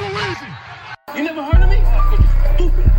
easy. 0.00 0.46
You 1.16 1.22
never 1.22 1.44
heard 1.44 1.62
of 1.62 1.68
me? 1.68 1.84
Stupid. 2.56 2.90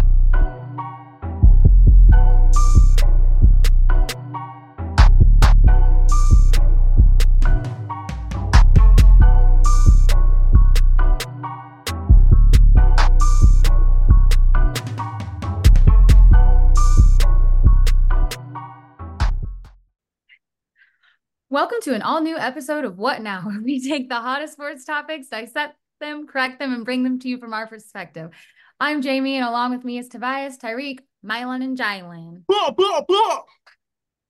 Welcome 21.49 21.77
to 21.83 21.93
an 21.93 22.01
all 22.01 22.21
new 22.21 22.37
episode 22.37 22.85
of 22.85 22.97
What 22.97 23.21
Now, 23.21 23.41
where 23.45 23.61
we 23.61 23.85
take 23.85 24.07
the 24.07 24.15
hottest 24.15 24.53
sports 24.53 24.85
topics, 24.85 25.27
dissect 25.27 25.75
them, 25.99 26.27
correct 26.27 26.59
them, 26.59 26.73
and 26.73 26.85
bring 26.85 27.03
them 27.03 27.19
to 27.19 27.29
you 27.29 27.37
from 27.37 27.53
our 27.53 27.67
perspective. 27.67 28.31
I'm 28.79 29.01
Jamie, 29.01 29.37
and 29.37 29.45
along 29.45 29.71
with 29.71 29.85
me 29.85 29.97
is 29.97 30.09
Tobias, 30.09 30.57
Tyreek, 30.57 30.99
Mylon, 31.25 31.63
and 31.63 31.77
Jylan. 31.77 32.45
Blah, 32.47 32.71
blah, 32.71 33.01
blah. 33.07 33.41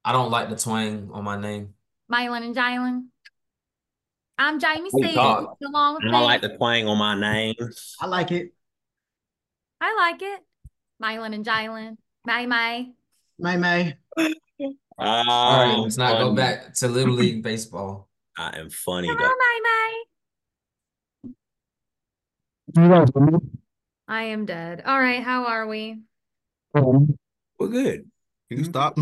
I 0.03 0.11
don't 0.11 0.29
like 0.29 0.49
the 0.49 0.55
twang 0.55 1.09
on 1.11 1.23
my 1.23 1.39
name. 1.39 1.73
Mylon 2.11 2.43
and 2.43 2.55
Jylan. 2.55 3.05
I'm 4.37 4.59
Jamie 4.59 4.89
Hey, 5.01 5.13
C. 5.13 5.15
Along 5.15 5.55
with 5.95 6.03
I 6.03 6.11
don't 6.11 6.23
like 6.23 6.41
the 6.41 6.55
twang 6.57 6.87
on 6.87 6.97
my 6.97 7.19
name. 7.19 7.55
I 8.01 8.05
like 8.05 8.31
it. 8.31 8.53
I 9.81 9.95
like 9.95 10.21
it. 10.21 10.41
Mylon 11.01 11.33
and 11.33 11.45
Jylan. 11.45 11.97
May 12.25 12.45
May. 12.45 12.91
May 13.39 13.57
May. 13.57 13.95
All 14.97 15.65
right, 15.67 15.75
let's 15.77 15.97
not 15.97 16.19
go 16.19 16.33
back 16.33 16.73
to 16.75 16.87
Little 16.87 17.15
League 17.15 17.43
baseball. 17.43 18.09
I 18.37 18.57
am 18.59 18.69
funny. 18.69 19.07
Come 19.07 19.17
on, 19.17 19.23
May 19.23 19.59
May. 19.63 20.03
I 22.77 24.23
am 24.23 24.45
dead. 24.45 24.83
All 24.85 24.99
right, 24.99 25.23
how 25.23 25.45
are 25.45 25.65
we? 25.67 26.01
We're 26.73 27.67
good. 27.69 28.09
Can 28.49 28.57
you 28.59 28.63
stop? 28.65 28.97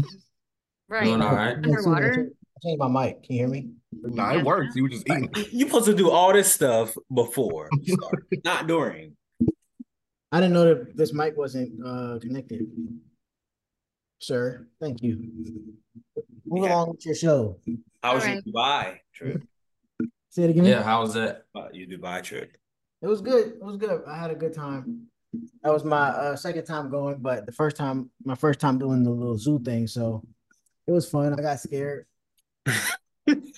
Right. 0.88 1.06
Doing 1.06 1.22
all 1.22 1.34
right. 1.34 1.56
Underwater. 1.56 2.30
I 2.30 2.60
changed 2.68 2.80
my 2.80 2.88
mic. 2.88 3.24
Can 3.24 3.36
you 3.36 3.40
hear 3.42 3.48
me? 3.48 3.72
Nah, 3.92 4.36
it 4.36 4.44
works. 4.46 4.76
You 4.76 4.84
were 4.84 4.90
just 4.90 5.10
eating. 5.10 5.30
You 5.52 5.66
supposed 5.66 5.86
to 5.86 5.96
do 5.96 6.12
all 6.12 6.34
this 6.34 6.52
stuff 6.52 6.96
before, 7.14 7.70
you 7.82 7.96
start, 7.96 8.26
not 8.46 8.68
during. 8.68 9.16
I 10.32 10.40
didn't 10.40 10.54
know 10.54 10.66
that 10.66 10.96
this 10.96 11.14
mic 11.14 11.36
wasn't 11.38 11.72
uh 11.86 12.20
connected. 12.20 12.62
Sir, 14.20 14.68
thank 14.80 15.02
you. 15.02 15.32
Move 16.46 16.66
Yeah. 16.66 16.76
along 16.76 16.92
with 16.92 17.06
your 17.06 17.16
show. 17.16 17.60
How 18.04 18.16
was 18.16 18.24
All 18.24 18.30
your 18.34 18.42
Dubai 18.44 18.98
trip? 19.14 19.42
Say 20.30 20.44
it 20.44 20.50
again. 20.52 20.66
Yeah, 20.66 20.84
how 20.84 21.02
was 21.02 21.14
that? 21.16 21.46
Uh, 21.56 21.68
your 21.74 21.88
Dubai 21.88 22.22
trip. 22.24 22.56
It 23.04 23.08
was 23.08 23.22
good. 23.22 23.48
It 23.50 23.62
was 23.64 23.78
good. 23.78 24.02
I 24.08 24.18
had 24.18 24.32
a 24.32 24.36
good 24.36 24.54
time. 24.54 25.08
That 25.64 25.74
was 25.74 25.84
my 25.84 26.08
uh, 26.10 26.36
second 26.36 26.64
time 26.66 26.90
going, 26.90 27.18
but 27.20 27.46
the 27.46 27.52
first 27.52 27.76
time, 27.76 28.10
my 28.24 28.36
first 28.36 28.60
time 28.60 28.78
doing 28.80 29.04
the 29.04 29.10
little 29.10 29.38
zoo 29.38 29.60
thing. 29.60 29.88
So 29.88 30.24
it 30.88 30.92
was 30.92 31.10
fun. 31.10 31.34
I 31.38 31.42
got 31.42 31.60
scared. 31.60 32.06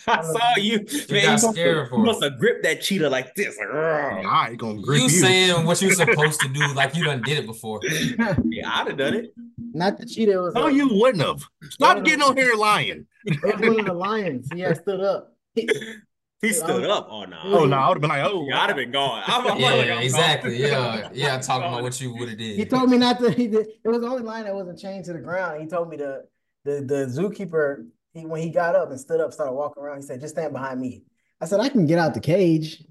I 0.07 0.21
saw 0.21 0.55
you. 0.57 0.85
You 0.89 1.05
man, 1.09 1.23
got 1.23 1.31
must 1.41 1.52
scared 1.52 1.77
have, 1.77 1.89
for 1.89 1.95
you 1.97 2.03
it. 2.03 2.05
must 2.05 2.23
have 2.23 2.39
gripped 2.39 2.63
that 2.63 2.81
cheetah 2.81 3.09
like 3.09 3.33
this. 3.35 3.57
Like. 3.57 3.67
I 3.73 4.47
ain't 4.52 4.57
gonna 4.59 4.79
grip 4.81 4.97
You 4.99 5.03
you. 5.05 5.09
saying 5.09 5.65
what 5.65 5.81
you're 5.81 5.91
supposed 6.05 6.39
to 6.41 6.47
do 6.49 6.73
like 6.73 6.95
you 6.95 7.03
done 7.03 7.21
did 7.23 7.39
it 7.39 7.45
before. 7.45 7.80
yeah, 7.83 8.69
I'd 8.71 8.87
have 8.87 8.97
done 8.97 9.15
it. 9.15 9.33
Not 9.73 9.97
the 9.97 10.05
cheetah. 10.05 10.31
It 10.33 10.37
was, 10.37 10.53
No, 10.53 10.67
a- 10.67 10.71
you 10.71 10.87
wouldn't 10.91 11.23
have. 11.23 11.43
Stop 11.71 12.03
getting 12.03 12.21
on 12.21 12.37
here 12.37 12.53
lying. 12.55 13.05
it 13.25 13.41
was 13.43 13.67
one 13.69 13.80
of 13.80 13.85
the 13.87 13.93
lions. 13.93 14.47
He 14.53 14.61
had 14.61 14.77
stood 14.77 15.02
up. 15.02 15.33
He 16.41 16.53
stood 16.53 16.86
up. 16.89 17.08
Oh 17.09 17.23
no. 17.25 17.39
Oh 17.45 17.66
no, 17.66 17.78
I 17.78 17.88
would 17.88 17.95
have 17.95 18.02
been 18.02 18.09
like, 18.09 18.23
oh, 18.25 18.45
Yeah, 18.47 18.61
I'd 18.61 18.67
have 18.67 18.75
been 18.75 18.91
gone. 18.91 19.23
I'm, 19.25 19.41
I'm 19.47 19.47
like, 19.47 19.59
Yeah, 19.61 19.69
I'm 19.69 19.88
gone. 19.88 20.03
exactly. 20.03 20.58
Yeah, 20.58 21.09
yeah. 21.14 21.36
I'm 21.36 21.42
Talking 21.42 21.69
about 21.69 21.81
what 21.88 22.00
you 22.00 22.14
would 22.16 22.30
have 22.30 22.38
did. 22.38 22.58
He 22.58 22.66
told 22.66 22.89
me 22.89 22.97
not 22.97 23.19
to. 23.19 23.31
He 23.31 23.47
did. 23.47 23.67
It 23.83 23.88
was 23.89 24.02
the 24.02 24.08
only 24.08 24.23
line 24.23 24.44
that 24.45 24.53
wasn't 24.53 24.77
chained 24.80 25.05
to 25.05 25.14
the 25.14 25.20
ground. 25.20 25.61
He 25.61 25.67
told 25.67 25.89
me 25.89 25.98
the 25.98 26.26
the 26.65 26.82
the 26.82 27.05
zookeeper. 27.08 27.87
He 28.14 28.26
when 28.26 28.42
he 28.42 28.49
got 28.49 28.76
up 28.76 28.92
and 28.92 28.99
stood 28.99 29.20
up, 29.21 29.33
started 29.33 29.54
walking 29.54 29.82
around. 29.82 29.98
He 29.98 30.04
said, 30.04 30.21
"Just 30.21 30.36
stand 30.36 30.54
behind 30.54 30.80
me." 30.80 31.04
I 31.42 31.45
said, 31.45 31.59
"I 31.59 31.70
can 31.70 31.86
get 31.86 31.99
out 31.99 32.14
the 32.14 32.20
cage." 32.20 32.83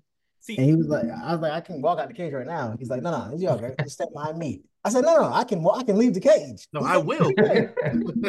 See, 0.44 0.58
And 0.58 0.66
he 0.66 0.74
was 0.76 0.88
like, 0.88 1.04
"I 1.04 1.32
was 1.32 1.40
like, 1.40 1.52
I 1.52 1.60
can 1.62 1.80
walk 1.80 1.98
out 1.98 2.08
the 2.08 2.12
cage 2.14 2.34
right 2.34 2.46
now." 2.46 2.76
He's 2.78 2.90
like, 2.90 3.00
"No, 3.00 3.10
no, 3.10 3.32
it's 3.32 3.42
you 3.42 3.48
okay. 3.48 3.74
Just 3.82 3.94
stand 3.94 4.10
behind 4.12 4.36
me." 4.36 4.60
I 4.84 4.90
said, 4.90 5.00
"No, 5.02 5.16
no, 5.16 5.32
I 5.32 5.42
can. 5.44 5.62
wa- 5.62 5.72
I 5.78 5.82
can 5.84 5.96
leave 5.96 6.12
the 6.12 6.20
cage." 6.20 6.68
No, 6.74 6.80
He 6.80 6.86
I 6.86 6.96
said, 6.96 7.06
will. 7.06 7.32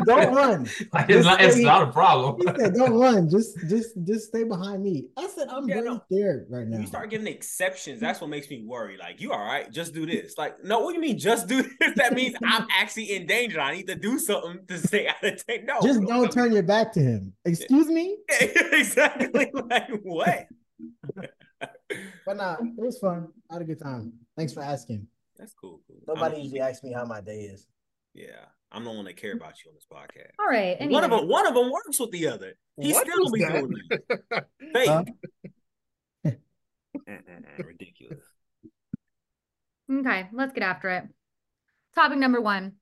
Don't 0.06 0.34
run. 0.34 0.70
Like, 0.94 1.10
it's 1.10 1.26
not, 1.26 1.42
it's 1.42 1.58
not 1.58 1.90
a 1.90 1.92
problem. 1.92 2.38
He 2.40 2.48
said, 2.62 2.74
"Don't 2.74 2.94
run. 2.98 3.30
Just, 3.30 3.58
just, 3.68 4.02
just 4.06 4.28
stay 4.30 4.46
behind 4.46 4.82
me." 4.82 5.08
I 5.18 5.28
said, 5.28 5.50
"I'm 5.50 5.68
Yeah, 5.68 5.76
very 5.76 5.90
no. 5.90 6.02
scared 6.10 6.48
right 6.50 6.66
now." 6.66 6.80
You 6.80 6.88
start 6.88 7.10
giving 7.10 7.28
exceptions, 7.28 8.00
that's 8.00 8.22
what 8.22 8.30
makes 8.30 8.50
me 8.50 8.64
worry. 8.66 8.96
Like, 8.98 9.20
you 9.20 9.34
all 9.34 9.40
right? 9.46 9.70
Just 9.70 9.94
do 9.94 10.06
this. 10.06 10.38
Like, 10.38 10.64
no, 10.64 10.80
what 10.80 10.92
do 10.92 10.96
you 10.96 11.02
mean 11.02 11.18
just 11.20 11.50
do 11.50 11.62
this? 11.82 11.94
That 11.98 12.14
means 12.14 12.36
I'm 12.46 12.66
actually 12.74 13.14
in 13.14 13.28
danger. 13.28 13.60
I 13.60 13.76
need 13.76 13.88
to 13.88 13.96
do 13.96 14.20
something 14.20 14.60
to 14.70 14.78
stay 14.78 15.08
out 15.10 15.22
of 15.22 15.46
danger. 15.46 15.66
No, 15.66 15.82
Just 15.82 16.00
don't 16.04 16.32
turn 16.32 16.54
your 16.54 16.64
back 16.64 16.94
to 16.94 17.02
him. 17.02 17.34
Excuse 17.44 17.88
me. 17.88 18.16
exactly. 18.40 19.52
Like 19.54 19.90
what? 20.04 20.46
But 22.26 22.38
nah, 22.38 22.56
it 22.60 22.74
was 22.78 22.98
fun. 22.98 23.28
I 23.50 23.54
had 23.56 23.62
a 23.62 23.66
good 23.66 23.80
time. 23.82 24.14
Thanks 24.38 24.54
for 24.54 24.62
asking. 24.62 25.08
That's 25.38 25.54
cool. 25.54 25.82
cool. 25.88 25.98
Nobody 26.08 26.36
I'm- 26.36 26.44
usually 26.44 26.62
asks 26.62 26.84
me 26.84 26.92
how 26.94 27.06
my 27.06 27.22
day 27.22 27.42
is. 27.42 27.68
Yeah, 28.14 28.46
I'm 28.72 28.84
the 28.86 28.92
one 28.92 29.04
that 29.06 29.18
care 29.18 29.34
about 29.34 29.56
you 29.64 29.70
on 29.72 29.76
this 29.76 29.86
podcast. 29.92 30.32
All 30.40 30.48
right. 30.48 30.78
One 30.90 31.04
of 31.04 31.12
them, 31.12 31.28
one 31.28 31.46
of 31.46 31.54
them 31.54 31.70
works 31.70 32.00
with 32.00 32.12
the 32.12 32.28
other. 32.30 32.54
He's 32.80 32.94
What 32.94 33.06
still 33.08 33.24
was 33.24 33.32
be 33.34 33.42
that? 33.44 33.52
doing 33.54 33.74
it. 33.90 34.46
Fake. 34.74 34.90
Huh? 34.90 35.04
Ridiculous. 37.58 38.24
Okay, 39.92 40.28
let's 40.34 40.54
get 40.54 40.64
after 40.64 40.90
it. 40.90 41.04
Topic 41.94 42.18
number 42.18 42.42
one 42.42 42.74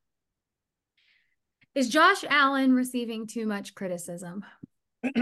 Is 1.76 1.90
Josh 1.90 2.24
Allen 2.30 2.74
receiving 2.74 3.26
too 3.28 3.46
much 3.48 3.74
criticism? 3.76 4.46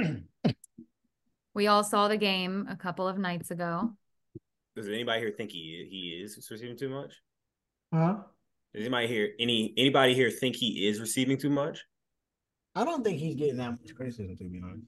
we 1.53 1.67
all 1.67 1.83
saw 1.83 2.07
the 2.07 2.17
game 2.17 2.67
a 2.69 2.75
couple 2.75 3.07
of 3.07 3.17
nights 3.17 3.51
ago. 3.51 3.91
Does 4.75 4.87
anybody 4.87 5.19
here 5.19 5.33
think 5.35 5.51
he 5.51 5.87
he 5.89 6.21
is 6.23 6.37
receiving 6.49 6.77
too 6.77 6.89
much? 6.89 7.13
Huh? 7.93 8.17
Does 8.73 8.81
anybody 8.81 9.07
here 9.07 9.31
any 9.39 9.73
anybody 9.77 10.13
here 10.13 10.29
think 10.29 10.55
he 10.55 10.87
is 10.87 10.99
receiving 10.99 11.37
too 11.37 11.49
much? 11.49 11.83
I 12.73 12.85
don't 12.85 13.03
think 13.03 13.19
he's 13.19 13.35
getting 13.35 13.57
that 13.57 13.71
much 13.71 13.93
criticism, 13.95 14.37
to 14.37 14.43
be 14.45 14.61
honest. 14.63 14.85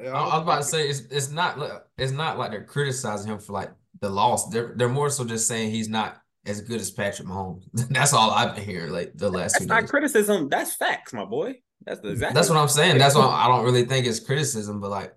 I 0.00 0.02
I 0.06 0.36
was 0.36 0.42
about 0.42 0.56
to 0.58 0.64
say 0.64 0.88
it's 0.88 1.00
it's 1.10 1.30
not 1.30 1.58
it's 1.96 2.12
not 2.12 2.38
like 2.38 2.50
they're 2.50 2.64
criticizing 2.64 3.30
him 3.30 3.38
for 3.38 3.52
like 3.52 3.70
the 4.00 4.10
loss. 4.10 4.48
They're 4.48 4.74
they're 4.76 4.88
more 4.88 5.10
so 5.10 5.24
just 5.24 5.46
saying 5.46 5.70
he's 5.70 5.88
not 5.88 6.20
as 6.46 6.60
good 6.60 6.80
as 6.80 6.90
Patrick 6.90 7.28
Mahomes. 7.28 7.64
That's 7.90 8.12
all 8.12 8.30
I've 8.30 8.56
been 8.56 8.64
hearing 8.64 8.92
like 8.92 9.12
the 9.14 9.30
last 9.30 9.52
That's 9.52 9.64
two 9.64 9.68
not 9.68 9.82
days. 9.82 9.90
criticism. 9.90 10.48
That's 10.48 10.74
facts, 10.74 11.12
my 11.12 11.24
boy. 11.24 11.60
That's 11.84 12.00
the 12.00 12.08
exact. 12.08 12.34
That's 12.34 12.48
what 12.48 12.58
I'm 12.58 12.68
saying. 12.68 12.98
That's 12.98 13.14
why 13.14 13.26
I 13.26 13.46
don't 13.46 13.64
really 13.64 13.84
think 13.84 14.06
it's 14.06 14.20
criticism, 14.20 14.80
but 14.80 14.90
like 14.90 15.14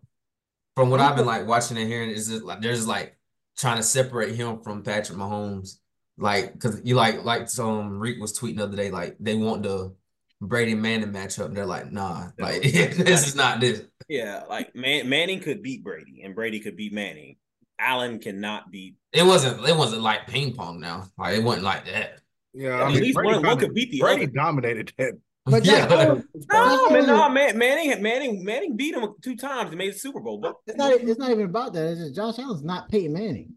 from 0.76 0.90
what 0.90 1.00
I've 1.00 1.16
been 1.16 1.26
like 1.26 1.48
watching 1.48 1.78
and 1.78 1.88
hearing, 1.88 2.10
is 2.10 2.28
just 2.28 2.44
like 2.44 2.62
there's 2.62 2.88
like 2.88 3.16
trying 3.58 3.78
to 3.78 3.84
separate 3.84 4.36
him 4.36 4.60
from 4.62 4.84
Patrick 4.84 5.18
Mahomes. 5.18 5.78
Like, 6.18 6.60
cause 6.60 6.80
you 6.84 6.96
like 6.96 7.24
like 7.24 7.50
some 7.50 7.68
um, 7.80 8.00
Reek 8.00 8.20
was 8.22 8.38
tweeting 8.38 8.58
the 8.58 8.64
other 8.64 8.78
day, 8.78 8.92
like 8.92 9.16
they 9.20 9.36
want 9.36 9.64
the 9.64 9.94
Brady 10.42 10.76
Manning 10.76 11.12
matchup, 11.12 11.46
and 11.46 11.58
they're 11.58 11.66
like, 11.66 11.92
nah, 11.92 12.28
like 12.38 12.62
this 12.64 13.28
is 13.28 13.36
not 13.36 13.60
this. 13.60 13.84
Yeah, 14.08 14.44
like 14.50 14.76
Man- 14.76 15.10
Manning 15.10 15.40
could 15.40 15.64
beat 15.64 15.84
Brady, 15.84 16.22
and 16.24 16.36
Brady 16.36 16.60
could 16.60 16.76
beat 16.78 16.94
Manning. 16.94 17.38
Allen 17.80 18.20
cannot 18.20 18.72
beat. 18.72 18.96
It 19.12 19.24
wasn't 19.26 19.68
it 19.68 19.76
wasn't 19.76 20.04
like 20.04 20.28
ping 20.28 20.54
pong 20.54 20.80
now. 20.80 21.08
Like 21.18 21.36
it 21.38 21.44
wasn't 21.44 21.64
like 21.66 21.86
that. 21.86 22.20
Yeah, 22.54 22.76
At 22.78 22.84
I 22.84 22.88
mean, 22.90 23.02
least 23.02 23.16
Brady 23.16 23.34
one- 23.36 23.46
one 23.48 23.58
could 23.58 23.74
beat 23.74 23.90
the 23.92 24.00
Brady 24.00 24.24
other. 24.24 24.32
dominated 24.34 24.94
that. 25.00 25.14
But 25.46 25.66
Yeah. 25.66 25.88
Josh 25.88 26.24
No, 26.52 26.90
man, 26.90 27.06
no, 27.08 27.30
man, 27.30 27.58
Manning, 27.58 28.02
Manning, 28.02 28.44
Manning 28.46 28.78
beat 28.78 28.96
him 28.96 29.06
two 29.22 29.36
times 29.36 29.70
and 29.70 29.78
made 29.78 29.94
the 29.94 29.98
Super 30.00 30.22
Bowl. 30.22 30.38
But 30.38 30.56
It's 30.68 30.78
not. 30.78 30.94
It's 30.94 31.20
not 31.20 31.32
even 31.32 31.46
about 31.46 31.74
that. 31.74 31.86
It's 31.92 32.00
just 32.00 32.16
Josh 32.16 32.40
Allen's 32.40 32.64
not 32.64 32.90
Peyton 32.90 33.14
Manning. 33.14 33.54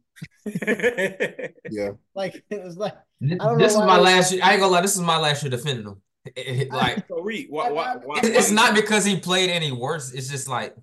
Yeah, 1.70 1.90
Like 2.14 2.42
it 2.50 2.62
was 2.64 2.76
like 2.76 2.94
This 3.20 3.38
don't 3.38 3.58
know 3.58 3.64
is 3.64 3.76
my 3.76 3.98
last 3.98 4.32
year. 4.32 4.40
I 4.42 4.52
ain't 4.52 4.60
gonna 4.60 4.72
lie, 4.72 4.80
this 4.80 4.94
is 4.94 5.00
my 5.02 5.18
last 5.18 5.42
year 5.42 5.50
defending 5.50 5.86
him. 5.86 6.02
It- 6.34 6.46
it- 6.62 6.70
like 6.72 7.06
so 7.06 7.20
Reed, 7.20 7.46
why, 7.50 7.70
why, 7.70 7.96
why, 8.02 8.20
it's 8.22 8.48
why- 8.50 8.54
not 8.54 8.74
because 8.74 9.04
he 9.04 9.18
played 9.20 9.48
any 9.50 9.70
worse. 9.72 10.12
It's 10.12 10.28
just 10.28 10.48
like 10.48 10.74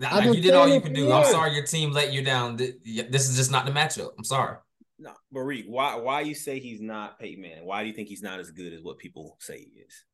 Nah, 0.00 0.14
like 0.16 0.34
you 0.36 0.40
did 0.40 0.54
all 0.54 0.68
you 0.68 0.80
could 0.80 0.90
for 0.90 0.94
do. 0.96 1.12
I'm 1.12 1.24
sorry 1.24 1.54
your 1.54 1.64
team 1.64 1.90
let 1.92 2.12
you 2.12 2.22
down. 2.22 2.58
Yeah, 2.84 3.04
This 3.10 3.28
is 3.28 3.36
just 3.36 3.50
not 3.50 3.66
the 3.66 3.72
matchup. 3.72 4.10
I'm 4.16 4.24
sorry. 4.24 4.56
No, 4.98 5.12
Reed, 5.30 5.66
why, 5.68 5.94
why 5.96 6.22
you 6.22 6.34
say 6.34 6.58
he's 6.58 6.80
not 6.80 7.18
Peyton 7.20 7.40
Manning? 7.42 7.64
Why 7.64 7.82
do 7.82 7.88
you 7.88 7.94
think 7.94 8.08
he's 8.08 8.22
not 8.22 8.40
as 8.40 8.50
good 8.50 8.72
as 8.72 8.82
what 8.82 8.98
people 8.98 9.36
say 9.40 9.58
he 9.58 9.80
is? 9.80 10.04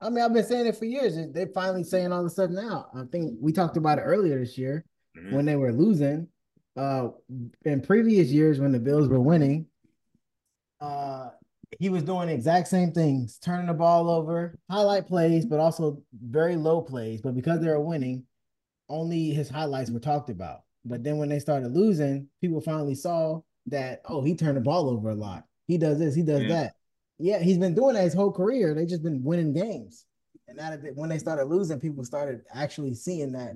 I 0.00 0.08
mean, 0.10 0.24
I've 0.24 0.32
been 0.32 0.44
saying 0.44 0.66
it 0.66 0.76
for 0.76 0.86
years. 0.86 1.16
They're 1.32 1.46
finally 1.48 1.84
saying 1.84 2.10
all 2.12 2.20
of 2.20 2.26
a 2.26 2.30
sudden 2.30 2.56
now. 2.56 2.88
I 2.94 3.04
think 3.10 3.38
we 3.40 3.52
talked 3.52 3.76
about 3.76 3.98
it 3.98 4.02
earlier 4.02 4.38
this 4.38 4.56
year 4.56 4.84
Mhm. 5.16 5.32
when 5.32 5.44
they 5.44 5.56
were 5.56 5.72
losing. 5.72 6.28
Uh, 6.76 7.10
in 7.64 7.80
previous 7.82 8.28
years 8.30 8.58
when 8.60 8.72
the 8.72 8.80
Bills 8.80 9.08
were 9.08 9.20
winning, 9.20 9.66
uh, 10.80 11.30
he 11.78 11.88
was 11.88 12.02
doing 12.02 12.28
exact 12.28 12.68
same 12.68 12.92
things, 12.92 13.38
turning 13.38 13.66
the 13.66 13.74
ball 13.74 14.08
over, 14.10 14.58
highlight 14.70 15.06
plays, 15.06 15.44
but 15.46 15.60
also 15.60 16.02
very 16.12 16.56
low 16.56 16.80
plays. 16.82 17.20
But 17.20 17.34
because 17.34 17.60
they 17.60 17.68
were 17.68 17.80
winning, 17.80 18.26
only 18.88 19.30
his 19.30 19.48
highlights 19.48 19.90
were 19.90 20.00
talked 20.00 20.30
about. 20.30 20.62
But 20.84 21.02
then 21.02 21.18
when 21.18 21.28
they 21.28 21.38
started 21.38 21.72
losing, 21.72 22.28
people 22.40 22.60
finally 22.60 22.94
saw 22.94 23.40
that 23.66 24.02
oh, 24.06 24.22
he 24.22 24.34
turned 24.34 24.56
the 24.56 24.60
ball 24.60 24.88
over 24.90 25.10
a 25.10 25.14
lot. 25.14 25.44
He 25.66 25.78
does 25.78 25.98
this, 25.98 26.14
he 26.14 26.22
does 26.22 26.42
Yeah. 26.42 26.48
that. 26.48 26.74
Yeah, 27.18 27.38
he's 27.38 27.58
been 27.58 27.74
doing 27.74 27.94
that 27.94 28.04
his 28.04 28.14
whole 28.14 28.32
career. 28.32 28.74
They 28.74 28.86
just 28.86 29.02
been 29.02 29.22
winning 29.22 29.52
games. 29.52 30.04
And 30.48 30.56
now 30.58 30.70
that 30.70 30.96
when 30.96 31.08
they 31.08 31.18
started 31.18 31.44
losing, 31.44 31.80
people 31.80 32.04
started 32.04 32.42
actually 32.52 32.94
seeing 32.94 33.32
that 33.32 33.52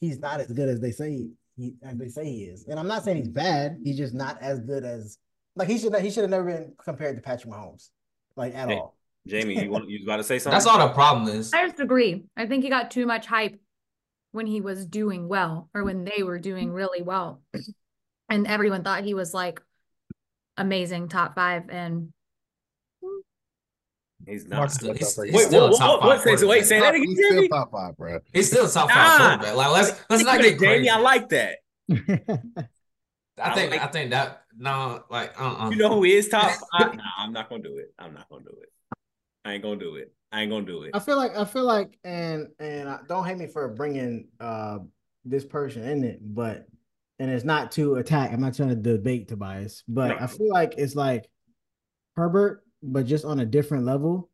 he's 0.00 0.18
not 0.18 0.40
as 0.40 0.50
good 0.52 0.68
as 0.68 0.80
they 0.80 0.92
say 0.92 1.28
he 1.56 1.74
as 1.82 1.96
they 1.98 2.08
say 2.08 2.24
he 2.24 2.44
is. 2.44 2.66
And 2.68 2.78
I'm 2.78 2.86
not 2.88 3.04
saying 3.04 3.18
he's 3.18 3.28
bad. 3.28 3.78
He's 3.84 3.98
just 3.98 4.14
not 4.14 4.40
as 4.40 4.60
good 4.60 4.84
as 4.84 5.18
like 5.56 5.68
he 5.68 5.78
should 5.78 5.94
he 5.96 6.10
should 6.10 6.22
have 6.22 6.30
never 6.30 6.44
been 6.44 6.72
compared 6.82 7.16
to 7.16 7.22
Patrick 7.22 7.52
Mahomes, 7.52 7.90
like 8.36 8.54
at 8.54 8.68
Hey. 8.68 8.76
all. 8.76 8.96
Jamie, 9.26 9.62
you 9.62 9.70
want 9.70 9.88
you 9.88 9.98
was 9.98 10.04
about 10.06 10.16
to 10.16 10.24
say 10.24 10.38
something? 10.38 10.54
That's 10.56 10.66
all 10.66 10.78
the 10.78 10.94
problem 10.94 11.28
is. 11.28 11.52
I 11.52 11.66
just 11.68 11.78
agree. 11.80 12.24
I 12.36 12.46
think 12.46 12.64
he 12.64 12.70
got 12.70 12.90
too 12.90 13.06
much 13.06 13.26
hype 13.26 13.60
when 14.32 14.46
he 14.46 14.60
was 14.60 14.86
doing 14.86 15.28
well 15.28 15.68
or 15.74 15.84
when 15.84 16.04
they 16.04 16.22
were 16.22 16.38
doing 16.38 16.72
really 16.72 17.02
well. 17.02 17.42
And 18.32 18.46
everyone 18.46 18.82
thought 18.82 19.04
he 19.04 19.12
was 19.12 19.34
like 19.34 19.60
amazing 20.56 21.08
top 21.08 21.34
five. 21.34 21.68
And 21.68 22.12
He's 24.26 24.46
Mark, 24.48 24.60
not. 24.62 24.72
Still- 24.72 24.94
he's, 24.94 25.18
Wait, 25.18 25.26
he's 25.30 25.34
Wait, 25.36 25.46
still 25.48 25.68
what, 25.70 25.78
top 25.78 26.00
what, 26.00 26.06
what, 26.06 26.24
five 26.24 26.38
say, 26.38 26.46
wait, 26.46 26.64
say 26.64 26.80
that 26.80 26.94
again, 26.94 27.08
He's 27.08 27.26
still 27.26 27.48
top 27.48 27.72
five, 27.72 27.96
bro. 27.96 28.20
He's 28.32 28.46
still 28.50 28.68
top 28.68 28.88
five 28.88 29.18
Nah. 29.18 29.28
quarterback. 29.36 29.56
Like 29.56 29.72
let's 29.72 30.04
let's 30.08 30.24
not 30.24 30.40
get 30.40 30.58
Jamie, 30.58 30.58
crazy. 30.58 30.90
I 30.90 30.98
like 30.98 31.28
that. 31.30 31.58
I 33.38 33.54
think 33.54 33.72
like- 33.72 33.80
I 33.82 33.86
think 33.88 34.10
that 34.12 34.44
no, 34.56 35.04
like 35.10 35.38
uh 35.38 35.56
uh 35.66 35.70
You 35.70 35.76
know 35.76 35.90
who 35.96 36.04
is 36.04 36.28
top? 36.28 36.52
I, 36.72 36.84
nah, 36.94 37.02
I'm 37.18 37.32
not 37.32 37.50
gonna 37.50 37.62
do 37.62 37.76
it. 37.76 37.92
I'm 37.98 38.14
not 38.14 38.28
gonna 38.30 38.44
do 38.44 38.56
it. 38.62 38.68
I 39.44 39.54
ain't 39.54 39.62
gonna 39.62 39.76
do 39.76 39.96
it. 39.96 40.12
I 40.30 40.42
ain't 40.42 40.50
gonna 40.50 40.64
do 40.64 40.84
it. 40.84 40.92
I 40.94 41.00
feel 41.00 41.16
like 41.16 41.36
I 41.36 41.44
feel 41.44 41.64
like 41.64 41.98
and 42.04 42.48
and 42.58 42.88
I, 42.88 43.00
don't 43.08 43.26
hate 43.26 43.36
me 43.36 43.46
for 43.48 43.68
bringing 43.68 44.28
uh 44.40 44.78
this 45.24 45.44
person 45.44 45.82
in 45.82 46.04
it, 46.04 46.20
but 46.22 46.66
and 47.22 47.30
it's 47.30 47.44
not 47.44 47.70
to 47.70 47.94
attack. 47.94 48.32
I'm 48.32 48.40
not 48.40 48.54
trying 48.54 48.70
to 48.70 48.74
debate 48.74 49.28
Tobias, 49.28 49.84
but 49.86 50.08
No. 50.08 50.16
I 50.24 50.26
feel 50.26 50.48
like 50.50 50.74
it's 50.76 50.96
like 50.96 51.30
Herbert, 52.16 52.64
but 52.82 53.06
just 53.06 53.24
on 53.24 53.38
a 53.38 53.46
different 53.46 53.84
level 53.84 54.28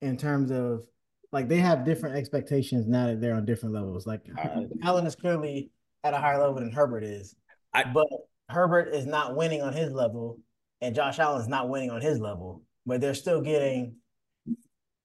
in 0.00 0.16
terms 0.16 0.50
of 0.50 0.86
like 1.32 1.48
they 1.48 1.58
have 1.58 1.84
different 1.84 2.16
expectations 2.16 2.86
now 2.86 3.08
that 3.08 3.20
they're 3.20 3.34
on 3.34 3.44
different 3.44 3.74
levels. 3.74 4.06
Like 4.06 4.22
Alright. 4.38 4.68
Allen 4.82 5.06
is 5.06 5.14
clearly 5.14 5.70
at 6.02 6.14
a 6.14 6.16
higher 6.16 6.38
level 6.38 6.54
than 6.54 6.72
Herbert 6.72 7.04
is, 7.04 7.36
I- 7.74 7.92
but 7.92 8.06
Herbert 8.48 8.88
is 8.94 9.04
not 9.04 9.36
winning 9.36 9.60
on 9.60 9.74
his 9.74 9.92
level, 9.92 10.38
and 10.80 10.94
Josh 10.94 11.18
Allen 11.18 11.42
is 11.42 11.48
not 11.48 11.68
winning 11.68 11.90
on 11.90 12.00
his 12.00 12.20
level, 12.20 12.62
but 12.86 13.02
they're 13.02 13.12
still 13.12 13.42
getting 13.42 13.96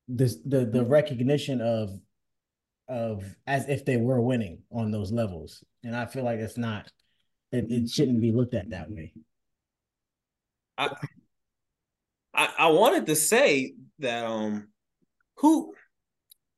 this 0.08 0.38
the 0.46 0.66
the 0.66 0.86
recognition 0.86 1.60
of 1.60 1.90
of 2.88 3.24
as 3.46 3.68
if 3.68 3.84
they 3.84 3.98
were 3.98 4.22
winning 4.22 4.60
on 4.72 4.90
those 4.92 5.12
levels. 5.12 5.66
And 5.84 5.94
I 5.96 6.06
feel 6.06 6.24
like 6.24 6.40
it's 6.40 6.58
not 6.58 6.92
it, 7.52 7.72
it 7.72 7.90
shouldn't 7.90 8.22
be 8.22 8.32
looked 8.32 8.54
at 8.54 8.70
that 8.70 8.92
way. 8.92 9.14
I, 10.78 10.96
I 12.34 12.50
I 12.58 12.68
wanted 12.68 13.08
to 13.08 13.16
say 13.16 13.74
that 14.00 14.26
um 14.26 14.70
who 15.38 15.74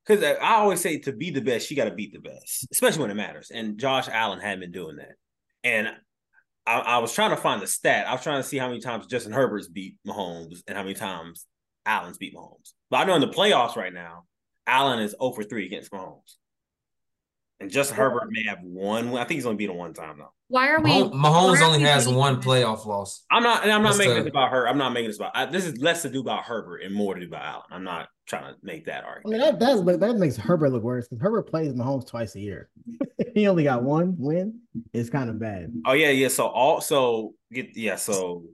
because 0.06 0.24
I 0.24 0.56
always 0.56 0.82
say 0.82 0.98
to 1.00 1.12
be 1.12 1.30
the 1.30 1.42
best, 1.42 1.70
you 1.70 1.78
got 1.78 1.86
to 1.86 1.92
beat 1.94 2.12
the 2.12 2.20
best, 2.20 2.68
especially 2.72 3.02
when 3.02 3.12
it 3.12 3.16
matters. 3.16 3.52
And 3.54 3.78
Josh 3.78 4.08
Allen 4.12 4.40
hadn't 4.40 4.62
been 4.62 4.72
doing 4.72 4.98
that. 4.98 5.16
And 5.64 5.90
I, 6.66 6.80
I 6.80 6.98
was 6.98 7.14
trying 7.14 7.30
to 7.30 7.38
find 7.38 7.62
the 7.62 7.68
stat. 7.68 8.08
I 8.08 8.14
was 8.14 8.24
trying 8.24 8.42
to 8.42 8.48
see 8.48 8.58
how 8.58 8.68
many 8.68 8.80
times 8.80 9.08
Justin 9.08 9.32
Herbert's 9.32 9.68
beat 9.68 9.98
Mahomes 10.06 10.62
and 10.68 10.76
how 10.76 10.84
many 10.84 10.96
times 10.96 11.46
Allen's 11.86 12.18
beat 12.18 12.36
Mahomes. 12.36 12.72
But 12.90 12.98
I 12.98 13.04
know 13.06 13.16
in 13.16 13.22
the 13.22 13.28
playoffs 13.28 13.76
right 13.76 13.94
now, 13.94 14.26
Allen 14.68 15.00
is 15.00 15.12
0 15.12 15.32
for 15.32 15.44
3 15.44 15.66
against 15.66 15.92
Mahomes. 15.92 16.36
And 17.62 17.70
Justin 17.70 17.96
Herbert 17.96 18.32
may 18.32 18.44
have 18.46 18.58
one. 18.64 19.10
I 19.10 19.24
think 19.24 19.38
he's 19.38 19.46
only 19.46 19.58
beat 19.58 19.70
him 19.70 19.78
one 19.78 19.94
time 19.94 20.18
though. 20.18 20.34
why 20.48 20.70
are 20.70 20.82
we? 20.82 20.90
Mahomes, 20.90 21.60
are 21.60 21.64
only 21.64 21.78
we 21.78 21.84
has 21.84 22.06
beating 22.06 22.18
one 22.18 22.42
playoff 22.42 22.88
loss. 22.88 23.24
I'm 23.30 23.44
not, 23.44 23.62
and 23.62 23.72
I'm 23.72 23.84
not 23.84 23.90
That's 23.90 24.00
making 24.00 24.16
the- 24.16 24.24
this 24.24 24.30
about 24.32 24.50
her. 24.50 24.68
I'm 24.68 24.80
not 24.80 24.94
making 24.94 25.10
this 25.10 25.18
about. 25.18 25.32
I, 25.36 25.46
this 25.46 25.66
is 25.66 25.78
less 25.78 26.02
to 26.02 26.10
do 26.10 26.22
about 26.22 26.44
Herbert 26.44 26.80
and 26.80 26.94
more 26.94 27.14
to 27.14 27.22
do 27.22 27.28
about 27.28 27.46
Allen. 27.46 27.64
I'm 27.70 27.84
not 27.84 28.08
trying 28.26 28.52
to 28.52 28.60
make 28.64 28.86
that 28.86 29.04
argument. 29.04 29.44
I 29.44 29.46
mean 29.46 29.52
that 29.52 29.60
that's 29.60 29.82
but 29.82 30.00
that 30.00 30.16
makes 30.16 30.38
Herbert 30.38 30.72
look 30.72 30.82
worse 30.82 31.08
because 31.08 31.22
Herbert 31.22 31.44
plays 31.44 31.72
Mahomes 31.74 32.08
twice 32.08 32.34
a 32.34 32.40
year. 32.40 32.70
he 33.36 33.48
only 33.48 33.64
got 33.64 33.84
one 33.84 34.16
win. 34.18 34.62
It's 34.92 35.12
kind 35.12 35.30
of 35.30 35.40
bad. 35.40 35.72
Oh 35.86 35.94
yeah, 35.94 36.10
yeah. 36.10 36.30
So 36.30 36.48
also 36.48 37.34
get 37.54 37.78
yeah. 37.78 37.96
So 37.96 38.46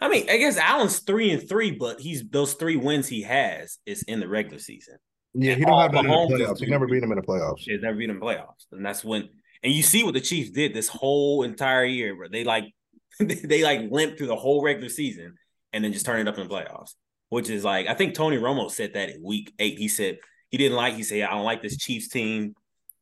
I 0.00 0.08
mean, 0.08 0.30
I 0.30 0.38
guess 0.38 0.56
Allen's 0.56 1.00
three 1.00 1.30
and 1.32 1.46
three, 1.46 1.72
but 1.72 2.00
he's 2.00 2.26
those 2.28 2.54
three 2.54 2.76
wins 2.76 3.08
he 3.08 3.22
has 3.22 3.78
is 3.84 4.02
in 4.04 4.20
the 4.20 4.28
regular 4.28 4.58
season. 4.58 4.96
Yeah, 5.40 5.54
he 5.54 5.64
don't 5.64 5.80
have 5.80 5.92
that 5.92 6.04
in 6.04 6.10
the 6.10 6.16
playoffs. 6.16 6.58
He 6.58 6.66
never 6.66 6.86
beat 6.88 7.02
him 7.02 7.12
in 7.12 7.16
the 7.16 7.22
playoffs. 7.22 7.60
He's 7.60 7.80
never 7.80 7.96
beat 7.96 8.10
him 8.10 8.16
in 8.16 8.22
playoffs, 8.22 8.66
and 8.72 8.84
that's 8.84 9.04
when. 9.04 9.28
And 9.62 9.72
you 9.72 9.82
see 9.82 10.02
what 10.02 10.14
the 10.14 10.20
Chiefs 10.20 10.50
did 10.50 10.74
this 10.74 10.88
whole 10.88 11.44
entire 11.44 11.84
year, 11.84 12.16
where 12.16 12.28
they 12.28 12.42
like 12.42 12.64
they 13.20 13.62
like 13.62 13.90
limped 13.90 14.18
through 14.18 14.26
the 14.26 14.36
whole 14.36 14.62
regular 14.62 14.88
season 14.88 15.36
and 15.72 15.84
then 15.84 15.92
just 15.92 16.04
turn 16.04 16.20
it 16.20 16.28
up 16.28 16.38
in 16.38 16.48
the 16.48 16.52
playoffs. 16.52 16.94
Which 17.28 17.50
is 17.50 17.64
like 17.64 17.86
I 17.86 17.94
think 17.94 18.14
Tony 18.14 18.36
Romo 18.36 18.70
said 18.70 18.94
that 18.94 19.10
in 19.10 19.22
week 19.22 19.52
eight. 19.60 19.78
He 19.78 19.86
said 19.88 20.18
he 20.50 20.58
didn't 20.58 20.76
like. 20.76 20.94
He 20.94 21.04
said 21.04 21.22
I 21.22 21.30
don't 21.30 21.44
like 21.44 21.62
this 21.62 21.76
Chiefs 21.76 22.08
team. 22.08 22.54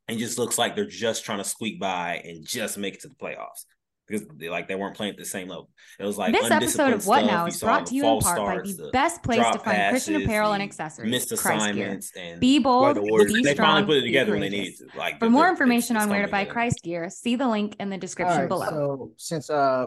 And 0.09 0.21
just 0.21 0.38
looks 0.38 0.56
like 0.56 0.77
they're 0.77 0.87
just 0.87 1.25
trying 1.25 1.38
to 1.38 1.44
squeak 1.44 1.81
by 1.81 2.23
and 2.25 2.47
just 2.47 2.79
make 2.79 2.94
it 2.94 3.00
to 3.00 3.09
the 3.09 3.17
playoffs 3.17 3.65
because 4.06 4.26
they 4.37 4.49
like 4.49 4.69
they 4.69 4.75
weren't 4.75 4.97
playing 4.97 5.12
at 5.12 5.19
the 5.19 5.25
same 5.25 5.49
level. 5.49 5.69
It 5.99 6.05
was 6.05 6.17
like 6.17 6.32
This 6.32 6.50
episode 6.50 6.82
of 6.82 6.88
undisciplined 6.93 7.06
What 7.06 7.19
stuff. 7.25 7.31
Now 7.31 7.47
is 7.47 7.61
brought 7.61 7.87
to 7.87 7.94
you 7.94 8.03
in 8.03 8.06
false 8.08 8.25
part 8.25 8.37
by 8.38 8.44
starts, 8.44 8.76
the 8.76 8.91
best 8.93 9.23
place 9.23 9.44
to 9.53 9.58
find 9.58 9.91
Christian 9.91 10.23
apparel 10.23 10.53
and 10.53 10.62
accessories. 10.62 11.11
missed 11.11 11.29
Christ 11.29 11.44
Gear. 11.44 11.55
assignments 11.56 12.12
and 12.17 12.41
Be 12.41 12.58
bold, 12.58 12.97
Like 12.97 13.06
the 13.06 13.25
be 13.35 13.43
they 13.43 13.55
strong, 13.55 13.67
finally 13.69 13.87
put 13.87 13.97
it 13.99 14.03
together 14.03 14.32
when 14.32 14.41
they 14.41 14.49
courageous. 14.50 14.81
needed 14.81 14.93
to. 14.93 14.99
Like 14.99 15.19
For 15.19 15.26
the- 15.26 15.31
more 15.31 15.49
information 15.49 15.97
on 15.97 16.08
where 16.08 16.23
to 16.23 16.29
buy 16.29 16.41
together. 16.41 16.53
Christ 16.53 16.81
gear, 16.85 17.11
see 17.11 17.37
the 17.37 17.49
link 17.49 17.76
in 17.81 17.91
the 17.91 17.99
description 17.99 18.38
right, 18.41 18.49
below. 18.49 18.67
so 18.69 19.12
since 19.17 19.50
uh, 19.50 19.87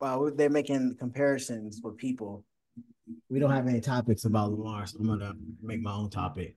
uh, 0.00 0.30
they're 0.36 0.50
making 0.50 0.96
comparisons 0.98 1.80
with 1.82 1.96
people, 1.96 2.44
we 3.28 3.38
don't 3.40 3.50
have 3.50 3.66
any 3.66 3.80
topics 3.80 4.24
about 4.24 4.52
Lamar, 4.52 4.86
so 4.86 4.98
I'm 5.00 5.06
gonna 5.06 5.32
make 5.62 5.80
my 5.80 5.92
own 5.92 6.10
topic. 6.10 6.56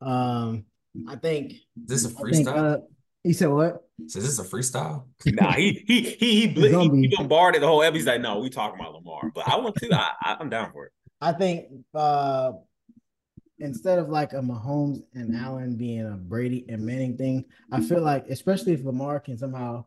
Um, 0.00 0.64
I 1.08 1.16
think. 1.16 1.52
Is 1.52 2.04
this 2.04 2.04
a 2.04 2.08
I 2.08 2.30
think. 2.30 2.46
freestyle? 2.48 2.82
You 3.26 3.34
said 3.34 3.48
what? 3.48 3.82
So 4.06 4.20
is 4.20 4.24
this 4.24 4.38
a 4.38 4.44
freestyle? 4.44 5.04
Nah, 5.26 5.52
he 5.52 5.82
he 5.84 6.00
he 6.02 6.40
he, 6.42 6.46
bl- 6.46 6.78
he, 6.78 7.08
he 7.08 7.16
bombarded 7.16 7.60
the 7.60 7.66
whole 7.66 7.82
episode. 7.82 7.96
He's 7.96 8.06
like, 8.06 8.20
no, 8.20 8.38
we 8.38 8.50
talking 8.50 8.78
about 8.78 8.94
Lamar, 8.94 9.32
but 9.34 9.48
I 9.48 9.56
want 9.56 9.74
to. 9.76 9.92
I, 9.92 10.12
I 10.22 10.36
I'm 10.38 10.48
down 10.48 10.70
for 10.72 10.86
it. 10.86 10.92
I 11.20 11.32
think 11.32 11.66
uh 11.92 12.52
instead 13.58 13.98
of 13.98 14.08
like 14.08 14.32
a 14.32 14.36
Mahomes 14.36 15.00
and 15.14 15.34
Allen 15.34 15.76
being 15.76 16.06
a 16.06 16.16
Brady 16.16 16.66
and 16.68 16.86
Manning 16.86 17.16
thing, 17.16 17.46
I 17.72 17.80
feel 17.80 18.00
like 18.00 18.26
especially 18.28 18.74
if 18.74 18.84
Lamar 18.84 19.18
can 19.18 19.36
somehow 19.36 19.86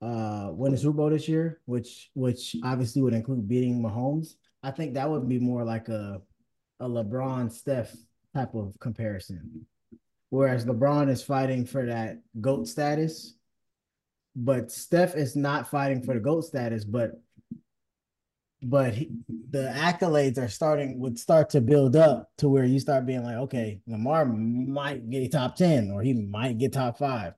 uh 0.00 0.48
win 0.52 0.72
the 0.72 0.78
Super 0.78 0.96
Bowl 0.96 1.10
this 1.10 1.28
year, 1.28 1.60
which 1.66 2.10
which 2.14 2.56
obviously 2.64 3.02
would 3.02 3.12
include 3.14 3.46
beating 3.46 3.82
Mahomes, 3.82 4.36
I 4.62 4.70
think 4.70 4.94
that 4.94 5.10
would 5.10 5.28
be 5.28 5.38
more 5.38 5.64
like 5.64 5.88
a 5.88 6.22
a 6.80 6.88
LeBron 6.88 7.52
Steph 7.52 7.94
type 8.34 8.54
of 8.54 8.78
comparison. 8.80 9.66
Whereas 10.30 10.64
LeBron 10.64 11.10
is 11.10 11.22
fighting 11.22 11.64
for 11.64 11.86
that 11.86 12.18
GOAT 12.40 12.66
status, 12.66 13.34
but 14.34 14.72
Steph 14.72 15.14
is 15.14 15.36
not 15.36 15.70
fighting 15.70 16.02
for 16.02 16.14
the 16.14 16.20
GOAT 16.20 16.42
status, 16.42 16.84
but 16.84 17.12
but 18.66 18.94
he, 18.94 19.10
the 19.50 19.72
accolades 19.76 20.38
are 20.38 20.48
starting 20.48 20.98
would 20.98 21.18
start 21.18 21.50
to 21.50 21.60
build 21.60 21.96
up 21.96 22.30
to 22.38 22.48
where 22.48 22.64
you 22.64 22.80
start 22.80 23.04
being 23.04 23.22
like, 23.22 23.36
okay, 23.36 23.80
Lamar 23.86 24.24
might 24.24 25.10
get 25.10 25.30
top 25.30 25.54
10 25.54 25.90
or 25.90 26.02
he 26.02 26.14
might 26.14 26.56
get 26.56 26.72
top 26.72 26.96
five. 26.98 27.34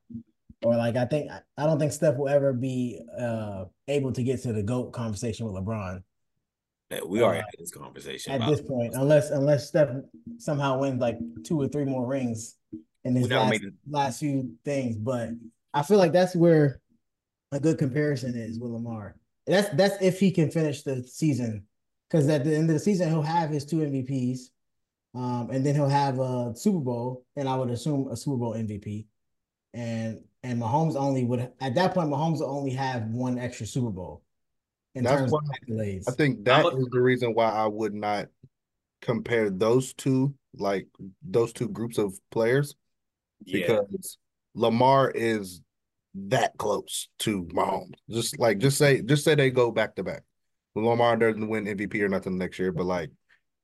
Or 0.62 0.76
like 0.76 0.97
I 0.97 1.05
think 1.05 1.31
I 1.31 1.66
don't 1.66 1.78
think 1.78 1.93
Steph 1.93 2.16
will 2.16 2.28
ever 2.28 2.52
be 2.52 3.00
uh 3.19 3.64
able 3.88 4.12
to 4.12 4.23
get 4.23 4.43
to 4.43 4.52
the 4.52 4.62
GOAT 4.62 4.93
conversation 4.93 5.47
with 5.47 5.55
LeBron 5.55 6.02
Yeah, 6.90 7.00
we 7.05 7.21
already 7.23 7.40
Uh, 7.40 7.47
had 7.47 7.59
this 7.59 7.71
conversation 7.73 8.33
at 8.33 8.49
this 8.49 8.61
point, 8.61 8.95
unless 8.95 9.31
unless 9.31 9.69
Steph 9.69 9.90
somehow 10.38 10.78
wins 10.78 11.00
like 11.00 11.19
two 11.43 11.61
or 11.61 11.66
three 11.69 11.85
more 11.85 12.07
rings 12.07 12.57
in 13.05 13.16
his 13.16 13.28
last, 13.28 13.50
last 13.88 14.21
few 14.21 14.55
things. 14.64 14.97
But 14.97 15.31
I 15.75 15.83
feel 15.83 15.99
like 15.99 16.12
that's 16.12 16.37
where 16.37 16.81
a 17.52 17.59
good 17.59 17.78
comparison 17.78 18.37
is 18.37 18.61
with 18.61 18.71
Lamar. 18.71 19.16
That's 19.47 19.69
that's 19.71 20.00
if 20.00 20.21
he 20.21 20.31
can 20.31 20.50
finish 20.50 20.83
the 20.83 21.02
season, 21.02 21.66
because 22.09 22.28
at 22.28 22.45
the 22.45 22.55
end 22.55 22.71
of 22.71 22.75
the 22.75 22.81
season 22.81 23.09
he'll 23.09 23.23
have 23.23 23.50
his 23.50 23.64
two 23.64 23.78
MVPs, 23.78 24.50
um, 25.14 25.50
and 25.50 25.66
then 25.66 25.75
he'll 25.75 25.88
have 25.88 26.21
a 26.21 26.55
Super 26.55 26.78
Bowl, 26.81 27.25
and 27.35 27.49
I 27.49 27.57
would 27.57 27.71
assume 27.71 28.09
a 28.12 28.16
Super 28.16 28.37
Bowl 28.37 28.55
MVP, 28.55 29.07
and 29.75 30.23
and 30.45 30.62
Mahomes 30.62 30.95
only 30.95 31.25
would 31.25 31.50
at 31.61 31.75
that 31.75 31.95
point 31.95 32.11
Mahomes 32.11 32.38
will 32.38 32.57
only 32.57 32.71
have 32.73 33.07
one 33.09 33.38
extra 33.38 33.66
Super 33.66 33.90
Bowl 33.90 34.23
in 34.97 35.05
That's 35.05 35.21
terms 35.21 35.33
why 35.33 35.41
of 35.41 35.50
accolades. 35.69 36.09
I 36.09 36.12
think 36.12 36.45
that 36.47 36.67
I'm 36.67 36.75
a- 36.75 36.81
is 36.81 36.88
the 36.91 37.00
reason 37.00 37.35
why 37.35 37.50
I 37.50 37.67
would 37.67 37.95
not 37.95 38.29
compare 39.03 39.50
those 39.50 39.93
two, 39.95 40.35
like 40.57 40.87
those 41.23 41.53
two 41.53 41.69
groups 41.69 41.99
of 41.99 42.19
players, 42.31 42.75
Yeah, 43.45 43.81
because 43.83 44.19
Lamar 44.55 45.11
is 45.11 45.61
that 46.15 46.57
close 46.57 47.09
to 47.21 47.45
Mahomes. 47.45 47.93
Just 48.11 48.38
like 48.38 48.59
just 48.59 48.79
say 48.79 49.03
just 49.03 49.23
say 49.23 49.35
they 49.35 49.50
go 49.50 49.71
back 49.71 49.95
to 49.97 50.03
back. 50.03 50.23
Lamar 50.75 51.17
doesn't 51.17 51.49
win 51.49 51.67
MVP 51.67 52.00
or 52.03 52.09
nothing 52.09 52.38
next 52.38 52.59
year, 52.59 52.73
but 52.73 52.87
like 52.87 53.11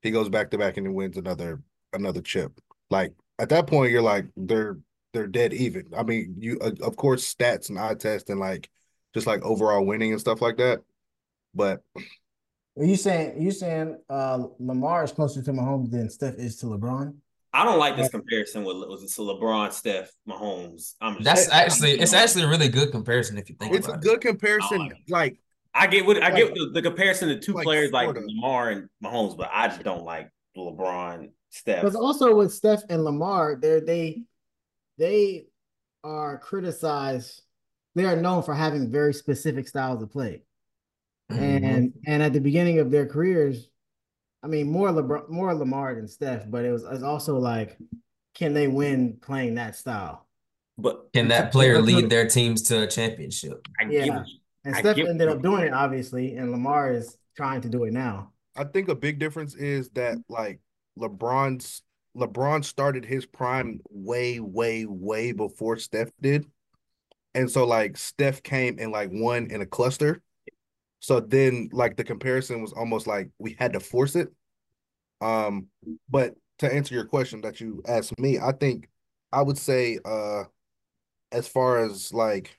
he 0.02 0.10
goes 0.10 0.28
back 0.28 0.50
to 0.50 0.58
back 0.58 0.76
and 0.76 0.86
he 0.86 0.92
wins 0.92 1.16
another 1.16 1.62
another 1.94 2.20
chip. 2.20 2.52
Like 2.90 3.14
at 3.38 3.48
that 3.48 3.66
point, 3.66 3.90
you're 3.90 4.02
like 4.02 4.26
they're 4.36 4.78
they're 5.14 5.26
dead 5.26 5.54
even. 5.54 5.86
I 5.96 6.02
mean, 6.02 6.36
you 6.38 6.58
uh, 6.60 6.72
of 6.82 6.96
course 6.96 7.34
stats 7.34 7.70
and 7.70 7.78
eye 7.78 7.94
test 7.94 8.28
and 8.28 8.38
like 8.38 8.68
just 9.14 9.26
like 9.26 9.42
overall 9.42 9.84
winning 9.86 10.12
and 10.12 10.20
stuff 10.20 10.42
like 10.42 10.58
that. 10.58 10.80
But 11.54 11.80
Are 12.78 12.84
you 12.84 12.96
saying 12.96 13.40
you 13.42 13.50
saying 13.50 13.98
uh 14.08 14.44
Lamar 14.58 15.04
is 15.04 15.12
closer 15.12 15.42
to 15.42 15.52
Mahomes 15.52 15.90
than 15.90 16.08
Steph 16.10 16.34
is 16.36 16.56
to 16.58 16.66
LeBron? 16.66 17.14
I 17.54 17.64
don't 17.64 17.78
like 17.78 17.96
this 17.96 18.08
comparison 18.08 18.64
with 18.64 18.76
was 18.88 19.02
it 19.02 19.10
LeBron, 19.20 19.72
Steph, 19.72 20.10
Mahomes. 20.26 20.94
I'm 21.02 21.14
just, 21.16 21.24
That's 21.24 21.50
actually 21.50 21.92
it's 22.00 22.14
actually 22.14 22.44
a 22.44 22.48
really 22.48 22.68
good 22.68 22.90
comparison 22.90 23.36
if 23.36 23.50
you 23.50 23.56
think 23.56 23.74
it's 23.74 23.86
a 23.86 23.90
about 23.90 24.04
it. 24.04 24.08
good 24.08 24.20
comparison. 24.22 24.90
Oh. 24.90 24.96
Like 25.08 25.36
I 25.74 25.86
get 25.86 26.06
what 26.06 26.22
I 26.22 26.30
get 26.30 26.46
Like- 26.46 26.54
the, 26.54 26.70
the 26.74 26.82
comparison 26.82 27.28
to 27.28 27.38
two 27.38 27.52
like 27.52 27.64
players 27.64 27.92
like. 27.92 28.14
Lamar 28.14 28.70
and 28.70 28.88
Mahomes, 29.04 29.36
but 29.36 29.50
I 29.52 29.68
just 29.68 29.82
don't 29.82 30.04
like 30.04 30.30
LeBron, 30.56 31.30
Steph. 31.50 31.82
Because 31.82 31.96
also 31.96 32.34
with 32.34 32.52
Steph 32.54 32.82
and 32.88 33.04
Lamar, 33.04 33.56
they're 33.60 33.80
they 33.82 34.22
they 34.98 35.44
are 36.04 36.38
criticized. 36.38 37.42
They 37.94 38.06
are 38.06 38.16
known 38.16 38.42
for 38.42 38.54
having 38.54 38.90
very 38.90 39.12
specific 39.12 39.68
styles 39.68 40.02
of 40.02 40.10
play. 40.10 40.42
Mhm. 41.30 41.62
And 41.64 41.92
and 42.06 42.22
at 42.22 42.32
the 42.32 42.40
beginning 42.40 42.78
of 42.78 42.90
their 42.90 43.06
careers, 43.06 43.68
I 44.42 44.48
mean 44.48 44.70
more 44.70 44.88
LeBron, 44.90 45.28
more 45.28 45.54
Lamar 45.54 45.94
than 45.94 46.08
Steph, 46.08 46.50
but 46.50 46.64
it 46.64 46.72
was 46.72 46.84
it's 46.84 47.02
also 47.02 47.38
like, 47.38 47.78
can 48.34 48.54
they 48.54 48.68
win 48.68 49.18
playing 49.20 49.54
that 49.56 49.76
style? 49.76 50.26
But 50.78 51.12
Can 51.12 51.28
that 51.28 51.52
player 51.52 51.80
lead 51.80 52.10
their 52.10 52.26
teams 52.26 52.62
to 52.64 52.82
a 52.82 52.86
championship? 52.86 53.66
I 53.78 53.84
Yeah. 53.84 54.04
get 54.06 54.26
And 54.64 54.74
I 54.74 54.80
Steph 54.80 54.96
get- 54.96 55.08
ended 55.08 55.28
up 55.28 55.42
doing 55.42 55.62
it, 55.64 55.72
obviously, 55.72 56.36
and 56.36 56.50
Lamar 56.50 56.92
is 56.92 57.16
trying 57.36 57.60
to 57.62 57.68
do 57.68 57.84
it 57.84 57.92
now. 57.92 58.32
I 58.56 58.64
think 58.64 58.88
a 58.88 58.94
big 58.94 59.18
difference 59.18 59.54
is 59.54 59.88
that 59.90 60.18
like 60.28 60.60
LeBron's 60.98 61.82
LeBron 62.16 62.62
started 62.62 63.06
his 63.06 63.24
prime 63.24 63.80
way, 63.88 64.38
way, 64.38 64.84
way 64.84 65.32
before 65.32 65.78
Steph 65.78 66.10
did. 66.20 66.46
And 67.34 67.50
so 67.50 67.64
like 67.66 67.96
Steph 67.96 68.42
came 68.42 68.76
and 68.78 68.92
like 68.92 69.08
won 69.12 69.50
in 69.50 69.62
a 69.62 69.66
cluster. 69.66 70.20
So 71.02 71.18
then 71.18 71.68
like 71.72 71.96
the 71.96 72.04
comparison 72.04 72.62
was 72.62 72.72
almost 72.72 73.08
like 73.08 73.28
we 73.38 73.56
had 73.58 73.72
to 73.72 73.80
force 73.80 74.14
it. 74.14 74.28
Um, 75.20 75.66
but 76.08 76.34
to 76.58 76.72
answer 76.72 76.94
your 76.94 77.06
question 77.06 77.40
that 77.40 77.60
you 77.60 77.82
asked 77.86 78.16
me, 78.20 78.38
I 78.38 78.52
think 78.52 78.88
I 79.32 79.42
would 79.42 79.58
say 79.58 79.98
uh 80.04 80.44
as 81.32 81.48
far 81.48 81.84
as 81.84 82.12
like 82.14 82.56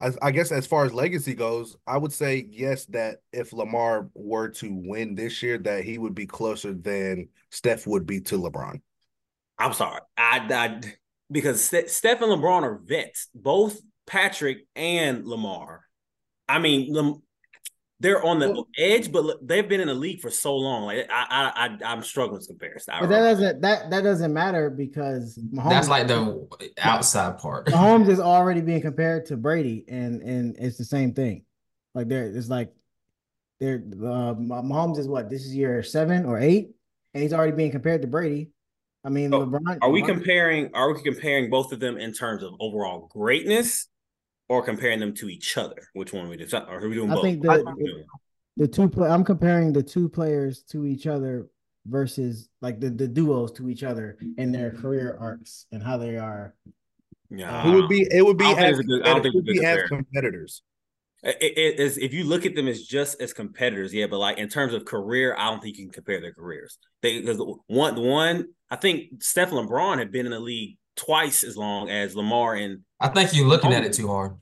as 0.00 0.18
I 0.20 0.32
guess 0.32 0.50
as 0.50 0.66
far 0.66 0.84
as 0.84 0.92
legacy 0.92 1.34
goes, 1.34 1.76
I 1.86 1.98
would 1.98 2.12
say 2.12 2.48
yes 2.50 2.86
that 2.86 3.18
if 3.32 3.52
Lamar 3.52 4.08
were 4.14 4.48
to 4.48 4.68
win 4.72 5.14
this 5.14 5.40
year, 5.40 5.58
that 5.58 5.84
he 5.84 5.98
would 5.98 6.16
be 6.16 6.26
closer 6.26 6.74
than 6.74 7.28
Steph 7.50 7.86
would 7.86 8.06
be 8.06 8.20
to 8.22 8.38
LeBron. 8.38 8.80
I'm 9.56 9.72
sorry. 9.72 10.00
I, 10.16 10.38
I 10.50 10.80
because 11.30 11.62
Steph 11.62 12.22
and 12.22 12.32
LeBron 12.32 12.62
are 12.64 12.80
vets, 12.84 13.28
both 13.32 13.80
Patrick 14.04 14.66
and 14.74 15.28
Lamar. 15.28 15.84
I 16.48 16.58
mean, 16.58 17.20
they're 18.00 18.22
on 18.24 18.40
the 18.40 18.50
Well- 18.50 18.68
edge, 18.76 19.12
but 19.12 19.46
they've 19.46 19.68
been 19.68 19.80
in 19.80 19.86
the 19.88 19.94
league 19.94 20.20
for 20.20 20.30
so 20.30 20.56
long. 20.56 20.84
Like 20.86 21.08
I, 21.10 21.26
I, 21.30 21.66
I 21.66 21.92
I'm 21.92 22.02
struggling 22.02 22.38
with 22.40 22.48
comparison. 22.48 22.94
I 22.94 23.00
But 23.00 23.08
that 23.10 23.20
doesn't 23.20 23.60
that 23.62 23.90
that 23.90 24.02
doesn't 24.02 24.32
matter 24.32 24.70
because 24.70 25.38
Mahomes, 25.38 25.70
That's 25.70 25.88
like 25.88 26.08
the 26.08 26.48
outside 26.78 27.38
part. 27.38 27.66
Mahomes 27.68 28.08
is 28.08 28.18
already 28.20 28.60
being 28.60 28.80
compared 28.82 29.26
to 29.26 29.36
Brady, 29.36 29.84
and 29.88 30.20
and 30.22 30.56
it's 30.58 30.78
the 30.78 30.84
same 30.84 31.14
thing. 31.14 31.44
Like 31.94 32.08
there, 32.08 32.24
it's 32.24 32.48
like 32.48 32.72
there. 33.60 33.76
Uh, 33.86 34.34
Mahomes 34.34 34.98
is 34.98 35.06
what 35.06 35.30
this 35.30 35.44
is 35.44 35.54
year 35.54 35.82
seven 35.84 36.24
or 36.26 36.38
eight, 36.40 36.70
and 37.14 37.22
he's 37.22 37.32
already 37.32 37.52
being 37.52 37.70
compared 37.70 38.02
to 38.02 38.08
Brady. 38.08 38.50
I 39.04 39.10
mean, 39.10 39.30
So, 39.30 39.46
LeBron. 39.46 39.78
Are 39.82 39.90
we 39.90 40.02
LeBron- 40.02 40.06
comparing? 40.06 40.70
Are 40.74 40.92
we 40.92 41.02
comparing 41.02 41.50
both 41.50 41.70
of 41.72 41.78
them 41.80 41.98
in 41.98 42.12
terms 42.12 42.42
of 42.42 42.54
overall 42.60 43.08
greatness, 43.12 43.86
or 44.48 44.62
comparing 44.62 45.00
them 45.00 45.14
to 45.14 45.28
each 45.28 45.56
other? 45.56 45.88
Which 45.94 46.12
one 46.12 46.28
we 46.28 46.36
do? 46.36 46.46
Or 46.56 46.78
are 46.84 46.88
we 46.88 46.94
doing 46.94 47.10
I 47.10 47.14
both? 47.14 47.22
think 47.24 47.42
the- 47.42 47.50
are 47.66 47.74
we 47.76 47.84
doing? 47.84 48.04
the 48.58 48.68
two 48.68 48.88
play. 48.88 49.08
I'm 49.08 49.24
comparing 49.24 49.72
the 49.72 49.82
two 49.82 50.08
players 50.08 50.62
to 50.64 50.84
each 50.86 51.06
other 51.06 51.48
versus 51.86 52.48
like 52.60 52.80
the 52.80 52.90
the 52.90 53.08
duos 53.08 53.50
to 53.52 53.68
each 53.70 53.82
other 53.82 54.18
in 54.36 54.52
their 54.52 54.70
career 54.70 55.16
arcs 55.18 55.66
and 55.72 55.82
how 55.82 55.96
they 55.96 56.16
are. 56.18 56.54
yeah, 57.30 57.66
It 57.66 57.74
would 57.74 57.88
be 57.88 58.06
it 58.10 58.22
would 58.24 58.36
be 58.36 58.44
I 58.44 58.48
don't 58.48 58.56
think 58.58 58.72
as 58.78 58.80
good- 58.86 59.02
I 59.02 59.06
don't 59.06 59.16
it 59.18 59.22
think 59.22 59.34
would 59.36 59.44
be 59.46 59.64
as 59.64 59.88
competitors. 59.88 60.62
It, 61.24 61.36
it 61.56 61.80
is 61.80 61.98
if 61.98 62.12
you 62.12 62.24
look 62.24 62.44
at 62.44 62.54
them 62.56 62.68
as 62.68 62.82
just 62.82 63.22
as 63.22 63.32
competitors, 63.32 63.94
yeah, 63.94 64.06
but 64.06 64.18
like 64.18 64.38
in 64.38 64.48
terms 64.48 64.74
of 64.74 64.84
career, 64.84 65.34
I 65.38 65.48
don't 65.50 65.62
think 65.62 65.78
you 65.78 65.84
can 65.84 65.92
compare 65.92 66.20
their 66.20 66.34
careers. 66.34 66.78
They 67.00 67.20
because 67.20 67.38
one 67.68 67.98
one, 68.00 68.48
I 68.70 68.76
think 68.76 69.22
Steph 69.22 69.50
and 69.52 69.66
LeBron 69.68 69.98
have 70.00 70.10
been 70.12 70.26
in 70.26 70.32
the 70.32 70.40
league 70.40 70.76
twice 70.96 71.42
as 71.44 71.56
long 71.56 71.88
as 71.90 72.14
Lamar 72.14 72.54
and 72.54 72.80
I 73.00 73.08
think 73.08 73.34
you're 73.34 73.46
looking 73.48 73.72
at 73.72 73.84
it 73.84 73.92
too 73.92 74.08
hard. 74.08 74.32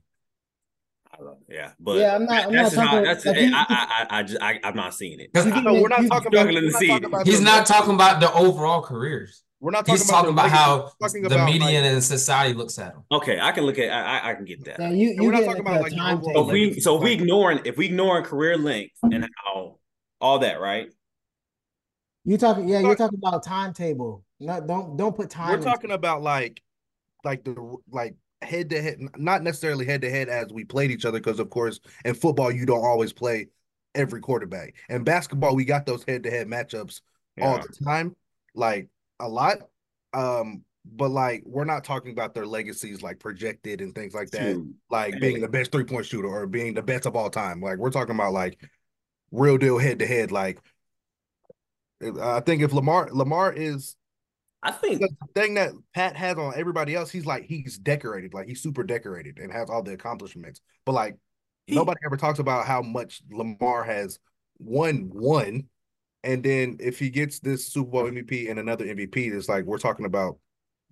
I 1.12 1.16
don't 1.16 1.26
know, 1.26 1.38
yeah, 1.48 1.72
but 1.78 1.96
Yeah, 1.98 2.14
I'm 2.14 2.24
not- 2.24 2.46
I'm 2.46 2.52
that's 2.52 2.74
not 2.76 2.82
just 2.82 2.90
talking- 2.90 3.04
that's 3.04 3.26
like, 3.26 3.36
I, 3.36 3.40
you- 3.40 3.52
I, 3.54 4.06
I, 4.10 4.18
I 4.18 4.22
just 4.22 4.42
I, 4.42 4.60
I'm 4.64 4.76
not 4.76 4.94
seeing 4.94 5.20
it. 5.20 5.32
'Cause 5.32 5.46
You 5.46 5.52
I- 5.52 5.54
can 5.56 5.64
No, 5.64 5.74
we're 5.74 5.88
not 5.88 5.96
talking 6.06 6.10
about 6.10 6.26
struggling 6.30 6.54
we're 6.64 6.70
not 6.70 6.72
talking 6.72 6.94
it. 6.96 7.04
about 7.04 7.26
He's 7.26 7.40
not 7.40 7.66
talking 7.66 7.94
about 7.94 8.20
the 8.20 8.32
overall 8.32 8.82
careers. 8.82 9.42
We're 9.60 9.72
not 9.72 9.80
talking 9.80 9.94
He's 10.00 10.08
about 10.08 10.16
talking 10.16 10.32
about 10.32 10.50
how 10.50 10.90
talking 11.02 11.20
the 11.22 11.34
about, 11.34 11.44
media 11.46 11.82
like- 11.82 11.92
and 11.92 12.02
society 12.02 12.54
looks 12.54 12.78
at 12.78 12.94
him. 12.94 13.02
Okay, 13.12 13.38
I 13.38 13.52
can 13.52 13.64
look 13.64 13.78
at 13.78 13.90
I 13.90 14.18
I, 14.18 14.30
I 14.30 14.34
can 14.34 14.44
get 14.46 14.64
that. 14.64 14.78
Now 14.78 14.90
you, 14.90 15.10
you 15.10 15.22
we're 15.24 15.32
not 15.32 15.44
talking 15.44 15.60
about, 15.60 15.82
like, 15.82 15.90
the 15.92 15.96
timetable. 15.98 16.30
overall 16.30 16.44
So 16.44 16.48
if 16.48 16.52
we 16.74 16.80
so 16.80 16.96
if 16.96 17.02
we 17.02 17.12
ignoring 17.12 17.60
if 17.66 17.76
we 17.76 17.86
ignoring 17.86 18.24
career 18.24 18.56
length 18.56 18.94
and 19.02 19.28
how 19.44 19.78
all 20.20 20.38
that 20.40 20.60
right, 20.60 20.88
You 22.24 22.38
talking? 22.38 22.68
Yeah, 22.68 22.80
you're 22.80 22.96
talking 22.96 23.18
about 23.22 23.42
timetable. 23.44 24.24
No, 24.40 24.60
don't 24.60 24.96
don't 24.96 25.14
put 25.14 25.30
time. 25.30 25.50
We're 25.50 25.62
talking 25.62 25.90
about 25.90 26.22
like, 26.22 26.62
like 27.24 27.44
the 27.44 27.76
like 27.90 28.16
head 28.42 28.70
to 28.70 28.80
head, 28.80 28.98
not 29.16 29.42
necessarily 29.42 29.84
head 29.84 30.00
to 30.00 30.10
head 30.10 30.28
as 30.28 30.46
we 30.50 30.64
played 30.64 30.90
each 30.90 31.04
other, 31.04 31.18
because 31.20 31.38
of 31.38 31.50
course 31.50 31.78
in 32.04 32.14
football 32.14 32.50
you 32.50 32.64
don't 32.64 32.84
always 32.84 33.12
play 33.12 33.48
every 33.94 34.20
quarterback. 34.20 34.74
In 34.88 35.04
basketball, 35.04 35.54
we 35.54 35.64
got 35.64 35.84
those 35.84 36.04
head 36.04 36.22
to 36.22 36.30
head 36.30 36.48
matchups 36.48 37.02
all 37.40 37.58
the 37.58 37.84
time, 37.84 38.16
like 38.54 38.88
a 39.20 39.28
lot. 39.28 39.58
Um, 40.14 40.64
but 40.84 41.10
like 41.10 41.42
we're 41.44 41.64
not 41.64 41.84
talking 41.84 42.12
about 42.12 42.34
their 42.34 42.46
legacies 42.46 43.02
like 43.02 43.18
projected 43.18 43.82
and 43.82 43.94
things 43.94 44.14
like 44.14 44.30
that, 44.30 44.54
Dude, 44.54 44.74
like 44.88 45.14
Hey. 45.14 45.20
being 45.20 45.40
the 45.42 45.48
best 45.48 45.70
three 45.70 45.84
point 45.84 46.06
shooter 46.06 46.28
or 46.28 46.46
being 46.46 46.72
the 46.72 46.82
best 46.82 47.04
of 47.04 47.14
all 47.14 47.28
time. 47.28 47.60
Like 47.60 47.76
we're 47.76 47.90
talking 47.90 48.14
about 48.14 48.32
like 48.32 48.58
real 49.30 49.58
deal 49.58 49.78
head 49.78 49.98
to 49.98 50.06
head. 50.06 50.32
Like 50.32 50.58
I 52.22 52.40
think 52.40 52.62
if 52.62 52.72
Lamar 52.72 53.10
Lamar 53.12 53.52
is 53.52 53.96
I 54.62 54.72
think 54.72 55.00
the 55.00 55.08
thing 55.34 55.54
that 55.54 55.72
Pat 55.94 56.16
has 56.16 56.36
on 56.36 56.52
everybody 56.54 56.94
else, 56.94 57.10
he's 57.10 57.26
like 57.26 57.44
he's 57.44 57.78
decorated, 57.78 58.34
like 58.34 58.46
he's 58.46 58.62
super 58.62 58.82
decorated 58.82 59.38
and 59.38 59.52
has 59.52 59.70
all 59.70 59.82
the 59.82 59.92
accomplishments. 59.92 60.60
But 60.84 60.92
like 60.92 61.16
He- 61.66 61.74
nobody 61.74 62.00
ever 62.04 62.16
talks 62.16 62.38
about 62.38 62.66
how 62.66 62.82
much 62.82 63.22
Lamar 63.30 63.84
has 63.84 64.18
won 64.58 65.08
one. 65.12 65.68
And 66.22 66.42
then 66.42 66.76
if 66.80 66.98
he 66.98 67.08
gets 67.08 67.40
this 67.40 67.72
Super 67.72 67.90
Bowl 67.90 68.04
MVP 68.04 68.50
and 68.50 68.58
another 68.58 68.84
MVP, 68.84 69.32
it's 69.32 69.48
like 69.48 69.64
we're 69.64 69.78
talking 69.78 70.04
about 70.04 70.38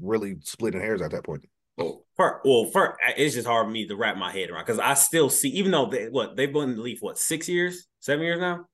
really 0.00 0.36
splitting 0.42 0.80
hairs 0.80 1.02
at 1.02 1.10
that 1.10 1.24
point. 1.24 1.44
Well, 1.76 2.06
for, 2.16 2.40
well, 2.44 2.64
for 2.72 2.96
it's 3.16 3.34
just 3.34 3.46
hard 3.46 3.66
for 3.66 3.70
me 3.70 3.86
to 3.86 3.96
wrap 3.96 4.16
my 4.16 4.32
head 4.32 4.48
around 4.50 4.64
because 4.64 4.78
I 4.80 4.94
still 4.94 5.28
see, 5.28 5.50
even 5.50 5.70
though 5.70 5.86
they 5.86 6.06
what 6.08 6.36
they've 6.36 6.52
been 6.52 6.70
in 6.70 6.76
the 6.76 6.82
league 6.82 6.98
what 7.00 7.18
six 7.18 7.48
years, 7.48 7.86
seven 8.00 8.24
years 8.24 8.40
now, 8.40 8.64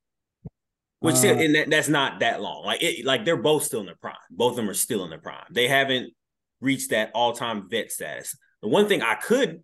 which 1.04 1.16
still, 1.16 1.36
Uh, 1.36 1.42
and 1.42 1.54
that, 1.54 1.68
that's 1.68 1.88
not 1.88 2.20
that 2.20 2.40
long. 2.40 2.64
Like 2.64 2.82
it, 2.82 3.04
like 3.04 3.26
they're 3.26 3.36
both 3.36 3.64
still 3.64 3.80
in 3.80 3.86
their 3.86 3.94
prime. 3.94 4.16
Both 4.30 4.52
of 4.52 4.56
them 4.56 4.70
are 4.70 4.74
still 4.74 5.04
in 5.04 5.10
their 5.10 5.18
prime. 5.18 5.44
They 5.50 5.68
haven't 5.68 6.14
reached 6.62 6.90
that 6.90 7.10
all 7.14 7.34
time 7.34 7.68
vet 7.68 7.92
status. 7.92 8.36
The 8.62 8.68
one 8.68 8.88
thing 8.88 9.02
I 9.02 9.14
could 9.14 9.62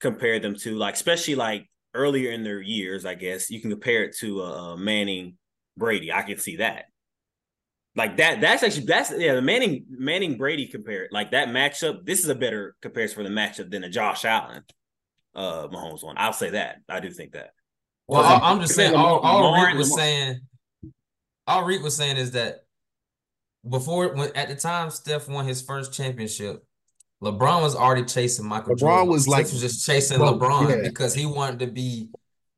compare 0.00 0.38
them 0.38 0.54
to, 0.58 0.76
like 0.76 0.94
especially 0.94 1.34
like 1.34 1.68
earlier 1.94 2.30
in 2.30 2.44
their 2.44 2.60
years, 2.60 3.04
I 3.04 3.14
guess 3.14 3.50
you 3.50 3.60
can 3.60 3.70
compare 3.70 4.04
it 4.04 4.16
to 4.18 4.42
uh, 4.42 4.76
Manning, 4.76 5.36
Brady. 5.76 6.12
I 6.12 6.22
can 6.22 6.38
see 6.38 6.56
that. 6.58 6.84
Like 7.96 8.18
that, 8.18 8.40
that's 8.40 8.62
actually 8.62 8.86
that's 8.86 9.10
yeah, 9.10 9.34
the 9.34 9.42
Manning 9.42 9.86
Manning 9.90 10.38
Brady 10.38 10.68
compare 10.68 11.08
like 11.10 11.32
that 11.32 11.48
matchup. 11.48 12.06
This 12.06 12.20
is 12.20 12.28
a 12.28 12.36
better 12.36 12.76
comparison 12.80 13.16
for 13.16 13.28
the 13.28 13.34
matchup 13.34 13.68
than 13.70 13.82
a 13.82 13.90
Josh 13.90 14.24
Allen 14.24 14.62
uh 15.34 15.66
Mahomes 15.66 16.04
one. 16.04 16.14
I'll 16.18 16.32
say 16.32 16.50
that. 16.50 16.76
I 16.88 17.00
do 17.00 17.10
think 17.10 17.32
that. 17.32 17.50
Well, 18.12 18.22
I- 18.24 18.50
I'm 18.50 18.60
just 18.60 18.74
saying. 18.74 18.94
All, 18.94 19.18
all 19.20 19.50
Lamar 19.50 19.66
Reed 19.68 19.76
was 19.76 19.90
Lamar- 19.90 20.04
saying, 20.04 20.40
all 21.46 21.64
Reed 21.64 21.82
was 21.82 21.96
saying 21.96 22.16
is 22.16 22.32
that 22.32 22.64
before, 23.68 24.08
when 24.14 24.34
at 24.36 24.48
the 24.48 24.56
time 24.56 24.90
Steph 24.90 25.28
won 25.28 25.46
his 25.46 25.62
first 25.62 25.92
championship, 25.92 26.64
LeBron 27.22 27.62
was 27.62 27.76
already 27.76 28.04
chasing 28.04 28.46
Michael 28.46 28.74
LeBron 28.74 28.78
Jordan. 28.78 29.08
was 29.08 29.22
Steph 29.22 29.32
like- 29.32 29.44
was 29.44 29.60
just 29.60 29.86
chasing 29.86 30.18
Bro, 30.18 30.38
LeBron 30.38 30.70
yeah. 30.70 30.88
because 30.88 31.14
he 31.14 31.26
wanted 31.26 31.60
to 31.60 31.66
be 31.68 32.08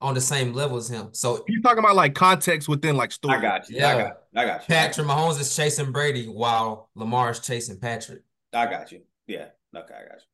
on 0.00 0.14
the 0.14 0.20
same 0.20 0.52
level 0.52 0.76
as 0.76 0.88
him. 0.88 1.08
So 1.12 1.44
You're 1.48 1.62
talking 1.62 1.78
about 1.78 1.96
like 1.96 2.14
context 2.14 2.68
within 2.68 2.96
like 2.96 3.12
story. 3.12 3.36
I 3.38 3.40
got 3.40 3.68
you. 3.70 3.76
I 3.76 3.80
Yeah. 3.80 3.96
got 3.98 4.06
you. 4.32 4.40
I 4.40 4.44
got 4.46 4.60
you. 4.68 4.74
Patrick 4.74 5.06
Mahomes 5.06 5.40
is 5.40 5.54
chasing 5.54 5.92
Brady 5.92 6.26
while 6.26 6.90
Lamar 6.94 7.30
is 7.30 7.40
chasing 7.40 7.78
Patrick. 7.78 8.22
I 8.52 8.66
got 8.66 8.90
you. 8.92 9.02
Yeah. 9.26 9.48
Okay, 9.74 9.94
I 9.94 10.02
got 10.08 10.16
you. 10.16 10.26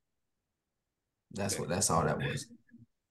That's 1.32 1.58
what. 1.58 1.68
That's 1.68 1.88
all 1.90 2.04
that 2.04 2.18
was. 2.18 2.46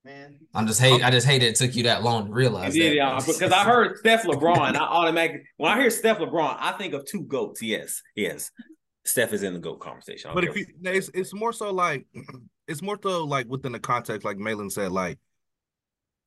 Man. 0.10 0.40
I'm 0.54 0.68
just 0.68 0.80
hate. 0.82 1.04
I 1.04 1.12
just 1.12 1.28
hate 1.28 1.44
it 1.44 1.56
took 1.56 1.76
you 1.76 1.84
that 1.84 2.04
long 2.04 2.28
to 2.28 2.32
realize 2.32 2.76
Yeah, 2.76 2.90
that. 2.90 2.96
yeah, 2.96 3.20
because 3.26 3.52
I 3.52 3.64
heard 3.64 3.98
Steph 3.98 4.24
LeBron. 4.24 4.76
I 4.76 4.80
automatically 4.80 5.44
when 5.58 5.72
I 5.72 5.80
hear 5.80 5.90
Steph 5.90 6.20
LeBron, 6.20 6.58
I 6.60 6.72
think 6.74 6.94
of 6.94 7.06
two 7.06 7.22
goats. 7.24 7.62
Yes, 7.62 8.02
yes. 8.16 8.52
Steph 9.06 9.34
is 9.34 9.44
in 9.44 9.54
the 9.54 9.60
GOAT 9.60 9.80
conversation. 9.80 10.32
But 10.34 10.44
if 10.44 10.56
you, 10.56 10.66
it's 10.84 11.10
it's 11.14 11.34
more 11.34 11.54
so 11.54 11.72
like 11.72 12.06
it's 12.68 12.82
more 12.82 12.98
so 13.02 13.24
like 13.24 13.48
within 13.48 13.72
the 13.72 13.80
context, 13.80 14.26
like 14.26 14.38
Malin 14.38 14.70
said, 14.70 14.92
like 14.92 15.20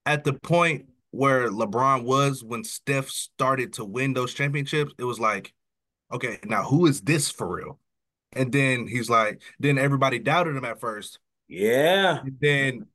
at 0.06 0.24
the 0.24 0.32
point 0.32 0.86
where 1.10 1.50
LeBron 1.50 2.04
was 2.04 2.42
when 2.42 2.64
Steph 2.64 3.08
started 3.08 3.74
to 3.74 3.84
win 3.84 4.14
those 4.14 4.34
championships, 4.34 4.92
it 4.98 5.04
was 5.04 5.20
like, 5.20 5.52
okay, 6.12 6.38
now 6.44 6.64
who 6.64 6.86
is 6.86 7.00
this 7.02 7.30
for 7.30 7.56
real? 7.56 7.78
And 8.32 8.50
then 8.50 8.86
he's 8.86 9.10
like, 9.10 9.42
then 9.60 9.76
everybody 9.78 10.18
doubted 10.18 10.56
him 10.56 10.64
at 10.64 10.80
first. 10.80 11.18
Yeah. 11.48 12.20
And 12.22 12.38
then 12.40 12.86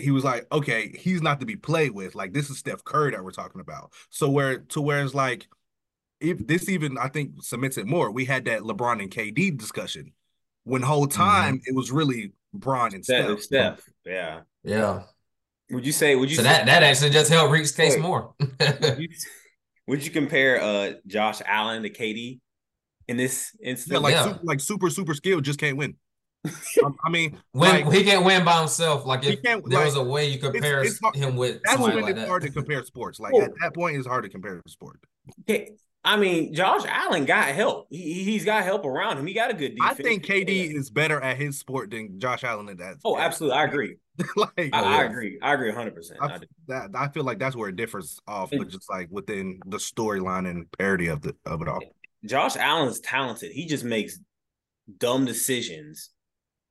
he 0.00 0.10
was 0.10 0.24
like, 0.24 0.46
okay, 0.52 0.94
he's 0.98 1.22
not 1.22 1.40
to 1.40 1.46
be 1.46 1.56
played 1.56 1.92
with. 1.92 2.14
Like 2.14 2.32
this 2.32 2.50
is 2.50 2.58
Steph 2.58 2.84
Curry 2.84 3.12
that 3.12 3.22
we're 3.24 3.30
talking 3.30 3.60
about. 3.60 3.92
So 4.10 4.28
where 4.30 4.58
to 4.58 4.80
where 4.80 5.02
it's 5.02 5.14
like, 5.14 5.48
if 6.20 6.46
this 6.46 6.68
even 6.68 6.98
I 6.98 7.08
think 7.08 7.42
cements 7.42 7.78
it 7.78 7.86
more. 7.86 8.10
We 8.10 8.24
had 8.24 8.44
that 8.46 8.60
LeBron 8.62 9.00
and 9.02 9.10
KD 9.10 9.56
discussion 9.56 10.12
when 10.64 10.82
whole 10.82 11.06
time 11.06 11.60
it 11.64 11.74
was 11.74 11.90
really 11.90 12.32
Bron 12.52 12.94
and 12.94 13.04
Steph. 13.04 13.26
Steph. 13.40 13.42
Steph. 13.42 13.88
Yeah. 14.04 14.40
Yeah. 14.64 15.02
Would 15.70 15.86
you 15.86 15.92
say? 15.92 16.16
Would 16.16 16.30
you 16.30 16.36
So 16.36 16.42
say, 16.42 16.48
that 16.48 16.66
that 16.66 16.82
actually 16.82 17.10
just 17.10 17.30
helped 17.30 17.52
Reek's 17.52 17.72
case 17.72 17.94
Wait. 17.94 18.02
more. 18.02 18.34
would 18.60 18.98
you, 18.98 19.08
would 19.86 20.04
you 20.04 20.10
compare 20.10 20.60
uh 20.60 20.92
Josh 21.06 21.40
Allen 21.46 21.82
to 21.84 21.90
KD 21.90 22.40
in 23.08 23.16
this 23.16 23.56
instance? 23.62 23.92
Yeah, 23.92 23.98
like 23.98 24.12
Yeah. 24.12 24.24
super, 24.24 24.40
like 24.42 24.60
super 24.60 24.90
super 24.90 25.14
skilled 25.14 25.44
just 25.44 25.58
can't 25.60 25.76
win. 25.76 25.96
Um, 26.84 26.96
I 27.04 27.10
mean, 27.10 27.36
when 27.52 27.84
like, 27.84 27.92
he 27.94 28.02
can't 28.04 28.24
win 28.24 28.44
by 28.44 28.58
himself, 28.60 29.04
like 29.04 29.24
if 29.26 29.42
can't, 29.42 29.62
there 29.68 29.78
like, 29.80 29.86
was 29.86 29.96
a 29.96 30.02
way 30.02 30.28
you 30.30 30.38
compare 30.38 30.82
it's 30.82 30.98
hard- 30.98 31.14
him 31.14 31.36
with 31.36 31.60
that's 31.64 31.72
somebody 31.76 31.96
when 31.96 32.04
like 32.04 32.10
it's 32.12 32.20
that. 32.20 32.28
hard 32.28 32.42
to 32.42 32.50
compare 32.50 32.82
sports. 32.84 33.20
Like 33.20 33.34
Oh. 33.34 33.42
at 33.42 33.50
that 33.60 33.74
point, 33.74 33.96
it's 33.98 34.06
hard 34.06 34.24
to 34.24 34.30
compare 34.30 34.62
sport. 34.66 35.00
Okay, 35.42 35.72
I 36.02 36.16
mean, 36.16 36.54
Josh 36.54 36.82
Allen 36.88 37.26
got 37.26 37.48
help. 37.48 37.88
He 37.90 38.24
he's 38.24 38.44
got 38.46 38.64
help 38.64 38.86
around 38.86 39.18
him. 39.18 39.26
He 39.26 39.34
got 39.34 39.50
a 39.50 39.54
good 39.54 39.74
defense. 39.76 40.00
I 40.00 40.02
think 40.02 40.24
KD 40.24 40.74
is 40.74 40.88
better 40.88 41.20
at 41.20 41.36
his 41.36 41.58
sport 41.58 41.90
than 41.90 42.18
Josh 42.18 42.42
Allen 42.42 42.70
at 42.70 42.78
that. 42.78 42.96
Oh, 43.04 43.18
absolutely. 43.18 43.58
I 43.58 43.64
agree. 43.64 43.96
like 44.36 44.70
I, 44.72 45.00
I 45.00 45.04
agree. 45.04 45.38
I 45.42 45.52
agree 45.54 45.68
100. 45.68 45.94
percent 45.94 46.20
I, 46.22 46.38
that, 46.68 46.90
I 46.94 47.08
feel 47.08 47.24
like 47.24 47.38
that's 47.38 47.54
where 47.56 47.68
it 47.68 47.76
differs 47.76 48.18
off, 48.26 48.50
but 48.50 48.68
just 48.68 48.88
like 48.88 49.08
within 49.10 49.60
the 49.66 49.76
storyline 49.78 50.48
and 50.48 50.70
parody 50.78 51.08
of 51.08 51.20
the 51.20 51.36
of 51.44 51.60
it 51.60 51.68
all. 51.68 51.80
Josh 52.24 52.56
Allen's 52.56 53.00
talented. 53.00 53.52
He 53.52 53.66
just 53.66 53.84
makes 53.84 54.18
dumb 54.98 55.24
decisions, 55.26 56.10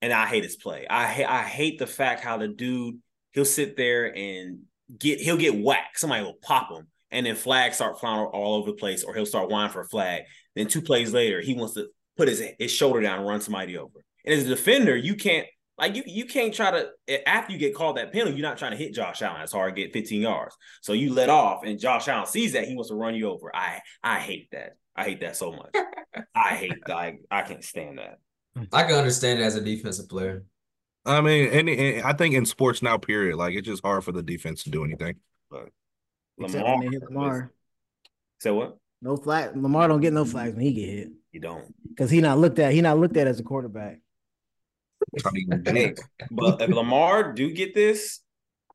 and 0.02 0.14
I 0.14 0.26
hate 0.26 0.44
his 0.44 0.56
play. 0.56 0.86
I 0.90 1.08
hate 1.08 1.26
I 1.26 1.44
hate 1.44 1.80
the 1.80 1.88
fact 1.88 2.24
how 2.24 2.38
the 2.38 2.48
dude 2.48 3.00
he'll 3.34 3.46
sit 3.46 3.78
there 3.78 4.16
and 4.16 4.60
get 4.98 5.20
he'll 5.20 5.38
get 5.38 5.56
whacked. 5.56 6.00
Somebody 6.00 6.24
will 6.24 6.38
pop 6.42 6.72
him, 6.72 6.88
and 7.12 7.26
then 7.26 7.36
flags 7.36 7.76
start 7.76 8.00
flying 8.00 8.26
all 8.26 8.56
over 8.56 8.72
the 8.72 8.78
place, 8.78 9.04
or 9.04 9.14
he'll 9.14 9.26
start 9.26 9.50
whining 9.50 9.72
for 9.72 9.82
a 9.82 9.88
flag. 9.88 10.24
Then 10.56 10.68
two 10.68 10.82
plays 10.82 11.14
later, 11.14 11.42
he 11.42 11.54
wants 11.54 11.74
to 11.76 11.88
put 12.18 12.28
his 12.28 12.44
his 12.58 12.72
shoulder 12.72 13.02
down 13.02 13.20
and 13.20 13.28
run 13.28 13.42
somebody 13.42 13.78
over. 13.78 14.04
And 14.26 14.34
as 14.34 14.46
a 14.46 14.50
defender, 14.50 14.96
you 14.96 15.16
can't 15.16 15.48
like 15.78 15.96
you 15.96 16.04
you 16.06 16.26
can't 16.26 16.54
try 16.54 16.72
to 16.72 16.90
after 17.28 17.54
you 17.54 17.60
get 17.60 17.76
called 17.76 17.98
that 17.98 18.12
penalty, 18.12 18.38
you're 18.38 18.48
not 18.48 18.58
trying 18.58 18.72
to 18.72 18.78
hit 18.78 18.94
Josh 18.94 19.22
Allen. 19.22 19.42
It's 19.42 19.54
hard 19.54 19.76
to 19.76 19.82
get 19.82 19.94
15 19.94 20.22
yards. 20.22 20.56
So 20.82 20.94
you 20.94 21.14
let 21.14 21.30
off, 21.30 21.64
and 21.64 21.80
Josh 21.80 22.08
Allen 22.08 22.26
sees 22.26 22.54
that 22.54 22.68
he 22.68 22.76
wants 22.76 22.90
to 22.90 22.96
run 22.96 23.16
you 23.16 23.30
over. 23.30 23.56
I 23.56 23.80
I 24.04 24.20
hate 24.20 24.50
that. 24.52 24.76
I 24.96 25.06
hate 25.06 25.22
that 25.22 25.38
so 25.38 25.52
much. 25.52 25.74
I 26.36 26.56
hate 26.56 26.74
that. 26.86 26.96
I, 26.96 27.18
I 27.32 27.42
can't 27.44 27.64
stand 27.64 28.00
that. 28.00 28.20
I 28.74 28.84
can 28.84 28.96
understand 28.96 29.40
it 29.40 29.44
as 29.44 29.56
a 29.56 29.62
defensive 29.62 30.10
player. 30.10 30.44
I 31.06 31.22
mean, 31.22 31.50
any, 31.50 31.78
any- 31.78 32.04
I 32.04 32.14
think 32.14 32.36
in 32.36 32.46
sports 32.46 32.82
now, 32.82 32.98
period, 32.98 33.36
like 33.38 33.56
it's 33.56 33.68
just 33.68 33.84
hard 33.84 34.04
for 34.04 34.12
the 34.12 34.22
defense 34.24 34.64
to 34.64 34.70
do 34.70 34.84
anything. 34.84 35.16
Except 36.42 36.66
when 36.66 36.80
they 36.82 36.88
hit 36.88 37.04
Lamar. 37.04 37.52
So 38.40 38.56
what? 38.56 38.78
No 39.02 39.18
flag. 39.18 39.56
Lamar 39.56 39.88
don't 39.88 40.00
get 40.02 40.14
no 40.14 40.24
flags 40.26 40.54
when 40.56 40.64
he 40.64 40.72
get 40.74 40.88
hit 40.90 41.10
You 41.32 41.40
don't. 41.42 41.74
because 41.90 42.10
he 42.12 42.22
not 42.22 42.38
looked 42.38 42.60
at. 42.60 42.74
He 42.74 42.82
not 42.82 42.98
looked 42.98 43.18
at 43.18 43.28
as 43.28 43.40
a 43.40 43.44
quarterback. 43.44 44.00
Hey, 45.66 45.96
but 46.30 46.62
if 46.62 46.70
Lamar 46.70 47.34
do 47.34 47.52
get 47.52 47.74
this, 47.74 48.20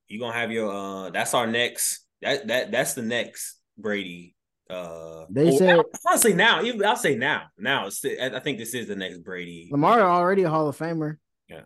you 0.08 0.18
gonna 0.18 0.32
have 0.32 0.50
your 0.50 0.72
uh 0.72 1.10
that's 1.10 1.34
our 1.34 1.46
next 1.46 2.06
that 2.22 2.46
that 2.48 2.72
that's 2.72 2.94
the 2.94 3.02
next 3.02 3.60
Brady. 3.78 4.34
Uh 4.74 5.26
They 5.30 5.48
or- 5.48 5.58
said- 5.58 5.80
honestly 6.06 6.34
now, 6.34 6.62
even 6.62 6.84
I'll 6.84 6.96
say 6.96 7.16
now. 7.16 7.44
Now 7.58 7.86
I 7.86 8.30
I 8.34 8.40
think 8.40 8.58
this 8.58 8.74
is 8.74 8.88
the 8.88 8.96
next 8.96 9.18
Brady. 9.18 9.68
Lamar 9.70 10.00
already 10.00 10.42
a 10.42 10.50
Hall 10.50 10.68
of 10.68 10.76
Famer. 10.76 11.16
Yeah, 11.48 11.62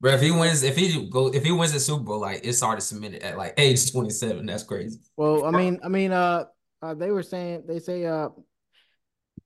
but 0.00 0.14
if 0.14 0.20
he 0.20 0.30
wins, 0.30 0.62
if 0.62 0.76
he 0.76 1.08
go, 1.08 1.28
if 1.28 1.44
he 1.44 1.52
wins 1.52 1.72
the 1.72 1.80
Super 1.80 2.04
Bowl, 2.04 2.20
like 2.20 2.40
it's 2.44 2.62
already 2.62 2.80
submitted 2.82 3.22
at 3.22 3.36
like 3.36 3.54
age 3.58 3.92
twenty 3.92 4.10
seven. 4.10 4.46
That's 4.46 4.62
crazy. 4.64 4.98
Well, 5.16 5.44
I 5.44 5.50
mean, 5.50 5.78
I 5.82 5.88
mean, 5.88 6.12
uh, 6.12 6.44
uh, 6.82 6.94
they 6.94 7.10
were 7.10 7.22
saying 7.22 7.64
they 7.66 7.78
say 7.80 8.06
uh, 8.06 8.28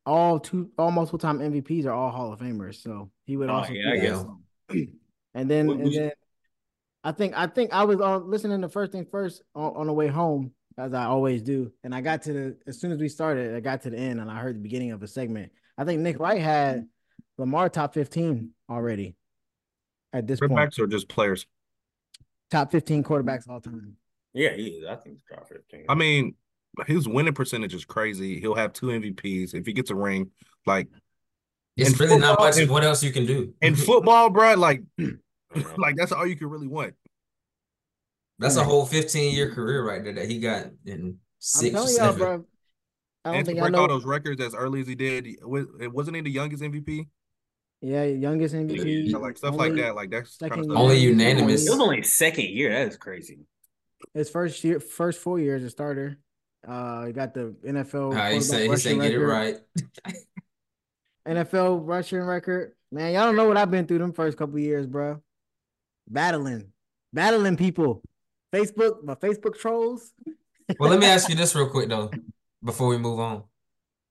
all 0.05 0.41
two, 0.41 0.71
all 0.79 0.91
multiple 0.91 1.19
time 1.19 1.39
MVPs 1.39 1.87
are 1.87 1.93
all 1.93 2.11
Hall 2.11 2.33
of 2.33 2.41
Famers. 2.41 2.77
So 2.83 3.11
he 3.25 3.37
would 3.37 3.49
Oh, 3.51 3.55
also. 3.55 3.73
yeah, 3.73 3.91
I 3.91 3.93
be 3.95 4.01
guess. 4.01 4.25
that. 4.69 4.87
And 5.35 5.51
then, 5.51 5.67
Would- 5.67 5.77
and 5.77 5.85
would 5.85 5.93
you- 5.95 6.01
then, 6.01 6.13
I 7.05 7.13
think 7.13 7.33
I 7.37 7.47
think 7.47 7.73
I 7.73 7.85
was 7.85 8.01
on 8.03 8.31
listening 8.31 8.61
to 8.61 8.69
first 8.69 8.93
thing 8.93 9.07
first 9.11 9.43
on, 9.55 9.75
on 9.77 9.87
the 9.87 9.93
way 9.95 10.09
home 10.09 10.53
as 10.79 10.95
I 10.95 11.05
always 11.05 11.43
do, 11.43 11.73
and 11.85 11.95
I 11.95 12.01
got 12.01 12.23
to 12.23 12.33
the 12.33 12.57
as 12.67 12.81
soon 12.81 12.93
as 12.93 12.99
we 12.99 13.09
started, 13.09 13.55
I 13.55 13.61
got 13.61 13.83
to 13.83 13.91
the 13.91 13.99
end 13.99 14.21
and 14.21 14.31
I 14.31 14.37
heard 14.41 14.57
the 14.57 14.61
beginning 14.61 14.93
of 14.93 15.03
a 15.03 15.09
segment. 15.09 15.53
I 15.77 15.85
think 15.85 16.01
Nick 16.01 16.19
Wright 16.19 16.41
had 16.41 16.87
Lamar 17.39 17.69
top 17.69 17.95
fifteen 17.95 18.51
already 18.71 19.17
at 20.13 20.27
this 20.27 20.41
point. 20.41 20.53
quarterbacks 20.53 20.79
or 20.79 20.87
just 20.87 21.09
players. 21.09 21.47
Top 22.51 22.71
fifteen 22.71 23.03
quarterbacks 23.03 23.49
all 23.49 23.61
time. 23.61 23.97
Yeah, 24.35 24.55
he 24.55 24.69
is. 24.69 24.87
I 24.87 24.97
think 24.97 25.17
it's 25.17 25.25
top 25.31 25.47
15. 25.47 25.85
I 25.91 25.95
mean, 25.95 26.35
his 26.87 27.07
winning 27.07 27.35
percentage 27.35 27.75
is 27.75 27.85
crazy. 27.85 28.41
He'll 28.41 28.55
have 28.55 28.73
two 28.73 28.87
MVPs 28.87 29.53
if 29.55 29.67
he 29.67 29.75
gets 29.75 29.91
a 29.91 29.95
ring. 29.95 30.31
Like 30.65 30.89
It's 31.77 31.91
In 31.93 31.97
really 31.99 32.19
not 32.21 32.39
much. 32.39 32.57
in- 32.57 32.71
what 32.71 32.83
else 32.83 33.03
you 33.03 33.13
can 33.13 33.27
do? 33.27 33.53
in 33.61 33.75
football, 33.75 34.31
bro, 34.31 34.55
like 34.55 34.83
like 35.77 35.97
that's 35.97 36.13
all 36.13 36.27
you 36.27 36.37
can 36.37 36.49
really 36.49 36.67
want. 36.69 36.95
That's 38.43 38.57
a 38.57 38.65
whole 38.65 38.85
fifteen 38.87 39.35
year 39.35 39.55
career 39.55 39.87
right 39.87 40.03
there 40.05 40.13
that 40.15 40.29
he 40.31 40.39
got 40.39 40.67
in 40.87 41.01
I'm 41.01 41.19
six 41.39 41.71
or 41.71 41.79
telling 41.79 41.89
y'all, 41.89 41.95
seven. 42.13 42.19
bro. 42.19 42.45
I 43.25 43.29
don't 43.29 43.37
and 43.37 43.47
to 43.47 43.53
think 43.53 43.63
I 43.63 43.69
break 43.71 43.81
all 43.81 43.89
those 43.89 44.05
records 44.05 44.41
as 44.41 44.55
early 44.55 44.81
as 44.81 44.87
he 44.89 44.95
did, 44.97 45.27
he- 45.27 45.39
wa- 45.43 45.65
wasn't 45.91 46.17
he 46.17 46.23
the 46.23 46.31
youngest 46.31 46.63
MVP? 46.63 47.07
Yeah, 47.81 48.05
youngest 48.05 48.55
MVP. 48.55 49.11
So, 49.11 49.19
like 49.21 49.37
stuff 49.37 49.55
like 49.57 49.75
that, 49.75 49.95
like 49.95 50.11
that's 50.11 50.37
kind 50.37 50.53
of 50.53 50.57
second 50.57 50.65
stuff. 50.71 50.79
Only 50.79 50.99
year, 50.99 51.11
unanimous. 51.11 51.67
it 51.67 51.71
was 51.71 51.81
only 51.81 52.03
second 52.03 52.47
year. 52.47 52.71
That 52.73 52.89
is 52.89 52.97
crazy. 52.97 53.41
His 54.15 54.29
first 54.31 54.63
year, 54.65 54.79
first 54.81 55.21
four 55.21 55.39
years 55.39 55.63
as 55.65 55.73
starter. 55.73 56.19
Uh, 56.67 57.07
he 57.07 57.13
got 57.13 57.35
the 57.35 57.55
NFL. 57.67 58.15
How 58.15 58.31
he 58.31 58.39
quarterback 58.39 58.43
say 58.43 58.63
he 58.65 58.69
rushing 58.69 58.99
get 59.01 59.13
it 59.13 59.19
record. 59.19 59.61
right. 60.07 60.15
NFL 61.29 61.81
rushing 61.85 62.21
record. 62.21 62.73
Man, 62.91 63.13
y'all 63.15 63.25
don't 63.25 63.37
know 63.37 63.47
what 63.49 63.57
I've 63.57 63.71
been 63.71 63.87
through 63.87 63.99
them 63.99 64.13
first 64.13 64.37
couple 64.37 64.59
years, 64.59 64.87
bro. 64.87 65.21
Battling, 66.09 66.73
battling 67.13 67.57
people. 67.57 68.03
Facebook, 68.53 69.03
my 69.03 69.15
Facebook 69.15 69.59
trolls. 69.59 70.13
Well, 70.79 70.91
let 70.91 71.01
me 71.01 71.07
ask 71.07 71.29
you 71.29 71.35
this 71.35 71.55
real 71.55 71.69
quick 71.69 71.89
though, 71.89 72.11
before 72.63 72.89
we 72.89 72.99
move 72.99 73.19
on. 73.19 73.45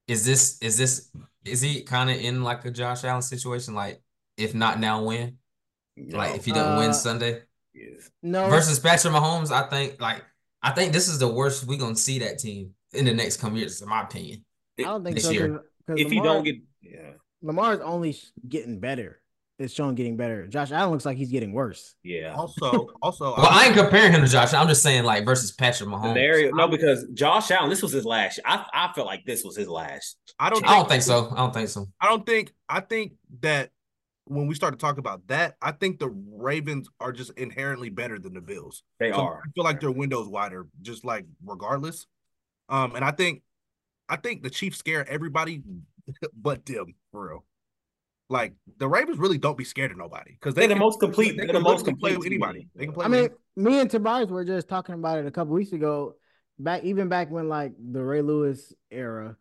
Is 0.08 0.26
this 0.26 0.58
is 0.62 0.78
this 0.78 1.12
is 1.46 1.62
he 1.62 1.84
kind 1.84 2.10
of 2.10 2.18
in 2.18 2.44
like 2.44 2.66
a 2.66 2.72
Josh 2.72 3.04
Allen 3.04 3.22
situation? 3.22 3.74
Like, 3.74 4.02
if 4.38 4.54
not 4.54 4.80
now, 4.80 5.04
when? 5.04 5.38
Like, 5.98 6.36
if 6.36 6.46
he 6.46 6.52
doesn't 6.52 6.74
Uh, 6.74 6.80
win 6.80 6.94
Sunday 6.94 7.44
Yes. 7.74 8.10
No, 8.22 8.50
versus 8.50 8.80
Patrick 8.80 9.14
Mahomes, 9.14 9.52
I 9.52 9.68
think 9.70 10.02
like 10.02 10.24
I 10.62 10.72
think 10.72 10.92
this 10.92 11.08
is 11.08 11.20
the 11.20 11.28
worst 11.28 11.66
we're 11.66 11.80
gonna 11.80 11.96
see 11.96 12.20
that 12.20 12.40
team 12.40 12.74
in 12.94 13.06
the 13.06 13.14
next 13.14 13.38
coming 13.38 13.60
years, 13.60 13.82
in 13.82 13.88
my 13.88 14.02
opinion. 14.02 14.44
I 14.80 14.84
don't 14.84 15.04
think 15.04 15.16
this 15.16 15.26
so. 15.26 15.32
year. 15.32 15.64
Because 15.88 16.02
If 16.02 16.12
you 16.12 16.22
don't 16.22 16.44
get 16.44 16.56
yeah. 16.82 17.14
Lamar's 17.42 17.80
only 17.80 18.18
getting 18.48 18.80
better. 18.80 19.21
It's 19.62 19.74
shown 19.74 19.96
getting 19.96 20.18
better. 20.18 20.48
Josh 20.48 20.72
Allen 20.72 20.92
looks 20.92 21.06
like 21.06 21.18
he's 21.18 21.32
getting 21.32 21.54
worse. 21.54 21.96
Yeah. 22.04 22.34
Also, 22.36 22.88
also, 23.02 23.36
Well, 23.38 23.48
I 23.50 23.68
ain't 23.68 23.76
comparing 23.76 24.12
him 24.12 24.22
to 24.22 24.28
Josh. 24.28 24.54
I'm 24.54 24.68
just 24.68 24.82
saying 24.84 25.04
like 25.04 25.24
versus 25.26 25.52
Patrick 25.52 25.90
Mahomes. 25.90 26.10
Scenario, 26.10 26.52
no, 26.52 26.68
because 26.68 27.06
Josh 27.14 27.52
Allen, 27.52 27.70
this 27.70 27.82
was 27.82 27.92
his 27.92 28.06
last. 28.06 28.40
I 28.46 28.66
I 28.74 28.92
felt 28.94 29.08
like 29.08 29.26
this 29.26 29.44
was 29.44 29.56
his 29.56 29.68
last. 29.68 30.18
I 30.40 30.50
don't. 30.50 30.66
I 30.68 30.76
don't 30.76 30.90
think 30.90 31.04
so. 31.04 31.30
I 31.32 31.38
don't 31.38 31.54
think 31.54 31.70
so. 31.70 31.88
I 32.02 32.08
don't 32.08 32.26
think. 32.26 32.54
I 32.68 32.80
think 32.80 33.14
that 33.42 33.72
when 34.26 34.48
we 34.48 34.56
start 34.56 34.74
to 34.74 34.78
talk 34.78 34.98
about 34.98 35.28
that, 35.28 35.56
I 35.62 35.72
think 35.72 36.00
the 36.00 36.10
Ravens 36.10 36.90
are 37.00 37.12
just 37.12 37.32
inherently 37.32 37.90
better 37.90 38.18
than 38.18 38.34
the 38.34 38.42
Bills. 38.42 38.84
They 39.00 39.12
So 39.12 39.18
are. 39.18 39.42
I 39.46 39.50
feel 39.54 39.64
like 39.64 39.80
their 39.80 39.92
windows 39.92 40.28
wider, 40.28 40.68
just 40.82 41.04
like 41.04 41.26
regardless. 41.46 42.06
Um, 42.70 42.96
and 42.96 43.04
I 43.04 43.12
think, 43.12 43.42
I 44.08 44.16
think 44.16 44.44
the 44.44 44.50
Chiefs 44.50 44.78
scare 44.78 45.08
everybody, 45.10 45.64
but 46.34 46.66
them 46.66 46.96
for 47.12 47.30
real. 47.30 47.46
Like 48.32 48.54
the 48.78 48.88
Ravens 48.88 49.18
really 49.18 49.38
don't 49.38 49.58
be 49.58 49.66
scared 49.66 49.92
of 49.92 49.98
nobody 49.98 50.32
because 50.32 50.56
They're 50.56 50.66
they 50.66 50.74
the 50.74 50.80
most 50.80 51.02
complete. 51.02 51.32
They 51.32 51.46
They're 51.46 51.48
the 51.48 51.54
can 51.54 51.64
most 51.64 51.84
complete 51.84 52.18
with 52.18 52.26
anybody. 52.26 52.70
They 52.74 52.86
can 52.86 52.94
play. 52.94 53.06
I 53.06 53.10
with 53.10 53.32
mean, 53.58 53.66
me 53.66 53.80
and 53.82 53.92
Tobias 53.92 54.30
were 54.30 54.46
just 54.46 54.70
talking 54.70 54.96
about 54.96 55.20
it 55.20 55.26
a 55.26 55.32
couple 55.32 55.54
weeks 55.54 55.74
ago. 55.74 56.16
Back 56.58 56.86
even 56.86 57.10
back 57.10 57.30
when 57.30 57.50
like 57.50 57.74
the 57.78 58.02
Ray 58.02 58.22
Lewis 58.22 58.72
era, 58.90 59.36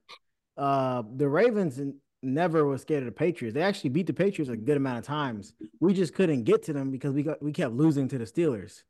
uh, 0.57 1.05
the 1.15 1.29
Ravens 1.29 1.81
never 2.21 2.65
was 2.65 2.83
scared 2.83 3.05
of 3.05 3.07
the 3.07 3.13
Patriots. 3.13 3.55
They 3.55 3.63
actually 3.63 3.91
beat 3.91 4.09
the 4.09 4.13
Patriots 4.13 4.51
a 4.51 4.57
good 4.57 4.77
amount 4.77 4.99
of 4.99 5.05
times. 5.05 5.53
We 5.79 5.95
just 5.95 6.13
couldn't 6.13 6.43
get 6.43 6.65
to 6.65 6.73
them 6.73 6.91
because 6.91 7.15
we 7.15 7.23
got 7.23 7.41
we 7.41 7.53
kept 7.53 7.73
losing 7.73 8.09
to 8.09 8.19
the 8.19 8.25
Steelers. 8.25 8.83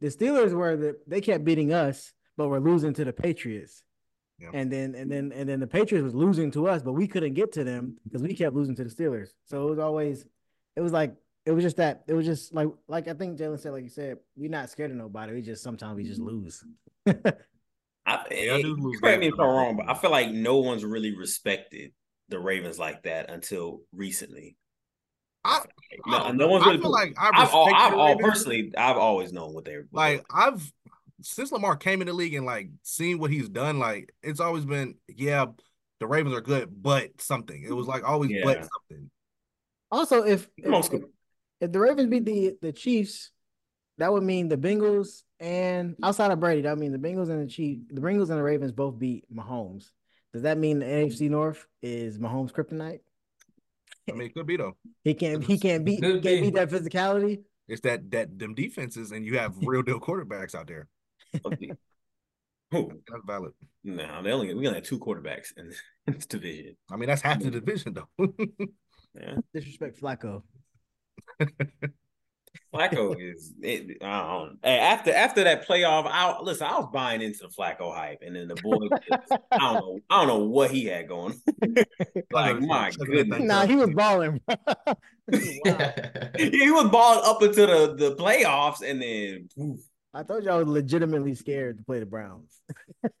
The 0.00 0.08
Steelers 0.08 0.52
were 0.52 0.76
the 0.76 0.96
they 1.08 1.20
kept 1.20 1.44
beating 1.44 1.72
us, 1.72 2.12
but 2.36 2.48
we're 2.48 2.60
losing 2.60 2.94
to 2.94 3.04
the 3.04 3.12
Patriots. 3.12 3.82
Yeah. 4.40 4.48
And 4.54 4.72
then 4.72 4.94
and 4.94 5.10
then 5.10 5.32
and 5.32 5.48
then 5.48 5.60
the 5.60 5.66
Patriots 5.66 6.02
was 6.04 6.14
losing 6.14 6.50
to 6.52 6.66
us, 6.68 6.82
but 6.82 6.92
we 6.94 7.06
couldn't 7.06 7.34
get 7.34 7.52
to 7.52 7.64
them 7.64 7.98
because 8.04 8.22
we 8.22 8.34
kept 8.34 8.56
losing 8.56 8.74
to 8.76 8.84
the 8.84 8.90
Steelers. 8.90 9.28
So 9.44 9.66
it 9.66 9.70
was 9.70 9.78
always, 9.78 10.24
it 10.76 10.80
was 10.80 10.92
like 10.92 11.14
it 11.46 11.52
was 11.52 11.62
just 11.62 11.76
that 11.76 12.04
it 12.08 12.14
was 12.14 12.24
just 12.26 12.54
like 12.54 12.68
like 12.88 13.06
I 13.08 13.12
think 13.14 13.38
Jalen 13.38 13.60
said, 13.60 13.72
like 13.72 13.82
you 13.82 13.90
said, 13.90 14.16
we're 14.36 14.48
not 14.50 14.70
scared 14.70 14.90
of 14.92 14.96
nobody. 14.96 15.34
We 15.34 15.42
just 15.42 15.62
sometimes 15.62 15.96
we 15.96 16.04
just 16.04 16.20
lose. 16.20 16.64
I, 17.06 17.12
Yeah, 18.30 18.54
I 18.54 18.62
do 18.62 18.72
it- 18.74 18.80
lose 18.80 18.98
correct 19.00 19.20
me 19.20 19.28
if 19.28 19.34
I'm 19.34 19.46
wrong, 19.46 19.76
but 19.76 19.88
I 19.88 19.94
feel 19.94 20.10
like 20.10 20.30
no 20.30 20.56
one's 20.58 20.84
really 20.84 21.14
respected 21.14 21.92
the 22.28 22.38
Ravens 22.38 22.78
like 22.78 23.02
that 23.02 23.30
until 23.30 23.82
recently. 23.92 24.56
I, 25.44 25.60
I 26.06 26.10
No, 26.10 26.18
don't 26.18 26.36
no 26.36 26.46
know. 26.46 26.52
one's 26.52 26.64
I 26.64 26.66
really 26.68 26.78
feel 26.78 26.90
put- 26.90 26.92
like 26.92 27.14
I 27.18 27.30
I've, 27.42 27.54
all, 27.54 27.74
I've 27.74 27.92
the 27.92 27.96
all 27.98 28.08
Ravens. 28.16 28.28
personally, 28.28 28.72
I've 28.76 28.96
always 28.96 29.32
known 29.32 29.52
what 29.52 29.64
they're 29.64 29.86
like 29.92 30.24
I've 30.34 30.70
since 31.22 31.52
Lamar 31.52 31.76
came 31.76 32.00
in 32.00 32.06
the 32.06 32.12
league 32.12 32.34
and 32.34 32.46
like 32.46 32.70
seeing 32.82 33.18
what 33.18 33.30
he's 33.30 33.48
done, 33.48 33.78
like 33.78 34.12
it's 34.22 34.40
always 34.40 34.64
been, 34.64 34.96
yeah, 35.08 35.46
the 36.00 36.06
Ravens 36.06 36.34
are 36.34 36.40
good, 36.40 36.70
but 36.82 37.20
something. 37.20 37.62
It 37.62 37.72
was 37.72 37.86
like 37.86 38.08
always 38.08 38.32
but 38.42 38.56
something. 38.56 39.10
Also, 39.90 40.24
if 40.24 40.48
if, 40.56 40.92
if 40.92 41.02
if 41.60 41.72
the 41.72 41.78
Ravens 41.78 42.08
beat 42.08 42.24
the 42.24 42.56
the 42.62 42.72
Chiefs, 42.72 43.30
that 43.98 44.12
would 44.12 44.22
mean 44.22 44.48
the 44.48 44.56
Bengals 44.56 45.22
and 45.38 45.96
outside 46.02 46.30
of 46.30 46.40
Brady, 46.40 46.62
that 46.62 46.70
would 46.70 46.80
mean 46.80 46.92
the 46.92 46.98
Bengals 46.98 47.30
and 47.30 47.42
the 47.42 47.50
Chiefs, 47.50 47.82
the 47.90 48.00
Bengals 48.00 48.30
and 48.30 48.38
the 48.38 48.42
Ravens 48.42 48.72
both 48.72 48.98
beat 48.98 49.24
Mahomes. 49.34 49.90
Does 50.32 50.42
that 50.42 50.58
mean 50.58 50.78
the 50.78 50.86
NFC 50.86 51.28
North 51.28 51.66
is 51.82 52.18
Mahomes' 52.18 52.52
kryptonite? 52.52 53.00
I 54.08 54.12
mean, 54.12 54.28
it 54.28 54.34
could 54.34 54.46
be 54.46 54.56
though. 54.56 54.76
He 55.04 55.14
can't 55.14 55.44
he 55.44 55.58
can't 55.58 55.84
beat 55.84 56.02
he 56.02 56.20
can't 56.20 56.22
beat 56.22 56.54
that 56.54 56.70
physicality. 56.70 57.42
It's 57.68 57.82
that 57.82 58.10
that 58.12 58.38
them 58.38 58.54
defenses 58.54 59.12
and 59.12 59.24
you 59.24 59.38
have 59.38 59.54
real 59.62 59.82
deal 59.82 60.00
quarterbacks 60.00 60.54
out 60.54 60.66
there. 60.66 60.88
Who? 62.70 62.92
That's 63.08 63.22
valid. 63.26 63.52
No, 63.82 64.22
they 64.22 64.30
only 64.30 64.54
we 64.54 64.66
only 64.66 64.78
have 64.78 64.84
two 64.86 65.00
quarterbacks 65.00 65.48
in, 65.56 65.72
in 66.06 66.14
this 66.14 66.26
division. 66.26 66.76
I 66.90 66.96
mean, 66.96 67.08
that's 67.08 67.22
half 67.22 67.40
the 67.40 67.50
mm. 67.50 67.52
division 67.52 67.94
though. 67.94 68.34
Yeah, 69.20 69.38
Disrespect 69.52 70.00
Flacco. 70.00 70.44
Flacco 72.72 73.16
is. 73.18 73.52
It, 73.60 73.98
I 74.02 74.20
don't. 74.20 74.58
Hey, 74.62 74.78
after 74.78 75.12
after 75.12 75.42
that 75.44 75.66
playoff, 75.66 76.06
I 76.06 76.40
listen. 76.40 76.66
I 76.68 76.78
was 76.78 76.88
buying 76.92 77.20
into 77.20 77.40
the 77.40 77.48
Flacco 77.48 77.92
hype, 77.92 78.22
and 78.24 78.36
then 78.36 78.46
the 78.46 78.54
boy. 78.54 78.76
just- 78.88 79.42
I 79.50 79.58
don't 79.58 79.74
know. 79.74 79.98
I 80.08 80.18
don't 80.18 80.28
know 80.28 80.46
what 80.46 80.70
he 80.70 80.84
had 80.84 81.08
going. 81.08 81.40
like 82.32 82.60
my 82.60 82.90
Check 82.90 83.08
goodness. 83.08 83.38
thing 83.38 83.48
Nah, 83.48 83.66
he 83.66 83.74
was 83.74 83.90
balling. 83.90 84.40
bro. 84.46 84.56
wow. 85.64 85.92
he 86.38 86.70
was 86.70 86.88
balling 86.90 87.22
up 87.24 87.42
into 87.42 87.66
the, 87.66 87.94
the 87.96 88.14
playoffs, 88.14 88.82
and 88.88 89.02
then 89.02 89.48
oof, 89.60 89.80
I 90.12 90.22
told 90.22 90.44
you 90.44 90.50
I 90.50 90.56
was 90.56 90.66
legitimately 90.66 91.34
scared 91.34 91.78
to 91.78 91.84
play 91.84 92.00
the 92.00 92.06
Browns. 92.06 92.60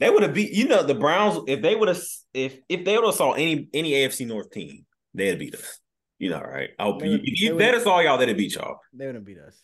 they 0.00 0.10
would 0.10 0.22
have 0.22 0.34
beat. 0.34 0.52
You 0.52 0.66
know, 0.68 0.82
the 0.82 0.94
Browns. 0.94 1.40
If 1.46 1.62
they 1.62 1.74
would 1.74 1.88
have, 1.88 2.02
if 2.34 2.58
if 2.68 2.84
they 2.84 2.96
would 2.96 3.04
have 3.06 3.14
saw 3.14 3.32
any 3.32 3.68
any 3.72 3.92
AFC 3.92 4.26
North 4.26 4.50
team, 4.50 4.84
they'd 5.14 5.28
have 5.28 5.38
beat 5.38 5.54
us. 5.54 5.78
You 6.18 6.30
know, 6.30 6.40
right? 6.40 6.70
I 6.78 6.84
hope 6.84 7.04
you, 7.04 7.12
would- 7.12 7.20
if 7.24 7.52
would- 7.52 7.60
they'd 7.60 7.74
have 7.74 7.82
saw 7.82 8.00
y'all, 8.00 8.18
they'd 8.18 8.28
have 8.28 8.36
beat 8.36 8.54
y'all. 8.54 8.78
They 8.92 9.06
wouldn't 9.06 9.24
beat 9.24 9.38
us. 9.38 9.56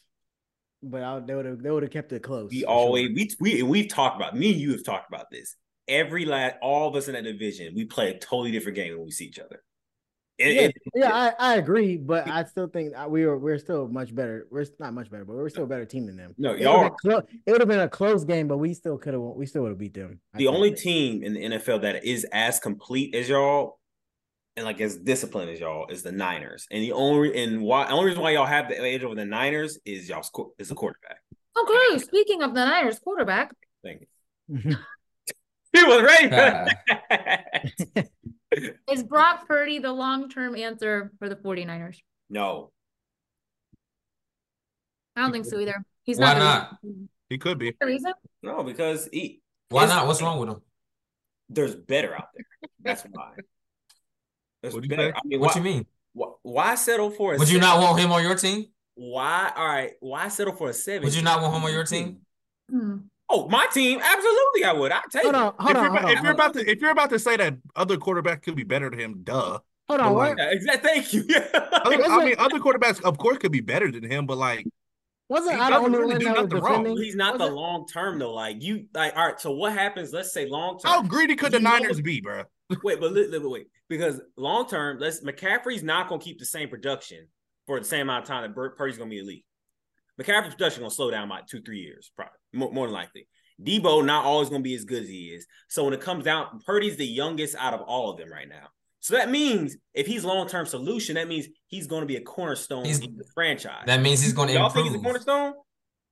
But 0.82 1.02
I, 1.02 1.18
they 1.20 1.34
would 1.34 1.46
have 1.46 1.62
they 1.62 1.70
would 1.70 1.82
have 1.82 1.92
kept 1.92 2.12
it 2.12 2.22
close. 2.22 2.50
We 2.50 2.64
always 2.64 3.06
sure. 3.06 3.14
we 3.40 3.56
we 3.56 3.62
we've 3.62 3.88
talked 3.88 4.16
about 4.16 4.36
me 4.36 4.52
and 4.52 4.60
you 4.60 4.72
have 4.72 4.84
talked 4.84 5.08
about 5.12 5.26
this. 5.32 5.56
Every 5.88 6.24
last 6.24 6.56
all 6.62 6.88
of 6.88 6.94
us 6.94 7.08
in 7.08 7.14
that 7.14 7.24
division, 7.24 7.74
we 7.74 7.84
play 7.84 8.10
a 8.10 8.18
totally 8.18 8.52
different 8.52 8.76
game 8.76 8.94
when 8.96 9.04
we 9.06 9.10
see 9.10 9.24
each 9.24 9.38
other. 9.38 9.62
It- 10.38 10.54
yeah, 10.54 10.62
it- 10.62 10.74
yeah, 10.94 11.12
I, 11.38 11.52
I 11.52 11.54
agree, 11.56 11.96
but 11.96 12.28
I 12.28 12.44
still 12.44 12.66
think 12.66 12.92
we 13.08 13.24
were 13.24 13.38
we're 13.38 13.58
still 13.58 13.86
much 13.88 14.12
better. 14.14 14.46
We're 14.50 14.66
not 14.80 14.92
much 14.92 15.10
better, 15.10 15.24
but 15.24 15.36
we're 15.36 15.48
still 15.48 15.64
a 15.64 15.66
better 15.68 15.84
team 15.84 16.06
than 16.06 16.16
them. 16.16 16.34
no, 16.38 16.52
It 16.54 16.60
y'all 16.62 16.78
would 16.78 16.82
have 16.84 16.92
been, 17.02 17.10
clo- 17.12 17.26
it 17.46 17.52
would 17.52 17.60
have 17.60 17.68
been 17.68 17.80
a 17.80 17.88
close 17.88 18.24
game, 18.24 18.48
but 18.48 18.58
we 18.58 18.74
still 18.74 18.98
could 18.98 19.12
have 19.14 19.22
we 19.22 19.46
still 19.46 19.62
would 19.62 19.70
have 19.70 19.78
beat 19.78 19.94
them. 19.94 20.20
I 20.34 20.38
the 20.38 20.44
think. 20.46 20.54
only 20.56 20.72
team 20.72 21.22
in 21.22 21.34
the 21.34 21.40
NFL 21.40 21.82
that 21.82 22.04
is 22.04 22.26
as 22.32 22.58
complete 22.58 23.14
as 23.14 23.28
y'all 23.28 23.78
and 24.56 24.64
like 24.64 24.80
as 24.80 24.96
disciplined 24.96 25.50
as 25.50 25.60
y'all 25.60 25.86
is 25.88 26.02
the 26.02 26.12
Niners. 26.12 26.66
And 26.70 26.82
the 26.82 26.92
only 26.92 27.40
and 27.42 27.62
why 27.62 27.88
only 27.90 28.06
reason 28.06 28.22
why 28.22 28.32
y'all 28.32 28.46
have 28.46 28.68
the 28.68 28.80
edge 28.80 29.04
over 29.04 29.14
the 29.14 29.24
Niners 29.24 29.78
is 29.84 30.08
y'all 30.08 30.24
is 30.58 30.68
the 30.68 30.74
quarterback. 30.74 31.18
Okay, 31.56 31.98
speaking 31.98 32.42
of 32.42 32.54
the 32.54 32.64
Niners 32.64 32.98
quarterback, 32.98 33.52
Thank 33.84 34.08
you. 34.48 34.76
He 35.74 35.82
was 35.82 36.02
ready 36.02 36.28
for 36.28 36.34
that. 36.36 38.08
is 38.90 39.02
Brock 39.02 39.46
Purdy 39.48 39.78
the 39.80 39.92
long-term 39.92 40.54
answer 40.56 41.12
for 41.18 41.28
the 41.28 41.36
49ers? 41.36 41.98
no. 42.30 42.70
I 45.16 45.20
don't 45.22 45.30
think 45.32 45.44
so 45.46 45.60
either. 45.60 45.84
He's 46.02 46.18
not. 46.18 46.34
Why 46.34 46.38
not. 46.40 46.70
not? 46.82 47.08
He 47.28 47.38
could 47.38 47.56
be. 47.58 47.72
The 47.80 47.86
reason? 47.86 48.12
No, 48.42 48.64
because 48.64 49.08
he 49.12 49.40
Why 49.68 49.82
his- 49.82 49.90
not? 49.90 50.06
What's 50.08 50.20
wrong 50.20 50.40
with 50.40 50.48
him? 50.48 50.60
There's 51.48 51.74
better 51.76 52.14
out 52.16 52.28
there. 52.34 52.44
That's 52.82 53.02
why. 53.12 53.30
There's 54.60 54.74
What'd 54.74 54.90
you 54.90 54.96
better. 54.96 55.12
I 55.14 55.20
mean, 55.24 55.38
What 55.40 55.54
why, 55.54 55.58
you 55.60 55.62
mean? 55.62 55.86
Why, 56.14 56.28
why 56.42 56.74
settle 56.74 57.10
for 57.10 57.34
a 57.34 57.38
Would 57.38 57.48
you 57.48 57.60
seven- 57.60 57.68
not 57.68 57.80
want 57.80 58.00
him 58.00 58.10
on 58.10 58.22
your 58.24 58.34
team? 58.34 58.66
Why? 58.96 59.52
All 59.54 59.66
right. 59.66 59.92
Why 60.00 60.26
settle 60.28 60.54
for 60.54 60.70
a 60.70 60.72
seven? 60.72 61.04
Would 61.04 61.14
you 61.14 61.22
not 61.22 61.40
want 61.42 61.54
him 61.54 61.62
on 61.64 61.72
your 61.72 61.84
team? 61.84 62.18
Hmm. 62.68 62.96
Oh, 63.36 63.48
my 63.48 63.66
team. 63.72 64.00
Absolutely, 64.02 64.64
I 64.64 64.72
would. 64.72 64.92
I'd 64.92 65.02
take 65.10 65.22
hold 65.22 65.34
it. 65.34 65.38
on, 65.38 65.54
hold 65.58 65.70
if 65.70 65.76
on, 65.76 65.82
you're, 65.82 65.90
hold 65.90 65.98
about, 65.98 66.04
on, 66.04 66.10
if 66.10 66.22
you're 66.22 66.26
hold 66.26 66.26
on. 66.26 66.34
about 66.34 66.54
to 66.54 66.70
if 66.70 66.80
you're 66.80 66.90
about 66.90 67.10
to 67.10 67.18
say 67.18 67.36
that 67.36 67.54
other 67.74 67.96
quarterback 67.96 68.42
could 68.42 68.54
be 68.56 68.62
better 68.64 68.88
than 68.90 68.98
him, 69.00 69.20
duh. 69.24 69.58
Hold 69.88 70.00
on, 70.00 70.12
But, 70.12 70.14
what? 70.14 70.28
like, 70.30 70.38
Yeah, 70.38 70.50
exactly. 70.52 70.90
Thank 70.90 71.12
you. 71.12 71.24
Other, 71.54 72.04
I 72.04 72.24
mean, 72.24 72.34
other 72.38 72.58
quarterbacks, 72.58 73.02
of 73.02 73.18
course, 73.18 73.36
could 73.38 73.52
be 73.52 73.60
better 73.60 73.90
than 73.92 74.02
him, 74.10 74.24
but 74.24 74.38
like, 74.38 74.64
Wasn't 75.28 75.54
he 75.54 75.60
I 75.60 75.64
the 75.68 75.70
doesn't 75.76 75.94
only 75.94 75.98
really 75.98 76.18
do 76.18 76.24
nothing 76.26 76.48
wrong. 76.60 76.62
defending? 76.84 76.96
He's 76.96 77.16
not 77.16 77.34
the 77.34 77.40
Wasn't- 77.40 77.56
long 77.56 77.86
term 77.92 78.18
though. 78.18 78.32
Like 78.32 78.62
you, 78.62 78.86
like 78.94 79.14
all 79.16 79.26
right. 79.26 79.40
So 79.40 79.50
what 79.50 79.72
happens? 79.74 80.12
Let's 80.12 80.32
say 80.32 80.46
long 80.48 80.78
term. 80.78 80.90
how 80.90 81.02
greedy 81.02 81.34
could 81.36 81.52
the 81.52 81.58
You 81.58 81.64
know- 81.64 81.70
Niners 81.78 82.00
be, 82.00 82.20
bro? 82.20 82.44
Wait, 82.82 82.98
but 83.00 83.12
wait, 83.14 83.30
wait, 83.30 83.42
wait, 83.50 83.66
because 83.90 84.20
long 84.38 84.66
term, 84.66 84.98
let's 84.98 85.22
McCaffrey's 85.22 85.82
not 85.82 86.08
going 86.08 86.18
to 86.20 86.24
keep 86.24 86.38
the 86.38 86.46
same 86.46 86.68
production 86.70 87.26
for 87.66 87.78
the 87.78 87.84
same 87.84 88.02
amount 88.08 88.22
of 88.24 88.28
time 88.28 88.42
that 88.42 88.54
Bur- 88.54 88.70
Purdy's 88.70 88.96
going 88.96 89.10
to 89.10 89.14
be 89.14 89.20
elite. 89.20 89.44
McCaffrey's 90.20 90.54
production 90.54 90.80
going 90.80 90.90
to 90.90 90.94
slow 90.94 91.10
down 91.10 91.28
by 91.28 91.40
two, 91.48 91.60
three 91.62 91.80
years, 91.80 92.10
probably 92.16 92.32
more, 92.52 92.72
more 92.72 92.86
than 92.86 92.94
likely. 92.94 93.26
Deebo 93.62 94.04
not 94.04 94.24
always 94.24 94.48
going 94.48 94.62
to 94.62 94.64
be 94.64 94.74
as 94.74 94.84
good 94.84 95.02
as 95.02 95.08
he 95.08 95.26
is. 95.28 95.46
So 95.68 95.84
when 95.84 95.94
it 95.94 96.00
comes 96.00 96.24
down, 96.24 96.60
Purdy's 96.66 96.96
the 96.96 97.06
youngest 97.06 97.54
out 97.58 97.74
of 97.74 97.80
all 97.82 98.10
of 98.10 98.18
them 98.18 98.30
right 98.30 98.48
now. 98.48 98.68
So 99.00 99.14
that 99.16 99.30
means 99.30 99.76
if 99.92 100.06
he's 100.06 100.24
long 100.24 100.48
term 100.48 100.66
solution, 100.66 101.16
that 101.16 101.28
means 101.28 101.46
he's 101.66 101.86
going 101.86 102.00
to 102.00 102.06
be 102.06 102.16
a 102.16 102.20
cornerstone 102.22 102.84
He's- 102.84 102.98
in 103.00 103.16
the 103.16 103.24
franchise. 103.34 103.84
That 103.86 104.00
means 104.00 104.22
he's 104.22 104.32
going 104.32 104.48
to 104.48 104.54
Y'all 104.54 104.70
think 104.70 104.86
he's 104.88 104.96
a 104.96 104.98
cornerstone? 105.02 105.54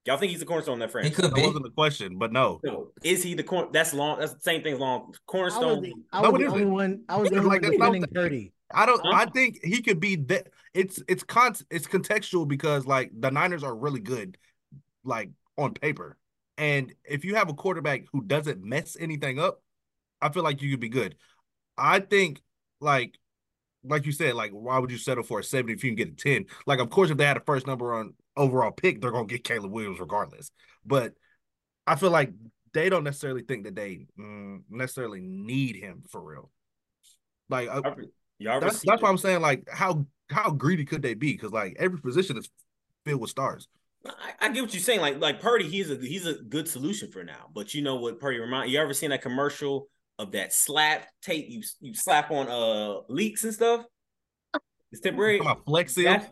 Y'all 0.05 0.19
think 0.19 0.33
he's 0.33 0.43
a 0.43 0.45
cornerstone 0.47 0.75
in 0.75 0.81
that 0.81 0.89
He 0.89 0.93
franchise? 0.93 1.15
could 1.17 1.25
That 1.35 1.47
wasn't 1.47 1.63
the 1.63 1.71
question, 1.71 2.19
but 2.19 2.33
no. 2.33 2.61
No. 2.65 2.89
Is 3.05 3.23
he 3.23 3.35
the 3.35 3.45
corner? 3.45 3.69
That's 3.73 3.95
long. 3.95 4.19
That's 4.19 4.35
the 4.35 4.41
same 4.41 4.63
thing 4.63 4.75
as 4.75 4.81
long 4.81 5.01
I 5.01 5.05
was 5.07 5.19
cornerstone. 5.27 5.81
the, 5.83 5.93
I 6.13 6.21
was 6.29 6.35
it 6.41 6.45
the 6.45 6.51
only 6.51 6.65
one. 6.67 7.03
I 7.09 7.17
was 7.17 7.31
the 7.31 7.37
only 7.39 7.49
like 7.49 7.63
one 7.63 7.71
that's 7.71 7.79
not 7.79 7.87
defending 7.93 8.01
the- 8.03 8.09
Purdy. 8.09 8.53
I 8.75 8.87
don't. 8.87 9.01
I 9.07 9.27
think 9.27 9.61
he 9.63 9.83
could 9.83 10.01
be 10.01 10.17
that. 10.17 10.49
It's 10.75 11.03
it's 11.09 11.23
con. 11.23 11.55
It's 11.71 11.87
contextual 11.87 12.47
because 12.47 12.87
like 12.87 13.11
the 13.19 13.31
Niners 13.31 13.63
are 13.63 13.75
really 13.75 14.01
good, 14.01 14.39
like 15.05 15.31
on 15.57 15.75
paper. 15.75 16.17
And 16.59 16.95
if 17.05 17.25
you 17.25 17.35
have 17.37 17.49
a 17.49 17.55
quarterback 17.55 18.05
who 18.13 18.23
doesn't 18.23 18.63
mess 18.63 18.97
anything 18.99 19.39
up, 19.39 19.63
I 20.21 20.29
feel 20.31 20.43
like 20.43 20.63
you 20.63 20.71
could 20.71 20.81
be 20.81 20.89
good. 20.89 21.17
I 21.77 22.01
think 22.01 22.41
like 22.81 23.19
like 23.85 24.07
you 24.07 24.13
said, 24.13 24.35
like 24.35 24.53
why 24.53 24.79
would 24.79 24.91
you 24.91 24.99
settle 24.99 25.25
for 25.25 25.41
a 25.41 25.45
seventy 25.45 25.73
if 25.73 25.83
you 25.83 25.91
can 25.91 25.97
get 25.97 26.09
a 26.09 26.17
ten? 26.17 26.47
Like 26.67 26.79
of 26.79 26.91
course 26.91 27.11
if 27.11 27.17
they 27.17 27.25
had 27.25 27.37
a 27.37 27.41
first 27.41 27.67
number 27.67 27.95
on 27.95 28.15
overall 28.37 28.71
pick, 28.71 29.01
they're 29.01 29.11
gonna 29.11 29.27
get 29.27 29.45
Caleb 29.45 29.73
Williams 29.73 30.01
regardless. 30.01 30.51
But 30.85 31.15
I 31.87 31.97
feel 31.97 32.11
like 32.11 32.33
they 32.73 32.89
don't 32.89 33.05
necessarily 33.05 33.43
think 33.43 33.65
that 33.65 33.75
they 33.75 34.07
mm, 34.19 34.63
necessarily 34.71 35.21
need 35.21 35.77
him 35.77 36.03
for 36.09 36.21
real. 36.21 36.51
Like 37.49 37.69
uh, 37.69 37.95
Y'all 38.43 38.61
that's 38.61 38.81
that's 38.81 39.03
why 39.03 39.09
I'm 39.09 39.19
saying 39.19 39.41
like 39.41 39.69
how 39.71 40.07
how 40.31 40.51
greedy 40.51 40.85
could 40.85 41.03
they 41.03 41.15
be? 41.15 41.33
Because 41.33 41.53
like 41.53 41.77
every 41.79 42.01
position 42.01 42.37
is 42.37 42.49
filled 43.05 43.21
with 43.21 43.31
stars. 43.31 43.69
I, 44.07 44.33
I 44.41 44.49
get 44.49 44.63
what 44.63 44.75
you're 44.75 44.83
saying. 44.83 45.01
Like 45.01 45.21
like 45.21 45.41
Purdy, 45.41 45.69
he's 45.69 45.91
a 45.91 45.97
he's 45.97 46.27
a 46.27 46.35
good 46.35 46.69
solution 46.69 47.11
for 47.11 47.23
now. 47.23 47.49
But 47.55 47.75
you 47.75 47.83
know 47.83 47.97
what 47.97 48.19
Purdy 48.19 48.39
remind 48.39 48.71
you 48.71 48.81
ever 48.81 48.95
seen 48.95 49.11
that 49.11 49.23
commercial 49.23 49.89
of 50.19 50.33
that 50.33 50.53
slap 50.53 51.07
tape 51.23 51.47
you 51.49 51.63
you 51.81 51.95
slap 51.95 52.31
on 52.31 52.49
uh 52.49 53.01
leaks 53.09 53.45
and 53.45 53.55
stuff? 53.55 53.85
It's 54.91 55.01
temporary. 55.01 55.41
Flex 55.67 55.95
seal. 55.95 56.05
That's- 56.05 56.31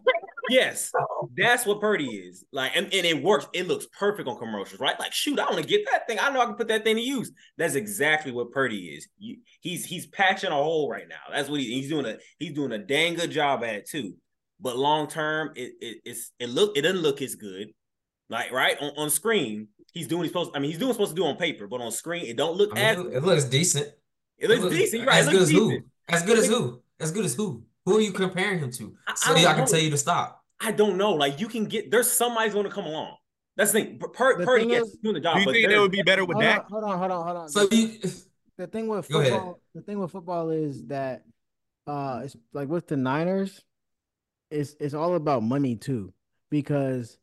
yes, 0.51 0.93
that's 1.37 1.65
what 1.67 1.81
Purdy 1.81 2.07
is. 2.07 2.45
Like, 2.53 2.73
and, 2.75 2.87
and 2.87 3.07
it 3.07 3.23
works. 3.23 3.47
It 3.53 3.69
looks 3.69 3.87
perfect 3.99 4.29
on 4.29 4.39
commercials, 4.39 4.81
right? 4.81 4.99
Like, 4.99 5.13
shoot, 5.13 5.39
I 5.39 5.45
want 5.45 5.59
to 5.63 5.67
get 5.69 5.87
that 5.91 6.07
thing. 6.07 6.19
I 6.21 6.31
know 6.31 6.41
I 6.41 6.47
can 6.47 6.55
put 6.55 6.69
that 6.69 6.85
thing 6.85 6.97
to 6.97 7.03
use. 7.03 7.31
That's 7.57 7.75
exactly 7.75 8.33
what 8.33 8.51
Purdy 8.53 8.89
is. 8.89 9.09
You, 9.19 9.39
he's 9.61 9.85
he's 9.85 10.07
patching 10.07 10.51
a 10.51 10.55
hole 10.55 10.91
right 10.91 11.09
now. 11.09 11.17
That's 11.33 11.49
what 11.49 11.61
he, 11.61 11.67
he's 11.81 11.89
doing. 11.89 12.07
A 12.07 12.19
he's 12.39 12.53
doing 12.53 12.73
a 12.73 12.79
dang 12.79 13.15
good 13.15 13.31
job 13.31 13.63
at 13.65 13.75
it 13.75 13.89
too. 13.89 14.15
But 14.61 14.77
long 14.77 15.07
term, 15.09 15.53
it, 15.57 15.73
it 15.81 15.99
it's 16.05 16.33
it 16.39 16.51
look 16.51 16.77
it 16.77 16.83
doesn't 16.83 17.01
look 17.01 17.23
as 17.23 17.35
good. 17.37 17.69
Like 18.29 18.53
right 18.53 18.77
on, 18.81 18.93
on 18.97 19.11
screen, 19.11 19.69
he's 19.93 20.07
doing 20.07 20.23
he's 20.23 20.31
supposed. 20.31 20.51
I 20.55 20.59
mean, 20.59 20.71
he's 20.71 20.79
doing 20.79 20.93
supposed 20.93 21.13
to 21.13 21.17
do 21.17 21.25
on 21.27 21.37
paper, 21.37 21.67
but 21.67 21.81
on 21.81 21.91
screen, 21.93 22.27
it 22.27 22.37
don't 22.37 22.57
look 22.57 22.77
I 22.77 22.81
as. 22.81 22.99
mean, 22.99 23.07
it, 23.09 23.17
it 23.17 23.23
looks 23.25 23.45
decent. 23.45 23.89
It 24.39 24.49
looks 24.49 24.63
looks- 24.63 24.77
decent, 24.77 25.07
right? 25.07 25.17
As 25.17 25.29
good 25.29 25.43
as 25.43 25.51
who? 25.51 25.79
As 26.09 26.23
good 26.23 26.39
as 26.39 26.47
who? 26.49 26.83
As 26.99 27.11
good 27.13 27.25
as 27.25 27.35
who? 27.35 27.63
Who 27.87 27.97
are 27.97 28.01
you 28.01 28.13
comparing 28.13 28.59
him 28.59 28.71
to? 28.73 28.95
I- 29.07 29.13
I 29.13 29.15
So 29.15 29.35
don't 29.35 29.45
I 29.47 29.53
can 29.55 29.61
know. 29.61 29.67
tell 29.67 29.81
you 29.81 29.91
to 29.91 29.97
stop. 29.99 30.40
I 30.61 30.73
don't 30.73 30.97
know. 30.97 31.13
Like 31.15 31.41
you 31.41 31.49
can 31.49 31.65
get 31.65 31.91
there's 31.91 32.11
somebody's 32.11 32.53
going 32.53 32.67
to 32.67 32.71
come 32.73 32.85
along. 32.87 33.17
That's 33.57 33.73
the 33.73 33.81
thing. 33.83 33.99
Pur- 33.99 34.09
Pur- 34.09 34.39
The 34.39 34.45
Purdy 34.45 34.63
thing 34.65 34.71
yes, 34.71 34.83
is- 34.89 34.99
doing 35.03 35.15
the 35.15 35.21
job. 35.21 35.35
Do 35.37 35.41
you 35.43 35.53
think 35.53 35.69
they 35.69 35.79
would 35.79 35.91
be 35.91 36.03
better 36.03 36.25
with 36.25 36.35
Hold 36.37 36.45
Dak? 36.45 36.65
on, 36.65 36.71
hold 36.71 36.85
on, 36.85 36.99
hold 36.99 37.11
on, 37.11 37.25
hold 37.27 37.37
on. 37.37 37.49
So 37.49 37.69
you 37.71 37.99
the 38.59 38.67
thing 38.67 38.89
with 38.89 39.07
football, 39.07 39.61
the 39.75 39.81
thing 39.83 39.99
with 39.99 40.11
football 40.13 40.51
is 40.51 40.85
that 40.87 41.25
uh 41.87 42.23
it's 42.25 42.37
like 42.53 42.69
with 42.69 42.87
the 42.87 42.97
Niners, 42.97 43.63
it's 44.51 44.77
it's 44.81 44.95
all 44.95 45.15
about 45.15 45.43
money 45.43 45.77
too. 45.77 46.13
Because 46.51 47.19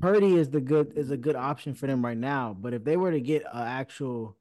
Purdy 0.00 0.34
is 0.36 0.48
the 0.48 0.60
good 0.60 0.94
is 0.96 1.10
a 1.10 1.16
good 1.16 1.36
option 1.36 1.74
for 1.74 1.86
them 1.86 2.04
right 2.04 2.16
now. 2.16 2.56
But 2.58 2.74
if 2.74 2.84
they 2.84 2.96
were 2.96 3.10
to 3.12 3.20
get 3.20 3.42
an 3.42 3.66
actual 3.66 4.36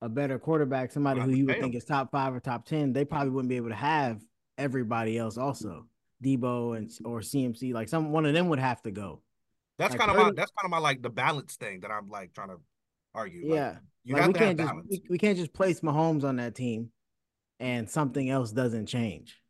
a 0.00 0.08
better 0.08 0.38
quarterback, 0.38 0.90
somebody 0.90 1.20
We'll 1.20 1.28
who 1.30 1.36
you 1.36 1.46
would 1.46 1.60
think 1.60 1.74
is 1.74 1.84
top 1.84 2.10
five 2.10 2.34
or 2.34 2.40
top 2.40 2.64
ten, 2.64 2.92
they 2.92 3.04
probably 3.04 3.30
wouldn't 3.30 3.48
be 3.48 3.56
able 3.56 3.68
to 3.68 3.74
have 3.74 4.20
everybody 4.58 5.18
else 5.18 5.36
also. 5.38 5.86
Deebo 6.22 6.76
and 6.76 6.90
or 7.04 7.20
CMC, 7.20 7.72
like 7.74 7.88
some 7.88 8.12
one 8.12 8.26
of 8.26 8.34
them 8.34 8.48
would 8.48 8.58
have 8.58 8.80
to 8.82 8.90
go. 8.90 9.20
That's 9.78 9.92
Like 9.92 10.00
kind 10.00 10.10
of 10.10 10.16
my 10.16 10.32
that's 10.34 10.50
kind 10.52 10.64
of 10.64 10.70
my 10.70 10.78
like 10.78 11.02
the 11.02 11.10
balance 11.10 11.56
thing 11.56 11.80
that 11.80 11.90
I'm 11.90 12.08
like 12.08 12.32
trying 12.34 12.48
to 12.48 12.56
argue. 13.14 13.48
Like, 13.48 13.56
Yeah. 13.56 13.76
you 14.04 14.14
like 14.14 14.22
have 14.22 14.28
we 14.28 14.32
to 14.34 14.38
can't 14.38 14.58
just 14.58 14.68
balance. 14.68 14.86
we, 14.90 15.02
we 15.10 15.18
can't 15.18 15.36
just 15.38 15.52
place 15.52 15.80
Mahomes 15.80 16.24
on 16.24 16.36
that 16.36 16.54
team 16.54 16.90
and 17.58 17.88
something 17.88 18.28
else 18.30 18.52
doesn't 18.52 18.86
change. 18.86 19.40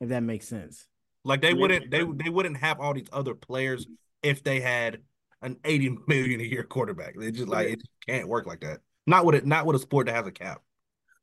If 0.00 0.08
that 0.08 0.22
makes 0.22 0.48
sense. 0.48 0.86
Like 1.24 1.42
they 1.42 1.52
wouldn't 1.54 1.90
they 1.90 2.04
they 2.04 2.30
wouldn't 2.30 2.56
have 2.56 2.80
all 2.80 2.94
these 2.94 3.08
other 3.12 3.34
players 3.34 3.86
if 4.22 4.42
they 4.42 4.60
had 4.60 4.98
an 5.42 5.58
80 5.64 5.98
million 6.08 6.40
a 6.40 6.44
year 6.44 6.64
quarterback. 6.64 7.14
They 7.18 7.30
just 7.30 7.48
like 7.48 7.68
it 7.68 7.82
can't 8.06 8.28
work 8.28 8.46
like 8.46 8.60
that. 8.60 8.80
Not 9.06 9.24
with 9.24 9.34
it, 9.34 9.46
not 9.46 9.66
with 9.66 9.76
a 9.76 9.78
sport 9.78 10.06
that 10.06 10.14
has 10.14 10.26
a 10.26 10.32
cap. 10.32 10.62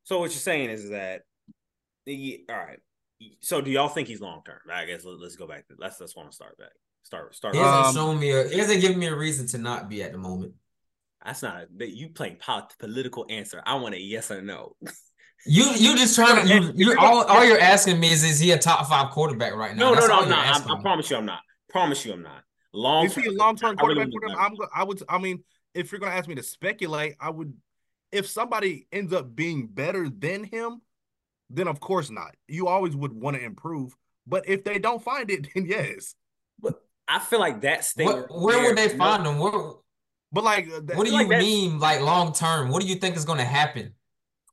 So 0.04 0.18
what 0.20 0.30
you're 0.30 0.40
saying 0.40 0.70
is 0.70 0.90
that, 0.90 1.22
the, 2.06 2.44
all 2.48 2.56
right. 2.56 2.78
So 3.40 3.60
do 3.60 3.70
y'all 3.70 3.88
think 3.88 4.08
he's 4.08 4.20
long 4.20 4.42
term? 4.44 4.60
I 4.72 4.84
guess 4.84 5.04
let, 5.04 5.20
us 5.26 5.36
go 5.36 5.46
back. 5.46 5.66
To, 5.68 5.74
let's 5.78 6.00
let's 6.00 6.14
want 6.14 6.30
to 6.30 6.34
start 6.34 6.56
back. 6.58 6.70
Start 7.02 7.34
start. 7.34 7.54
He 7.54 7.60
hasn't 7.60 7.86
Um, 7.86 7.94
shown 7.94 8.20
me 8.20 8.30
a 8.30 8.48
he 8.48 8.58
hasn't 8.58 8.80
given 8.80 8.98
me 8.98 9.06
a 9.06 9.16
reason 9.16 9.46
to 9.48 9.58
not 9.58 9.88
be 9.88 10.02
at 10.02 10.12
the 10.12 10.18
moment. 10.18 10.54
That's 11.24 11.42
not 11.42 11.66
that 11.78 11.96
you 11.96 12.10
playing 12.10 12.36
polit- 12.36 12.76
political 12.78 13.26
answer. 13.28 13.62
I 13.66 13.74
want 13.76 13.94
a 13.94 14.00
yes 14.00 14.30
or 14.30 14.42
no. 14.42 14.76
You 15.46 15.62
you 15.76 15.96
just 15.96 16.16
trying 16.16 16.44
to 16.44 16.52
you 16.52 16.72
you 16.74 16.96
all 16.98 17.22
all 17.22 17.44
you're 17.44 17.60
asking 17.60 18.00
me 18.00 18.10
is 18.10 18.24
is 18.24 18.40
he 18.40 18.50
a 18.50 18.58
top 18.58 18.88
five 18.88 19.12
quarterback 19.12 19.54
right 19.54 19.74
now? 19.76 19.84
No, 19.84 19.88
no, 19.90 19.94
That's 19.94 20.08
no, 20.08 20.14
all 20.14 20.22
I'm 20.24 20.28
not. 20.28 20.46
asking 20.46 20.72
I, 20.72 20.74
I 20.74 20.82
promise 20.82 21.10
you, 21.10 21.16
I'm 21.16 21.26
not. 21.26 21.40
Promise 21.70 22.04
you, 22.04 22.12
I'm 22.12 22.22
not. 22.24 22.42
Long. 22.72 23.06
Is 23.06 23.14
he 23.14 23.24
a 23.24 23.30
long 23.30 23.54
term 23.54 23.76
I 23.78 23.86
really 23.86 24.10
quarterback 24.10 24.36
for 24.36 24.46
them? 24.48 24.58
I'm 24.60 24.68
I 24.74 24.82
would 24.82 25.00
I 25.08 25.18
mean, 25.18 25.44
if 25.74 25.92
you're 25.92 26.00
gonna 26.00 26.12
ask 26.16 26.28
me 26.28 26.34
to 26.34 26.42
speculate, 26.42 27.14
I 27.20 27.30
would 27.30 27.54
if 28.10 28.26
somebody 28.28 28.88
ends 28.90 29.12
up 29.12 29.32
being 29.32 29.68
better 29.68 30.08
than 30.10 30.42
him, 30.42 30.82
then 31.50 31.68
of 31.68 31.80
course 31.80 32.10
not. 32.10 32.34
You 32.46 32.68
always 32.68 32.94
would 32.96 33.12
want 33.12 33.36
to 33.36 33.42
improve. 33.44 33.96
But 34.26 34.48
if 34.48 34.62
they 34.64 34.78
don't 34.78 35.02
find 35.02 35.30
it, 35.30 35.48
then 35.54 35.66
yes. 35.66 36.14
But 36.60 36.74
I 37.06 37.18
feel 37.18 37.40
like 37.40 37.62
that 37.62 37.84
statement. 37.84 38.26
Where 38.30 38.62
would 38.64 38.76
they 38.76 38.88
find 38.90 39.24
them? 39.24 39.38
Where, 39.38 39.52
But 40.32 40.44
like 40.44 40.68
uh, 40.68 40.80
that- 40.84 40.96
what 40.96 41.06
do 41.06 41.12
you 41.14 41.26
that- 41.28 41.38
mean 41.40 41.78
like 41.78 42.00
long 42.00 42.32
term? 42.32 42.68
What 42.70 42.82
do 42.82 42.88
you 42.88 42.96
think 42.96 43.16
is 43.16 43.24
going 43.24 43.38
to 43.38 43.44
happen? 43.44 43.94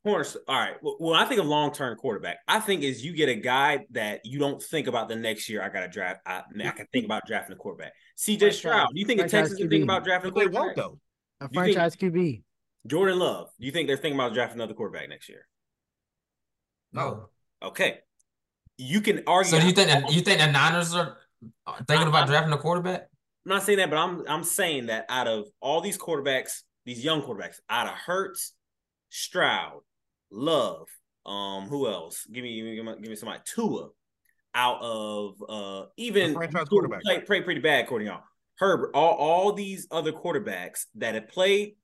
Corner. 0.04 0.24
All 0.48 0.56
right. 0.60 0.76
Well, 0.84 0.96
when 1.00 1.16
I 1.20 1.26
think 1.26 1.42
of 1.42 1.48
long 1.48 1.74
term 1.74 1.98
quarterback, 1.98 2.38
I 2.48 2.60
think 2.60 2.84
is 2.84 3.04
you 3.04 3.12
get 3.14 3.28
a 3.28 3.34
guy 3.36 3.86
that 3.92 4.24
you 4.24 4.38
don't 4.38 4.62
think 4.62 4.86
about 4.88 5.10
the 5.10 5.16
next 5.16 5.50
year. 5.50 5.64
I 5.64 5.70
got 5.70 5.80
to 5.82 5.88
draft. 5.88 6.22
I, 6.28 6.44
I 6.64 6.70
can 6.70 6.86
think 6.94 7.06
about 7.06 7.24
drafting 7.26 7.56
a 7.56 7.58
quarterback. 7.58 7.94
CJ 8.18 8.38
Franchise- 8.40 8.58
Stroud. 8.60 8.88
Do 8.94 9.00
you 9.00 9.06
think 9.08 9.20
the 9.20 9.28
franchise 9.28 9.50
Texans 9.50 9.62
are 9.62 9.70
thinking 9.70 9.84
about 9.84 10.04
drafting 10.04 10.30
a 10.30 10.34
but 10.34 10.40
they 10.42 10.48
won't 10.48 10.76
though. 10.76 11.00
A 11.42 11.50
franchise 11.50 11.96
QB. 11.96 12.44
Jordan 12.88 13.18
Love. 13.18 13.50
Do 13.60 13.66
you 13.66 13.72
think 13.72 13.88
they're 13.88 13.98
thinking 13.98 14.18
about 14.20 14.34
drafting 14.36 14.60
another 14.62 14.76
quarterback 14.76 15.10
next 15.10 15.28
year? 15.28 15.48
No. 16.96 17.30
Okay. 17.62 18.00
You 18.78 19.02
can 19.02 19.24
argue. 19.28 19.52
So 19.52 19.60
do 19.60 19.68
you 19.68 19.74
think 19.74 19.90
that 19.90 20.12
you 20.12 20.22
think 20.22 20.40
the 20.40 20.52
Niners 20.52 20.94
are 20.96 21.18
are 21.68 21.84
thinking 21.88 22.08
about 22.08 22.28
drafting 22.28 22.54
a 22.54 22.58
quarterback? 22.58 23.02
I'm 23.46 23.50
not 23.50 23.64
saying 23.64 23.78
that, 23.78 23.90
but 23.90 23.98
I'm 23.98 24.24
I'm 24.28 24.44
saying 24.44 24.88
that 24.88 25.06
out 25.10 25.28
of 25.28 25.48
all 25.62 25.82
these 25.82 25.98
quarterbacks, 25.98 26.62
these 26.86 27.04
young 27.04 27.22
quarterbacks, 27.22 27.58
out 27.70 27.88
of 27.88 27.94
Hurts, 27.94 28.54
Stroud, 29.10 29.82
Love, 30.32 30.88
um, 31.26 31.68
who 31.68 31.88
else? 31.88 32.26
Give 32.32 32.44
me 32.44 32.76
give 32.76 32.86
me, 32.86 32.96
give 33.02 33.10
me 33.10 33.16
somebody. 33.16 33.42
Tua, 33.46 33.90
out 34.54 34.82
of 34.82 35.44
uh 35.48 35.86
even 35.98 36.32
A 36.32 36.34
franchise 36.34 36.68
quarterback. 36.70 37.02
played, 37.02 37.26
played 37.26 37.46
pretty 37.46 37.62
bad 37.62 37.86
according 37.86 38.08
to 38.08 38.14
y'all. 38.14 38.24
Herbert, 38.58 38.92
all 38.94 39.14
all 39.14 39.54
these 39.54 39.88
other 39.92 40.12
quarterbacks 40.12 40.86
that 40.96 41.14
have 41.16 41.28
played 41.30 41.76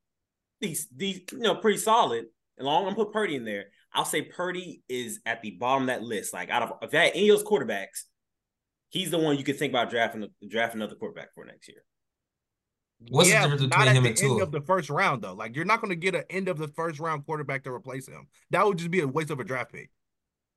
these 0.62 0.88
these 0.96 1.22
you 1.32 1.40
know 1.40 1.56
pretty 1.56 1.80
solid. 1.80 2.26
And 2.58 2.66
long 2.66 2.88
I'm 2.88 2.96
put 2.96 3.12
Purdy 3.12 3.36
in 3.36 3.46
there. 3.46 3.66
I'll 3.94 4.06
say 4.06 4.22
Purdy 4.22 4.84
is 4.88 5.20
at 5.26 5.42
the 5.42 5.52
bottom 5.52 5.84
of 5.84 5.88
that 5.88 6.04
list. 6.04 6.34
Like 6.34 6.50
out 6.50 6.64
of 6.64 6.74
if 6.82 6.92
that 6.92 7.12
any 7.16 7.30
of 7.30 7.38
those 7.38 7.46
quarterbacks, 7.46 8.04
he's 8.90 9.12
the 9.12 9.18
one 9.18 9.38
you 9.38 9.44
could 9.44 9.58
think 9.60 9.72
about 9.72 9.90
drafting 9.90 10.28
drafting 10.48 10.82
another 10.82 10.96
quarterback 10.96 11.34
for 11.34 11.46
next 11.46 11.68
year. 11.68 11.84
What's 13.10 13.30
the 13.30 13.36
yeah, 13.36 13.42
difference 13.42 13.62
not 13.64 13.70
between 13.72 13.88
at 13.88 13.96
him 13.96 14.04
the 14.04 14.10
and 14.10 14.20
end 14.20 14.30
Tua? 14.30 14.44
of 14.44 14.52
the 14.52 14.62
first 14.62 14.90
round 14.90 15.24
though. 15.24 15.34
Like 15.34 15.56
you're 15.56 15.66
not 15.66 15.82
going 15.82 15.90
to 15.90 15.96
get 15.96 16.16
an 16.16 16.24
end 16.30 16.48
of 16.48 16.58
the 16.58 16.68
first 16.70 17.00
round 17.00 17.26
quarterback 17.26 17.64
to 17.64 17.72
replace 17.72 18.08
him. 18.08 18.28
That 18.52 18.66
would 18.66 18.78
just 18.78 18.92
be 18.92 19.02
a 19.02 19.08
waste 19.08 19.32
of 19.32 19.40
a 19.40 19.44
draft 19.44 19.72
pick. 19.72 19.90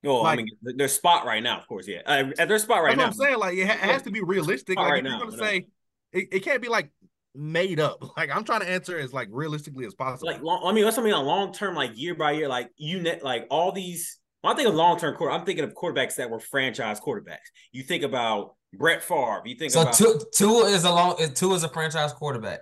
Oh, 0.05 0.23
I 0.23 0.35
mean, 0.35 0.47
their 0.61 0.87
spot 0.87 1.25
right 1.25 1.41
now, 1.41 1.57
of 1.57 1.67
course, 1.67 1.87
yeah. 1.87 2.01
Uh, 2.05 2.29
at 2.37 2.47
their 2.47 2.59
spot 2.59 2.83
right 2.83 2.95
That's 2.95 3.17
now. 3.17 3.23
what 3.23 3.27
I'm 3.27 3.29
saying. 3.31 3.39
Like 3.39 3.57
it, 3.57 3.67
ha- 3.67 3.73
it 3.73 3.91
has 3.91 4.01
to 4.03 4.11
be 4.11 4.21
realistic. 4.21 4.75
Not 4.75 4.83
Like 4.83 4.91
right 4.91 5.05
if 5.05 5.09
you're 5.11 5.19
going 5.19 5.31
to 5.31 5.37
say 5.37 5.67
it, 6.11 6.27
it 6.31 6.39
can't 6.41 6.61
be 6.61 6.67
like 6.67 6.91
made 7.35 7.79
up. 7.79 8.03
Like 8.17 8.29
I'm 8.35 8.43
trying 8.43 8.61
to 8.61 8.69
answer 8.69 8.97
as 8.97 9.13
like 9.13 9.27
realistically 9.31 9.85
as 9.85 9.93
possible. 9.93 10.31
Like, 10.31 10.41
long, 10.41 10.61
I 10.65 10.71
mean, 10.73 10.85
what's 10.85 10.95
something 10.95 11.13
on 11.13 11.25
long 11.25 11.53
term, 11.53 11.75
like 11.75 11.91
year 11.97 12.15
by 12.15 12.31
year, 12.31 12.47
like 12.47 12.69
you 12.77 13.01
net, 13.01 13.23
like 13.23 13.47
all 13.49 13.71
these. 13.71 14.19
When 14.41 14.53
I 14.53 14.55
think 14.55 14.69
of 14.69 14.75
long 14.75 14.97
term 14.99 15.15
quarter, 15.15 15.33
I'm 15.33 15.45
thinking 15.45 15.63
of 15.65 15.73
quarterbacks 15.73 16.15
that 16.15 16.29
were 16.29 16.39
franchise 16.39 16.99
quarterbacks. 16.99 17.47
You 17.71 17.83
think 17.83 18.03
about 18.03 18.55
Brett 18.73 19.03
Favre. 19.03 19.41
You 19.45 19.55
think 19.55 19.71
So 19.71 19.81
about 19.81 19.93
Tua, 19.95 20.19
Tua 20.33 20.65
is 20.69 20.83
a 20.83 20.91
long 20.91 21.17
Tua 21.33 21.55
is 21.55 21.63
a 21.63 21.69
franchise 21.69 22.13
quarterback. 22.13 22.59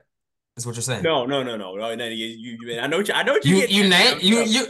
That's 0.56 0.66
what 0.66 0.76
you're 0.76 0.84
saying. 0.84 1.04
no, 1.04 1.26
no, 1.26 1.44
no, 1.44 1.58
no, 1.58 1.76
no. 1.76 1.96
no 1.96 2.06
you, 2.06 2.26
you, 2.26 2.58
you- 2.62 2.80
I 2.80 2.88
know, 2.88 2.98
what 2.98 3.08
you, 3.08 3.14
I 3.14 3.24
know 3.24 3.34
what 3.34 3.44
you, 3.46 3.56
You 3.56 3.62
get 3.62 3.72
you 3.72 3.90
name 3.90 4.20
you 4.22 4.44
you 4.44 4.68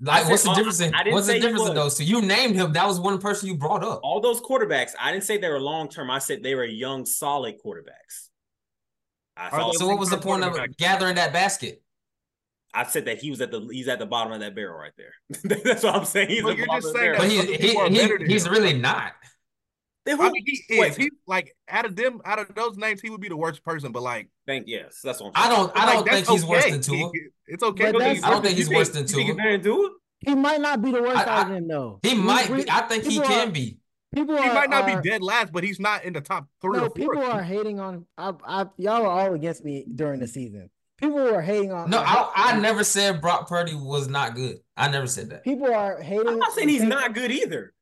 like 0.00 0.22
said- 0.22 0.30
what's 0.30 0.42
the 0.44 0.50
oh, 0.50 0.54
difference 0.54 0.80
in 0.80 0.94
I 0.94 1.02
didn't 1.02 1.14
what's 1.14 1.26
the 1.26 1.40
difference 1.40 1.68
in 1.68 1.74
those 1.74 1.96
two? 1.96 2.04
You 2.04 2.22
named 2.22 2.54
him. 2.56 2.72
That 2.72 2.86
was 2.86 3.00
one 3.00 3.18
person 3.18 3.48
you 3.48 3.56
brought 3.56 3.82
up. 3.82 4.00
all 4.02 4.20
those 4.20 4.40
quarterbacks. 4.40 4.92
I 5.00 5.12
didn't 5.12 5.24
say 5.24 5.38
they 5.38 5.48
were 5.48 5.60
long 5.60 5.88
term. 5.88 6.10
I 6.10 6.18
said 6.18 6.42
they 6.42 6.54
were 6.54 6.64
young, 6.64 7.04
solid 7.04 7.56
quarterbacks. 7.64 8.28
I, 9.36 9.50
saw, 9.50 9.70
they- 9.72 9.78
So 9.78 9.86
what 9.88 9.98
was 9.98 10.10
the 10.10 10.18
point 10.18 10.44
of 10.44 10.56
gathering 10.76 11.16
that 11.16 11.32
basket? 11.32 11.82
I 12.74 12.84
said 12.84 13.06
that 13.06 13.18
he 13.18 13.30
was 13.30 13.40
at 13.40 13.50
the 13.50 13.66
he's 13.70 13.88
at 13.88 13.98
the 13.98 14.04
bottom 14.06 14.32
of 14.32 14.40
that 14.40 14.54
barrel 14.54 14.78
right 14.78 14.92
there. 14.98 15.14
That's 15.64 15.82
what 15.82 15.94
I'm 15.94 16.04
saying. 16.04 16.28
He's 16.28 16.42
But 16.42 16.56
you're 16.58 16.66
just 16.66 16.92
saying 16.92 16.94
barrel. 16.94 17.18
But 17.20 17.28
he, 17.30 17.40
he, 17.56 17.56
he- 17.68 18.26
he's 18.26 18.44
him. 18.46 18.52
really 18.52 18.74
not. 18.74 19.12
Then 20.04 20.20
I 20.20 20.24
who- 20.26 20.30
mean, 20.32 20.42
he 20.46 20.62
Wait. 20.80 20.90
is. 20.90 20.96
He 20.96 21.10
like 21.26 21.56
out 21.68 21.86
of 21.86 21.96
them, 21.96 22.20
out 22.24 22.38
of 22.38 22.54
those 22.54 22.76
names, 22.76 23.00
he 23.00 23.08
would 23.08 23.20
be 23.20 23.28
the 23.28 23.36
worst 23.36 23.64
person. 23.64 23.92
But 23.92 24.02
like, 24.02 24.28
Think 24.46 24.66
yes, 24.68 25.00
that's 25.02 25.20
what 25.20 25.32
I'm 25.34 25.50
I 25.50 25.54
don't 25.56 25.72
I 25.74 25.84
like, 25.86 25.94
don't 25.94 26.04
think 26.04 26.26
that's 26.26 26.28
he's 26.30 26.44
worse 26.44 26.64
than 26.70 26.80
Tua. 26.82 27.10
It's 27.46 27.62
okay. 27.62 27.84
But 27.84 27.92
but 27.94 27.98
that's- 28.00 28.16
he's 28.18 28.24
I 28.24 28.30
don't 28.30 28.42
think 28.44 28.56
he's 28.58 28.68
worse 28.70 28.88
than 28.90 29.02
You 29.02 29.08
think 29.08 29.26
Tua. 29.28 29.36
better 29.36 29.52
than 29.52 29.62
Tua? 29.62 29.90
He 30.20 30.34
might 30.34 30.60
not 30.60 30.82
be 30.82 30.92
the 30.92 31.02
worst 31.02 31.26
I- 31.26 31.40
out 31.40 31.46
of 31.46 31.52
them 31.54 31.68
though. 31.68 32.00
He 32.02 32.10
We- 32.14 32.20
might 32.20 32.48
we- 32.50 32.64
be. 32.64 32.70
I 32.70 32.80
think 32.82 33.04
he 33.04 33.10
people 33.10 33.26
can 33.28 33.52
be. 33.52 33.78
People 34.14 34.36
He 34.36 34.48
are, 34.48 34.54
might 34.54 34.70
not 34.70 34.88
are- 34.88 35.00
be 35.02 35.08
dead 35.08 35.22
last, 35.22 35.52
but 35.52 35.64
he's 35.64 35.80
not 35.80 36.04
in 36.04 36.12
the 36.12 36.20
top 36.20 36.46
three 36.62 36.78
No, 36.78 36.84
or 36.84 36.88
four. 36.88 36.94
people 36.94 37.22
are 37.22 37.42
hating 37.42 37.80
on. 37.80 38.06
I, 38.16 38.32
I, 38.46 38.66
y'all 38.76 39.04
are 39.04 39.28
all 39.28 39.34
against 39.34 39.64
me 39.64 39.84
during 39.94 40.20
the 40.20 40.26
season. 40.28 40.70
People 40.98 41.18
are 41.34 41.42
hating 41.42 41.72
on. 41.72 41.90
No, 41.90 41.98
I, 41.98 42.30
I 42.34 42.58
never 42.58 42.82
said 42.82 43.20
Brock 43.20 43.48
Purdy 43.48 43.74
was 43.74 44.08
not 44.08 44.34
good. 44.34 44.56
I 44.76 44.88
never 44.88 45.06
said 45.06 45.28
that. 45.30 45.44
People 45.44 45.72
are 45.74 46.00
hating. 46.00 46.26
I'm 46.28 46.38
not 46.38 46.52
saying 46.52 46.68
he's 46.68 46.80
think- 46.80 46.90
not 46.90 47.14
good 47.14 47.30
either. 47.30 47.74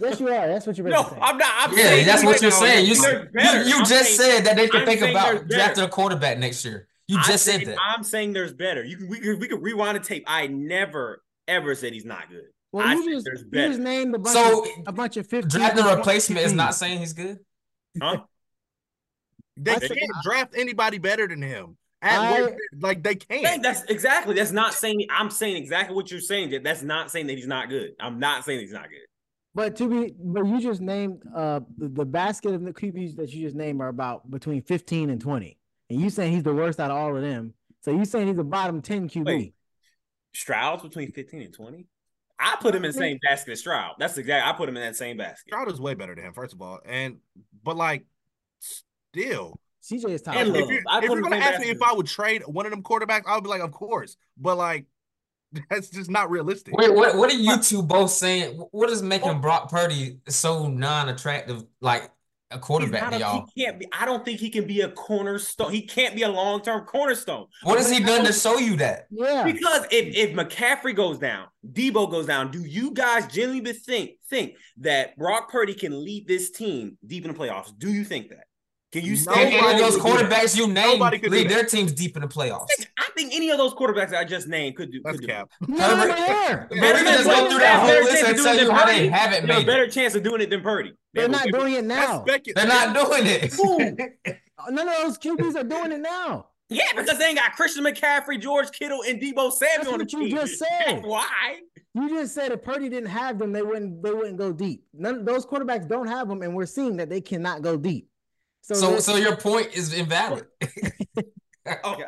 Yes, 0.00 0.18
you 0.18 0.28
are. 0.28 0.46
That's 0.48 0.66
what 0.66 0.78
you're 0.78 0.86
No, 0.88 1.02
saying. 1.02 1.18
I'm 1.20 1.36
not. 1.36 1.52
I'm 1.70 1.76
Yeah, 1.76 2.04
that's 2.04 2.24
what 2.24 2.40
you're 2.40 2.50
no, 2.50 2.56
saying. 2.56 2.86
You, 2.86 2.94
you, 2.94 3.58
you 3.66 3.84
just 3.84 4.16
saying- 4.16 4.36
said 4.36 4.44
that 4.46 4.56
they 4.56 4.66
could 4.68 4.80
I'm 4.80 4.86
think 4.86 5.02
about 5.02 5.26
there's 5.26 5.40
better. 5.42 5.54
drafting 5.56 5.84
a 5.84 5.88
quarterback 5.88 6.38
next 6.38 6.64
year. 6.64 6.88
You 7.06 7.18
I 7.18 7.22
just 7.26 7.44
said 7.44 7.58
said- 7.60 7.68
that. 7.68 7.78
I'm 7.94 8.02
saying 8.02 8.32
there's 8.32 8.54
better. 8.54 8.82
You 8.82 8.96
can 8.96 9.08
we 9.08 9.18
could 9.20 9.38
we 9.40 9.46
could 9.48 9.62
rewind 9.62 9.96
the 9.96 10.00
tape. 10.00 10.24
I 10.26 10.46
never 10.46 11.22
ever 11.46 11.74
said 11.74 11.92
he's 11.92 12.06
not 12.06 12.30
good. 12.30 12.46
Well, 12.74 12.84
I 12.84 12.94
you 12.94 13.04
said 13.04 13.12
just 13.12 13.24
there's 13.26 13.40
you 13.42 13.46
better. 13.50 13.68
just 13.68 13.80
named 13.80 14.14
a 14.16 14.18
bunch 14.18 14.34
So 14.34 14.64
of 14.64 14.68
a 14.88 14.92
bunch 14.92 15.16
of 15.16 15.28
15 15.28 15.48
drafting 15.60 15.84
a 15.84 15.96
replacement 15.96 16.44
is 16.44 16.52
not 16.52 16.74
saying 16.74 16.98
he's 16.98 17.12
good. 17.12 17.38
Huh? 18.02 18.22
They 19.56 19.70
I 19.70 19.78
can't 19.78 19.92
think- 19.92 20.10
draft 20.24 20.54
anybody 20.56 20.98
better 20.98 21.28
than 21.28 21.40
him. 21.40 21.76
At 22.02 22.18
I- 22.18 22.40
worst, 22.42 22.54
like 22.80 23.04
they 23.04 23.14
can't. 23.14 23.62
that's 23.62 23.84
exactly. 23.84 24.34
That's 24.34 24.50
not 24.50 24.74
saying. 24.74 25.06
I'm 25.08 25.30
saying 25.30 25.56
exactly 25.56 25.94
what 25.94 26.10
you're 26.10 26.20
saying. 26.20 26.50
That 26.50 26.64
that's 26.64 26.82
not 26.82 27.12
saying 27.12 27.28
that 27.28 27.34
he's 27.36 27.46
not 27.46 27.68
good. 27.68 27.92
I'm 28.00 28.18
not 28.18 28.44
saying 28.44 28.58
he's 28.58 28.72
not 28.72 28.90
good. 28.90 29.06
But 29.54 29.76
to 29.76 29.88
be, 29.88 30.12
but 30.18 30.44
you 30.44 30.60
just 30.60 30.80
named 30.80 31.22
uh 31.32 31.60
the, 31.78 31.88
the 31.88 32.04
basket 32.04 32.54
of 32.54 32.64
the 32.64 32.72
QBs 32.72 33.14
that 33.16 33.30
you 33.32 33.44
just 33.44 33.54
named 33.54 33.80
are 33.80 33.88
about 33.88 34.28
between 34.28 34.62
15 34.62 35.10
and 35.10 35.20
20, 35.20 35.56
and 35.90 36.00
you 36.00 36.10
saying 36.10 36.32
he's 36.32 36.42
the 36.42 36.52
worst 36.52 36.80
out 36.80 36.90
of 36.90 36.96
all 36.96 37.14
of 37.16 37.22
them. 37.22 37.54
So 37.82 37.92
you 37.92 38.04
saying 38.04 38.26
he's 38.26 38.38
a 38.38 38.42
bottom 38.44 38.82
10 38.82 39.08
QB? 39.08 39.24
Wait. 39.26 39.54
Stroud's 40.34 40.82
between 40.82 41.12
15 41.12 41.42
and 41.42 41.54
20. 41.54 41.86
I 42.44 42.56
put 42.60 42.74
him 42.74 42.84
in 42.84 42.90
the 42.90 42.98
same 42.98 43.18
basket 43.22 43.52
as 43.52 43.60
Stroud. 43.60 43.94
That's 43.98 44.18
exactly. 44.18 44.48
I 44.48 44.52
put 44.54 44.68
him 44.68 44.76
in 44.76 44.82
that 44.82 44.96
same 44.96 45.16
basket. 45.16 45.48
Stroud 45.48 45.72
is 45.72 45.80
way 45.80 45.94
better 45.94 46.14
than 46.14 46.24
him, 46.24 46.32
first 46.34 46.52
of 46.52 46.60
all. 46.60 46.80
And 46.84 47.18
but 47.62 47.76
like 47.76 48.04
still. 48.60 49.58
CJ 49.82 50.10
is 50.10 50.22
top. 50.22 50.36
And 50.36 50.54
If, 50.54 50.70
you, 50.70 50.82
I 50.88 50.98
if 50.98 51.08
put 51.08 51.14
you're 51.14 51.22
gonna 51.22 51.36
ask 51.36 51.60
me 51.60 51.70
if 51.70 51.82
I 51.82 51.92
would 51.92 52.06
trade 52.06 52.42
one 52.46 52.66
of 52.66 52.70
them 52.70 52.82
quarterbacks, 52.82 53.24
I 53.26 53.34
would 53.34 53.44
be 53.44 53.50
like, 53.50 53.62
of 53.62 53.72
course. 53.72 54.16
But 54.36 54.56
like 54.56 54.86
that's 55.70 55.88
just 55.88 56.10
not 56.10 56.30
realistic. 56.30 56.76
Wait, 56.76 56.92
what 56.92 57.16
what 57.16 57.32
are 57.32 57.36
you 57.36 57.58
two 57.58 57.82
both 57.82 58.10
saying? 58.10 58.56
What 58.70 58.90
is 58.90 59.02
making 59.02 59.40
Brock 59.40 59.70
Purdy 59.70 60.18
so 60.28 60.68
non-attractive? 60.68 61.64
Like 61.80 62.10
a 62.50 62.58
quarterback 62.58 63.12
a- 63.12 63.18
y'all. 63.18 63.48
He 63.54 63.64
can't 63.64 63.78
be. 63.78 63.86
I 63.92 64.04
don't 64.04 64.24
think 64.24 64.40
he 64.40 64.50
can 64.50 64.66
be 64.66 64.80
a 64.80 64.88
cornerstone. 64.90 65.72
He 65.72 65.82
can't 65.82 66.14
be 66.14 66.22
a 66.22 66.28
long 66.28 66.62
term 66.62 66.84
cornerstone. 66.86 67.46
What 67.62 67.78
has 67.78 67.90
he 67.90 68.02
done 68.02 68.24
to 68.24 68.32
show 68.32 68.58
you 68.58 68.76
that? 68.76 69.06
Yeah. 69.10 69.44
Because 69.44 69.86
if, 69.90 70.14
if 70.14 70.36
McCaffrey 70.36 70.94
goes 70.94 71.18
down, 71.18 71.46
Deebo 71.66 72.10
goes 72.10 72.26
down, 72.26 72.50
do 72.50 72.60
you 72.60 72.92
guys 72.92 73.26
genuinely 73.26 73.72
think 73.72 74.12
think 74.28 74.54
that 74.78 75.16
Brock 75.16 75.50
Purdy 75.50 75.74
can 75.74 76.04
lead 76.04 76.26
this 76.26 76.50
team 76.50 76.96
deep 77.06 77.24
in 77.24 77.32
the 77.32 77.38
playoffs? 77.38 77.72
Do 77.76 77.92
you 77.92 78.04
think 78.04 78.30
that? 78.30 78.46
Can 78.94 79.02
you 79.04 79.10
And 79.10 79.18
stand 79.18 79.40
any 79.52 79.56
of 79.56 79.78
those 79.80 79.96
could 80.00 80.04
do 80.04 80.28
that. 80.28 80.30
quarterbacks 80.44 80.56
you 80.56 80.68
named 80.68 81.00
Nobody 81.00 81.18
could 81.18 81.32
do 81.32 81.36
lead 81.38 81.50
their 81.50 81.64
teams 81.64 81.90
deep 81.92 82.14
in 82.14 82.22
the 82.22 82.28
playoffs. 82.28 82.68
I 82.96 83.08
think 83.16 83.34
any 83.34 83.50
of 83.50 83.58
those 83.58 83.74
quarterbacks 83.74 84.10
that 84.10 84.20
I 84.20 84.24
just 84.24 84.46
named 84.46 84.76
could 84.76 84.92
do. 84.92 85.00
That's 85.02 85.16
could 85.18 85.26
do. 85.26 85.32
cap. 85.32 85.50
None 85.66 85.80
Herbert- 85.80 86.10
of 86.12 86.68
them 86.68 86.68
we 86.70 86.78
can 86.78 87.04
just 87.06 87.24
go 87.24 87.48
through 87.50 87.58
that 87.58 87.58
They 87.58 87.66
have 87.66 87.82
a 87.82 87.92
whole 87.92 88.04
list 88.04 88.24
and 88.24 88.36
tell 88.36 88.54
you 88.54 88.70
it 88.70 88.72
how 88.72 88.86
than 88.86 88.96
they 88.96 89.08
haven't 89.08 89.08
They 89.08 89.36
have 89.36 89.48
made 89.48 89.56
a 89.56 89.60
it. 89.62 89.66
better 89.66 89.88
chance 89.88 90.14
of 90.14 90.22
doing 90.22 90.42
it 90.42 90.50
than 90.50 90.60
Purdy. 90.62 90.92
They 91.12 91.22
They're 91.22 91.28
not 91.28 91.48
doing 91.48 91.74
it 91.74 91.84
now. 91.84 92.24
They're 92.24 92.66
not 92.68 92.94
doing 92.94 93.26
it. 93.26 93.52
Who? 93.54 93.78
None 94.70 94.88
of 94.88 94.94
those 95.02 95.18
QBs 95.18 95.56
are 95.56 95.64
doing 95.64 95.90
it 95.90 96.00
now. 96.00 96.46
Yeah, 96.68 96.84
because 96.96 97.18
they 97.18 97.26
ain't 97.26 97.38
got 97.38 97.52
Christian 97.56 97.82
McCaffrey, 97.84 98.40
George 98.40 98.70
Kittle, 98.70 99.02
and 99.02 99.20
Deebo 99.20 99.50
That's 99.50 99.58
Samuel 99.58 99.92
on 99.94 99.98
the 99.98 100.04
what 100.04 100.12
you 100.12 100.18
team. 100.20 100.30
just 100.36 100.58
said. 100.60 100.68
That's 100.86 101.02
why. 101.06 101.58
You 101.94 102.08
just 102.08 102.32
said 102.34 102.52
if 102.52 102.62
Purdy 102.62 102.88
didn't 102.88 103.10
have 103.10 103.38
them, 103.40 103.52
they 103.52 103.62
wouldn't 103.62 104.02
they 104.04 104.12
wouldn't 104.12 104.36
go 104.38 104.52
deep. 104.52 104.84
None 104.94 105.24
those 105.24 105.44
quarterbacks 105.44 105.88
don't 105.88 106.06
have 106.06 106.28
them, 106.28 106.42
and 106.42 106.54
we're 106.54 106.64
seeing 106.66 106.96
that 106.98 107.10
they 107.10 107.20
cannot 107.20 107.62
go 107.62 107.76
deep. 107.76 108.08
So, 108.64 108.74
So, 108.74 108.86
there's- 108.88 109.04
so 109.04 109.16
your 109.16 109.36
point 109.36 109.74
is 109.74 109.92
invalid. 109.92 110.46
Oh. 111.82 111.92
Okay. 111.94 112.04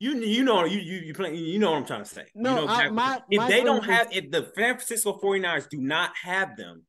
You 0.00 0.16
you 0.16 0.44
know 0.44 0.64
you 0.64 0.78
you 0.80 0.96
you 1.06 1.14
play, 1.14 1.34
you 1.36 1.58
know 1.60 1.70
what 1.72 1.78
I'm 1.78 1.86
trying 1.86 2.02
to 2.02 2.08
say. 2.08 2.24
You 2.34 2.42
No, 2.42 2.54
know 2.56 2.66
I- 2.68 2.88
my- 2.90 3.20
if 3.30 3.38
my 3.38 3.48
they 3.48 3.62
don't 3.62 3.78
point 3.78 3.90
is- 3.92 3.96
have 3.96 4.08
if 4.12 4.30
the 4.32 4.42
San 4.56 4.74
Francisco 4.76 5.18
49ers 5.22 5.68
do 5.68 5.78
not 5.78 6.10
have 6.22 6.56
them, 6.56 6.82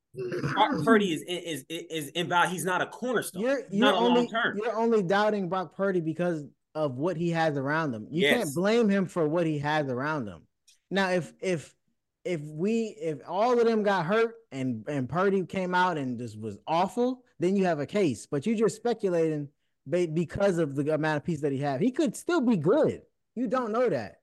Brock 0.54 0.72
Purdy 0.86 1.13
is 1.13 1.24
is 1.28 1.65
is, 1.70 1.84
is 1.89 2.08
invalid. 2.10 2.50
He's 2.50 2.65
not 2.65 2.82
a 2.82 2.88
cornerstone. 2.88 3.42
you're 3.44 3.60
you're 3.72 3.80
not 3.92 3.94
a 3.96 3.98
only 3.98 4.22
long 4.22 4.28
term. 4.30 4.58
you're 4.58 4.76
only 4.76 5.04
doubting 5.04 5.50
Brock 5.50 5.76
Purdy 5.76 6.02
because 6.02 6.44
of 6.76 6.98
what 6.98 7.15
he 7.18 7.30
has 7.32 7.58
around 7.58 7.94
him. 7.94 8.08
You 8.10 8.22
Yes. 8.24 8.38
can't 8.38 8.56
blame 8.56 8.89
him 8.89 9.06
for 9.08 9.28
what 9.28 9.46
he 9.48 9.60
has 9.60 9.88
around 9.88 10.28
him. 10.28 10.48
Now, 10.92 11.10
if 11.12 11.32
if 11.42 11.76
if 12.26 12.42
we 12.42 12.96
if 13.00 13.20
all 13.28 13.60
of 13.60 13.65
them 13.68 13.82
got 13.84 14.06
hurt 14.08 14.34
and 14.52 14.84
and 14.88 15.08
Purdy 15.10 15.46
came 15.46 15.74
out 15.76 15.98
and 16.00 16.18
just 16.20 16.39
was 16.39 16.58
awful, 16.68 17.24
then 17.39 17.56
you 17.56 17.65
have 17.65 17.80
a 17.80 17.86
case. 17.86 18.25
But 18.30 18.45
you're 18.45 18.56
just 18.56 18.75
speculating 18.75 19.49
ba- 19.86 20.08
because 20.08 20.58
of 20.58 20.75
the 20.75 20.93
amount 20.93 21.17
of 21.17 21.23
pieces 21.23 21.41
that 21.41 21.52
he 21.52 21.60
have. 21.60 21.80
He 21.80 21.91
could 21.91 22.15
still 22.15 22.41
be 22.41 22.58
good. 22.58 23.02
You 23.36 23.47
don't 23.47 23.71
know 23.71 23.89
that. 23.89 24.17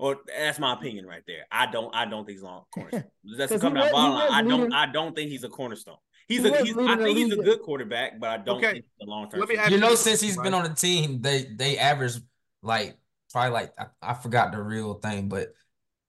Or 0.00 0.16
that's 0.26 0.58
my 0.60 0.74
opinion 0.74 1.06
right 1.06 1.22
there. 1.26 1.46
I 1.50 1.66
don't 1.70 1.92
I 1.94 2.04
don't 2.04 2.24
think 2.24 2.36
he's 2.38 2.42
long 2.42 2.64
cornerstone. 2.74 3.04
That's 3.36 3.50
'Cause 3.52 3.60
come 3.60 3.74
he 3.74 3.80
down 3.82 3.84
was- 3.86 3.92
bottom 3.92 4.14
line. 4.14 4.26
was 4.28 4.32
I 4.32 4.42
don't 4.42 4.60
leading- 4.60 4.72
I 4.72 4.86
don't 4.92 5.14
think 5.16 5.30
he's 5.30 5.44
a 5.44 5.48
cornerstone. 5.48 5.96
He's 6.28 6.42
He 6.42 6.48
a 6.48 6.62
he's, 6.64 6.76
I 6.76 6.96
think 6.96 7.16
he's 7.16 7.32
a 7.32 7.36
good 7.36 7.62
quarterback, 7.62 8.20
but 8.20 8.28
I 8.28 8.36
don't 8.36 8.58
Okay. 8.58 8.72
think 8.74 8.84
he's 8.84 9.06
a 9.08 9.10
long 9.10 9.30
term. 9.30 9.40
Let 9.40 9.48
me 9.48 9.56
ask 9.56 9.70
You 9.70 9.78
know, 9.78 9.94
since 9.94 10.20
he's 10.20 10.36
been 10.36 10.52
on 10.54 10.62
the 10.64 10.74
team, 10.74 11.20
they 11.22 11.44
they 11.56 11.78
average 11.78 12.14
like 12.62 12.96
probably 13.32 13.50
like 13.52 13.72
I, 13.78 13.86
I 14.02 14.14
forgot 14.14 14.52
the 14.52 14.62
real 14.62 14.94
thing, 14.94 15.28
but 15.28 15.48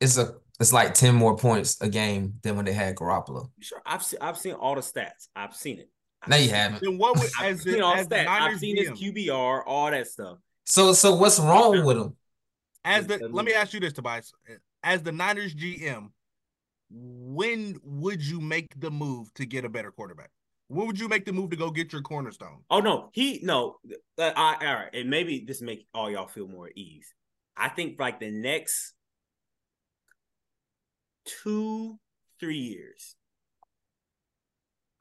it's 0.02 0.18
a 0.18 0.36
it's 0.60 0.74
like 0.74 0.94
10 0.94 1.16
more 1.16 1.38
points 1.38 1.80
a 1.82 1.88
game 1.88 2.34
than 2.44 2.58
when 2.58 2.66
they 2.66 2.74
had 2.74 2.96
Garoppolo. 2.96 3.50
Sure, 3.62 3.82
I've 3.86 4.04
seen 4.04 4.20
I've 4.22 4.38
seen 4.38 4.54
all 4.54 4.76
the 4.76 4.82
stats. 4.82 5.30
I've 5.36 5.56
seen 5.56 5.80
it. 5.80 5.90
No, 6.28 6.36
you 6.36 6.50
haven't. 6.50 6.82
Then 6.82 6.98
what 6.98 7.18
would 7.18 7.30
I've 7.40 7.56
as 7.56 7.62
seen 7.62 7.74
the, 7.74 7.82
all 7.82 7.96
as 7.96 8.08
the 8.08 8.16
the 8.16 8.22
stats. 8.22 8.28
I've 8.28 8.42
Niners 8.42 8.60
seen 8.60 8.78
his 8.78 8.90
QBR, 8.90 9.64
all 9.66 9.92
that 9.92 10.08
stuff. 10.08 10.38
So 10.66 10.94
so 10.94 11.16
what's 11.16 11.40
wrong 11.40 11.84
with 11.84 11.98
him? 11.98 12.16
as 12.86 13.08
the 13.08 13.18
the 13.18 13.30
let 13.30 13.46
me 13.46 13.54
ask 13.54 13.74
you 13.74 13.80
this, 13.80 13.94
Tobias. 13.94 14.34
As 14.84 15.04
the 15.04 15.12
Niners 15.12 15.54
GM, 15.56 16.10
when 16.90 17.80
would 17.84 18.22
you 18.22 18.40
make 18.40 18.68
the 18.80 18.92
move 18.92 19.34
to 19.36 19.46
get 19.46 19.66
a 19.66 19.70
better 19.70 19.92
quarterback? 19.92 20.30
When 20.68 20.86
would 20.88 21.00
you 21.00 21.08
make 21.08 21.26
the 21.26 21.34
move 21.34 21.50
to 21.50 21.56
go 21.56 21.72
get 21.72 21.92
your 21.92 22.02
cornerstone? 22.02 22.60
Oh 22.70 22.80
no, 22.80 23.10
he 23.14 23.40
no. 23.44 23.78
Uh, 24.18 24.32
I, 24.36 24.58
all 24.62 24.74
right, 24.76 24.90
and 24.94 25.10
maybe 25.10 25.44
this 25.46 25.62
make 25.62 25.88
all 25.94 26.12
y'all 26.12 26.28
feel 26.28 26.48
more 26.48 26.68
at 26.68 26.78
ease. 26.78 27.14
I 27.58 27.70
think 27.70 28.00
like 28.00 28.20
the 28.20 28.32
next 28.32 28.94
two, 31.26 32.00
three 32.40 32.58
years, 32.58 33.16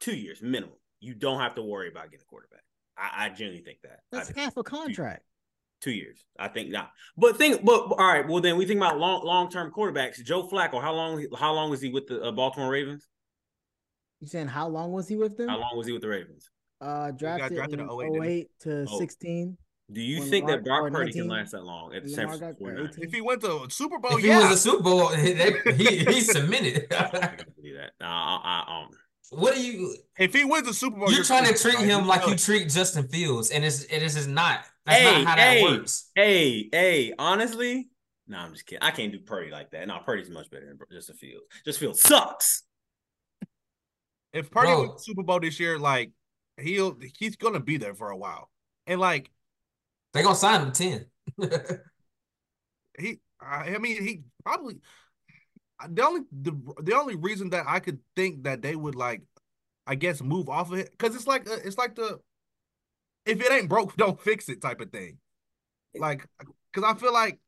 two 0.01 0.17
years 0.17 0.41
minimum, 0.43 0.78
you 1.01 1.15
don't 1.15 1.41
have 1.41 1.55
to 1.57 1.63
worry 1.63 1.89
about 1.89 2.05
getting 2.11 2.21
a 2.27 2.31
quarterback. 2.31 2.63
I, 2.97 3.27
I 3.27 3.29
genuinely 3.29 3.63
think 3.65 3.79
that. 3.83 4.01
I 4.13 4.17
That's 4.17 4.27
think 4.31 4.39
half 4.39 4.57
a 4.57 4.63
contract. 4.63 5.23
two 5.81 5.93
years. 5.93 6.25
I 6.39 6.49
think 6.49 6.71
not. 6.71 6.91
But 7.17 7.37
think, 7.37 7.65
but 7.65 7.83
all 7.93 7.97
right. 7.97 8.27
Well, 8.27 8.41
then 8.41 8.57
we 8.57 8.67
think 8.67 8.79
about 8.79 8.99
long 8.99 9.25
long 9.25 9.51
term 9.51 9.71
quarterbacks. 9.71 10.23
Joe 10.25 10.43
Flacco. 10.49 10.81
How 10.81 10.93
long? 10.95 11.25
How 11.39 11.53
long 11.55 11.71
was 11.71 11.81
he 11.81 11.91
with 11.91 12.07
the 12.09 12.21
uh, 12.23 12.33
Baltimore 12.33 12.71
Ravens? 12.71 13.07
You 14.21 14.27
saying 14.27 14.49
how 14.49 14.67
long 14.69 14.91
was 14.93 15.07
he 15.07 15.15
with 15.17 15.37
them? 15.37 15.49
How 15.49 15.59
long 15.59 15.77
was 15.77 15.87
he 15.87 15.93
with 15.93 16.03
the 16.03 16.09
Ravens? 16.09 16.51
Uh, 16.81 17.11
drafted, 17.13 17.55
drafted 17.57 17.81
in 17.81 17.89
in 17.89 18.23
08, 18.25 18.29
08 18.29 18.51
to 18.61 18.87
Oh. 18.89 18.99
16. 18.99 19.57
Do 19.91 20.01
you 20.03 20.21
When 20.21 20.29
think 20.31 20.47
that 20.49 20.65
Lamar- 20.65 20.83
Brock 20.83 20.83
or 20.83 20.91
Purdy 21.05 21.13
can 21.13 21.29
last 21.29 21.53
that 21.53 21.65
long 21.65 21.95
at 21.95 22.03
the 22.05 22.11
San 22.11 22.29
Francisco 22.29 22.65
49ers? 22.65 22.99
If 22.99 23.13
he 23.13 23.21
went 23.21 23.41
to 23.43 23.67
Super 23.71 23.99
Bowl, 23.99 24.17
If 24.19 24.25
he 24.25 24.31
Oh, 24.31 24.43
was 24.43 24.53
a 24.53 24.57
Super 24.59 24.83
Bowl, 24.83 25.09
they, 25.17 25.55
he 25.77 25.99
he 26.05 26.21
submitted. 26.21 26.87
I 26.93 27.05
can't 27.09 27.57
believe 27.57 27.77
that. 27.77 27.93
Nah, 28.01 28.41
I, 28.43 28.65
I, 28.69 28.83
um, 28.83 28.91
what 29.31 29.57
are 29.57 29.61
you? 29.61 29.95
if 30.19 30.33
he 30.35 30.45
wins 30.45 30.69
a 30.69 30.75
Super 30.75 30.99
Bowl, 30.99 31.13
You're 31.13 31.25
trying 31.25 31.45
to 31.47 31.55
treat 31.55 31.79
him 31.79 32.07
like 32.07 32.27
you 32.27 32.35
treat 32.37 32.69
Justin 32.71 33.09
Fields, 33.09 33.51
and 33.51 33.65
it's 33.65 33.85
it 33.85 34.03
is 34.03 34.15
just 34.15 34.29
not. 34.29 34.65
That's 34.87 34.99
Hey, 35.01 35.23
not 35.25 35.27
how 35.27 35.37
that 35.37 35.63
works. 35.63 36.11
hey, 36.15 36.69
hey, 36.73 37.13
honestly, 37.19 37.89
no, 38.27 38.39
I'm 38.39 38.53
just 38.53 38.67
kidding. 38.67 38.83
I 38.83 38.91
can't 38.91 39.13
do 39.13 39.19
Purdy 39.21 39.51
like 39.51 39.71
that. 39.73 39.87
No, 39.87 39.99
Purdy's 40.05 40.31
much 40.31 40.51
better 40.51 40.67
than 40.67 40.79
just 40.91 41.11
a 41.11 41.15
Field. 41.15 41.43
Just 41.65 41.79
Field 41.79 41.97
sucks. 41.99 42.63
If 44.33 44.51
Purdy 44.51 44.75
Bro. 44.75 44.81
wins 44.81 44.95
the 44.95 44.99
Super 45.01 45.23
Bowl 45.23 45.41
this 45.41 45.59
year, 45.61 45.79
like 45.79 46.13
he'll 46.61 46.97
he's 47.19 47.37
gonna 47.37 47.61
be 47.61 47.77
there 47.77 47.95
for 47.95 48.11
a 48.11 48.17
while, 48.17 48.51
and 48.87 49.01
like 49.01 49.31
they're 50.13 50.23
gonna 50.23 50.35
sign 50.35 50.63
him 50.63 50.73
ten. 50.73 51.07
he, 52.99 53.21
I 53.41 53.75
I 53.75 53.79
mean, 53.79 54.03
he 54.03 54.23
probably 54.45 54.77
the 55.87 56.05
only 56.05 56.23
the 56.33 56.53
the 56.83 56.97
only 56.97 57.15
reason 57.15 57.51
that 57.51 57.67
I 57.69 57.81
could 57.81 58.01
think 58.17 58.45
that 58.45 58.63
they 58.63 58.75
would 58.75 58.95
like, 58.95 59.23
I 59.87 59.95
guess, 59.95 60.21
move 60.23 60.49
off 60.49 60.73
of 60.73 60.79
it 60.79 60.91
because 60.91 61.15
it's 61.15 61.27
like 61.27 61.49
uh, 61.49 61.57
it's 61.65 61.79
like 61.79 61.95
the 61.95 62.19
if 63.25 63.41
it 63.41 63.53
ain't 63.53 63.69
broke, 63.69 63.97
don't 63.97 64.21
fix 64.21 64.49
it 64.49 64.61
type 64.61 64.81
of 64.81 64.91
thing. 64.91 65.19
Like, 65.95 66.27
because 66.73 66.91
I 66.91 66.99
feel 66.99 67.13
like 67.13 67.39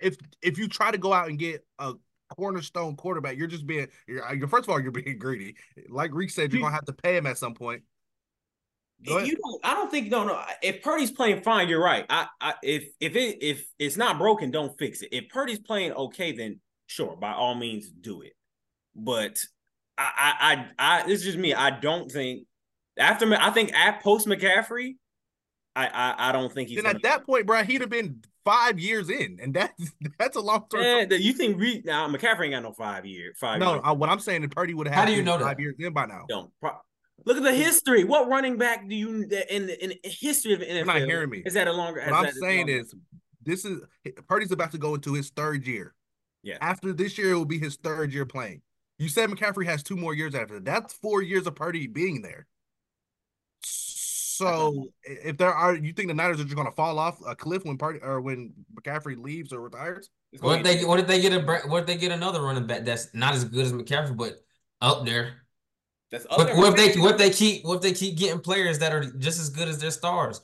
if 0.00 0.16
if 0.42 0.58
you 0.58 0.68
try 0.68 0.90
to 0.90 0.98
go 0.98 1.12
out 1.12 1.28
and 1.28 1.38
get 1.38 1.64
a 1.78 1.94
cornerstone 2.36 2.96
quarterback, 2.96 3.36
you're 3.36 3.48
just 3.48 3.66
being 3.66 3.88
you're, 4.06 4.34
you're 4.34 4.48
first 4.48 4.68
of 4.68 4.70
all 4.70 4.80
you're 4.80 4.92
being 4.92 5.18
greedy. 5.18 5.56
Like 5.88 6.12
Reek 6.14 6.30
said, 6.30 6.52
you're 6.52 6.62
gonna 6.62 6.74
have 6.74 6.86
to 6.86 6.92
pay 6.92 7.16
him 7.16 7.26
at 7.26 7.38
some 7.38 7.54
point. 7.54 7.82
You 9.02 9.36
don't. 9.36 9.60
I 9.64 9.74
don't 9.74 9.90
think. 9.90 10.10
No, 10.10 10.24
no. 10.24 10.42
If 10.62 10.82
Purdy's 10.82 11.10
playing 11.10 11.42
fine, 11.42 11.68
you're 11.68 11.82
right. 11.82 12.04
I, 12.10 12.26
I, 12.40 12.54
if 12.62 12.84
if 13.00 13.16
it 13.16 13.38
if 13.42 13.66
it's 13.78 13.96
not 13.96 14.18
broken, 14.18 14.50
don't 14.50 14.76
fix 14.78 15.00
it. 15.00 15.08
If 15.10 15.30
Purdy's 15.30 15.58
playing 15.58 15.92
okay, 15.92 16.32
then 16.32 16.60
sure, 16.90 17.16
by 17.16 17.32
all 17.32 17.54
means, 17.54 17.88
do 17.88 18.22
it. 18.22 18.32
But 18.94 19.38
I, 19.96 20.10
I, 20.18 20.54
I, 20.78 21.02
I 21.02 21.06
this 21.06 21.20
is 21.20 21.24
just 21.24 21.38
me. 21.38 21.54
I 21.54 21.70
don't 21.70 22.10
think 22.10 22.46
after. 22.98 23.32
I 23.34 23.50
think 23.50 23.72
at 23.72 24.02
post 24.02 24.26
McCaffrey, 24.26 24.96
I, 25.76 25.86
I, 25.86 26.28
I 26.28 26.32
don't 26.32 26.52
think 26.52 26.68
he's. 26.68 26.82
Then 26.82 26.86
at 26.94 27.02
that 27.02 27.24
point, 27.24 27.46
bro, 27.46 27.62
he'd 27.62 27.80
have 27.80 27.90
been 27.90 28.22
five 28.44 28.78
years 28.80 29.08
in, 29.10 29.38
and 29.40 29.54
that's 29.54 29.92
that's 30.18 30.36
a 30.36 30.40
long 30.40 30.64
term. 30.70 31.08
That 31.08 31.20
you 31.20 31.32
think 31.32 31.58
Reed 31.60 31.84
now 31.86 32.08
McCaffrey 32.08 32.44
ain't 32.46 32.54
got 32.54 32.62
no 32.64 32.72
five 32.72 33.06
year 33.06 33.32
five 33.38 33.60
No, 33.60 33.74
year. 33.74 33.80
I, 33.84 33.92
what 33.92 34.08
I'm 34.10 34.20
saying 34.20 34.42
is 34.42 34.50
Purdy 34.54 34.74
would 34.74 34.88
have 34.88 34.96
How 34.96 35.04
do 35.04 35.12
you 35.12 35.22
know 35.22 35.38
five 35.38 35.56
that? 35.56 35.62
years 35.62 35.76
in 35.78 35.92
by 35.92 36.06
now. 36.06 36.24
don't. 36.28 36.50
Pro- 36.60 36.72
Look 37.26 37.36
at 37.36 37.42
the 37.42 37.52
history. 37.52 38.02
What 38.04 38.28
running 38.30 38.56
back 38.56 38.88
do 38.88 38.94
you 38.94 39.10
in 39.10 39.28
the 39.28 39.54
in 39.54 39.66
the 39.66 39.98
history 40.02 40.54
of 40.54 40.60
the 40.60 40.64
NFL? 40.66 40.74
You're 40.76 40.84
not 40.86 40.96
hearing 41.02 41.28
me. 41.30 41.42
Is 41.44 41.52
that 41.52 41.68
a 41.68 41.72
longer? 41.72 42.00
What 42.00 42.08
is 42.08 42.14
I'm 42.14 42.24
that- 42.24 42.34
saying 42.36 42.68
is, 42.70 42.94
this 43.44 43.66
is 43.66 43.82
Purdy's 44.26 44.52
about 44.52 44.72
to 44.72 44.78
go 44.78 44.94
into 44.94 45.12
his 45.12 45.28
third 45.28 45.66
year. 45.66 45.94
Yeah. 46.42 46.58
After 46.60 46.92
this 46.92 47.18
year, 47.18 47.32
it 47.32 47.34
will 47.34 47.44
be 47.44 47.58
his 47.58 47.76
third 47.76 48.12
year 48.12 48.26
playing. 48.26 48.62
You 48.98 49.08
said 49.08 49.30
McCaffrey 49.30 49.64
has 49.64 49.82
two 49.82 49.96
more 49.96 50.14
years 50.14 50.34
after. 50.34 50.60
That's 50.60 50.92
four 50.92 51.22
years 51.22 51.46
of 51.46 51.54
Purdy 51.54 51.86
being 51.86 52.22
there. 52.22 52.46
So 53.62 54.88
if 55.02 55.36
there 55.36 55.52
are, 55.52 55.74
you 55.74 55.92
think 55.92 56.08
the 56.08 56.14
Niners 56.14 56.40
are 56.40 56.44
just 56.44 56.54
going 56.56 56.66
to 56.66 56.72
fall 56.74 56.98
off 56.98 57.18
a 57.26 57.36
cliff 57.36 57.64
when 57.64 57.76
Purdy 57.76 58.00
or 58.02 58.20
when 58.20 58.52
McCaffrey 58.74 59.22
leaves 59.22 59.52
or 59.52 59.60
retires? 59.60 60.10
What 60.40 60.62
gonna 60.62 60.68
if 60.70 60.80
they 60.80 60.84
what 60.84 61.00
if 61.00 61.06
they 61.06 61.20
get 61.20 61.32
a 61.32 61.40
what 61.68 61.80
if 61.80 61.86
they 61.86 61.96
get 61.96 62.12
another 62.12 62.40
running 62.40 62.66
back 62.66 62.84
that's 62.84 63.12
not 63.14 63.34
as 63.34 63.44
good 63.44 63.66
as 63.66 63.72
McCaffrey 63.72 64.16
but 64.16 64.34
up 64.80 65.04
there? 65.04 65.42
That's 66.10 66.24
What, 66.24 66.40
other- 66.40 66.56
what 66.56 66.78
if 66.78 66.94
they 66.94 67.00
what 67.00 67.12
if 67.12 67.18
they 67.18 67.30
keep 67.30 67.64
what 67.64 67.76
if 67.76 67.82
they 67.82 67.92
keep 67.92 68.16
getting 68.16 68.40
players 68.40 68.78
that 68.78 68.92
are 68.92 69.04
just 69.18 69.40
as 69.40 69.50
good 69.50 69.68
as 69.68 69.78
their 69.78 69.90
stars? 69.90 70.40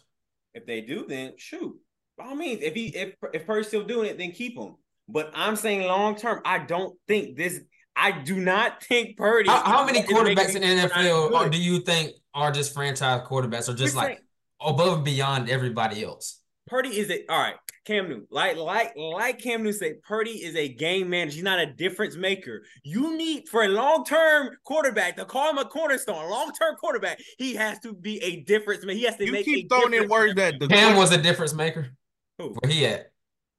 If 0.55 0.66
they 0.66 0.81
do, 0.81 1.07
then 1.07 1.35
shoot. 1.37 1.77
By 2.18 2.27
all 2.27 2.35
means, 2.35 2.62
if 2.62 2.75
he 2.75 2.89
if 2.89 3.14
if 3.33 3.47
Purdy's 3.47 3.68
still 3.68 3.85
doing 3.85 4.09
it, 4.11 4.18
then 4.18 4.33
keep 4.33 4.59
him. 4.59 4.77
But 5.09 5.31
I'm 5.35 5.57
saying 5.57 5.83
long 5.87 6.17
term, 6.17 6.41
I 6.45 6.59
don't 6.59 6.97
think 7.07 7.37
this. 7.37 7.61
I 7.95 8.11
do 8.23 8.37
not 8.41 8.83
think 8.83 9.17
Purdy. 9.17 9.49
How, 9.49 9.63
how 9.63 9.87
many 9.87 10.03
quarterbacks 10.03 10.55
in 10.55 10.63
the 10.63 10.89
NFL 10.89 11.29
good. 11.31 11.35
are, 11.35 11.49
do 11.49 11.59
you 11.59 11.81
think 11.81 12.13
are 12.35 12.51
just 12.53 12.75
franchise 12.75 13.23
quarterbacks 13.27 13.69
or 13.69 13.75
just 13.75 13.95
We're 13.95 14.01
like 14.03 14.09
saying- 14.09 14.21
above 14.61 14.95
and 14.97 15.05
beyond 15.05 15.49
everybody 15.49 16.05
else? 16.05 16.41
Purdy 16.67 16.99
is 16.99 17.09
a 17.11 17.25
all 17.29 17.39
right. 17.39 17.55
Cam 17.85 18.09
Newton, 18.09 18.27
like 18.29 18.57
like 18.57 18.95
like 18.97 19.39
Cam 19.41 19.63
Newton 19.63 19.79
said, 19.79 20.03
Purdy 20.03 20.33
is 20.33 20.57
a 20.57 20.69
game 20.69 21.09
manager. 21.09 21.35
He's 21.37 21.45
not 21.45 21.61
a 21.61 21.67
difference 21.73 22.17
maker. 22.17 22.65
You 22.83 23.17
need 23.17 23.49
for 23.49 23.63
a 23.63 23.69
long 23.69 24.05
term 24.05 24.51
quarterback 24.65 25.17
to 25.19 25.25
call 25.25 25.51
him 25.51 25.59
a 25.59 25.65
cornerstone, 25.65 26.29
long 26.29 26.51
term 26.61 26.75
quarterback. 26.75 27.21
He 27.39 27.55
has 27.55 27.79
to 27.81 27.95
be 27.95 28.21
a 28.25 28.41
difference 28.43 28.85
maker. 28.85 28.99
He 28.99 29.05
has 29.05 29.17
to 29.19 29.27
You 29.27 29.31
make. 29.33 29.45
keep 29.45 29.67
a 29.73 29.79
throwing 29.79 29.95
in 29.95 30.09
words 30.09 30.35
maker. 30.35 30.59
that 30.59 30.61
the 30.61 30.67
Cam 30.67 30.97
was 30.97 31.13
a 31.13 31.19
difference 31.23 31.55
maker. 31.55 31.91
Who? 32.39 32.57
Where 32.61 32.73
he 32.73 32.85
at? 32.85 33.13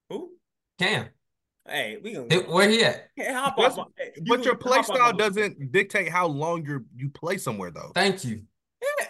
Who? 0.09 0.31
Cam. 0.77 1.07
Hey, 1.67 1.97
we 2.01 2.13
gonna. 2.13 2.27
It- 2.29 2.47
Where 2.47 2.69
he 2.69 2.83
at? 2.83 3.09
Hey, 3.15 3.33
hop 3.33 3.57
off 3.57 3.77
my- 3.77 3.83
hey, 3.97 4.11
you 4.15 4.23
but 4.25 4.35
can 4.35 4.43
your 4.43 4.55
play 4.55 4.77
hop 4.77 4.85
style 4.85 5.13
doesn't 5.13 5.71
dictate 5.71 6.09
how 6.09 6.27
long 6.27 6.65
you 6.65 6.85
you 6.95 7.09
play 7.09 7.37
somewhere 7.37 7.71
though. 7.71 7.91
Thank 7.93 8.23
you. 8.23 8.43
Yeah. 8.81 9.07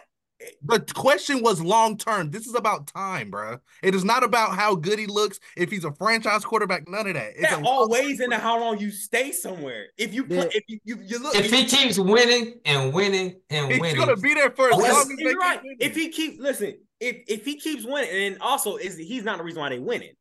The 0.63 0.79
question 0.95 1.41
was 1.43 1.61
long 1.61 1.97
term. 1.97 2.31
This 2.31 2.47
is 2.47 2.55
about 2.55 2.87
time, 2.87 3.29
bro. 3.31 3.57
It 3.83 3.93
is 3.93 4.03
not 4.05 4.23
about 4.23 4.55
how 4.55 4.75
good 4.75 4.97
he 4.97 5.05
looks. 5.05 5.39
If 5.57 5.69
he's 5.71 5.83
a 5.83 5.91
franchise 5.93 6.45
quarterback, 6.45 6.87
none 6.87 7.05
of 7.07 7.13
that. 7.15 7.33
It's 7.35 7.41
That 7.49 7.61
a 7.61 7.65
all 7.65 7.93
into 7.93 8.37
how 8.37 8.59
long 8.59 8.79
you 8.79 8.89
stay 8.91 9.31
somewhere. 9.31 9.87
If 9.97 10.13
you 10.13 10.23
play, 10.25 10.37
Yeah. 10.37 10.49
if 10.53 10.63
you, 10.67 10.79
you, 10.83 10.99
you 11.03 11.19
look, 11.19 11.35
If 11.35 11.51
he 11.51 11.65
keeps 11.65 11.99
winning 11.99 12.59
and 12.65 12.93
winning 12.93 13.39
and 13.49 13.71
He's 13.71 13.81
winning, 13.81 13.97
gonna 13.97 14.15
be 14.15 14.33
there 14.33 14.51
for 14.51 14.67
as 14.67 14.73
Oh, 14.73 14.77
long 14.77 14.83
that's- 14.87 15.09
as 15.11 15.17
they 15.17 15.23
You're 15.23 15.37
right. 15.37 15.59
If 15.79 15.95
he 15.95 16.09
keeps 16.09 16.39
listen, 16.39 16.75
if 16.99 17.17
if 17.27 17.43
he 17.45 17.59
keeps 17.59 17.83
winning, 17.85 18.09
and 18.33 18.41
also 18.41 18.77
is 18.77 18.97
he's 18.97 19.23
not 19.23 19.37
the 19.39 19.43
reason 19.43 19.61
why 19.61 19.69
they 19.69 19.79
winning. 19.79 20.13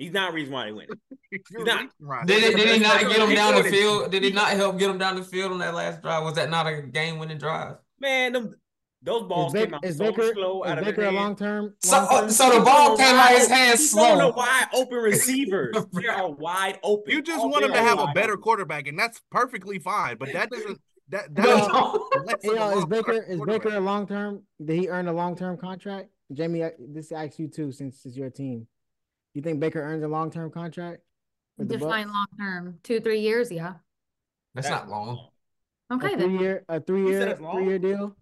He's 0.00 0.12
not 0.12 0.30
the 0.30 0.34
reason 0.36 0.54
why 0.54 0.66
they 0.66 0.72
win. 0.72 0.86
You're 1.50 1.64
not- 1.64 1.88
right. 2.00 2.26
did, 2.26 2.42
it, 2.42 2.56
did 2.56 2.68
he 2.68 2.78
not 2.80 3.00
get 3.02 3.18
him 3.18 3.34
down 3.34 3.54
the 3.62 3.64
field? 3.64 4.10
Did 4.10 4.22
he 4.24 4.30
not 4.32 4.48
help 4.52 4.78
get 4.78 4.88
him 4.90 4.96
down 4.98 5.16
the 5.16 5.22
field 5.22 5.52
on 5.52 5.58
that 5.58 5.74
last 5.74 6.00
drive? 6.02 6.24
Was 6.24 6.34
that 6.34 6.48
not 6.50 6.66
a 6.66 6.82
game 6.82 7.18
winning 7.18 7.38
drive? 7.38 7.76
Man, 8.00 8.32
them 8.32 8.54
those 9.02 9.22
balls 9.24 9.54
Is, 9.54 9.64
came 9.64 9.74
out 9.74 9.84
is 9.84 9.96
so 9.96 10.04
Baker, 10.10 10.32
slow 10.34 10.62
is 10.64 10.70
out 10.70 10.78
of 10.78 10.84
Baker 10.84 11.00
their 11.02 11.10
a 11.10 11.12
long 11.12 11.36
term? 11.36 11.74
So, 11.82 11.96
uh, 11.96 12.28
so 12.28 12.58
the 12.58 12.64
ball 12.64 12.96
came 12.98 13.14
out 13.14 13.30
his 13.30 13.48
hands 13.48 13.80
He's 13.80 13.92
throwing 13.92 14.16
slow. 14.18 14.30
to 14.30 14.36
wide 14.36 14.66
open 14.74 14.98
receivers. 15.02 15.76
they 15.92 16.06
are 16.06 16.30
wide 16.30 16.78
open. 16.82 17.12
You 17.12 17.22
just 17.22 17.38
All 17.40 17.50
want 17.50 17.64
him 17.64 17.72
to 17.72 17.78
have 17.82 17.98
a 17.98 18.08
better 18.14 18.32
open. 18.32 18.42
quarterback, 18.42 18.86
and 18.88 18.98
that's 18.98 19.20
perfectly 19.30 19.78
fine. 19.78 20.16
But 20.18 20.32
that 20.32 20.50
doesn't 20.50 20.80
that 21.10 21.34
that 21.34 21.44
No. 21.44 22.08
is 22.16 22.24
less 22.24 22.34
of 22.44 22.52
a 22.52 22.56
Yo, 22.56 22.78
is 22.78 22.84
Baker 22.86 23.12
is 23.22 23.40
Baker 23.40 23.76
a 23.76 23.80
long 23.80 24.06
term? 24.06 24.42
Did 24.64 24.78
he 24.78 24.88
earn 24.88 25.08
a 25.08 25.12
long 25.12 25.34
term 25.36 25.56
contract? 25.56 26.08
Jamie, 26.32 26.64
I- 26.64 26.72
this 26.78 27.10
asks 27.12 27.38
you 27.38 27.48
too, 27.48 27.72
since 27.72 28.04
it's 28.06 28.16
your 28.16 28.30
team. 28.30 28.66
You 29.34 29.42
think 29.42 29.60
Baker 29.60 29.80
earns 29.80 30.02
a 30.02 30.08
long 30.08 30.30
term 30.30 30.50
contract? 30.50 31.02
with 31.58 31.68
the 31.68 31.76
Define 31.76 32.08
long 32.08 32.26
term, 32.38 32.78
two, 32.82 33.00
three 33.00 33.20
years. 33.20 33.52
Yeah. 33.52 33.74
That's 34.54 34.68
not 34.68 34.88
long. 34.88 35.28
Okay 35.92 36.14
a 36.14 36.16
then. 36.16 36.28
three 36.30 36.38
year 36.38 36.64
a 36.68 36.80
three 36.80 37.06
year 37.06 37.36
three 37.36 37.64
year 37.66 37.78
deal. 37.78 38.16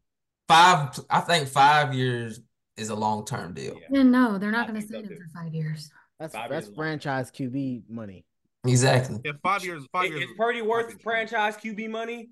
Five, 0.48 0.98
I 1.08 1.20
think 1.20 1.48
five 1.48 1.94
years 1.94 2.40
is 2.76 2.88
a 2.90 2.94
long 2.94 3.24
term 3.24 3.54
deal. 3.54 3.74
Yeah. 3.80 3.86
Then 3.90 4.10
no, 4.10 4.38
they're 4.38 4.50
not 4.50 4.66
going 4.66 4.80
to 4.80 4.86
think 4.86 5.04
so, 5.04 5.08
sign 5.08 5.10
him 5.12 5.18
for 5.32 5.40
five 5.44 5.54
years. 5.54 5.90
That's 6.18 6.34
Five 6.34 6.50
that's 6.50 6.66
years 6.66 6.76
long. 6.76 6.84
franchise 6.84 7.30
QB 7.30 7.82
money. 7.88 8.24
Exactly. 8.66 9.20
Yeah, 9.24 9.32
five 9.42 9.64
years. 9.64 9.84
Five 9.92 10.06
Is, 10.06 10.10
years. 10.10 10.30
is 10.30 10.36
Purdy 10.36 10.62
worth 10.62 10.88
years. 10.88 11.00
franchise 11.02 11.56
QB 11.56 11.90
money? 11.90 12.30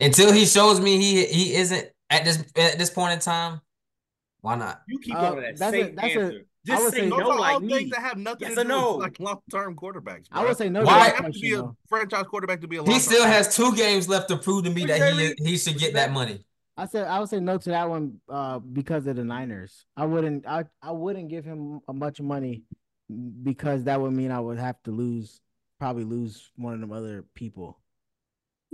Until 0.00 0.32
he 0.32 0.44
shows 0.46 0.80
me 0.80 0.98
he 0.98 1.24
he 1.26 1.54
isn't 1.54 1.88
at 2.10 2.24
this 2.24 2.42
at 2.56 2.76
this 2.78 2.90
point 2.90 3.12
in 3.12 3.18
time, 3.20 3.60
why 4.44 4.56
not? 4.56 4.82
You 4.86 4.98
keep 4.98 5.14
Uh, 5.16 5.20
going 5.30 5.36
to 5.36 5.40
that 5.40 5.58
that's 5.58 5.74
a- 5.74 5.80
same 5.86 5.94
that's 5.94 6.14
a- 6.16 6.20
answer. 6.20 6.40
I 6.66 6.70
Just 6.70 6.82
would 6.84 6.92
say 6.94 7.00
say- 7.00 7.08
Those 7.10 7.18
no 7.18 7.26
are 7.30 7.32
all 7.32 7.38
like 7.40 7.58
things 7.60 7.70
me. 7.84 7.90
that 7.90 8.00
have 8.00 8.16
nothing 8.18 8.48
Yes 8.48 8.54
to 8.54 8.60
or 8.60 8.64
do 8.64 8.68
no? 8.68 8.92
with 8.96 9.02
like 9.02 9.20
long 9.20 9.40
term 9.50 9.74
quarterbacks. 9.76 10.26
I 10.32 10.44
would 10.44 10.56
say 10.56 10.68
no. 10.70 10.80
to 10.80 10.86
Why- 10.86 11.10
that 11.10 11.16
have 11.22 11.32
to 11.32 11.38
be 11.40 11.52
a 11.52 11.56
though. 11.56 11.76
franchise 11.88 12.24
quarterback 12.30 12.60
to 12.62 12.68
be 12.68 12.76
a 12.76 12.82
long. 12.82 12.90
He 12.92 13.00
still 13.00 13.24
has 13.24 13.54
two 13.54 13.74
games 13.74 14.08
left 14.08 14.28
to 14.28 14.36
prove 14.38 14.64
to 14.64 14.70
me 14.70 14.84
that 14.86 15.12
he 15.14 15.34
he 15.44 15.56
should 15.58 15.78
get 15.78 15.94
that 15.94 16.10
money. 16.12 16.44
I 16.76 16.86
said 16.86 17.06
I 17.06 17.20
would 17.20 17.28
say 17.28 17.38
no 17.40 17.56
to 17.58 17.68
that 17.70 17.88
one 17.88 18.20
uh, 18.28 18.58
because 18.58 19.06
of 19.06 19.16
the 19.16 19.24
Niners. 19.24 19.86
I 19.96 20.04
wouldn't 20.06 20.46
I 20.46 20.64
I 20.82 20.92
wouldn't 20.92 21.28
give 21.28 21.44
him 21.44 21.80
a 21.88 21.92
much 21.92 22.20
money 22.20 22.62
because 23.42 23.84
that 23.84 24.00
would 24.00 24.12
mean 24.12 24.30
I 24.30 24.40
would 24.40 24.58
have 24.58 24.82
to 24.84 24.90
lose 24.90 25.40
probably 25.78 26.04
lose 26.04 26.50
one 26.56 26.72
of 26.74 26.80
them 26.80 26.92
other 26.92 27.24
people. 27.34 27.78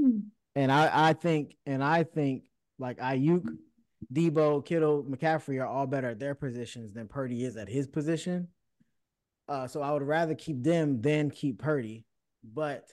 Hmm. 0.01 0.19
And 0.55 0.71
I 0.71 1.11
I 1.11 1.13
think 1.15 1.57
and 1.67 1.83
I 1.83 2.05
think 2.05 2.45
like 2.79 2.99
Aiyuk, 2.99 3.45
Deebo, 4.13 4.65
Kittle, 4.65 5.05
McCaffrey 5.05 5.61
are 5.61 5.67
all 5.67 5.87
better 5.87 6.11
at 6.11 6.19
their 6.19 6.35
positions 6.35 6.93
than 6.93 7.09
Purdy 7.09 7.45
is 7.45 7.57
at 7.57 7.69
his 7.69 7.87
position. 7.87 8.49
Uh, 9.49 9.67
so 9.67 9.83
I 9.83 9.93
would 9.93 10.03
rather 10.03 10.35
keep 10.35 10.63
them 10.63 11.01
than 11.03 11.31
keep 11.31 11.59
Purdy. 11.59 12.05
But 12.43 12.89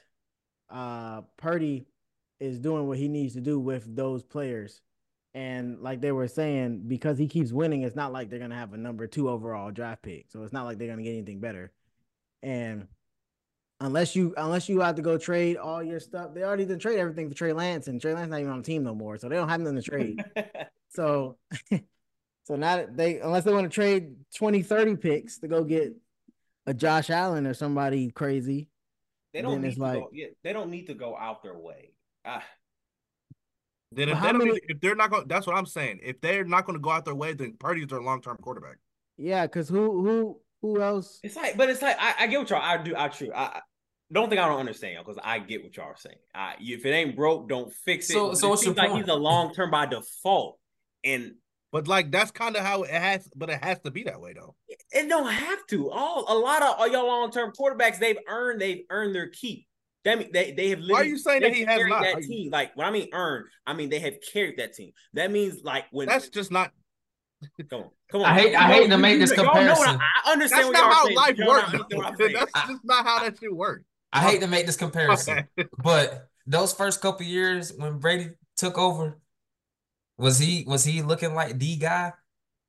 uh, 0.69 1.21
Purdy 1.37 1.87
is 2.39 2.59
doing 2.59 2.87
what 2.87 2.97
he 2.97 3.07
needs 3.07 3.33
to 3.35 3.41
do 3.41 3.59
with 3.59 3.95
those 3.95 4.23
players. 4.23 4.81
And 5.33 5.81
like 5.81 6.01
they 6.01 6.11
were 6.11 6.27
saying, 6.27 6.83
because 6.87 7.17
he 7.17 7.27
keeps 7.27 7.51
winning, 7.51 7.83
it's 7.83 7.95
not 7.95 8.11
like 8.11 8.29
they're 8.29 8.39
gonna 8.39 8.55
have 8.55 8.73
a 8.73 8.77
number 8.77 9.07
two 9.07 9.29
overall 9.29 9.71
draft 9.71 10.01
pick. 10.01 10.25
So 10.29 10.43
it's 10.43 10.53
not 10.53 10.65
like 10.65 10.77
they're 10.77 10.87
gonna 10.87 11.03
get 11.03 11.11
anything 11.11 11.39
better. 11.39 11.71
And 12.41 12.87
unless 13.79 14.15
you 14.15 14.33
unless 14.35 14.67
you 14.67 14.79
have 14.81 14.95
to 14.95 15.01
go 15.01 15.17
trade 15.17 15.57
all 15.57 15.83
your 15.83 15.99
stuff, 15.99 16.33
they 16.33 16.43
already 16.43 16.65
didn't 16.65 16.81
trade 16.81 16.99
everything 16.99 17.29
for 17.29 17.35
Trey 17.35 17.53
Lance, 17.53 17.87
and 17.87 18.01
Trey 18.01 18.13
Lance 18.13 18.31
not 18.31 18.39
even 18.39 18.51
on 18.51 18.59
the 18.59 18.63
team 18.63 18.83
no 18.83 18.95
more. 18.95 19.17
So 19.17 19.29
they 19.29 19.35
don't 19.35 19.49
have 19.49 19.61
nothing 19.61 19.75
to 19.75 19.81
trade. 19.83 20.25
So 20.89 21.37
so 22.43 22.55
now 22.55 22.77
that 22.77 22.95
they 22.97 23.19
unless 23.19 23.43
they 23.43 23.53
want 23.53 23.65
to 23.65 23.73
trade 23.73 24.15
20, 24.35 24.63
30 24.63 24.95
picks 24.97 25.39
to 25.39 25.47
go 25.47 25.63
get 25.63 25.93
a 26.65 26.73
Josh 26.73 27.09
Allen 27.09 27.47
or 27.47 27.53
somebody 27.53 28.11
crazy. 28.11 28.69
They 29.33 29.41
don't 29.41 29.61
need 29.61 29.75
to 29.75 29.81
like- 29.81 29.99
go. 29.99 30.09
Yeah, 30.11 30.27
they 30.43 30.53
don't 30.53 30.69
need 30.69 30.87
to 30.87 30.93
go 30.93 31.15
out 31.15 31.43
their 31.43 31.57
way. 31.57 31.91
Ah, 32.25 32.43
Then 33.91 34.09
if, 34.09 34.17
how 34.17 34.25
they 34.27 34.31
don't, 34.33 34.47
many- 34.47 34.59
if 34.67 34.79
they're 34.81 34.95
not 34.95 35.09
going, 35.11 35.27
that's 35.27 35.45
what 35.47 35.55
I'm 35.55 35.65
saying. 35.65 35.99
If 36.03 36.19
they're 36.21 36.43
not 36.43 36.65
going 36.65 36.75
to 36.77 36.81
go 36.81 36.89
out 36.89 37.05
their 37.05 37.15
way, 37.15 37.33
then 37.33 37.53
Purdy's 37.59 37.87
their 37.87 38.01
long 38.01 38.21
term 38.21 38.37
quarterback. 38.41 38.77
Yeah, 39.17 39.45
because 39.45 39.69
who 39.69 40.03
who 40.05 40.41
who 40.61 40.81
else? 40.81 41.19
it's 41.23 41.35
like, 41.35 41.55
but 41.57 41.69
it's 41.69 41.81
like 41.81 41.97
I, 41.99 42.15
I 42.19 42.27
get 42.27 42.39
what 42.39 42.49
y'all. 42.49 42.61
I 42.61 42.77
do. 42.77 42.95
I 42.97 43.07
true. 43.09 43.31
I, 43.33 43.43
I 43.43 43.61
don't 44.11 44.29
think 44.29 44.41
I 44.41 44.47
don't 44.47 44.59
understand 44.59 44.97
because 45.05 45.19
I 45.23 45.39
get 45.39 45.63
what 45.63 45.75
y'all 45.75 45.87
are 45.87 45.95
saying. 45.97 46.17
I, 46.33 46.55
if 46.59 46.85
it 46.85 46.89
ain't 46.89 47.15
broke, 47.15 47.47
don't 47.49 47.71
fix 47.73 48.09
it. 48.09 48.13
So- 48.13 48.33
so 48.33 48.47
it 48.47 48.49
what's 48.49 48.63
your 48.63 48.69
seems 48.73 48.77
like 48.77 48.89
point? 48.89 49.05
he's 49.05 49.11
a 49.13 49.15
long 49.17 49.53
term 49.53 49.71
by 49.71 49.85
default, 49.85 50.59
and 51.07 51.31
But 51.71 51.87
like 51.87 52.11
that's 52.11 52.31
kind 52.31 52.55
of 52.55 52.63
how 52.63 52.83
it 52.83 52.91
has. 52.91 53.29
But 53.35 53.49
it 53.49 53.63
has 53.63 53.79
to 53.81 53.91
be 53.91 54.03
that 54.03 54.19
way 54.21 54.33
though. 54.33 54.55
it 54.69 55.07
don't 55.09 55.31
have 55.31 55.65
to. 55.67 55.89
All 55.91 56.25
a 56.29 56.37
lot 56.37 56.61
of 56.61 56.75
all 56.79 56.87
y'all 56.87 57.07
long 57.07 57.31
term 57.31 57.51
quarterbacks, 57.57 57.99
they've 57.99 58.17
earned. 58.27 58.61
They've 58.61 58.83
earned 58.89 59.13
their 59.15 59.29
keep. 59.29 59.65
That 60.05 60.19
mean 60.19 60.29
they 60.31 60.51
they 60.51 60.69
have. 60.69 60.79
Why 60.87 61.01
are 61.01 61.03
you 61.03 61.17
saying 61.17 61.41
that 61.41 61.53
he 61.53 61.61
has 61.65 61.77
carried 61.77 61.89
not? 61.89 62.03
that 62.03 62.15
Are 62.15 62.21
you- 62.21 62.27
team? 62.27 62.51
Like 62.51 62.71
when 62.75 62.87
I 62.87 62.91
mean 62.91 63.09
earned, 63.13 63.45
I 63.65 63.73
mean 63.73 63.89
they 63.89 63.99
have 63.99 64.15
carried 64.33 64.57
that 64.59 64.73
team. 64.73 64.91
That 65.13 65.31
means 65.31 65.63
like 65.63 65.85
when 65.91 66.07
That's 66.07 66.29
just 66.29 66.51
not. 66.51 66.71
Come 67.69 67.81
on, 67.83 67.89
come 68.11 68.21
on. 68.21 68.27
I 68.31 68.39
hate- 68.39 68.55
I 68.55 68.63
hate 68.73 68.89
know- 68.89 68.95
to 68.95 69.01
make 69.01 69.13
you- 69.13 69.19
this 69.19 69.35
y'all 69.35 69.45
know 69.45 69.51
what 69.51 69.57
I- 69.57 69.67
comparison. 69.67 70.01
I 70.25 70.31
understand 70.31 70.59
That's 70.63 70.65
what 70.65 70.87
not 70.87 70.93
how 70.93 71.03
saying. 71.05 71.15
life 71.17 71.37
works. 71.47 71.73
not 71.73 71.81
I'm 71.81 71.87
though. 72.17 72.25
saying. 72.25 72.33
That's 72.33 72.67
just 72.67 72.81
not 72.85 73.05
how 73.05 73.19
that 73.23 73.37
shit 73.39 73.53
works. 73.55 73.83
I 74.13 74.21
hate 74.21 74.41
to 74.41 74.47
make 74.47 74.65
this 74.65 74.77
comparison, 74.77 75.47
but 75.83 76.29
those 76.47 76.73
first 76.73 77.01
couple 77.01 77.25
years 77.25 77.73
when 77.73 77.99
Brady 77.99 78.29
took 78.55 78.77
over, 78.77 79.19
was 80.17 80.39
he 80.39 80.63
was 80.67 80.83
he 80.83 81.01
looking 81.01 81.33
like 81.35 81.57
the 81.59 81.75
guy, 81.77 82.13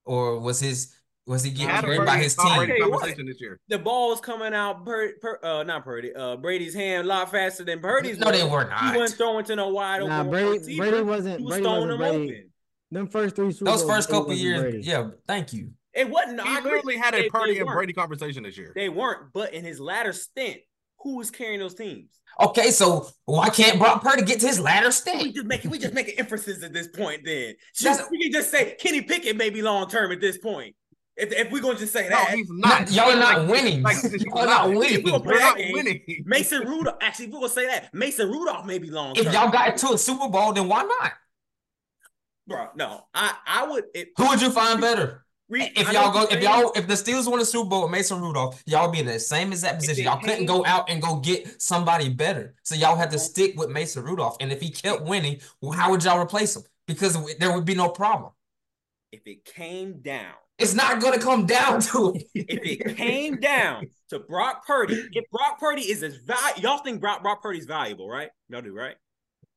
or 0.05 0.39
was 0.41 0.61
his 0.61 0.95
was 1.27 1.43
he 1.43 1.51
He 1.51 1.57
getting 1.57 1.71
had 1.71 1.85
carried 1.85 2.07
by 2.07 2.17
his 2.19 2.35
team? 2.35 2.57
Brady 2.57 2.73
Tell 2.73 2.79
you 2.87 2.91
what. 2.91 3.01
conversation 3.01 3.27
this 3.27 3.41
year. 3.41 3.61
the 3.69 3.79
ball 3.79 4.11
was 4.11 4.21
coming 4.21 4.55
out 4.55 4.85
per, 4.87 5.13
per 5.21 5.39
uh 5.43 5.63
not 5.63 5.85
Purdy, 5.85 6.15
uh 6.15 6.37
Brady's 6.37 6.75
hand 6.75 7.05
a 7.07 7.09
lot 7.09 7.31
faster 7.31 7.65
than 7.65 7.81
Purdy's. 7.81 8.19
No, 8.19 8.31
they 8.33 8.43
was. 8.43 8.53
were 8.53 8.65
He 8.65 8.71
not. 8.87 8.97
wasn't 8.97 9.19
throwing 9.19 9.45
to 9.47 9.57
no 9.57 9.69
wide 9.69 10.03
Nah, 10.03 10.21
open 10.21 10.31
Brady 10.31 10.59
receiver. 10.59 10.83
Brady 10.91 11.03
wasn't 11.03 11.39
He 11.41 11.45
was 11.45 11.53
Brady 11.53 11.65
throwing 11.65 11.81
wasn't 11.89 11.91
them 11.91 11.99
Brady. 12.19 12.33
open. 12.33 12.51
Them 12.91 13.07
first 13.09 13.37
three 13.37 13.53
Super 13.53 13.71
Those 13.73 13.85
first 13.85 14.09
couple 14.09 14.33
years, 14.33 14.63
Brady. 14.63 14.81
yeah. 14.83 15.11
Thank 15.27 15.53
you. 15.53 15.73
It 15.93 16.09
wasn't. 16.09 16.41
I 16.41 16.45
He 16.53 16.57
agree. 16.59 16.71
literally 16.73 16.97
had 16.97 17.15
a 17.15 17.29
Purdy 17.29 17.59
and. 17.59 17.69
Brady 17.69 17.93
conversation 17.93 18.43
this 18.45 18.57
year. 18.57 18.73
They 18.75 18.89
weren't, 18.89 19.33
but 19.35 19.53
in 19.53 19.65
his 19.65 19.79
latter 19.81 20.13
stint, 20.15 20.59
who 21.01 21.17
was 21.17 21.31
carrying 21.31 21.61
those 21.61 21.75
teams? 21.75 22.11
Okay, 22.41 22.71
so 22.71 23.09
why 23.25 23.49
can't 23.51 23.79
Brock 23.79 24.03
Purdy 24.03 24.23
get 24.23 24.41
to 24.41 24.47
his 24.47 24.61
ladder 24.61 24.93
state? 24.93 25.23
We 25.23 25.33
just 25.33 25.47
make 25.47 25.65
we 25.65 25.79
just 25.79 25.95
making 25.95 26.15
inferences 26.19 26.63
at 26.63 26.73
this 26.73 26.89
point. 26.89 27.23
Then 27.25 27.55
That's- 27.83 27.99
Shoot, 28.01 28.11
we 28.11 28.23
can 28.23 28.33
just 28.33 28.51
say 28.51 28.77
Kenny 28.79 29.03
Pickett 29.03 29.37
may 29.37 29.51
be 29.51 29.63
long 29.63 29.89
term 29.89 30.13
at 30.13 30.21
this 30.21 30.39
point. 30.39 30.75
If, 31.17 31.33
if 31.33 31.51
we're 31.51 31.61
gonna 31.61 31.77
just 31.79 31.93
say 31.93 32.05
No, 32.05 32.11
that, 32.11 32.31
he's 32.35 32.47
not. 32.49 32.83
Not- 32.83 32.93
y'all 32.93 33.11
are 33.11 33.17
not 33.19 33.39
Like- 33.41 33.51
winning. 33.51 33.83
like, 33.83 33.97
Y'all 34.05 34.39
are 34.39 34.47
not 34.47 34.69
not. 34.71 34.77
winning. 34.79 35.03
We're 35.05 35.19
We're 35.19 35.41
not 35.41 35.57
game. 35.57 35.73
winning. 35.73 36.23
Mason 36.27 36.63
Rudolph. 36.65 36.97
Actually, 37.01 37.27
if 37.27 37.33
we're 37.33 37.41
gonna 37.41 37.53
say 37.53 37.67
that 37.67 37.93
Mason 37.93 38.31
Rudolph 38.31 38.67
may 38.67 38.79
be 38.79 38.89
long 38.91 39.17
If 39.17 39.25
y'all 39.33 39.51
got 39.51 39.77
to 39.79 39.95
a 39.95 39.99
Super 39.99 40.29
Bowl, 40.29 40.53
then 40.53 40.69
why 40.69 40.83
not? 40.85 41.13
bro, 42.47 42.69
no, 42.77 43.05
I 43.13 43.35
I 43.47 43.67
would. 43.67 43.85
If, 43.95 44.09
Who 44.17 44.29
would 44.29 44.41
you 44.41 44.51
find 44.51 44.81
better? 44.81 45.25
Reed, 45.51 45.73
If 45.77 45.91
y'all 45.93 46.13
go, 46.13 46.27
if 46.31 46.43
y'all, 46.43 46.73
if 46.77 46.87
the 46.87 46.95
Steelers 46.95 47.31
won 47.31 47.41
a 47.41 47.45
Super 47.45 47.69
Bowl 47.71 47.83
with 47.83 47.91
Mason 47.91 48.21
Rudolph, 48.21 48.63
y'all 48.67 48.91
be 48.91 48.99
in 48.99 49.07
the 49.07 49.19
same 49.19 49.51
exact 49.53 49.79
position. 49.81 50.05
Y'all 50.05 50.21
couldn't 50.21 50.45
go 50.47 50.65
out 50.67 50.91
and 50.91 51.01
go 51.01 51.17
get 51.17 51.61
somebody 51.63 52.11
better, 52.11 52.55
so 52.63 52.75
y'all 52.75 52.97
had 52.97 53.11
to 53.13 53.19
stick 53.19 53.55
with 53.57 53.71
Mason 53.71 54.05
Rudolph. 54.05 54.37
And 54.41 54.53
if 54.53 54.61
he 54.61 54.71
kept 54.71 55.03
winning, 55.05 55.41
well, 55.63 55.73
how 55.73 55.91
would 55.91 56.05
y'all 56.05 56.21
replace 56.21 56.55
him? 56.55 56.65
Because 56.87 57.17
there 57.39 57.53
would 57.55 57.65
be 57.65 57.75
no 57.75 57.89
problem. 57.89 58.33
if 59.11 59.21
it 59.27 59.45
came 59.47 60.01
down, 60.01 60.35
It's 60.59 60.75
not 60.75 61.01
going 61.01 61.19
to 61.19 61.25
come 61.25 61.47
down 61.47 61.81
to 61.81 62.13
it. 62.15 62.25
if 62.35 62.81
it 62.87 62.97
came 62.97 63.37
down 63.41 63.89
to 64.11 64.19
Brock 64.19 64.67
Purdy, 64.67 65.09
if 65.13 65.25
Brock 65.31 65.59
Purdy 65.59 65.83
is 65.83 66.03
as 66.03 66.17
valuable, 66.17 66.61
y'all 66.61 66.79
think 66.85 67.01
Brock 67.01 67.23
Brock 67.23 67.41
Purdy's 67.43 67.65
valuable, 67.65 68.07
right? 68.09 68.31
Y'all 68.51 68.61
do, 68.61 68.75
right? 68.75 68.97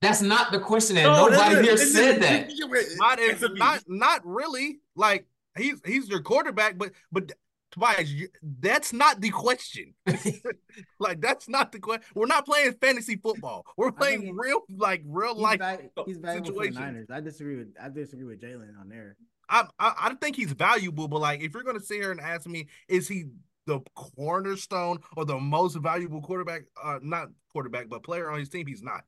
That's 0.01 0.21
not 0.21 0.51
the 0.53 0.59
question, 0.59 0.97
and 0.97 1.05
No, 1.05 1.27
nobody 1.27 1.63
here 1.63 1.77
said 1.77 2.21
that. 2.21 2.47
listen, 2.49 2.97
Not, 2.97 3.19
if, 3.19 3.33
answer 3.33 3.49
me. 3.49 3.59
not, 3.59 3.83
not 3.87 4.21
really. 4.25 4.79
Like 4.95 5.27
he's 5.57 5.81
he's 5.85 6.09
your 6.09 6.21
quarterback, 6.21 6.77
but 6.77 6.91
but 7.11 7.31
Tobias, 7.71 8.11
you, 8.11 8.27
that's 8.59 8.91
not 8.91 9.21
the 9.21 9.29
question. 9.29 9.93
like 10.99 11.21
that's 11.21 11.47
not 11.47 11.71
the 11.71 11.79
question. 11.79 12.03
We're 12.13 12.25
not 12.25 12.45
playing 12.45 12.73
fantasy 12.73 13.15
football. 13.15 13.65
We're 13.77 13.91
playing 13.91 14.21
he- 14.23 14.31
real 14.33 14.61
like 14.77 15.03
real 15.05 15.35
He's, 15.35 15.43
life. 15.43 15.59
val- 15.59 16.05
he's 16.05 16.17
valuable 16.17 16.53
for 16.53 16.65
the. 16.65 16.71
Niners. 16.71 17.07
I 17.09 17.21
disagree 17.21 17.55
with 17.55 17.73
I 17.81 17.89
disagree 17.89 18.25
with 18.25 18.41
Jalen 18.41 18.79
on 18.79 18.89
there. 18.89 19.15
I, 19.49 19.67
I 19.79 19.93
I 19.99 20.13
think 20.15 20.35
he's 20.35 20.51
valuable, 20.51 21.07
but 21.07 21.19
like 21.19 21.41
if 21.41 21.53
you're 21.53 21.63
gonna 21.63 21.79
sit 21.79 22.01
here 22.01 22.11
and 22.11 22.19
ask 22.19 22.45
me, 22.45 22.67
is 22.89 23.07
he 23.07 23.25
the 23.67 23.79
cornerstone 23.95 24.99
or 25.15 25.23
the 25.23 25.37
most 25.37 25.75
valuable 25.75 26.21
quarterback? 26.21 26.63
Uh, 26.81 26.99
not 27.01 27.29
quarterback, 27.51 27.87
but 27.89 28.03
player 28.03 28.29
on 28.29 28.39
his 28.39 28.49
team. 28.49 28.67
He's 28.67 28.83
not. 28.83 29.03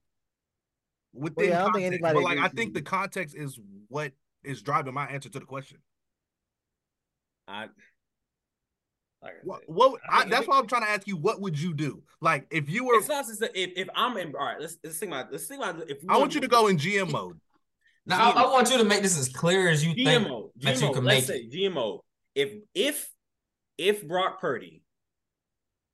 Within 1.13 1.49
yeah, 1.49 1.61
I 1.61 1.63
don't 1.65 1.73
think 1.73 2.01
context, 2.01 2.13
but 2.13 2.23
like 2.23 2.39
I 2.39 2.47
think 2.47 2.73
with 2.73 2.83
the 2.83 2.89
context 2.89 3.35
is 3.35 3.59
what 3.87 4.13
is 4.43 4.61
driving 4.61 4.93
my 4.93 5.05
answer 5.05 5.29
to 5.29 5.39
the 5.39 5.45
question. 5.45 5.79
I 7.47 7.67
like 9.21 9.33
What, 9.43 9.61
what 9.67 9.99
I 10.09 10.15
I, 10.15 10.19
think- 10.21 10.31
that's 10.31 10.47
why 10.47 10.57
I'm 10.59 10.67
trying 10.67 10.83
to 10.83 10.89
ask 10.89 11.07
you. 11.07 11.17
What 11.17 11.41
would 11.41 11.59
you 11.59 11.73
do? 11.73 12.03
Like 12.21 12.47
if 12.51 12.69
you 12.69 12.85
were, 12.85 12.95
It's 12.95 13.07
not 13.07 13.25
just 13.27 13.39
that 13.41 13.51
if, 13.55 13.71
if 13.75 13.87
I'm 13.95 14.17
in 14.17 14.33
all 14.35 14.45
right, 14.45 14.59
let's 14.59 14.77
let's 14.83 14.97
think 14.97 15.11
about 15.11 15.31
let's 15.31 15.45
think 15.45 15.61
about 15.63 15.89
if 15.89 15.97
I 16.09 16.17
want 16.17 16.35
you 16.35 16.41
to 16.41 16.47
go 16.47 16.67
in 16.67 16.77
GM 16.77 17.11
mode. 17.11 17.39
Now, 18.05 18.31
I, 18.31 18.43
I 18.43 18.51
want 18.51 18.69
you 18.69 18.77
to 18.79 18.83
make 18.83 19.01
this 19.01 19.17
as 19.17 19.29
clear 19.29 19.69
as 19.69 19.81
you 19.85 19.93
think 19.93 20.27
GMO, 20.27 20.49
that 20.57 20.81
you 20.81 20.91
can 20.91 21.05
let's 21.05 21.05
make 21.05 21.23
say 21.23 21.37
it. 21.49 21.53
GMO. 21.53 21.99
If 22.35 22.51
if 22.75 23.09
if 23.77 24.05
Brock 24.05 24.41
Purdy 24.41 24.83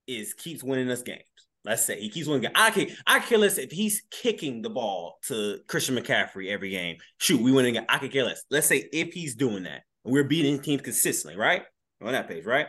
is 0.07 0.33
keeps 0.33 0.63
winning 0.63 0.89
us 0.89 1.03
games, 1.03 1.21
let's 1.65 1.83
say 1.83 1.99
he 2.01 2.09
keeps 2.09 2.25
winning. 2.27 2.49
ga- 2.51 2.59
I 2.59 2.71
can 2.71 2.87
I 3.05 3.19
care 3.19 3.37
less 3.37 3.59
if 3.59 3.71
he's 3.71 4.01
kicking 4.09 4.63
the 4.63 4.71
ball 4.71 5.19
to 5.27 5.59
Christian 5.67 5.95
McCaffrey 5.97 6.49
every 6.49 6.71
game. 6.71 6.97
Shoot, 7.19 7.41
we 7.41 7.51
winning. 7.51 7.77
I 7.87 7.99
could 7.99 8.11
care 8.11 8.23
less. 8.25 8.41
Let's 8.49 8.65
say 8.65 8.89
if 8.91 9.13
he's 9.13 9.35
doing 9.35 9.63
that, 9.65 9.83
we're 10.03 10.23
beating 10.23 10.59
teams 10.61 10.81
consistently, 10.81 11.37
right? 11.39 11.63
On 12.01 12.11
that 12.11 12.27
page, 12.27 12.45
right? 12.45 12.67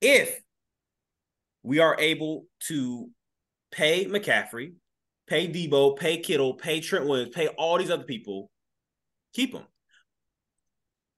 If 0.00 0.40
we 1.62 1.80
are 1.80 1.96
able 1.98 2.46
to 2.68 3.10
pay 3.72 4.06
McCaffrey, 4.06 4.74
pay 5.26 5.48
Deebo, 5.48 5.96
pay 5.98 6.18
Kittle, 6.18 6.54
pay 6.54 6.80
Trent 6.80 7.06
Williams, 7.06 7.34
pay 7.34 7.48
all 7.48 7.78
these 7.78 7.90
other 7.90 8.04
people, 8.04 8.50
keep 9.34 9.52
them. 9.52 9.64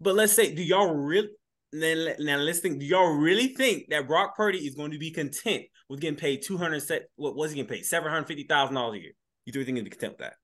But 0.00 0.14
let's 0.14 0.32
say, 0.32 0.54
do 0.54 0.62
y'all 0.62 0.94
really 0.94 1.28
then 1.72 2.16
now 2.18 2.36
let's 2.38 2.58
think, 2.58 2.80
do 2.80 2.86
y'all 2.86 3.12
really 3.16 3.48
think 3.48 3.90
that 3.90 4.08
Brock 4.08 4.36
Purdy 4.36 4.58
is 4.58 4.74
going 4.74 4.90
to 4.90 4.98
be 4.98 5.10
content 5.12 5.64
with 5.88 6.00
getting 6.00 6.18
paid 6.18 6.42
200 6.44 6.80
set 6.82 7.02
what 7.16 7.36
was 7.36 7.52
he 7.52 7.56
getting 7.56 7.68
paid? 7.76 7.84
Seven 7.84 8.10
hundred 8.10 8.26
fifty 8.26 8.44
thousand 8.44 8.74
dollars 8.74 8.98
a 8.98 9.02
year. 9.02 9.12
You 9.46 9.52
three 9.52 9.64
think 9.64 9.76
he'd 9.76 9.84
be 9.84 9.90
content 9.90 10.14
with 10.14 10.20
that? 10.20 10.34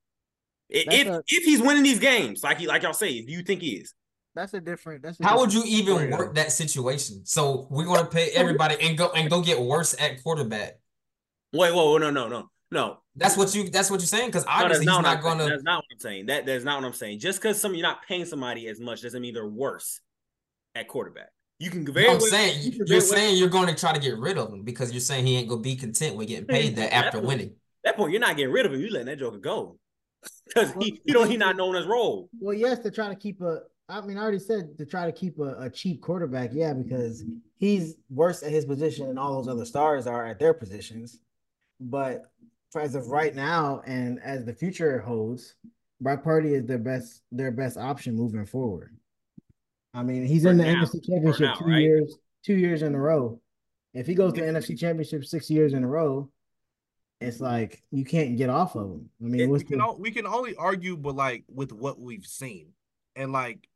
That's 0.87 0.99
If 1.01 1.07
a- 1.09 1.23
if 1.27 1.45
he's 1.45 1.61
winning 1.61 1.83
these 1.83 1.99
games, 1.99 2.43
like 2.45 2.59
he 2.59 2.67
like 2.67 2.83
y'all 2.83 2.93
say, 2.93 3.25
do 3.25 3.33
you 3.33 3.43
think 3.43 3.61
he 3.63 3.71
is? 3.77 3.95
That's 4.37 4.53
a 4.55 4.61
different. 4.61 5.03
That's 5.03 5.19
a 5.19 5.25
How 5.25 5.39
would 5.41 5.53
you 5.53 5.63
even 5.65 5.95
story, 5.97 6.11
work 6.13 6.35
that 6.35 6.53
situation? 6.53 7.23
So 7.25 7.67
we're 7.71 7.87
gonna 7.87 8.07
pay 8.07 8.29
everybody 8.31 8.77
and 8.81 8.97
go 8.97 9.11
and 9.11 9.31
go 9.31 9.41
get 9.41 9.59
worse 9.59 9.97
at 9.99 10.23
quarterback. 10.23 10.79
Wait, 11.53 11.75
whoa, 11.75 11.93
whoa, 11.93 11.99
no, 11.99 12.11
no, 12.11 12.29
no, 12.29 12.51
no. 12.71 12.99
That's 13.17 13.37
what 13.37 13.55
you. 13.55 13.71
That's 13.71 13.91
what 13.91 14.01
you're 14.01 14.07
saying. 14.07 14.29
Because 14.29 14.45
No, 14.45 14.51
that's 14.51 14.63
obviously 14.63 14.85
he's 14.85 14.87
not, 14.89 14.97
what 14.97 15.03
not 15.03 15.23
going 15.23 15.39
saying. 15.39 15.49
to. 15.49 15.55
That's 15.55 15.65
not 15.65 15.77
what 15.79 15.85
I'm 15.91 15.99
saying. 15.99 16.27
That 16.27 16.47
that's 16.47 16.65
not 16.65 16.81
what 16.83 16.87
I'm 16.87 16.93
saying. 16.93 17.19
Just 17.19 17.41
because 17.41 17.59
some 17.59 17.75
you're 17.75 17.83
not 17.83 18.07
paying 18.07 18.27
somebody 18.27 18.69
as 18.69 18.79
much 18.79 19.03
doesn't 19.03 19.21
mean 19.23 19.33
they're 19.33 19.49
worse 19.49 20.01
at 20.75 20.87
quarterback. 20.87 21.31
You 21.59 21.71
can 21.71 21.91
very 21.91 22.07
I'm 22.07 22.19
well- 22.19 22.27
saying 22.27 22.63
you 22.63 22.71
can 22.73 22.79
you're 22.81 22.87
very 22.87 23.01
well- 23.01 23.09
saying 23.09 23.37
you're 23.39 23.49
going 23.49 23.69
to 23.69 23.75
try 23.75 23.95
to 23.95 23.99
get 23.99 24.19
rid 24.19 24.37
of 24.37 24.53
him 24.53 24.63
because 24.63 24.93
you're 24.93 25.01
saying 25.01 25.25
he 25.25 25.37
ain't 25.39 25.49
gonna 25.49 25.63
be 25.63 25.77
content 25.77 26.15
with 26.15 26.29
getting 26.29 26.47
paid 26.47 26.77
that 26.77 26.91
mm-hmm. 26.91 27.07
after 27.07 27.21
winning. 27.23 27.55
That 27.85 27.97
point, 27.97 28.13
you're 28.13 28.21
not 28.21 28.37
getting 28.37 28.53
rid 28.53 28.67
of 28.67 28.75
him. 28.75 28.81
You 28.81 28.91
letting 28.91 29.07
that 29.07 29.19
joker 29.19 29.39
go 29.39 29.79
because 30.47 30.75
he, 30.79 31.01
you 31.05 31.15
know, 31.15 31.25
he 31.25 31.39
not 31.39 31.57
knowing 31.57 31.77
his 31.77 31.87
role. 31.87 32.29
Well, 32.39 32.55
yes, 32.55 32.81
they're 32.81 32.93
trying 32.93 33.15
to 33.15 33.17
keep 33.17 33.41
a. 33.41 33.61
I 33.89 34.01
mean, 34.01 34.19
I 34.19 34.23
already 34.23 34.39
said 34.41 34.77
to 34.79 34.87
try 34.87 35.07
to 35.07 35.13
keep 35.13 35.39
a, 35.39 35.55
a 35.61 35.71
cheap 35.71 36.03
quarterback. 36.03 36.51
Yeah, 36.53 36.73
because 36.73 37.25
he's 37.57 37.95
worse 38.11 38.43
at 38.43 38.51
his 38.51 38.65
position 38.65 39.07
than 39.07 39.19
all 39.19 39.37
those 39.37 39.49
other 39.49 39.65
stars 39.65 40.07
are 40.07 40.27
at 40.27 40.39
their 40.39 40.55
positions. 40.55 41.21
But 41.79 42.23
as 42.75 42.95
of 42.95 43.09
right 43.09 43.35
now, 43.35 43.83
and 43.87 44.21
as 44.23 44.45
the 44.45 44.53
future 44.53 44.99
holds, 44.99 45.55
Brock 46.01 46.25
Purdy 46.25 46.55
is 46.55 46.67
their 46.67 46.79
best 46.79 47.23
their 47.31 47.51
best 47.53 47.77
option 47.77 48.17
moving 48.17 48.45
forward. 48.45 48.97
I 49.95 50.03
mean, 50.03 50.27
he's 50.27 50.43
For 50.43 50.51
in 50.51 50.59
the 50.59 50.65
now. 50.65 50.85
NFC 50.85 51.05
Championship 51.07 51.41
now, 51.41 51.55
two 51.55 51.65
right? 51.67 51.81
years 51.81 52.19
two 52.45 52.55
years 52.55 52.83
in 52.83 52.95
a 52.95 53.01
row. 53.01 53.41
If 53.95 54.07
he 54.07 54.15
goes 54.15 54.33
to 54.35 54.41
the 54.41 54.47
NFC 54.47 54.79
Championship 54.79 55.25
six 55.25 55.49
years 55.49 55.73
in 55.73 55.83
a 55.83 55.89
row, 55.89 56.31
it's 57.21 57.41
like 57.41 57.83
you 57.91 58.05
can't 58.05 58.37
get 58.37 58.51
off 58.51 58.77
of 58.77 58.91
him. 58.91 59.11
I 59.23 59.25
mean, 59.25 59.49
we 59.49 59.65
can 59.65 59.79
the, 59.79 59.85
all, 59.85 59.99
we 59.99 60.11
can 60.11 60.27
only 60.27 60.55
argue, 60.57 60.97
but 60.97 61.17
like 61.17 61.45
with 61.49 61.73
what 61.73 61.99
we've 61.99 62.27
seen, 62.27 62.73
and 63.15 63.33
like 63.33 63.69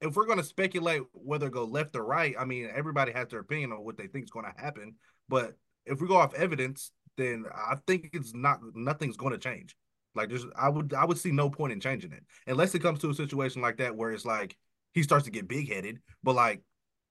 if 0.00 0.14
we're 0.14 0.26
gonna 0.26 0.42
speculate 0.42 1.02
whether 1.12 1.48
go 1.50 1.64
left 1.64 1.96
or 1.96 2.04
right, 2.04 2.34
I 2.38 2.44
mean 2.44 2.68
everybody 2.74 3.12
has 3.12 3.28
their 3.28 3.40
opinion 3.40 3.72
on 3.72 3.84
what 3.84 3.96
they 3.96 4.06
think 4.06 4.24
is 4.24 4.30
going 4.30 4.46
to 4.46 4.60
happen. 4.60 4.94
But 5.28 5.56
if 5.84 6.00
we 6.00 6.08
go 6.08 6.16
off 6.16 6.34
evidence, 6.34 6.90
then 7.16 7.44
I 7.54 7.76
think 7.86 8.10
it's 8.12 8.34
not 8.34 8.60
nothing's 8.74 9.16
going 9.16 9.32
to 9.32 9.38
change. 9.38 9.76
Like 10.14 10.28
there's, 10.30 10.46
I 10.58 10.68
would 10.68 10.94
I 10.94 11.04
would 11.04 11.18
see 11.18 11.30
no 11.32 11.50
point 11.50 11.72
in 11.72 11.80
changing 11.80 12.12
it 12.12 12.24
unless 12.46 12.74
it 12.74 12.80
comes 12.82 13.00
to 13.00 13.10
a 13.10 13.14
situation 13.14 13.62
like 13.62 13.78
that 13.78 13.94
where 13.96 14.12
it's 14.12 14.24
like 14.24 14.56
he 14.92 15.02
starts 15.02 15.24
to 15.26 15.30
get 15.30 15.48
big 15.48 15.72
headed. 15.72 15.98
But 16.22 16.34
like 16.36 16.62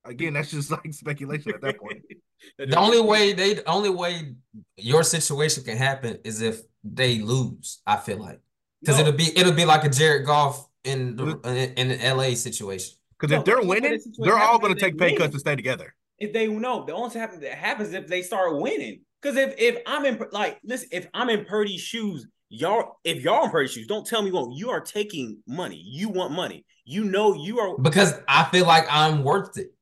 again, 0.03 0.33
that's 0.33 0.51
just 0.51 0.71
like 0.71 0.93
speculation 0.93 1.53
at 1.53 1.61
that 1.61 1.79
point. 1.79 2.01
The 2.59 2.77
only 2.77 2.99
way 3.01 3.31
they, 3.31 3.53
the 3.55 3.67
only 3.67 3.89
way 3.89 4.35
your 4.75 5.03
situation 5.03 5.63
can 5.63 5.77
happen 5.77 6.19
is 6.25 6.41
if 6.41 6.61
they 6.83 7.19
lose. 7.19 7.81
I 7.87 7.95
feel 7.95 8.17
like 8.17 8.41
because 8.81 8.97
No. 8.97 9.03
it'll 9.07 9.17
be 9.17 9.35
it'll 9.39 9.53
be 9.53 9.63
like 9.65 9.85
a 9.85 9.89
Jared 9.89 10.25
Goff 10.25 10.67
in 10.85 11.15
the 11.15 11.39
in, 11.45 11.91
in 11.91 11.99
the 11.99 12.13
LA 12.15 12.35
situation. 12.35 12.95
Because 13.19 13.31
No, 13.31 13.39
if 13.39 13.45
they're 13.45 13.57
but 13.57 13.65
look 13.65 13.83
at 13.83 13.83
winning, 13.83 14.01
they're 14.19 14.37
all 14.37 14.59
going 14.59 14.73
to 14.73 14.79
take 14.79 14.97
pay 14.97 15.11
win. 15.11 15.17
cuts 15.17 15.33
to 15.33 15.39
stay 15.39 15.55
together. 15.55 15.95
If 16.19 16.33
they 16.33 16.47
know, 16.47 16.85
the 16.85 16.93
only 16.93 17.09
thing 17.09 17.21
that 17.41 17.53
happens 17.57 17.93
if 17.93 18.07
they 18.07 18.21
start 18.21 18.59
winning. 18.59 19.01
Because 19.21 19.37
if 19.37 19.55
if 19.57 19.77
I'm 19.85 20.05
in 20.05 20.19
like 20.31 20.59
listen, 20.63 20.89
if 20.91 21.07
I'm 21.13 21.29
in 21.29 21.45
Purdy's 21.45 21.81
shoes, 21.81 22.27
y'all 22.49 22.99
if 23.03 23.23
y'all 23.23 23.45
in 23.45 23.51
Purdy's 23.51 23.71
shoes, 23.71 23.87
don't 23.87 24.05
tell 24.05 24.21
me 24.21 24.31
what 24.31 24.55
you 24.55 24.69
are 24.69 24.81
taking 24.81 25.41
money. 25.47 25.81
You 25.83 26.09
want 26.09 26.31
money. 26.33 26.65
You 26.85 27.03
know 27.05 27.33
you 27.33 27.59
are 27.59 27.77
Because 27.77 28.13
I 28.27 28.45
feel 28.45 28.65
like 28.65 28.85
I'm 28.89 29.23
worth 29.23 29.57
it. 29.57 29.73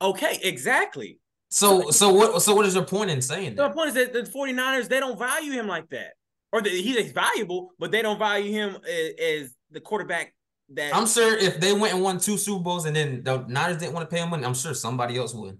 okay, 0.00 0.38
exactly. 0.42 1.18
So 1.48 1.90
so 1.90 2.12
what 2.12 2.42
so 2.42 2.54
what 2.54 2.66
is 2.66 2.74
your 2.74 2.84
point 2.84 3.10
in 3.10 3.22
saying 3.22 3.54
that? 3.56 3.68
The 3.68 3.74
point 3.74 3.88
is 3.88 3.94
that 3.94 4.12
the 4.12 4.22
49ers, 4.22 4.88
they 4.88 5.00
don't 5.00 5.18
value 5.18 5.52
him 5.52 5.66
like 5.68 5.88
that. 5.90 6.14
Or 6.52 6.60
that 6.62 6.70
he's 6.72 7.10
valuable, 7.12 7.70
but 7.80 7.90
they 7.90 8.00
don't 8.00 8.18
value 8.18 8.52
him 8.52 8.76
as, 8.88 9.10
as 9.18 9.54
the 9.74 9.80
quarterback 9.80 10.34
that 10.70 10.94
I'm 10.94 11.06
sure 11.06 11.36
if 11.36 11.60
they 11.60 11.72
went 11.74 11.92
and 11.94 12.02
won 12.02 12.18
two 12.18 12.38
Super 12.38 12.62
Bowls 12.62 12.86
and 12.86 12.96
then 12.96 13.22
the 13.22 13.44
Niners 13.48 13.76
didn't 13.78 13.92
want 13.92 14.08
to 14.08 14.14
pay 14.14 14.22
him 14.22 14.30
money, 14.30 14.44
I'm 14.46 14.54
sure 14.54 14.72
somebody 14.72 15.18
else 15.18 15.34
would. 15.34 15.58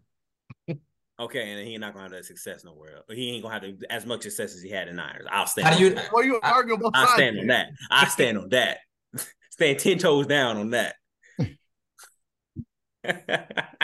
okay, 1.21 1.53
and 1.53 1.69
he's 1.69 1.79
not 1.79 1.93
gonna 1.93 2.05
have 2.05 2.13
that 2.13 2.25
success 2.25 2.65
nowhere 2.65 2.97
else. 2.97 3.05
He 3.11 3.31
ain't 3.33 3.43
gonna 3.43 3.55
have 3.55 3.63
to, 3.63 3.77
as 3.91 4.07
much 4.07 4.23
success 4.23 4.55
as 4.55 4.63
he 4.63 4.71
had 4.71 4.89
in 4.89 4.97
Niners. 4.97 5.27
I'll 5.31 5.47
stand. 5.47 5.69
How 5.69 5.77
do 5.77 5.85
on 5.85 5.91
you? 5.91 5.95
that. 5.97 6.13
Well, 6.13 6.25
you 6.25 6.41
I- 6.43 6.51
arguing 6.53 6.81
both 6.81 6.93
I 6.95 7.15
stand 7.15 7.39
on 7.39 7.49
that. 7.49 7.69
I 7.91 8.07
stand 8.09 8.39
on 8.39 8.49
that. 8.51 8.79
stand 9.51 9.79
ten 9.79 9.99
toes 9.99 10.27
down 10.27 10.57
on 10.57 10.71
that. 10.71 10.95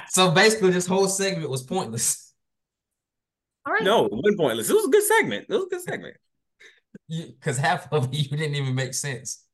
So 0.09 0.31
basically, 0.33 0.71
this 0.71 0.87
whole 0.87 1.07
segment 1.07 1.51
was 1.51 1.63
pointless. 1.63 2.33
All 3.65 3.75
right. 3.75 3.83
no, 3.85 4.07
it 4.07 4.13
wasn't 4.13 4.39
pointless. 4.39 4.69
It 4.69 4.75
was 4.75 4.87
a 4.87 4.91
good 4.91 5.05
segment. 5.05 5.47
It 5.49 5.53
was 5.55 5.65
a 5.65 5.69
good 5.69 5.83
segment. 5.83 6.17
Because 7.09 7.57
half 7.59 7.93
of 7.93 8.07
it 8.13 8.15
you 8.15 8.37
didn't 8.37 8.57
even 8.57 8.75
make 8.75 8.95
sense. 8.95 9.45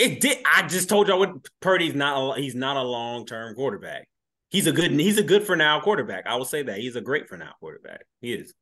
It 0.00 0.20
did. 0.20 0.38
I 0.50 0.66
just 0.66 0.88
told 0.88 1.08
y'all 1.08 1.18
what 1.18 1.34
Purdy's 1.60 1.94
not. 1.94 2.38
A, 2.38 2.40
he's 2.40 2.54
not 2.54 2.76
a 2.78 2.82
long 2.82 3.26
term 3.26 3.54
quarterback. 3.54 4.08
He's 4.48 4.66
a 4.66 4.72
good. 4.72 4.92
He's 4.92 5.18
a 5.18 5.22
good 5.22 5.44
for 5.44 5.56
now 5.56 5.78
quarterback. 5.80 6.26
I 6.26 6.36
will 6.36 6.46
say 6.46 6.62
that 6.62 6.78
he's 6.78 6.96
a 6.96 7.02
great 7.02 7.28
for 7.28 7.36
now 7.36 7.52
quarterback. 7.60 8.06
He 8.22 8.32
is, 8.32 8.54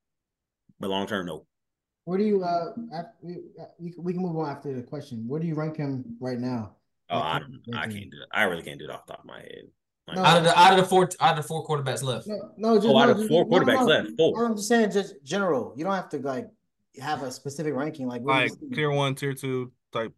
but 0.81 0.91
long 0.91 1.07
term, 1.07 1.27
no. 1.27 1.47
Where 2.07 2.19
do 2.19 2.25
you 2.25 2.43
uh? 2.43 2.73
we, 3.23 3.35
uh, 3.61 3.65
we 3.79 3.95
we 3.97 4.13
can 4.15 4.23
move 4.23 4.37
on 4.37 4.51
after 4.51 4.75
the 4.75 4.83
question. 4.83 5.25
Where 5.29 5.39
do 5.41 5.47
you 5.47 5.55
rank 5.55 5.77
him 5.77 6.17
right 6.21 6.41
now? 6.41 6.73
Oh, 7.09 7.19
Like, 7.19 7.25
I, 7.25 7.39
ranking- 7.39 7.75
I 7.75 7.83
can't 7.87 8.11
do 8.11 8.17
it. 8.21 8.29
I 8.33 8.43
really 8.43 8.63
can't 8.65 8.79
do 8.81 8.87
it 8.87 8.91
off 8.91 9.07
the 9.07 9.13
top 9.13 9.21
of 9.21 9.27
my 9.27 9.39
head. 9.39 9.63
Like, 10.09 10.17
No. 10.17 10.25
Out 10.25 10.37
of 10.39 10.45
the 10.45 10.59
out 10.59 10.73
of 10.73 10.79
the 10.79 10.85
four 10.87 11.09
out 11.21 11.39
of 11.39 11.45
the 11.45 11.47
four 11.47 11.65
quarterbacks 11.67 12.03
left. 12.03 12.27
No, 12.27 12.51
no, 12.57 12.75
just 12.77 12.89
Oh, 12.89 12.99
out 12.99 13.17
no, 13.17 13.23
of 13.23 13.29
four 13.29 13.45
no, 13.45 13.51
quarterbacks 13.51 13.81
no. 13.81 13.85
left, 13.85 14.09
four. 14.17 14.45
I'm 14.45 14.57
just 14.57 14.69
saying, 14.69 14.91
just 14.91 15.15
general. 15.23 15.73
You 15.77 15.85
don't 15.85 15.95
have 15.95 16.09
to 16.11 16.19
like 16.19 16.49
have 17.01 17.23
a 17.23 17.31
specific 17.31 17.75
ranking. 17.75 18.09
Like, 18.09 18.23
like 18.25 18.51
you 18.61 18.71
tier 18.75 18.91
one, 18.91 19.15
tier 19.15 19.35
two 19.35 19.71
type 19.93 20.13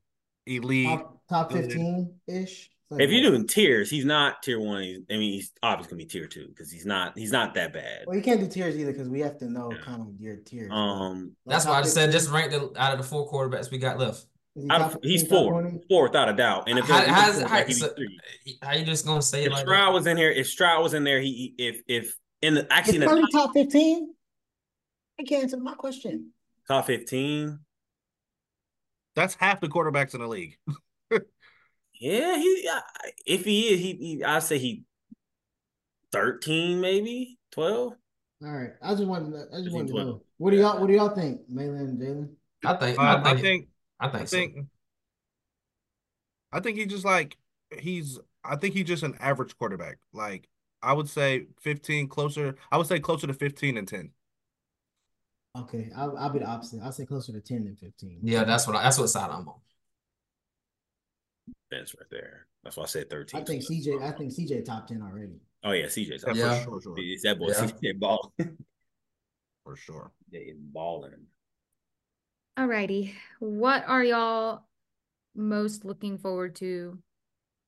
elite. 0.50 0.86
top, 0.88 1.20
top 1.28 1.52
fifteen 1.52 2.14
ish. 2.26 2.68
if 2.92 3.10
you're 3.10 3.30
doing 3.30 3.46
tiers, 3.46 3.88
he's 3.88 4.04
not 4.04 4.42
tier 4.42 4.58
one. 4.60 4.82
He's, 4.82 4.98
I 5.10 5.12
mean, 5.14 5.32
he's 5.32 5.52
obviously 5.62 5.90
gonna 5.92 5.98
be 6.04 6.06
tier 6.06 6.26
two 6.26 6.48
because 6.48 6.70
he's 6.72 6.84
not. 6.86 7.16
He's 7.16 7.32
not 7.32 7.54
that 7.54 7.72
bad. 7.72 8.04
well, 8.06 8.16
you 8.16 8.22
can't 8.22 8.40
do 8.40 8.48
tiers 8.48 8.76
either 8.76 8.92
because 8.92 9.08
we 9.08 9.20
have 9.20 9.38
to 9.38 9.48
know 9.50 9.70
Yeah. 9.72 9.78
kind 9.84 10.00
of 10.02 10.08
your 10.20 10.36
tiers. 10.36 10.70
Um, 10.72 11.36
Like, 11.46 11.54
That's 11.54 11.66
why 11.66 11.78
I 11.78 11.82
just 11.82 11.94
said 11.94 12.10
just 12.12 12.30
rank 12.30 12.50
the 12.50 12.72
out 12.76 12.92
of 12.92 12.98
the 12.98 13.04
four 13.04 13.30
quarterbacks 13.30 13.70
we 13.70 13.78
got 13.78 13.98
left. 13.98 14.26
He 14.56 14.68
out 14.68 14.78
top 14.78 14.94
of, 14.96 14.98
he's 15.04 15.22
15, 15.22 15.28
four, 15.38 15.72
four 15.88 16.02
without 16.04 16.28
a 16.28 16.32
doubt. 16.32 16.68
And 16.68 16.76
if 16.78 16.84
How- 16.86 16.98
there 16.98 17.06
was 17.06 17.14
how's- 17.14 17.40
how- 17.42 17.46
quarterback, 17.46 17.66
he'd 17.68 17.74
be 17.74 17.80
so- 17.80 18.56
How 18.66 18.72
you 18.74 18.84
just 18.84 19.06
gonna 19.06 19.22
say 19.22 19.42
it 19.44 19.46
If 19.46 19.52
like 19.52 19.60
Stroud 19.60 19.88
that? 19.90 19.94
was 19.94 20.06
in 20.08 20.16
here, 20.16 20.30
if 20.32 20.48
Stroud 20.48 20.82
was 20.82 20.92
in 20.94 21.04
there, 21.04 21.20
he 21.20 21.54
if 21.58 21.82
if 21.86 22.16
in 22.42 22.54
the 22.54 22.72
actually 22.72 22.96
in 22.96 23.00
the 23.02 23.28
top 23.32 23.52
fifteen? 23.54 24.14
I 25.20 25.22
can't 25.22 25.44
answer 25.44 25.58
my 25.58 25.74
question. 25.74 26.32
top 26.66 26.86
fifteen, 26.86 27.60
That's 29.16 29.34
half 29.34 29.60
the 29.60 29.68
quarterbacks 29.68 30.14
in 30.14 30.20
the 30.20 30.28
league. 30.28 30.56
yeah, 31.10 32.36
he 32.36 32.68
uh, 32.72 32.80
if 33.26 33.44
he 33.44 33.68
is, 33.68 33.80
he, 33.80 33.92
he 33.94 34.24
I 34.24 34.38
say 34.38 34.58
he 34.58 34.84
13, 36.12 36.80
maybe 36.80 37.38
12. 37.52 37.92
All 38.42 38.50
right. 38.50 38.70
I 38.82 38.94
just 38.94 39.04
wanted. 39.04 39.32
To, 39.32 39.38
I 39.52 39.62
just 39.62 39.64
think 39.64 39.72
wanted 39.74 39.86
to 39.88 39.92
12. 39.92 40.06
know. 40.06 40.22
What 40.38 40.50
do 40.50 40.56
y'all? 40.56 40.80
What 40.80 40.86
do 40.86 40.94
y'all 40.94 41.14
think, 41.14 41.42
Malin 41.48 41.76
and 41.76 42.00
Jalen? 42.00 42.28
I 42.64 42.74
think 42.74 42.98
Um, 42.98 43.22
I 43.24 43.34
think 43.34 43.68
I 43.98 44.08
think 44.08 44.22
I 44.22 44.24
think 44.24 44.52
I 44.56 44.60
so. 44.60 44.66
I 46.52 46.60
think 46.60 46.78
he 46.78 46.86
just 46.86 47.04
like 47.04 47.36
he's 47.78 48.18
I 48.44 48.56
think 48.56 48.74
he's 48.74 48.86
just 48.86 49.02
an 49.02 49.16
average 49.20 49.56
quarterback. 49.58 49.98
Like 50.12 50.48
I 50.82 50.92
would 50.92 51.08
say 51.08 51.46
15 51.60 52.08
closer. 52.08 52.56
I 52.72 52.78
would 52.78 52.86
say 52.86 53.00
closer 53.00 53.26
to 53.26 53.34
15 53.34 53.76
and 53.76 53.86
10. 53.86 54.10
Okay, 55.58 55.90
I'll, 55.96 56.16
I'll 56.16 56.30
be 56.30 56.38
the 56.38 56.46
opposite. 56.46 56.80
I'll 56.82 56.92
say 56.92 57.06
closer 57.06 57.32
to 57.32 57.40
ten 57.40 57.64
than 57.64 57.76
fifteen. 57.76 58.20
Yeah, 58.22 58.44
that's 58.44 58.66
what 58.66 58.76
I, 58.76 58.84
that's 58.84 58.98
what 58.98 59.08
side 59.08 59.30
I'm 59.30 59.48
on. 59.48 59.54
That's 61.70 61.94
right 61.94 62.08
there. 62.10 62.46
That's 62.62 62.76
why 62.76 62.82
I 62.82 62.86
said 62.86 63.08
13. 63.08 63.40
I 63.40 63.44
think 63.44 63.62
CJ. 63.62 64.02
I 64.02 64.12
think 64.12 64.32
CJ 64.32 64.64
top 64.64 64.86
ten 64.86 65.02
already. 65.02 65.40
Oh 65.64 65.72
yeah, 65.72 65.86
CJ's 65.86 66.24
oh, 66.26 66.32
Yeah. 66.34 66.54
Yeah. 66.54 66.64
for 66.64 66.80
sure, 66.80 66.80
sure. 66.82 66.94
It's 66.98 67.22
that 67.22 67.38
boy 67.38 67.48
Yeah. 67.48 67.66
CJ 67.66 67.98
ball. 67.98 68.32
For 69.64 69.76
sure. 69.76 70.10
they 70.32 70.54
balling. 70.56 71.26
Alrighty. 72.58 73.12
What 73.38 73.84
are 73.86 74.02
y'all 74.02 74.62
most 75.36 75.84
looking 75.84 76.18
forward 76.18 76.56
to 76.56 76.98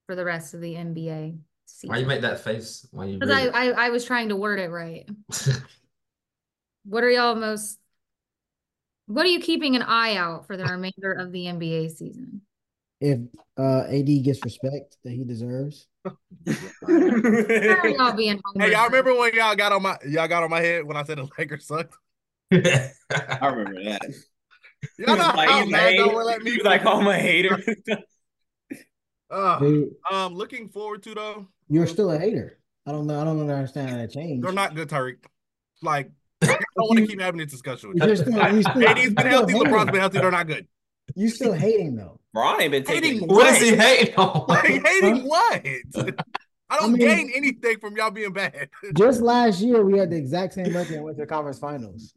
for 0.07 0.16
the 0.16 0.24
rest 0.24 0.55
of 0.55 0.61
the 0.61 0.74
NBA 0.74 1.39
Season? 1.66 1.91
Why 1.91 1.99
you 1.99 2.07
make 2.07 2.22
that 2.22 2.41
face? 2.41 2.87
Why 2.91 3.05
you 3.05 3.18
Because 3.18 3.30
I, 3.30 3.47
I 3.49 3.87
I 3.87 3.91
was 3.91 4.05
trying 4.05 4.30
to 4.30 4.37
word 4.37 4.59
it 4.59 4.70
right. 4.70 5.09
it? 6.85 6.91
What 6.91 7.05
are 7.05 7.11
y'all 7.11 7.35
most 7.35 7.78
what 9.07 9.26
are 9.26 9.30
you 9.30 9.41
keeping 9.41 9.76
an 9.76 9.83
eye 9.83 10.16
out 10.16 10.47
for 10.47 10.57
the 10.57 10.64
remainder 10.64 11.12
of 11.12 11.33
the 11.33 11.47
NBA 11.47 11.91
season? 11.91 12.43
If 13.01 13.18
uh 13.59 13.83
AD 13.89 14.07
gets 14.22 14.43
respect 14.45 14.97
that 15.05 15.11
he 15.11 15.24
deserves, 15.24 15.87
y'all 16.89 18.12
being 18.12 18.41
Hey, 18.59 18.72
y'all 18.72 18.87
remember 18.87 19.14
when 19.14 19.35
y'all 19.35 19.57
got 19.57 19.72
on 19.72 19.83
my 19.83 19.97
y'all 20.07 20.28
got 20.28 20.45
on 20.45 20.51
my 20.51 20.61
head 20.61 20.85
when 20.85 20.97
I 20.97 21.03
said 21.03 21.18
the 21.18 21.28
Lakers 21.37 21.66
sucked? 21.66 21.97
I 22.53 22.91
remember 23.43 23.83
that. 23.85 24.03
Y'all 24.99 25.16
know 25.16 25.33
like, 25.37 25.49
how 25.49 25.62
he's 25.62 25.70
mad 25.70 25.95
y'all 25.95 26.14
were 26.14 26.30
at 26.30 26.43
me. 26.43 26.53
He 26.53 26.57
was 26.59 26.64
like, 26.64 26.85
"Oh, 26.87 27.01
I'm 27.01 27.07
a 27.07 27.18
hater." 27.18 27.59
Uh, 29.30 29.59
They- 29.61 29.87
um, 30.12 30.35
looking 30.35 30.68
forward 30.68 31.03
to 31.05 31.14
though. 31.14 31.47
you're 31.70 31.87
still 31.87 32.11
a 32.11 32.18
hater. 32.18 32.59
I 32.87 32.93
don't 32.93 33.07
know. 33.07 33.18
I 33.18 33.24
don't 33.24 33.41
understand 33.41 33.89
how 33.89 33.97
that 33.97 34.11
changed. 34.11 34.45
They're 34.45 34.53
not 34.53 34.74
good, 34.74 34.91
Tyreek. 34.91 35.24
Like, 35.80 36.09
I 36.09 36.11
don't 36.76 36.88
want 36.88 36.98
to 37.00 37.06
keep 37.06 37.20
having 37.20 37.38
this 37.40 37.50
discussion 37.50 37.90
with 37.90 37.98
you. 38.00 38.06
You're 38.06 38.16
still, 38.16 38.54
you 38.54 38.62
still, 38.62 38.88
AD's 38.88 39.02
you 39.04 39.10
been 39.10 39.26
healthy, 39.26 39.54
LeBron's 39.54 39.90
been 39.90 40.00
healthy. 40.00 40.18
They're 40.18 40.30
not 40.30 40.46
good. 40.46 40.66
You 41.14 41.28
still 41.28 41.52
hating 41.52 41.96
though. 41.96 42.20
Bron 42.32 42.60
ain't 42.62 42.72
been 42.72 42.84
taking. 42.84 43.14
Hating 43.14 43.28
what 43.28 43.46
is 43.54 43.60
he 43.60 43.76
hating 43.76 44.14
on? 44.16 44.46
Like, 44.48 44.86
hating 44.86 45.24
what? 45.24 45.66
I 46.70 46.76
don't 46.78 46.84
I 46.84 46.86
mean- 46.88 46.96
gain 46.98 47.32
anything 47.34 47.78
from 47.80 47.96
y'all 47.96 48.10
being 48.10 48.32
bad. 48.32 48.70
Just 48.96 49.20
last 49.20 49.60
year, 49.60 49.84
we 49.84 49.98
had 49.98 50.10
the 50.10 50.16
exact 50.16 50.54
same 50.54 50.74
record 50.74 50.94
and 50.94 51.04
went 51.04 51.16
to 51.18 51.22
the 51.22 51.26
conference 51.26 51.58
finals. 51.58 52.14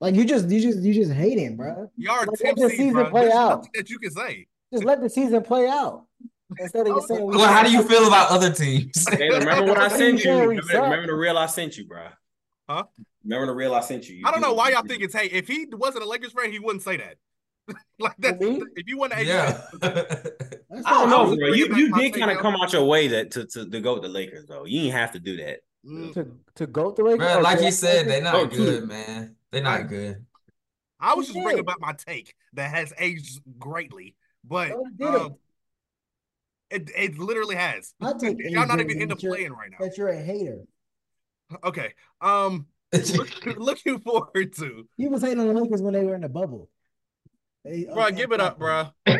Like 0.00 0.16
you 0.16 0.24
just, 0.24 0.50
you 0.50 0.60
just, 0.60 0.80
you 0.80 0.92
just 0.92 1.12
hating, 1.12 1.56
bro. 1.56 1.88
Y'all 1.96 2.14
are 2.14 2.26
Let 2.26 2.56
the 2.56 2.70
season 2.70 2.92
bro. 2.94 3.08
play 3.10 3.20
There's 3.22 3.34
out. 3.34 3.68
that 3.74 3.88
you 3.88 4.00
can 4.00 4.10
say. 4.10 4.48
Just 4.72 4.82
let 4.84 5.00
the 5.00 5.08
season 5.08 5.42
play 5.44 5.68
out 5.68 6.06
instead 6.58 6.88
of 6.88 6.96
Oh, 6.96 7.00
saying. 7.06 7.24
Well, 7.24 7.46
how 7.52 7.62
do 7.62 7.70
you 7.70 7.82
feel 7.88 8.08
about 8.08 8.32
other 8.32 8.52
teams? 8.52 9.06
Hey, 9.08 9.28
remember 9.28 9.64
what 9.70 9.78
I 9.78 9.86
sent 9.86 10.24
you? 10.24 10.32
Remember, 10.32 10.62
remember 10.72 11.06
the 11.06 11.14
real 11.14 11.38
I 11.38 11.46
sent 11.46 11.78
you, 11.78 11.84
bro. 11.86 12.08
Huh? 12.72 12.84
Remember 13.24 13.46
the 13.46 13.54
real 13.54 13.74
I 13.74 13.80
sent 13.80 14.08
you. 14.08 14.16
You 14.16 14.24
I 14.26 14.30
don't 14.30 14.40
know 14.40 14.54
why 14.54 14.70
y'all 14.70 14.82
think 14.82 15.02
it's 15.02 15.14
hate. 15.14 15.32
If 15.32 15.46
he 15.46 15.66
wasn't 15.70 16.04
a 16.04 16.08
Lakers 16.08 16.32
fan, 16.32 16.50
he 16.50 16.58
wouldn't 16.58 16.82
say 16.82 16.96
that. 16.96 17.16
like 17.98 18.16
that. 18.18 18.40
Me? 18.40 18.62
If 18.76 18.88
you 18.88 18.98
want 18.98 19.12
to, 19.12 19.24
yeah. 19.24 19.60
I 19.82 20.90
don't 20.90 21.10
know, 21.10 21.36
bro. 21.36 21.48
You 21.48 21.74
you 21.76 21.94
did 21.94 22.14
kind 22.14 22.30
of 22.30 22.38
come 22.38 22.56
out 22.56 22.72
your 22.72 22.84
way 22.84 23.08
that 23.08 23.30
to, 23.32 23.44
to 23.46 23.68
to 23.68 23.80
go 23.80 23.94
with 23.94 24.02
the 24.02 24.08
Lakers 24.08 24.46
though. 24.46 24.64
You 24.64 24.80
didn't 24.82 24.94
have 24.94 25.12
to 25.12 25.20
do 25.20 25.36
that. 25.36 25.60
Mm, 25.86 26.14
to 26.14 26.32
to 26.56 26.66
go 26.66 26.90
to 26.90 27.04
Lakers. 27.04 27.18
Bro, 27.18 27.40
like 27.42 27.58
you 27.58 27.66
he 27.66 27.70
said, 27.70 28.08
they're 28.08 28.22
not 28.22 28.34
Oh, 28.34 28.46
two. 28.46 28.56
good, 28.56 28.88
man. 28.88 29.36
They're 29.50 29.62
not 29.62 29.88
good. 29.88 30.24
I 30.98 31.14
was 31.14 31.26
just 31.26 31.34
bringing 31.34 31.56
did. 31.56 31.60
about 31.60 31.80
my 31.80 31.92
take 31.92 32.34
that 32.54 32.70
has 32.70 32.92
aged 32.98 33.42
greatly, 33.58 34.16
but 34.44 34.72
No, 34.98 35.26
um, 35.26 35.34
it 36.70 36.90
it 36.96 37.18
literally 37.18 37.56
has. 37.56 37.94
I 38.00 38.12
take 38.18 38.38
Y'all 38.40 38.66
not 38.66 38.80
even 38.80 39.02
into 39.02 39.14
that 39.14 39.20
playing 39.20 39.52
right 39.52 39.70
now. 39.70 39.78
That 39.80 39.98
you're 39.98 40.08
a 40.08 40.20
hater. 40.20 40.60
Okay. 41.64 41.94
Um, 42.20 42.66
look, 42.92 43.46
looking 43.56 43.98
forward 44.00 44.54
to, 44.56 44.86
He 44.96 45.08
was 45.08 45.22
hating 45.22 45.40
on 45.40 45.48
the 45.48 45.54
Lakers 45.60 45.80
when 45.82 45.94
they 45.94 46.04
were 46.04 46.14
in 46.14 46.20
the 46.22 46.28
bubble. 46.28 46.68
They- 47.64 47.84
bro. 47.84 48.06
okay, 48.06 48.16
Give 48.16 48.32
it 48.32 48.40
up, 48.40 48.58
bro. 48.58 48.88
hey, 49.06 49.18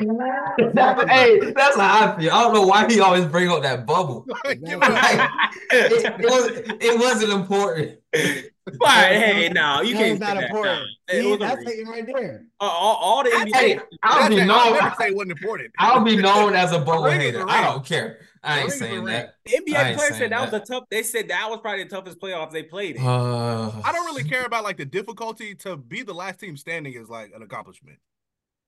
that's 1.53 1.77
how 1.77 2.15
I 2.15 2.17
feel. 2.21 2.33
I 2.33 2.43
don't 2.43 2.55
know 2.55 2.67
why 2.67 2.87
he 2.93 2.99
always 3.01 3.25
bring 3.27 3.49
up 3.51 3.63
that 3.63 3.87
bubble. 3.87 4.27
it 4.45 4.61
Like, 4.63 5.31
it, 5.71 6.21
it, 6.21 6.21
was, 6.21 6.51
it 6.81 6.99
wasn't 7.01 7.33
important. 7.33 7.99
But 8.13 8.89
hey, 8.89 9.49
now 9.53 9.81
you 9.83 9.95
That 9.95 10.01
can't 10.01 10.11
was 10.21 10.29
say 10.29 10.35
not 10.35 10.41
that. 10.41 10.51
important. 10.51 10.81
Nah, 11.09 11.15
it 11.15 11.23
See, 11.23 11.37
that's 11.37 11.65
hating 11.65 11.87
right 11.87 12.07
there. 12.07 12.45
all, 12.61 12.71
all, 12.71 12.97
all 12.97 13.25
the 13.25 13.31
NBA. 13.31 13.55
Hey, 13.55 13.79
I'll 14.03 14.19
That's 14.23 14.35
be 14.35 14.41
it. 14.41 14.51
I'll 14.51 14.97
say 14.97 15.11
wasn't 15.13 15.33
important. 15.33 15.71
I'll 15.79 16.05
be 16.05 16.17
known 16.17 16.55
as 16.55 16.73
a 16.73 16.79
bubble 16.81 17.11
hater. 17.11 17.45
I 17.49 17.63
don't 17.63 17.85
care. 17.85 18.19
I 18.43 18.61
ain't 18.61 18.65
ring 18.65 18.69
is 18.69 18.75
a 18.75 18.79
saying 18.79 19.05
that. 19.05 19.35
The 19.45 19.53
NBA 19.53 19.95
players 19.97 20.17
said 20.17 20.33
that, 20.33 20.41
was 20.41 20.51
that. 20.51 20.63
a 20.63 20.67
tough. 20.67 20.85
They 20.91 21.03
said 21.03 21.29
that 21.29 21.49
was 21.49 21.61
probably 21.61 21.85
the 21.85 21.91
toughest 21.91 22.19
playoff 22.21 22.51
they 22.51 22.65
played 22.65 22.97
in. 22.97 23.07
Uh, 23.07 23.81
I 23.85 23.93
don't 23.93 24.07
really 24.07 24.25
care 24.25 24.45
about 24.45 24.65
like 24.65 24.77
the 24.77 24.85
difficulty 24.85 25.55
to 25.57 25.77
be 25.77 26.03
the 26.03 26.15
last 26.15 26.41
team 26.41 26.57
standing 26.57 26.95
is 26.95 27.09
like 27.09 27.33
an 27.35 27.43
accomplishment. 27.43 27.99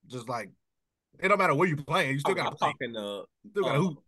Just 0.06 0.28
like 0.28 0.50
it 1.20 1.28
don't 1.28 1.38
matter 1.38 1.54
where 1.54 1.68
you 1.68 1.76
playing, 1.76 2.12
you 2.12 2.18
still 2.20 2.34
gotta 2.34 2.50
I'm 2.50 2.56
play. 2.56 2.68
talking 2.68 2.94
to 2.94 3.24
Still 3.50 3.64
gotta 3.64 3.78
uh, 3.78 3.82
hoop. 3.82 3.98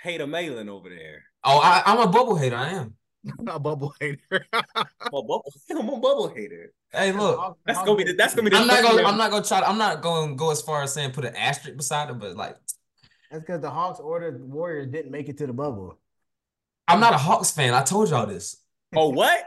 Hater 0.00 0.26
Malin 0.26 0.68
over 0.68 0.88
there. 0.88 1.24
Oh, 1.44 1.60
I, 1.62 1.82
I'm 1.86 1.98
a 1.98 2.08
bubble 2.08 2.36
hater. 2.36 2.56
I 2.56 2.70
am. 2.70 2.94
a 3.48 3.58
bubble 3.58 3.94
hater. 4.00 4.46
I'm 4.52 4.86
a 5.06 5.22
bubble. 5.22 5.52
Hater. 5.66 5.80
I'm 5.80 5.88
a 5.88 5.98
bubble 5.98 6.28
hater. 6.34 6.72
Hey, 6.92 7.12
look. 7.12 7.58
That's 7.64 7.78
gonna 7.80 7.96
be 7.96 8.04
the, 8.04 8.12
that's 8.12 8.34
gonna 8.34 8.48
be 8.48 8.56
the. 8.56 8.60
I'm 8.60 8.66
not 8.66 8.82
gonna. 8.82 9.02
I'm 9.02 9.18
not 9.18 9.30
gonna 9.30 9.44
try. 9.44 9.60
To, 9.60 9.68
I'm 9.68 9.78
not 9.78 10.02
going 10.02 10.30
to 10.30 10.34
go 10.36 10.50
as 10.50 10.62
far 10.62 10.82
as 10.82 10.92
saying 10.92 11.12
put 11.12 11.24
an 11.24 11.34
asterisk 11.34 11.76
beside 11.76 12.10
it, 12.10 12.18
but 12.18 12.36
like, 12.36 12.56
That's 13.30 13.42
because 13.44 13.60
the 13.60 13.70
Hawks 13.70 14.00
ordered 14.00 14.40
Warriors 14.48 14.88
didn't 14.90 15.10
make 15.10 15.28
it 15.28 15.38
to 15.38 15.46
the 15.46 15.52
bubble. 15.52 15.98
I'm 16.88 17.00
not 17.00 17.14
a 17.14 17.18
Hawks 17.18 17.50
fan. 17.50 17.74
I 17.74 17.82
told 17.82 18.08
y'all 18.10 18.26
this, 18.26 18.56
Oh 18.94 19.08
what, 19.08 19.44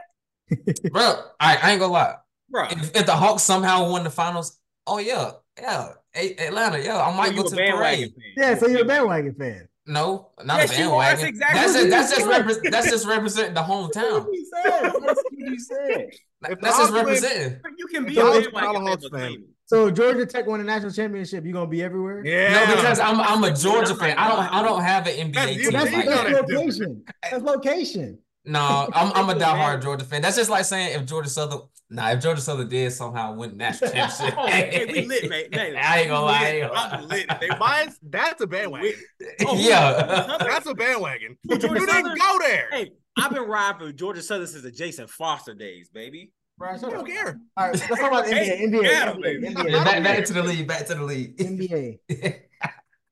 bro. 0.92 1.14
I, 1.40 1.56
I 1.56 1.70
ain't 1.72 1.80
gonna 1.80 1.92
lie. 1.92 2.16
bro? 2.50 2.64
If, 2.70 2.94
if 2.94 3.06
the 3.06 3.14
Hawks 3.16 3.42
somehow 3.42 3.90
won 3.90 4.04
the 4.04 4.10
finals, 4.10 4.58
oh 4.86 4.98
yeah, 4.98 5.32
yeah, 5.58 5.92
A- 6.14 6.36
Atlanta, 6.46 6.78
yeah, 6.78 7.00
I 7.02 7.16
might 7.16 7.30
You 7.32 7.38
go 7.38 7.44
to 7.44 7.50
the 7.50 7.56
bandwagon 7.56 8.10
parade. 8.10 8.14
fan. 8.14 8.32
Yeah, 8.36 8.58
so 8.58 8.66
you're 8.66 8.82
a 8.82 8.84
bandwagon 8.84 9.34
fan. 9.34 9.68
No, 9.86 10.28
not 10.44 10.58
Yes, 10.58 10.78
a 10.78 10.82
you. 10.82 10.90
That's 10.90 11.22
bandwagon. 11.22 11.26
exactly 11.28 11.60
That's 11.60 11.72
what 11.74 11.80
just 11.80 11.90
that's 11.90 12.14
just 12.16 12.60
repre- 12.62 12.70
that's 12.70 12.90
just 12.90 13.06
representing 13.08 13.54
the 13.54 13.62
hometown. 13.62 14.26
you 14.30 14.46
said. 14.54 14.80
That's 14.82 15.00
what 15.00 15.16
you 15.32 15.58
said. 15.58 16.10
That's 16.42 16.60
just 16.60 16.76
Hawks 16.76 16.92
win- 16.92 17.04
representing. 17.06 17.60
You 17.78 17.86
can 17.86 18.04
be 18.04 18.14
So 18.14 18.28
a 18.28 18.30
let's 18.30 18.46
bandwagon 18.48 19.10
fan, 19.10 19.44
Hawks 19.70 19.90
but 19.90 19.96
fan. 19.96 19.96
claim 19.96 19.96
it. 19.96 19.96
So 19.96 20.12
Georgia 20.12 20.26
Tech 20.26 20.46
won 20.46 20.60
a 20.60 20.64
national 20.64 20.92
championship. 20.92 21.44
You 21.44 21.52
gonna 21.52 21.66
be 21.66 21.82
everywhere? 21.82 22.24
Yeah. 22.24 22.52
No, 22.66 22.76
because 22.76 22.98
I'm 23.00 23.20
I'm 23.20 23.44
a 23.44 23.54
Georgia 23.54 23.94
fan. 23.94 24.16
I 24.18 24.28
don't 24.28 24.52
I 24.54 24.62
don't 24.62 24.82
have 24.82 25.06
an 25.06 25.32
That's- 25.32 25.50
NBA 25.50 25.56
you- 25.56 25.62
team 25.62 25.72
That's, 25.72 25.92
like 25.92 26.06
that's 26.06 26.22
that. 26.30 26.46
that. 26.48 26.54
location. 26.54 27.04
That's 27.22 27.42
location. 27.42 28.18
No, 28.46 28.88
I'm 28.94 29.12
I'm 29.12 29.28
a 29.28 29.34
diehard 29.38 29.82
Georgia 29.82 30.04
fan. 30.04 30.22
That's 30.22 30.36
just 30.36 30.48
like 30.50 30.64
saying 30.64 30.98
if 30.98 31.04
Georgia 31.06 31.28
Southern, 31.28 31.60
nah, 31.90 32.10
if 32.12 32.22
Georgia 32.22 32.40
Southern 32.40 32.68
did 32.70 32.90
somehow 32.90 33.34
win 33.34 33.54
national 33.58 33.90
championship. 33.92 34.34
Oh, 34.38 34.46
hey, 34.46 34.86
we 34.90 35.06
lit, 35.06 35.28
man. 35.28 35.44
Man, 35.52 35.76
I 35.76 36.00
ain't 36.00 36.08
gonna 36.08 36.24
lie. 36.24 36.38
I 36.40 36.48
ain't 36.52 36.70
I'm 36.74 36.90
gonna 36.90 37.06
lit. 37.06 37.26
They- 37.38 37.48
Mine's 37.58 37.98
that's 38.02 38.40
a 38.40 38.46
bandwagon. 38.46 38.94
Oh, 39.46 39.56
yeah. 39.56 40.36
That's 40.40 40.66
a 40.66 40.74
bandwagon. 40.74 41.36
You 41.44 41.58
Georgia 41.58 41.80
didn't 41.80 41.90
Southern? 41.90 42.16
go 42.18 42.38
there. 42.40 42.68
Hey, 42.72 42.90
I've 43.18 43.30
been 43.32 43.42
riding 43.42 43.78
for 43.88 43.92
Georgia 43.92 44.22
Southern 44.22 44.46
since 44.46 44.62
the 44.62 44.70
Jayson 44.72 45.06
Foster 45.06 45.54
days, 45.54 45.90
baby. 45.90 46.30
Bro, 46.60 46.68
I 46.68 46.76
shut 46.76 46.90
don't 46.90 47.06
care. 47.06 47.40
All 47.56 47.68
right, 47.68 47.72
let's 47.72 47.86
talk 47.88 48.12
about 48.12 48.26
the 48.26 48.34
Hey, 48.34 48.66
NBA. 48.66 48.80
NBA, 48.80 48.82
yeah, 48.82 49.12
NBA, 49.12 49.22
baby. 49.22 49.46
Yeah, 49.46 49.52
NBA, 49.54 49.84
back, 49.84 50.04
back 50.04 50.24
to 50.26 50.32
the 50.34 50.42
league. 50.42 50.68
Back 50.68 50.86
to 50.88 50.94
the 50.94 51.04
league. 51.04 51.36
NBA. 51.38 52.40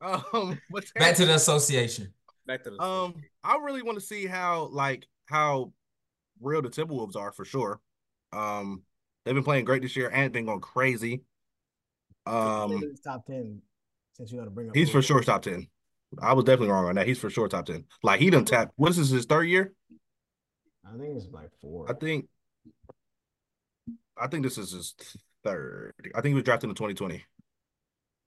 Um, 0.01 0.61
what's 0.71 0.93
back 0.93 1.17
to 1.17 1.27
the 1.27 1.35
association. 1.35 2.15
Back 2.47 2.63
to 2.63 2.71
the 2.71 2.81
Um, 2.81 3.17
I 3.43 3.57
really 3.57 3.83
want 3.83 3.99
to 3.99 4.05
see 4.05 4.27
how 4.27 4.69
like 4.71 5.09
how 5.27 5.73
real 6.41 6.63
the 6.63 6.69
Timberwolves 6.69 7.17
are 7.17 7.33
for 7.33 7.45
sure. 7.45 7.81
Um, 8.33 8.83
they've 9.25 9.35
been 9.35 9.43
playing 9.43 9.65
great 9.65 9.83
this 9.83 9.97
year 9.97 10.09
and 10.09 10.33
been 10.33 10.47
going 10.47 10.61
crazy. 10.61 11.23
Um, 12.27 12.79
He's 12.79 13.01
top 13.01 13.27
ten. 13.27 13.61
Since 14.13 14.31
you 14.31 14.39
got 14.39 14.45
to 14.45 14.51
bring 14.51 14.69
up, 14.69 14.77
he's 14.77 14.89
for 14.89 15.03
sure 15.03 15.21
top 15.21 15.43
ten. 15.43 15.67
I 16.23 16.33
was 16.33 16.45
definitely 16.45 16.69
wrong 16.69 16.87
on 16.87 16.95
that. 16.95 17.09
He's 17.09 17.19
for 17.19 17.29
sure 17.29 17.49
top 17.49 17.67
ten. 17.67 17.85
Like 18.05 18.21
he 18.21 18.31
done 18.31 18.45
tapped. 18.45 18.75
What 18.77 18.91
is 18.91 18.99
this? 18.99 19.11
His 19.11 19.25
third 19.25 19.49
year? 19.49 19.73
I 20.87 20.97
think 20.97 21.17
it's 21.17 21.27
like 21.33 21.51
four. 21.61 21.91
I 21.91 21.95
think. 21.95 22.29
I 24.21 24.27
think 24.27 24.43
this 24.43 24.59
is 24.59 24.73
his 24.73 24.95
third. 25.45 25.95
I 26.15 26.21
think 26.21 26.33
he 26.33 26.35
was 26.35 26.45
drafted 26.45 26.71
in 26.71 26.77
2020. 26.77 27.25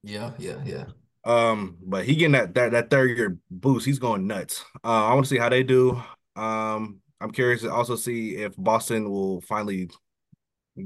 Yeah, 0.03 0.31
yeah, 0.37 0.57
yeah. 0.65 0.85
Um, 1.23 1.77
but 1.83 2.05
he 2.05 2.15
getting 2.15 2.31
that 2.33 2.55
that 2.55 2.71
that 2.71 2.89
third 2.89 3.15
year 3.17 3.37
boost. 3.49 3.85
He's 3.85 3.99
going 3.99 4.25
nuts. 4.27 4.63
Uh, 4.83 5.05
I 5.05 5.13
want 5.13 5.25
to 5.25 5.29
see 5.29 5.37
how 5.37 5.49
they 5.49 5.63
do. 5.63 6.01
Um, 6.35 6.99
I'm 7.19 7.31
curious 7.31 7.61
to 7.61 7.71
also 7.71 7.95
see 7.95 8.37
if 8.37 8.55
Boston 8.57 9.09
will 9.09 9.41
finally 9.41 9.89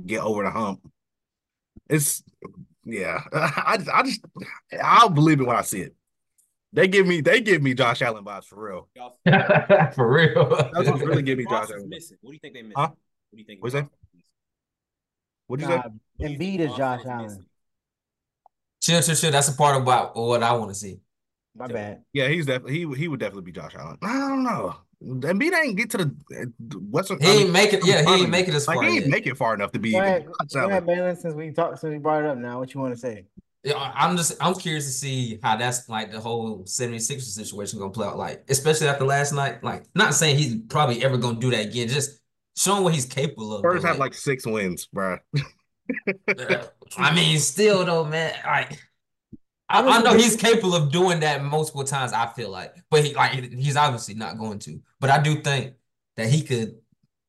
get 0.06 0.22
over 0.22 0.44
the 0.44 0.52
hump. 0.52 0.82
It's 1.90 2.22
yeah. 2.84 3.22
I 3.34 3.80
I 3.94 4.04
just 4.04 4.22
I'll 4.82 5.10
believe 5.10 5.40
it 5.40 5.48
when 5.48 5.56
I 5.56 5.62
see 5.62 5.82
it. 5.82 5.96
They 6.74 6.90
give 6.90 7.08
me 7.08 7.22
they 7.22 7.40
give 7.40 7.62
me 7.62 7.74
Josh 7.74 8.02
Allen 8.02 8.26
vibes 8.26 8.46
for 8.46 8.62
real. 8.62 8.90
For 9.96 10.12
real. 10.12 10.50
That's 10.74 10.90
what 10.90 11.00
really 11.00 11.22
give 11.24 11.38
me 11.38 11.46
Ross 11.46 11.70
Josh 11.70 11.70
is 11.70 11.76
Allen. 11.76 11.90
missing. 11.90 12.18
What 12.20 12.32
do 12.32 12.34
you 12.34 12.40
think 12.40 12.54
they 12.54 12.62
missing? 12.64 12.74
Huh? 12.76 12.88
What 12.90 12.98
do 13.32 13.38
you 13.40 13.46
think? 13.46 13.64
What's 13.64 13.76
that? 13.76 13.88
Ross 15.50 15.62
is 15.62 15.68
missing? 15.68 15.68
What'd 15.68 15.68
you 15.68 15.76
Nah, 15.76 15.82
say? 15.84 15.90
Do 16.20 16.30
you 16.30 16.38
Embiid 16.38 16.40
think 16.40 16.60
is 16.62 16.68
Ross 16.70 16.78
Josh 16.78 17.06
Allen. 17.06 17.24
missing? 17.24 17.46
Chill, 18.82 19.02
chill, 19.02 19.16
chill. 19.16 19.32
That's 19.32 19.48
a 19.50 19.54
part 19.54 19.82
about 19.82 20.16
what 20.16 20.44
I 20.44 20.54
want 20.54 20.70
to 20.72 20.76
see. 20.76 21.00
My 21.56 21.68
bad. 21.68 22.04
Yeah, 22.14 22.28
he's 22.28 22.46
definitely 22.46 22.74
he 22.74 22.94
he 22.96 23.08
would 23.08 23.20
definitely 23.20 23.44
be 23.44 23.52
Josh 23.52 23.76
Allen. 23.76 23.98
I 24.02 24.14
don't 24.20 24.44
know. 24.44 24.76
Embiid 25.04 25.54
ain't 25.54 25.78
get 25.78 25.90
to 25.92 25.98
the 25.98 26.80
Western. 26.90 27.20
He 27.20 27.28
I 27.28 27.32
mean, 27.32 27.42
ain't 27.44 27.52
make 27.52 27.74
it. 27.74 27.86
Yeah, 27.86 28.04
he 28.04 28.22
ain't 28.22 28.30
make 28.30 28.48
it 28.48 28.54
as 28.54 28.68
like 28.68 28.80
he 28.82 28.88
ain't 28.88 29.02
yet. 29.02 29.10
make 29.10 29.28
it 29.28 29.38
far 29.38 29.54
enough 29.54 29.72
to 29.74 29.80
be 29.80 29.92
Go 29.92 29.98
even 29.98 30.10
ahead, 30.10 30.26
Josh 30.26 30.52
go 30.54 30.60
ahead, 30.68 30.84
Allen. 30.84 30.86
Balin, 30.86 31.16
since 31.16 31.34
we 31.34 31.52
talked, 31.52 31.80
since 31.80 31.92
we 31.92 31.98
brought 31.98 32.24
it 32.24 32.30
up 32.30 32.38
now, 32.38 32.60
what 32.60 32.74
you 32.74 32.80
want 32.82 32.94
to 32.94 33.00
say? 33.00 33.26
Yeah, 33.64 33.76
I- 33.76 34.06
I'm 34.06 34.18
just 34.18 34.36
I'm 34.42 34.54
curious 34.56 34.86
to 34.86 34.92
see 34.92 35.40
how 35.42 35.56
that's 35.58 35.88
like 35.90 36.12
the 36.12 36.20
whole 36.20 36.64
76ers 36.66 37.22
situation 37.34 37.80
gonna 37.80 37.92
play 37.92 38.08
out 38.08 38.18
like, 38.18 38.44
especially 38.50 38.88
after 38.88 39.06
last 39.06 39.32
night. 39.34 39.64
Like, 39.64 39.86
not 39.96 40.14
saying 40.14 40.38
he's 40.38 40.56
probably 40.70 41.04
ever 41.04 41.18
gonna 41.18 41.40
do 41.40 41.52
that 41.52 41.68
again, 41.68 41.88
just 41.88 42.20
showing 42.56 42.84
what 42.84 42.94
he's 42.94 43.06
capable 43.06 43.54
of. 43.54 43.60
Spurs 43.60 43.84
have 43.84 43.98
like 43.98 44.14
six 44.14 44.46
wins, 44.46 44.88
bro. 44.88 45.18
I 46.98 47.14
mean, 47.14 47.40
still 47.40 47.86
though, 47.86 48.06
man, 48.06 48.34
like 48.46 48.80
I, 49.70 49.82
I 49.82 50.02
know 50.02 50.14
he's 50.16 50.36
capable 50.36 50.76
of 50.76 50.92
doing 50.92 51.22
that 51.22 51.44
multiple 51.44 51.84
times, 51.84 52.14
I 52.14 52.28
feel 52.28 52.50
like. 52.50 52.76
But 52.90 53.04
he 53.04 53.14
like 53.14 53.54
he's 53.54 53.76
obviously 53.76 54.14
not 54.14 54.38
going 54.38 54.60
to. 54.60 54.80
But 55.00 55.10
I 55.10 55.22
do 55.22 55.42
think 55.42 55.74
that 56.18 56.30
he 56.30 56.42
could 56.42 56.76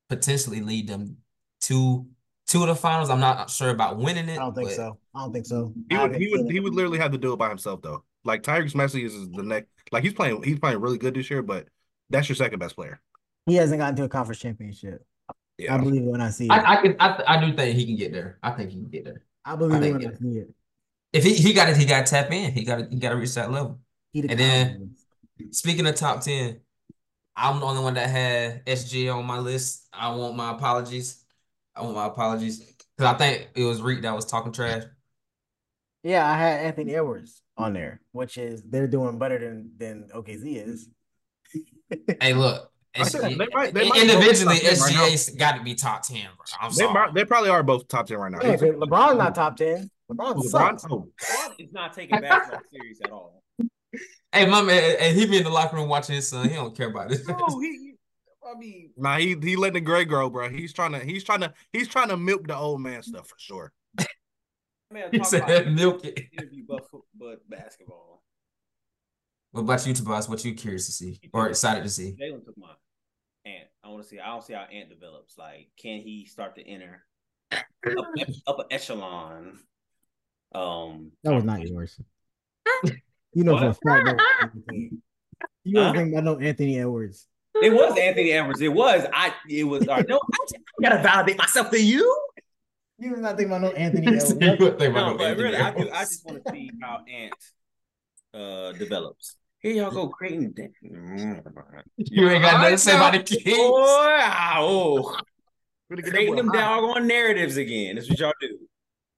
potentially 0.09 0.61
lead 0.61 0.89
them 0.89 1.17
to 1.63 2.07
two 2.47 2.63
of 2.63 2.69
the 2.69 2.77
finals. 2.77 3.11
I'm 3.11 3.21
not 3.21 3.51
sure 3.51 3.71
about 3.71 3.99
winning 3.99 4.29
it. 4.29 4.39
I 4.39 4.43
don't 4.43 4.55
think 4.55 4.69
but- 4.69 4.77
so. 4.77 4.99
I 5.15 5.21
don't 5.21 5.33
think 5.33 5.47
so. 5.47 5.73
He 5.91 5.97
would 5.97 6.17
he 6.17 6.29
would 6.29 6.51
he 6.51 6.61
would 6.61 6.75
literally 6.75 6.99
have 6.99 7.13
to 7.13 7.19
do 7.19 7.33
it 7.33 7.37
by 7.37 7.49
himself 7.49 7.83
though. 7.83 8.05
Like 8.25 8.43
Tyrese 8.43 8.75
Maxey 8.75 9.05
is 9.05 9.29
the 9.31 9.43
next. 9.43 9.69
Like 9.93 10.03
he's 10.03 10.15
playing 10.15 10.43
he's 10.43 10.59
playing 10.59 10.81
really 10.81 10.99
good 10.99 11.15
this 11.15 11.31
year, 11.31 11.43
but 11.43 11.69
that's 12.11 12.29
your 12.29 12.37
second 12.37 12.59
best 12.59 12.75
player. 12.77 13.01
He 13.47 13.55
hasn't 13.55 13.79
gotten 13.79 13.97
to 13.97 14.05
a 14.05 14.09
conference 14.09 14.41
championship. 14.41 15.07
I 15.71 15.79
believe 15.79 16.03
it 16.03 16.07
when 16.07 16.21
I 16.21 16.31
see 16.31 16.47
it. 16.47 16.51
I, 16.51 16.75
I 16.75 16.83
can 16.83 16.97
I, 17.01 17.23
I 17.27 17.41
do 17.47 17.55
think 17.57 17.77
he 17.77 17.87
can 17.87 17.97
get 17.97 18.13
there. 18.13 18.39
I 18.43 18.51
think 18.51 18.71
he 18.71 18.77
can 18.77 18.91
get 18.91 19.05
there. 19.05 19.23
I 19.45 19.57
believe 19.57 19.83
I 19.83 19.87
it 19.87 19.93
when 19.93 20.07
I 20.09 20.15
see 20.15 20.39
it. 20.41 20.55
If 21.13 21.25
he, 21.25 21.35
he 21.35 21.53
got 21.55 21.69
it, 21.71 21.77
he 21.77 21.87
got 21.87 22.05
to 22.05 22.11
tap 22.11 22.31
in. 22.31 22.53
He 22.53 22.65
got 22.65 22.77
to 22.79 22.89
he 22.91 22.97
got 22.97 23.11
to 23.11 23.17
reach 23.17 23.35
that 23.35 23.51
level. 23.51 23.81
The 24.13 24.21
And 24.29 24.39
then- 24.41 24.67
confidence. 24.69 25.03
Speaking 25.59 25.87
of 25.87 25.95
top 25.95 26.23
10, 26.23 26.61
I'm 27.37 27.61
the 27.61 27.67
only 27.67 27.83
one 27.83 27.93
that 27.95 28.09
had 28.09 28.65
SG 28.65 29.15
on 29.15 29.27
my 29.27 29.39
list. 29.39 29.87
I 29.93 30.15
want 30.15 30.35
my 30.35 30.53
apologies. 30.53 31.23
I 31.75 31.83
want 31.83 31.95
my 31.95 32.07
apologies. 32.07 32.61
Because 32.97 33.15
I 33.15 33.19
think 33.19 33.49
it 33.55 33.65
was 33.65 33.83
Reek 33.83 34.01
that 34.03 34.15
was 34.15 34.25
talking 34.25 34.53
trash. 34.53 34.85
Yeah, 36.03 36.27
I 36.27 36.39
had 36.39 36.61
Anthony 36.61 36.95
Edwards 36.95 37.43
on 37.59 37.75
there, 37.75 38.01
which 38.13 38.39
is 38.39 38.63
they're 38.63 38.87
doing 38.89 39.19
better 39.19 39.39
than 39.39 39.73
than 39.77 40.09
OKC 40.15 40.67
is. 40.67 40.89
Hey, 42.21 42.33
look. 42.33 42.73
I 42.99 43.05
said 43.05 43.21
SGA 43.23 43.39
they 43.39 43.47
might- 43.55 43.75
they 43.75 43.89
might 43.89 44.01
individually, 44.03 44.57
both 44.57 44.63
be 44.63 44.69
top 44.69 44.79
10 44.79 44.81
right 44.81 44.95
now. 44.95 45.07
SGA's 45.07 45.31
got 45.31 45.57
to 45.57 45.63
be 45.63 45.75
top 45.75 46.03
10, 46.03 46.17
bro. 46.23 46.45
I'm 46.61 46.71
they, 46.71 46.75
sorry. 46.77 46.93
might- 46.95 47.15
they 47.15 47.25
probably 47.25 47.51
are 47.51 47.63
both 47.63 47.89
top 47.89 48.07
ten 48.07 48.19
right 48.19 48.33
now. 48.33 48.39
Yeah, 48.43 48.57
but 48.57 48.77
LeBron's 48.89 49.19
not 49.19 49.35
top 49.35 49.57
ten. 49.57 49.91
LeBron, 50.11 50.37
LeBron, 50.37 50.43
sucks. 50.45 50.85
oh, 50.91 51.09
LeBron 51.21 51.55
is 51.59 51.73
not 51.73 51.93
taking 51.93 52.21
basketball 52.21 52.61
serious 52.73 52.99
at 53.05 53.11
all. 53.11 53.43
Hey, 54.33 54.45
my 54.45 54.61
man, 54.61 54.97
and 55.01 55.17
he 55.17 55.25
be 55.25 55.39
in 55.39 55.45
the 55.45 55.51
locker 55.51 55.77
room 55.77 55.89
watching 55.89 56.15
his 56.17 56.29
son. 56.29 56.47
He 56.47 56.55
don't 56.55 56.77
care 56.77 56.91
about 56.91 57.09
this. 57.09 57.27
No, 57.27 57.37
he. 57.61 57.95
I 58.47 58.59
mean, 58.59 58.91
nah, 58.97 59.17
he 59.17 59.35
he 59.41 59.57
letting 59.57 59.75
the 59.75 59.81
gray 59.81 60.05
grow, 60.05 60.29
bro. 60.29 60.51
He's 60.51 60.73
trying 60.75 60.93
to 60.93 60.99
he's 60.99 61.25
trying 61.25 61.41
to 61.41 61.55
he's 61.73 61.89
trying 61.89 62.09
to 62.09 62.17
milk 62.19 62.47
the 62.47 62.55
old 62.55 62.83
man 62.83 63.03
stuff 63.03 63.29
for 63.29 63.37
sure. 63.39 63.73
man, 64.93 65.09
He 65.13 65.25
said 65.25 65.43
about 65.45 65.73
milk 65.73 66.05
it. 66.05 66.21
interview, 66.39 66.65
but 66.69 66.83
but 67.19 67.49
basketball. 67.49 68.23
What 69.53 69.63
about 69.63 69.87
you, 69.87 69.95
Tobias? 69.95 70.29
What 70.29 70.45
you 70.45 70.55
curious 70.55 70.85
to 70.87 70.93
see 70.93 71.19
or 71.33 71.49
excited 71.49 71.83
to 71.85 71.89
see? 71.91 72.15
Jalen 72.21 72.45
took 72.45 72.59
my 72.59 72.73
Ant. 73.47 73.69
I 73.85 73.89
want 73.89 74.03
to 74.03 74.09
see. 74.09 74.19
I 74.21 74.27
don't 74.27 74.43
see 74.45 74.53
how 74.55 74.65
Ant 74.73 74.91
develops. 74.91 75.39
Like, 75.39 75.69
can 75.81 76.01
he 76.01 76.27
start 76.27 76.57
to 76.57 76.69
enter 76.69 77.03
up, 77.53 78.07
up 78.47 78.59
an 78.59 78.65
echelon? 78.71 79.59
Um, 80.55 81.13
That 81.23 81.35
was 81.35 81.45
not 81.45 81.63
yours. 81.63 81.99
You 83.35 83.45
know 83.45 83.59
for 83.59 83.67
a 83.67 83.75
fact 83.75 84.07
that 84.07 84.51
was 84.55 84.75
You 85.65 85.75
don't 85.75 85.95
think 85.95 86.13
about 86.13 86.25
no 86.25 86.39
Anthony 86.39 86.79
Edwards. 86.81 87.27
It 87.63 87.71
was 87.71 87.99
Anthony 87.99 88.31
Edwards. 88.33 88.63
It 88.63 88.73
was. 88.73 89.05
I. 89.13 89.35
It 89.49 89.65
was. 89.65 89.87
All 89.89 89.97
right, 89.97 90.09
no, 90.09 90.17
I, 90.17 90.47
I 90.57 90.83
gotta 90.89 91.03
validate 91.03 91.37
myself 91.37 91.71
to 91.73 91.79
you. 91.83 92.01
You 92.99 93.11
was 93.11 93.21
not 93.21 93.37
thinking 93.37 93.53
about 93.55 93.61
no 93.63 93.73
Anthony 93.73 94.07
Edwards. 94.07 94.33
would 94.33 94.79
think 94.79 94.91
about 94.91 94.95
No, 94.95 95.13
no 95.13 95.17
but 95.19 95.27
Anthony 95.27 95.43
really, 95.45 95.57
I 95.59 95.71
do. 95.71 95.77
Edwards. 95.81 95.91
I 95.93 96.01
just 96.01 96.25
want 96.25 96.45
to 96.47 96.53
see 96.53 96.71
how 96.81 97.05
Ant 97.13 97.35
uh 98.33 98.73
develops. 98.79 99.37
Here 99.67 99.83
y'all 99.83 99.91
go 99.91 100.07
creating. 100.09 100.55
You 101.99 102.29
ain't 102.29 102.43
got 102.43 102.61
nothing 102.61 102.75
to 102.75 102.79
say 102.79 102.95
about 102.95 103.15
the 103.15 103.19
Kings. 103.25 103.57
Boy, 103.59 103.75
ah, 103.77 104.59
oh, 104.59 105.17
Gonna 105.91 106.03
get 106.03 106.11
creating 106.13 106.37
that 106.37 106.43
them 106.43 106.53
boy 106.53 106.59
hot. 106.59 106.81
doggone 106.83 107.07
narratives 107.09 107.57
again. 107.57 107.97
That's 107.97 108.09
what 108.09 108.17
y'all 108.21 108.33
do. 108.41 108.59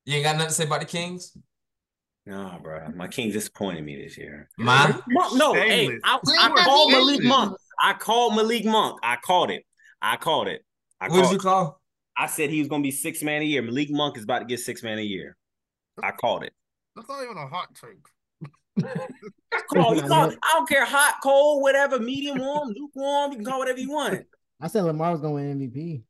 You 0.06 0.14
ain't 0.14 0.24
got 0.24 0.36
nothing 0.36 0.48
to 0.48 0.54
say 0.54 0.64
about 0.64 0.80
the 0.80 0.86
Kings? 0.86 1.36
No, 2.24 2.58
bro, 2.62 2.88
my 2.96 3.08
Kings 3.08 3.34
disappointed 3.34 3.84
me 3.84 4.02
this 4.02 4.16
year. 4.16 4.48
Mine? 4.56 4.98
No, 5.34 5.52
hey, 5.52 5.98
I, 6.02 6.18
I 6.40 6.64
called 6.64 6.92
Malik 6.92 7.22
Monk. 7.24 7.54
I 7.82 7.92
called 7.92 8.34
Malik 8.34 8.64
Monk. 8.64 9.00
I 9.02 9.16
called 9.16 9.50
it. 9.50 9.66
I 10.00 10.16
called 10.16 10.48
it. 10.48 10.64
I 10.98 11.08
What 11.08 11.16
did 11.16 11.22
called. 11.24 11.32
you 11.34 11.38
call? 11.40 11.80
I 12.16 12.26
said 12.26 12.48
he 12.48 12.60
was 12.60 12.68
gonna 12.68 12.82
be 12.82 12.90
six 12.90 13.22
man 13.22 13.42
a 13.42 13.44
year. 13.44 13.60
Malik 13.60 13.90
Monk 13.90 14.16
is 14.16 14.24
about 14.24 14.38
to 14.38 14.44
get 14.46 14.60
six 14.60 14.82
man 14.82 14.98
a 14.98 15.02
year. 15.02 15.36
I 16.02 16.12
called 16.12 16.42
it. 16.42 16.54
That's 16.96 17.06
not 17.06 17.22
even 17.22 17.36
a 17.36 17.46
hot 17.46 17.74
take. 17.74 17.98
I 19.52 19.60
called. 19.72 19.96
You 19.96 20.02
call, 20.02 20.30
I 20.30 20.52
don't 20.54 20.68
care, 20.68 20.84
hot, 20.84 21.16
cold, 21.22 21.62
whatever, 21.62 21.98
medium 21.98 22.38
warm, 22.38 22.68
lukewarm. 22.68 23.32
You 23.32 23.38
can 23.38 23.44
call 23.44 23.58
whatever 23.58 23.78
you 23.78 23.90
want. 23.90 24.26
I 24.60 24.66
said 24.68 24.84
Lamar 24.84 25.12
was 25.12 25.20
going 25.20 25.48
to 25.48 25.54
win 25.54 25.70
MVP. 25.70 26.02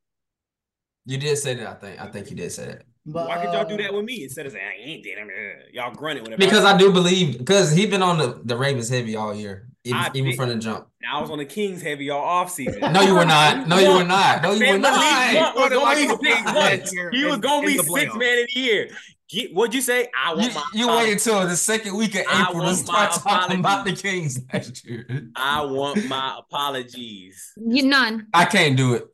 You 1.07 1.19
did 1.19 1.37
say 1.39 1.55
that, 1.55 1.67
I 1.67 1.75
think. 1.75 2.01
I 2.01 2.07
think 2.07 2.31
you 2.31 2.37
did 2.37 2.53
say 2.53 2.67
that. 2.67 2.83
But 3.07 3.29
Why 3.29 3.43
could 3.43 3.55
y'all 3.55 3.65
do 3.65 3.75
uh, 3.75 3.79
that 3.79 3.95
with 3.95 4.05
me 4.05 4.25
instead 4.25 4.45
of 4.45 4.53
saying 4.53 4.65
I 4.67 4.83
ain't 4.83 5.03
did 5.03 5.17
him? 5.17 5.31
Y'all 5.73 5.95
grunted 5.95 6.25
whenever. 6.25 6.39
Because 6.39 6.65
I, 6.65 6.75
I 6.75 6.77
do 6.77 6.93
believe, 6.93 7.39
because 7.39 7.73
he's 7.73 7.89
been 7.89 8.03
on 8.03 8.19
the, 8.19 8.41
the 8.45 8.57
Ravens 8.57 8.91
heavy 8.91 9.17
all 9.17 9.35
year, 9.35 9.69
even, 9.85 9.99
I 9.99 10.11
even 10.13 10.37
from 10.37 10.51
the 10.51 10.57
jump. 10.57 10.89
I 11.11 11.19
was 11.19 11.31
on 11.31 11.39
the 11.39 11.47
Kings 11.47 11.81
heavy 11.81 12.11
all 12.11 12.23
off 12.23 12.51
season. 12.51 12.81
No, 12.93 13.01
you 13.01 13.15
were 13.15 13.25
not. 13.25 13.67
No, 13.67 13.79
you 13.79 13.95
were 13.95 14.05
not. 14.07 14.43
No, 14.43 14.53
you 14.53 14.73
were 14.73 14.79
not. 14.79 15.35
Monk 15.35 15.57
was 15.57 15.71
gonna 15.71 15.95
be 15.95 16.09
six 16.09 16.21
Kings 16.21 16.45
months. 16.45 16.59
last 16.59 16.95
year 16.95 17.11
He 17.11 17.25
was 17.25 17.39
gonna 17.39 17.67
be 17.67 17.79
six 17.79 18.15
man 18.15 18.39
of 18.41 18.49
the 18.53 18.61
year. 18.61 18.91
Get, 19.29 19.53
what'd 19.55 19.75
you 19.75 19.83
say? 19.83 20.09
I 20.17 20.35
want 20.35 20.49
You, 20.49 20.55
my 20.55 20.63
you 20.73 20.85
apologies. 20.87 21.07
waited 21.07 21.13
until 21.27 21.49
the 21.49 21.57
second 21.57 21.97
week 21.97 22.15
of 22.15 22.23
April 22.23 22.63
to 22.65 22.75
start 22.75 23.11
my 23.25 23.31
talking 23.33 23.61
about 23.61 23.85
the. 23.85 23.93
Kings 23.93 24.41
last 24.53 24.85
year. 24.87 25.29
I 25.37 25.63
want 25.67 26.07
my 26.09 26.39
apologies. 26.39 27.53
You 27.57 27.83
none. 27.83 28.27
I 28.33 28.47
can't 28.47 28.77
do 28.77 28.95
it. 28.95 29.05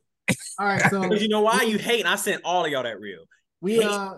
all 0.57 0.67
right, 0.67 0.81
so 0.89 1.03
you 1.13 1.27
know 1.27 1.41
why 1.41 1.63
you 1.63 1.77
hate? 1.77 2.05
I 2.05 2.15
sent 2.15 2.41
all 2.45 2.63
of 2.65 2.71
y'all 2.71 2.83
that 2.83 2.99
real. 2.99 3.25
we 3.61 3.83
uh 3.83 4.13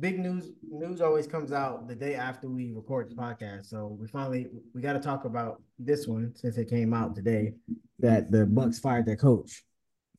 big 0.00 0.18
news 0.18 0.50
news 0.68 1.00
always 1.00 1.26
comes 1.26 1.52
out 1.52 1.86
the 1.88 1.94
day 1.94 2.14
after 2.16 2.48
we 2.48 2.72
record 2.72 3.08
the 3.10 3.14
podcast. 3.14 3.66
So 3.66 3.96
we 4.00 4.06
finally 4.08 4.48
we 4.74 4.80
got 4.82 4.94
to 4.94 5.00
talk 5.00 5.24
about 5.24 5.62
this 5.78 6.06
one 6.06 6.32
since 6.34 6.58
it 6.58 6.68
came 6.68 6.92
out 6.92 7.14
today 7.14 7.52
that 8.00 8.30
the 8.30 8.44
Bucks 8.46 8.78
fired 8.78 9.06
their 9.06 9.16
coach 9.16 9.62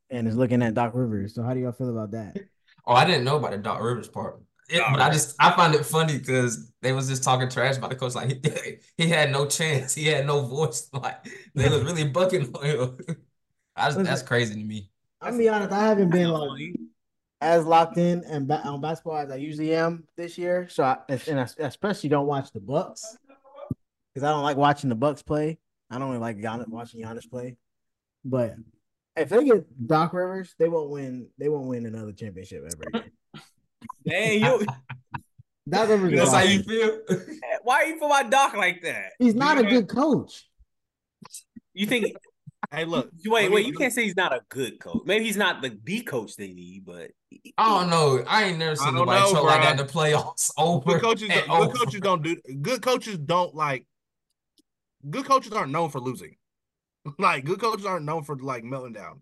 and 0.10 0.28
is 0.28 0.36
looking 0.36 0.62
at 0.62 0.74
Doc 0.74 0.92
Rivers. 0.94 1.36
So 1.36 1.44
how 1.44 1.54
do 1.54 1.60
y'all 1.60 1.72
feel 1.72 1.90
about 1.90 2.12
that? 2.12 2.38
Oh, 2.86 2.94
I 2.94 3.06
didn't 3.06 3.24
know 3.26 3.38
about 3.38 3.52
the 3.52 3.58
Doc 3.58 3.82
Rivers 3.82 4.08
part. 4.08 4.40
It- 4.70 4.84
but 4.92 5.02
I 5.02 5.10
just 5.10 5.36
I 5.40 5.52
find 5.56 5.74
it 5.76 5.86
funny 5.86 6.18
because 6.18 6.72
they 6.82 6.92
was 6.92 7.08
just 7.08 7.24
talking 7.24 7.50
trash 7.50 7.78
about 7.78 7.90
the 7.90 7.96
coach. 7.96 8.16
Like 8.16 8.44
he, 8.46 8.78
he 9.04 9.08
had 9.10 9.32
no 9.32 9.46
chance. 9.46 9.94
He 9.96 10.06
had 10.08 10.26
no 10.26 10.42
voice. 10.42 10.90
Like 10.94 11.26
they 11.56 11.70
was 11.70 11.84
really 11.84 12.06
bucking 12.08 12.54
on 12.56 12.66
him. 12.66 12.98
I 13.76 13.90
just, 13.92 14.04
that's 14.04 14.24
crazy 14.24 14.56
to 14.56 14.64
me. 14.64 14.90
I'll 15.22 15.38
be 15.38 15.48
honest, 15.50 15.72
I 15.72 15.88
haven't 15.88 16.10
been 16.10 16.30
like 16.30 16.76
as 17.42 17.66
locked 17.66 17.98
in 17.98 18.24
and 18.26 18.48
ba- 18.48 18.64
on 18.66 18.82
basketball 18.82 19.18
as 19.18 19.30
I 19.32 19.36
usually 19.36 19.74
am 19.76 20.06
this 20.16 20.38
year. 20.38 20.68
So 20.70 20.84
I, 20.84 20.98
and 21.28 21.40
I 21.40 21.48
especially 21.60 22.10
don't 22.10 22.26
watch 22.26 22.52
the 22.52 22.60
Bucks 22.60 23.18
because 24.14 24.24
I 24.28 24.32
don't 24.32 24.44
like 24.44 24.58
watching 24.58 24.90
the 24.90 24.96
Bucks 24.96 25.22
play. 25.22 25.60
I 25.90 26.00
don't 26.00 26.08
really 26.10 26.20
like 26.20 26.42
Gian- 26.42 26.66
watching 26.70 27.02
Giannis 27.02 27.30
play. 27.30 27.58
But 28.26 28.56
if 29.18 29.30
they 29.30 29.44
get 29.46 29.88
Doc 29.88 30.14
Rivers, 30.14 30.54
they 30.60 30.70
won't 30.70 30.90
win. 30.90 31.28
They 31.38 31.50
won't 31.50 31.68
win 31.68 31.86
another 31.86 32.12
championship 32.14 32.64
ever. 32.66 32.84
Again. 33.00 33.12
Dang, 34.08 34.40
you. 34.44 34.66
Doc 35.70 35.90
Rivers, 35.90 36.14
That's 36.18 36.32
how 36.34 36.42
you 36.44 36.64
feel. 36.64 37.00
Why 37.64 37.76
are 37.84 37.86
you 37.88 38.00
for 38.00 38.08
my 38.08 38.24
doc 38.24 38.56
like 38.56 38.82
that? 38.84 39.12
he's 39.20 39.36
not 39.36 39.58
a 39.58 39.62
You 39.62 39.64
know- 39.66 39.82
good 39.82 39.90
coach. 39.90 40.48
You 41.74 41.86
think? 41.86 42.16
Hey, 42.72 42.86
look. 42.86 43.10
Wait, 43.26 43.44
let 43.44 43.52
wait. 43.52 43.66
You 43.68 43.74
can't 43.74 43.94
say 43.94 44.04
he's 44.04 44.16
not 44.16 44.34
a 44.34 44.42
good 44.50 44.80
coach. 44.80 45.02
Maybe 45.06 45.26
he's 45.26 45.38
not 45.38 45.62
the 45.62 45.78
the 45.84 46.02
coach 46.02 46.36
they 46.36 46.54
need, 46.54 46.86
but 46.86 47.12
I 47.58 47.80
don't 47.80 47.90
know. 47.90 48.24
I 48.28 48.46
ain't 48.46 48.58
never 48.58 48.72
I 48.72 48.76
seen 48.76 48.86
don't 48.88 48.96
nobody 48.96 49.22
know, 49.22 49.32
choke 49.32 49.44
like 49.46 49.62
bruh. 49.62 49.64
that 49.64 49.72
in 49.72 49.78
the 49.78 49.92
playoffs. 49.94 50.52
Over 50.58 50.94
Good 50.94 51.02
coaches, 51.02 51.30
and 51.32 51.42
good 51.42 51.50
over. 51.50 51.74
coaches 51.74 52.02
don't 52.02 52.24
do. 52.24 52.36
Good 52.62 52.82
coaches 52.82 53.18
don't 53.20 53.54
like. 53.54 53.86
Good 55.10 55.26
coaches 55.26 55.52
aren't 55.54 55.72
known 55.72 55.90
for 55.90 56.00
losing. 56.00 56.36
Like 57.20 57.46
good 57.46 57.60
coaches 57.60 57.86
aren't 57.86 58.06
known 58.06 58.24
for 58.24 58.36
like 58.38 58.64
melting 58.64 58.94
down. 58.94 59.22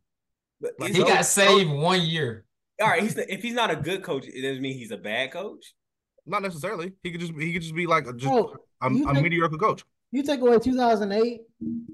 but 0.61 0.71
Like, 0.79 0.91
He 0.91 0.97
he- 0.99 1.03
got 1.03 1.25
saved 1.25 1.69
one 1.69 2.01
year. 2.01 2.45
all 2.81 2.87
right. 2.89 3.01
He's 3.03 3.17
if 3.17 3.41
he's 3.41 3.53
not 3.53 3.71
a 3.71 3.75
good 3.75 4.03
coach, 4.03 4.25
it 4.27 4.41
doesn't 4.41 4.61
mean 4.61 4.77
he's 4.77 4.91
a 4.91 4.97
bad 4.97 5.31
coach. 5.31 5.73
not 6.25 6.41
necessarily. 6.41 6.93
He 7.03 7.11
could 7.11 7.21
just 7.21 7.33
he 7.33 7.53
could 7.53 7.61
just 7.61 7.75
be 7.75 7.87
like 7.87 8.07
a, 8.07 8.13
just 8.13 8.31
Oh, 8.31 8.55
a, 8.81 8.87
a 8.87 8.89
think- 8.89 9.21
mediocre 9.21 9.57
coach. 9.57 9.83
You 10.11 10.23
take 10.23 10.39
away 10.39 10.57
2008. 10.59 11.41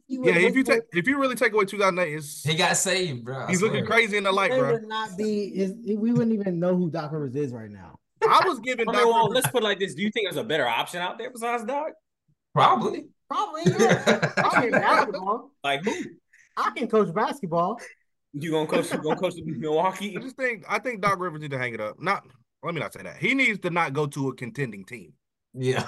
Yeah, 0.08 0.34
if 0.36 0.56
you 0.56 0.64
take 0.64 0.82
if 0.94 1.08
you 1.08 1.18
really 1.20 1.34
take 1.36 1.54
away 1.54 1.66
2008, 1.66 2.14
it's 2.14 2.44
He 2.44 2.56
got 2.56 2.78
saved, 2.78 3.24
bro. 3.26 3.40
I 3.40 3.48
he's 3.48 3.62
looking 3.64 3.86
crazy 3.86 4.18
in 4.18 4.26
the 4.26 4.32
light, 4.32 4.52
bro. 4.52 4.74
would 4.74 4.88
not 4.88 5.18
be. 5.18 5.52
His, 5.56 5.74
we 5.86 6.12
wouldn't 6.12 6.34
even 6.34 6.60
know 6.60 6.76
who 6.76 6.92
Doc 6.92 7.12
Rivers 7.14 7.36
is 7.36 7.52
right 7.52 7.70
now. 7.72 7.98
I 8.22 8.42
was 8.46 8.60
giving 8.60 8.88
I 8.88 8.92
Doc 8.94 9.04
mean, 9.06 9.12
well, 9.14 9.30
let's 9.30 9.48
put 9.48 9.64
it 9.64 9.66
like 9.66 9.80
this: 9.80 9.96
Do 9.96 10.04
you 10.04 10.12
think 10.12 10.26
there's 10.28 10.36
a 10.38 10.44
better 10.44 10.68
option 10.68 11.02
out 11.02 11.18
there 11.18 11.32
besides 11.32 11.64
Doc? 11.64 11.94
Probably. 12.54 13.06
Probably, 13.30 13.62
yeah. 13.66 14.32
I 14.38 14.62
can 14.62 14.72
basketball. 14.72 15.52
Like, 15.64 15.84
who? 15.86 15.94
I 16.58 16.72
can 16.76 16.88
coach 16.90 17.14
basketball. 17.14 17.80
You 18.34 18.52
gonna 18.52 18.68
coach? 18.68 18.92
You 18.92 18.98
gonna 19.00 19.16
coach 19.20 19.34
Milwaukee? 19.46 20.18
I 20.18 20.22
just 20.22 20.36
think 20.38 20.66
I 20.68 20.80
think 20.80 21.02
Doc 21.02 21.20
Rivers 21.20 21.42
need 21.42 21.52
to 21.52 21.58
hang 21.58 21.74
it 21.74 21.82
up. 21.82 22.02
Not 22.02 22.24
let 22.64 22.74
me 22.74 22.82
not 22.82 22.94
say 22.94 23.04
that. 23.04 23.18
He 23.18 23.34
needs 23.34 23.60
to 23.60 23.70
not 23.70 23.94
go 23.94 24.06
to 24.08 24.30
a 24.30 24.36
contending 24.36 24.86
team. 24.86 25.14
Yeah. 25.54 25.84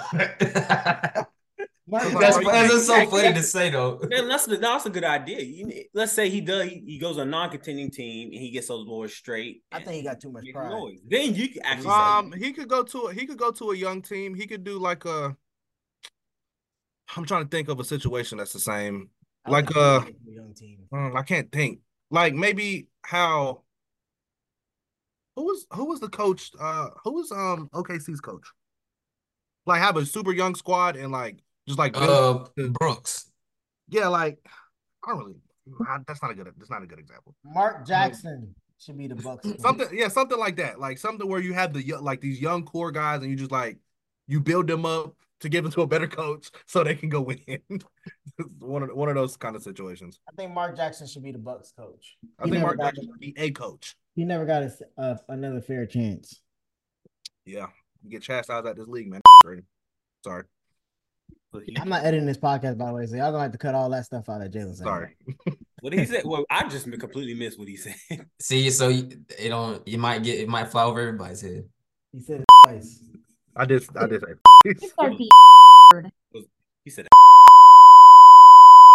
Mark 1.86 2.12
that's, 2.12 2.36
Like, 2.36 2.46
that's 2.46 2.72
just 2.72 2.86
so 2.86 2.94
like- 2.94 3.10
funny 3.10 3.32
to 3.34 3.42
say 3.42 3.70
though. 3.70 4.00
Man, 4.08 4.28
that's 4.28 4.46
that's 4.46 4.86
a 4.86 4.90
good 4.90 5.04
idea. 5.04 5.40
You, 5.40 5.84
let's 5.94 6.12
say 6.12 6.28
he 6.30 6.40
does. 6.40 6.64
He, 6.68 6.82
he 6.86 6.98
goes 6.98 7.16
a 7.18 7.24
non-contending 7.24 7.90
team 7.90 8.28
and 8.32 8.40
he 8.40 8.50
gets 8.50 8.68
those 8.68 8.86
boys 8.86 9.14
straight. 9.14 9.62
I 9.72 9.80
think 9.80 9.96
he 9.96 10.02
got 10.02 10.20
too 10.20 10.32
much 10.32 10.44
pride. 10.52 10.70
noise. 10.70 10.98
Then 11.06 11.34
you 11.34 11.48
can 11.48 11.62
actually 11.62 11.90
Um, 11.90 12.32
say, 12.32 12.38
he 12.38 12.52
could 12.52 12.68
go 12.68 12.82
to 12.82 13.08
he 13.08 13.26
could 13.26 13.38
go 13.38 13.50
to 13.52 13.70
a 13.72 13.76
young 13.76 14.00
team. 14.02 14.34
He 14.34 14.46
could 14.46 14.64
do 14.64 14.78
like 14.78 15.04
a. 15.04 15.36
I'm 17.16 17.24
trying 17.24 17.44
to 17.44 17.48
think 17.48 17.68
of 17.68 17.80
a 17.80 17.84
situation 17.84 18.38
that's 18.38 18.52
the 18.52 18.60
same. 18.60 19.10
I 19.44 19.50
Like 19.50 19.76
uh, 19.76 20.00
he 20.00 20.06
could 20.06 20.24
be 20.24 20.32
a 20.32 20.34
young 20.36 20.54
team. 20.54 20.78
mm, 20.92 21.16
I 21.16 21.22
can't 21.22 21.50
think. 21.52 21.80
Like 22.10 22.34
maybe 22.34 22.88
how. 23.02 23.62
Who 25.36 25.44
was 25.46 25.66
who 25.72 25.86
was 25.86 26.00
the 26.00 26.08
coach? 26.08 26.50
Uh, 26.58 26.88
who 27.02 27.14
was 27.14 27.32
um 27.32 27.68
OKC's 27.74 28.20
coach? 28.20 28.46
Like 29.66 29.80
have 29.80 29.96
a 29.96 30.06
super 30.06 30.32
young 30.32 30.54
squad 30.54 30.96
and 30.96 31.10
like 31.10 31.42
just 31.66 31.78
like 31.78 31.96
Uh, 31.96 32.44
Brooks. 32.78 33.30
yeah, 33.88 34.08
like 34.08 34.38
I 35.06 35.10
don't 35.10 35.18
really. 35.18 35.34
I, 35.88 35.98
that's 36.06 36.22
not 36.22 36.30
a 36.30 36.34
good. 36.34 36.52
That's 36.56 36.70
not 36.70 36.82
a 36.82 36.86
good 36.86 36.98
example. 36.98 37.34
Mark 37.44 37.86
Jackson 37.86 38.54
should 38.78 38.98
be 38.98 39.08
the 39.08 39.14
Bucks. 39.14 39.48
Something, 39.58 39.88
yeah, 39.92 40.08
something 40.08 40.38
like 40.38 40.56
that. 40.56 40.78
Like 40.78 40.98
something 40.98 41.26
where 41.28 41.40
you 41.40 41.54
have 41.54 41.72
the 41.72 41.82
like 42.00 42.20
these 42.20 42.40
young 42.40 42.64
core 42.64 42.92
guys, 42.92 43.22
and 43.22 43.30
you 43.30 43.36
just 43.36 43.50
like 43.50 43.78
you 44.28 44.40
build 44.40 44.66
them 44.68 44.84
up 44.86 45.16
to 45.44 45.48
give 45.48 45.62
them 45.62 45.72
to 45.72 45.82
a 45.82 45.86
better 45.86 46.08
coach 46.08 46.50
so 46.66 46.82
they 46.82 46.94
can 46.94 47.08
go 47.08 47.20
win. 47.20 47.38
one 48.58 48.82
of 48.82 48.90
one 48.96 49.08
of 49.08 49.14
those 49.14 49.36
kind 49.36 49.54
of 49.54 49.62
situations. 49.62 50.18
I 50.28 50.32
think 50.36 50.52
Mark 50.52 50.76
Jackson 50.76 51.06
should 51.06 51.22
be 51.22 51.32
the 51.32 51.38
Bucks 51.38 51.72
coach. 51.78 52.16
I 52.40 52.44
He 52.44 52.50
think 52.50 52.62
Mark 52.62 52.78
Jackson 52.80 53.04
should 53.04 53.20
be 53.20 53.34
a 53.36 53.50
coach. 53.50 53.94
He 54.16 54.24
never 54.24 54.44
got 54.44 54.62
a, 54.62 54.66
s- 54.66 54.82
uh, 54.98 55.16
another 55.28 55.60
fair 55.60 55.86
chance. 55.86 56.40
Yeah, 57.44 57.66
you 58.02 58.10
get 58.10 58.22
chastised 58.22 58.66
at 58.66 58.76
this 58.76 58.88
league, 58.88 59.10
man. 59.10 59.20
Sorry, 60.24 60.44
I'm 61.78 61.88
not 61.88 62.04
editing 62.04 62.26
this 62.26 62.38
podcast, 62.38 62.78
by 62.78 62.86
the 62.86 62.94
way, 62.94 63.06
so 63.06 63.16
y'all 63.16 63.30
gonna 63.30 63.44
have 63.44 63.52
to 63.52 63.58
cut 63.58 63.74
all 63.74 63.90
that 63.90 64.06
stuff 64.06 64.28
out 64.28 64.40
that 64.40 64.52
Jalen 64.52 64.76
said. 64.76 64.84
sorry. 64.84 65.16
what 65.80 65.90
did 65.90 66.00
he 66.00 66.06
say? 66.06 66.22
Well, 66.24 66.44
I 66.50 66.66
just 66.68 66.90
completely 66.98 67.34
missed 67.34 67.58
what 67.58 67.68
he 67.68 67.76
said. 67.76 67.94
See, 68.40 68.70
so 68.70 68.88
you, 68.88 69.10
it 69.38 69.50
don't. 69.50 69.86
You 69.86 69.98
might 69.98 70.22
get. 70.22 70.40
It 70.40 70.48
might 70.48 70.68
fly 70.68 70.84
over 70.84 71.00
everybody's 71.00 71.42
head. 71.42 71.64
He 72.12 72.20
said 72.20 72.40
it 72.40 72.46
twice. 72.64 73.00
I 73.56 73.64
did. 73.66 73.84
I 73.96 74.06
did 74.06 74.20
say. 74.22 74.86
Start 74.88 75.12
the 75.18 75.30
He 76.84 76.90
said, 76.90 77.06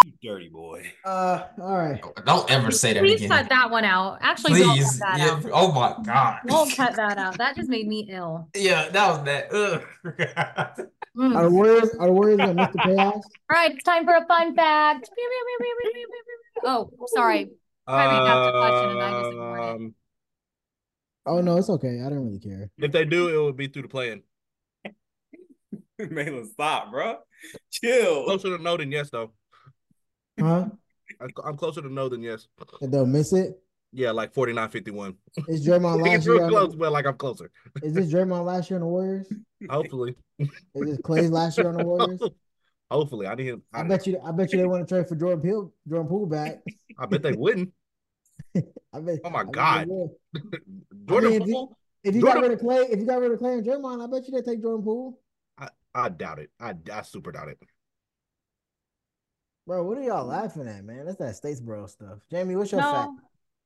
"You 0.05 0.11
dirty 0.21 0.49
boy." 0.49 0.91
Uh, 1.05 1.45
all 1.61 1.77
right. 1.77 2.01
Don't 2.25 2.49
ever 2.51 2.71
say 2.71 2.93
that 2.93 3.01
Please 3.03 3.17
again. 3.21 3.29
cut 3.29 3.49
that 3.49 3.71
one 3.71 3.85
out. 3.85 4.17
Actually, 4.21 4.59
don't 4.61 4.75
Please. 4.75 4.99
cut 4.99 5.17
that 5.17 5.19
Yeah. 5.19 5.25
out. 5.33 5.45
Oh 5.53 5.71
my 5.71 5.95
god. 6.03 6.39
Don't 6.47 6.75
cut 6.75 6.95
that 6.95 7.17
out. 7.17 7.37
That 7.37 7.55
just 7.55 7.69
made 7.69 7.87
me 7.87 8.07
ill. 8.09 8.49
Yeah, 8.55 8.89
that 8.89 9.07
was 9.09 9.23
that. 9.25 9.53
Ugh. 9.53 9.81
Mm. 11.17 11.35
Are 11.35 11.43
the 11.43 11.49
Warriors 11.49 11.89
are 11.99 12.07
the 12.07 12.13
Warriors 12.13 12.37
gonna 12.37 12.53
miss 12.53 12.67
the 12.71 12.77
playoffs? 12.79 13.13
All 13.13 13.21
right, 13.51 13.71
it's 13.71 13.83
time 13.83 14.05
for 14.05 14.13
a 14.15 14.25
fun 14.25 14.55
fact. 14.55 15.09
Oh, 16.63 16.89
sorry. 17.07 17.49
A 17.87 18.51
question 18.51 18.89
and 18.89 19.01
I 19.01 19.11
just 19.21 19.29
ignored 19.31 19.59
it. 19.59 19.63
Um, 19.75 19.95
Oh 21.25 21.41
no, 21.41 21.57
it's 21.57 21.69
okay. 21.69 22.01
I 22.05 22.09
don't 22.09 22.25
really 22.25 22.39
care. 22.39 22.69
if 22.77 22.91
they 22.91 23.05
do, 23.05 23.27
it 23.27 23.43
would 23.43 23.57
be 23.57 23.67
through 23.67 23.83
the 23.83 23.87
play-in. 23.87 24.23
Malin, 26.09 26.45
stop, 26.45 26.91
bro. 26.91 27.17
Chill. 27.71 28.23
Closer 28.25 28.57
to 28.57 28.63
no 28.63 28.77
than 28.77 28.91
yes, 28.91 29.09
though. 29.09 29.31
Huh? 30.39 30.67
I- 31.21 31.25
I'm 31.45 31.57
closer 31.57 31.81
to 31.81 31.89
no 31.91 32.07
than 32.09 32.21
yes. 32.21 32.47
And 32.81 32.93
they'll 32.93 33.05
miss 33.05 33.33
it. 33.33 33.61
Yeah, 33.91 34.11
like 34.11 34.33
49-51. 34.33 35.15
Is 35.47 35.67
Draymond 35.67 36.01
last 36.05 36.25
year? 36.25 36.35
real 36.35 36.43
on 36.45 36.49
close, 36.51 36.71
the- 36.71 36.77
but 36.77 36.91
like 36.91 37.05
I'm 37.05 37.17
closer. 37.17 37.51
Is 37.83 37.93
this 37.93 38.11
Draymond 38.13 38.45
last 38.45 38.69
year 38.69 38.77
on 38.77 38.81
the 38.81 38.87
Warriors? 38.87 39.27
Hopefully. 39.69 40.15
Is 40.37 40.47
this 40.75 40.97
Klay's 40.99 41.31
last 41.31 41.57
year 41.57 41.67
on 41.69 41.77
the 41.77 41.83
Warriors? 41.85 42.21
Hopefully. 42.91 43.27
I 43.27 43.35
need 43.35 43.53
I 43.73 43.81
I, 43.81 43.83
bet 43.83 44.07
you. 44.07 44.19
I 44.23 44.31
bet 44.31 44.51
you 44.53 44.59
they 44.59 44.65
want 44.65 44.87
to 44.87 44.95
trade 44.95 45.07
for 45.07 45.15
Jordan 45.15 45.41
Poole. 45.41 45.73
Jordan 45.87 46.07
Poole 46.07 46.25
back. 46.25 46.59
I 46.97 47.05
bet 47.05 47.21
they 47.21 47.33
wouldn't. 47.33 47.71
I 48.55 48.99
bet. 48.99 49.19
Oh 49.23 49.29
my 49.29 49.41
I 49.41 49.43
bet 49.43 49.45
they 49.45 49.51
God. 49.51 49.87
would. 49.89 50.09
Jordan 51.07 51.33
if 51.33 51.47
you- 51.47 51.53
Poole? 51.53 51.75
If 52.01 52.15
you 52.15 52.21
got 52.21 52.41
rid 52.41 52.51
of 52.53 52.59
Klay, 52.61 52.89
if 52.89 52.99
you 52.99 53.05
got 53.05 53.19
rid 53.19 53.31
of 53.33 53.39
Klay 53.39 53.57
and 53.57 53.67
Draymond, 53.67 54.01
I 54.01 54.07
bet 54.09 54.25
you 54.27 54.31
they 54.33 54.41
take 54.41 54.61
Jordan 54.61 54.83
Poole. 54.85 55.19
I 55.95 56.09
doubt 56.09 56.39
it. 56.39 56.49
I, 56.59 56.73
I 56.93 57.01
super 57.01 57.31
doubt 57.31 57.49
it. 57.49 57.57
Bro, 59.67 59.85
what 59.85 59.97
are 59.97 60.03
y'all 60.03 60.25
laughing 60.25 60.67
at, 60.67 60.83
man? 60.83 61.05
That's 61.05 61.17
that 61.19 61.35
Statesboro 61.35 61.89
stuff. 61.89 62.19
Jamie, 62.31 62.55
what's 62.55 62.71
your 62.71 62.81
fact? 62.81 63.11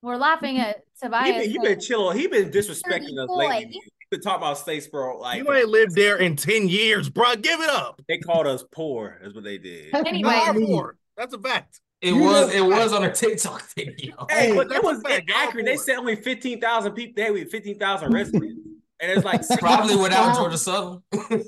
We're 0.01 0.17
laughing 0.17 0.57
at 0.57 0.81
He 1.01 1.05
Tobias. 1.07 1.37
been, 1.43 1.49
he 1.51 1.57
been 1.59 1.79
chill. 1.79 2.11
He 2.11 2.27
been 2.27 2.49
disrespecting 2.49 3.17
us 3.23 3.29
lately. 3.29 3.69
He 3.71 3.81
been 4.11 4.19
talking 4.19 4.43
about 4.43 4.57
Statesboro 4.57 5.19
like 5.21 5.37
You 5.41 5.51
ain't 5.53 5.69
lived 5.69 5.95
there 5.95 6.17
in 6.17 6.35
10 6.35 6.67
years, 6.67 7.09
bro. 7.09 7.35
Give 7.35 7.59
it 7.61 7.69
up. 7.69 8.01
they 8.09 8.17
called 8.17 8.47
us 8.47 8.65
poor. 8.73 9.17
That's 9.21 9.33
what 9.33 9.45
they 9.45 9.57
did. 9.57 9.93
That's 9.93 10.07
Anyway. 10.09 10.29
not 10.29 10.47
Not 10.47 10.55
me. 10.57 10.81
That's 11.15 11.33
a 11.33 11.39
fact. 11.39 11.79
It 12.01 12.09
You 12.15 12.19
was. 12.21 12.53
know- 12.53 12.53
It 12.53 12.69
was 12.69 12.91
on 12.91 13.05
a 13.05 13.13
TikTok 13.13 13.63
video. 13.75 14.25
Hey, 14.29 14.47
Hey, 14.49 14.55
but 14.57 14.67
that's 14.67 14.79
it 14.79 14.83
was 14.83 14.97
a 14.99 15.01
fact. 15.07 15.31
Accurate. 15.33 15.65
They 15.65 15.75
poor. 15.75 15.83
said 15.85 15.95
only 15.99 16.17
fifteen 16.17 16.59
thousand 16.59 16.91
people. 16.93 17.13
They 17.15 17.39
had 17.39 17.49
fifteen 17.49 17.79
thousand 17.79 18.11
residents, 18.13 18.59
and 19.03 19.11
it's 19.11 19.25
like 19.25 19.41
Probably 19.59 19.95
without 19.97 20.35
Georgia 20.35 20.57
Southern. 20.57 21.03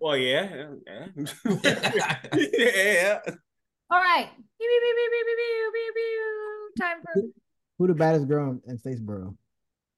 Well, 0.00 0.16
yeah, 0.16 0.66
yeah, 0.86 1.06
yeah. 2.32 3.18
All 3.90 3.98
right. 4.00 4.28
Time 6.78 6.98
for. 7.02 7.22
Who 7.78 7.86
the 7.86 7.94
baddest 7.94 8.28
girl 8.28 8.50
in- 8.50 8.60
in 8.66 8.78
Statesboro? 8.78 9.34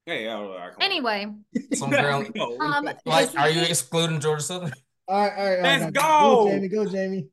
Hey, 0.06 0.28
all 0.28 0.48
right, 0.48 0.70
come. 0.72 0.76
Anyway, 0.82 1.26
Some 1.74 1.90
girl. 1.90 2.24
Um, 2.60 2.88
Like, 3.06 3.34
are 3.38 3.48
you 3.48 3.62
excluding 3.62 4.20
Georgia 4.20 4.42
Southern? 4.42 4.72
All 5.08 5.18
right, 5.20 5.32
all 5.36 5.44
right. 5.44 5.56
all 5.56 5.62
right, 5.62 5.80
Let's 5.80 5.98
all 5.98 6.44
go. 6.44 6.50
Jamie, 6.50 6.68
go, 6.68 6.84
Jamie. 6.86 7.28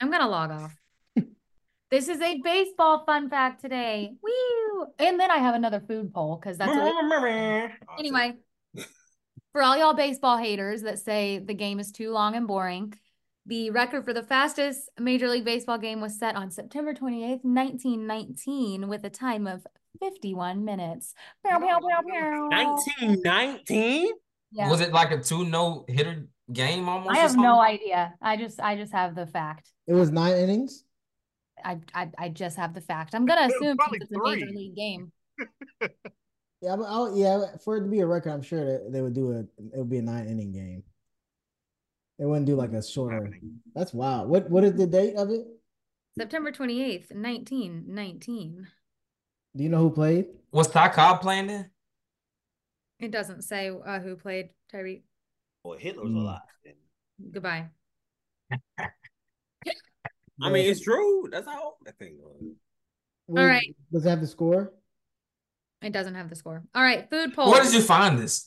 I'm 0.00 0.10
gonna 0.10 0.28
log 0.28 0.50
off. 0.52 0.74
This 1.90 2.08
is 2.08 2.20
a 2.20 2.40
baseball 2.40 3.04
fun 3.04 3.30
fact 3.30 3.60
today. 3.62 4.12
Woo! 4.22 4.86
And 4.98 5.18
then 5.20 5.30
I 5.30 5.38
have 5.38 5.54
another 5.54 5.80
food 5.80 6.12
poll 6.12 6.36
because 6.36 6.58
that's 6.58 6.70
what 6.70 6.86
it- 6.86 7.70
anyway. 7.98 8.34
For 9.56 9.62
all 9.62 9.74
y'all 9.74 9.94
baseball 9.94 10.36
haters 10.36 10.82
that 10.82 10.98
say 10.98 11.38
the 11.38 11.54
game 11.54 11.80
is 11.80 11.90
too 11.90 12.10
long 12.10 12.34
and 12.36 12.46
boring, 12.46 12.92
the 13.46 13.70
record 13.70 14.04
for 14.04 14.12
the 14.12 14.22
fastest 14.22 14.90
Major 15.00 15.30
League 15.30 15.46
Baseball 15.46 15.78
game 15.78 16.02
was 16.02 16.18
set 16.18 16.36
on 16.36 16.50
September 16.50 16.92
28th, 16.92 17.42
1919, 17.42 18.86
with 18.86 19.02
a 19.04 19.08
time 19.08 19.46
of 19.46 19.66
51 19.98 20.62
minutes. 20.62 21.14
Pew, 21.42 21.58
pew, 21.58 21.66
pew, 21.68 22.12
pew. 22.12 22.48
Nineteen 22.50 23.22
nineteen. 23.22 24.12
Yeah. 24.52 24.68
Was 24.68 24.82
it 24.82 24.92
like 24.92 25.10
a 25.10 25.22
two 25.22 25.46
no 25.46 25.86
hitter 25.88 26.28
game 26.52 26.86
almost? 26.86 27.16
I 27.16 27.20
have 27.20 27.38
no 27.38 27.58
idea. 27.58 28.12
I 28.20 28.36
just 28.36 28.60
I 28.60 28.76
just 28.76 28.92
have 28.92 29.14
the 29.14 29.26
fact. 29.26 29.70
It 29.86 29.94
was 29.94 30.10
nine 30.10 30.36
innings. 30.36 30.84
I 31.64 31.78
I, 31.94 32.10
I 32.18 32.28
just 32.28 32.58
have 32.58 32.74
the 32.74 32.82
fact. 32.82 33.14
I'm 33.14 33.24
gonna 33.24 33.46
assume 33.46 33.78
it's 33.92 34.12
a 34.12 34.18
major 34.22 34.50
league 34.54 34.76
game. 34.76 35.12
Yeah, 36.62 36.76
but 36.76 36.84
I'll, 36.84 37.16
yeah. 37.16 37.56
For 37.64 37.76
it 37.76 37.82
to 37.82 37.88
be 37.88 38.00
a 38.00 38.06
record, 38.06 38.30
I'm 38.30 38.42
sure 38.42 38.64
that 38.64 38.92
they 38.92 39.02
would 39.02 39.14
do 39.14 39.32
a. 39.32 39.40
It 39.40 39.76
would 39.78 39.90
be 39.90 39.98
a 39.98 40.02
nine 40.02 40.26
inning 40.26 40.52
game. 40.52 40.82
They 42.18 42.24
wouldn't 42.24 42.46
do 42.46 42.56
like 42.56 42.72
a 42.72 42.82
shorter. 42.82 43.30
That's 43.74 43.92
wild. 43.92 44.28
What 44.30 44.48
What 44.50 44.64
is 44.64 44.74
the 44.74 44.86
date 44.86 45.16
of 45.16 45.30
it? 45.30 45.46
September 46.18 46.50
28th, 46.50 47.14
1919. 47.14 48.66
Do 49.54 49.62
you 49.62 49.68
know 49.68 49.80
who 49.80 49.90
played? 49.90 50.26
Was 50.50 50.68
Ty 50.68 50.88
Cobb 50.88 51.20
playing 51.20 51.48
then? 51.48 51.70
It 52.98 53.10
doesn't 53.10 53.42
say 53.42 53.68
uh, 53.68 54.00
who 54.00 54.16
played 54.16 54.48
Tyreek. 54.72 55.02
Well, 55.62 55.78
Hitler 55.78 56.04
was 56.04 56.12
Mm. 56.12 56.20
alive. 56.22 56.40
Goodbye. 57.32 57.66
I 60.40 60.50
mean, 60.50 60.66
it's 60.70 60.80
true. 60.80 61.28
That's 61.30 61.46
how 61.46 61.74
that 61.84 61.98
thing 61.98 62.16
was. 62.18 62.42
All 63.28 63.46
right. 63.46 63.74
Does 63.92 64.06
it 64.06 64.08
have 64.08 64.20
the 64.20 64.26
score? 64.26 64.72
It 65.86 65.92
doesn't 65.92 66.16
have 66.16 66.28
the 66.28 66.34
score. 66.34 66.64
All 66.74 66.82
right, 66.82 67.08
food 67.08 67.32
poll. 67.32 67.50
Where 67.52 67.62
did 67.62 67.72
you 67.72 67.80
find 67.80 68.18
this? 68.18 68.44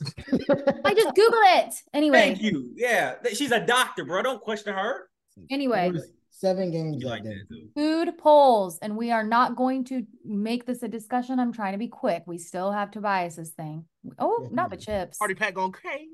I 0.86 0.94
just 0.94 1.16
Google 1.16 1.40
it. 1.56 1.74
Anyway, 1.94 2.18
Thank 2.20 2.42
you. 2.42 2.72
Yeah, 2.76 3.16
she's 3.34 3.52
a 3.54 3.66
doctor, 3.66 4.04
bro. 4.04 4.22
Don't 4.24 4.42
question 4.42 4.74
her. 4.74 5.10
anyway, 5.50 5.94
seven 6.32 6.70
games 6.70 7.02
You 7.02 7.08
like 7.08 7.24
that 7.24 7.46
food 7.76 8.18
polls, 8.18 8.78
and 8.82 8.98
we 8.98 9.12
are 9.12 9.24
not 9.24 9.56
going 9.56 9.86
to 9.86 10.06
make 10.26 10.66
this 10.66 10.84
a 10.84 10.90
discussion. 10.90 11.40
I'm 11.40 11.54
trying 11.54 11.72
to 11.72 11.78
be 11.78 11.88
quick. 11.88 12.24
We 12.28 12.38
still 12.38 12.74
have 12.74 12.92
Tobias's 12.92 13.52
thing. 13.52 13.86
Oh, 14.20 14.40
Yes, 14.44 14.52
not 14.52 14.70
the 14.70 14.76
ma'am. 14.76 14.82
chips. 15.06 15.18
Party 15.18 15.34
pack 15.36 15.54
going 15.54 15.72
crazy. 15.72 16.10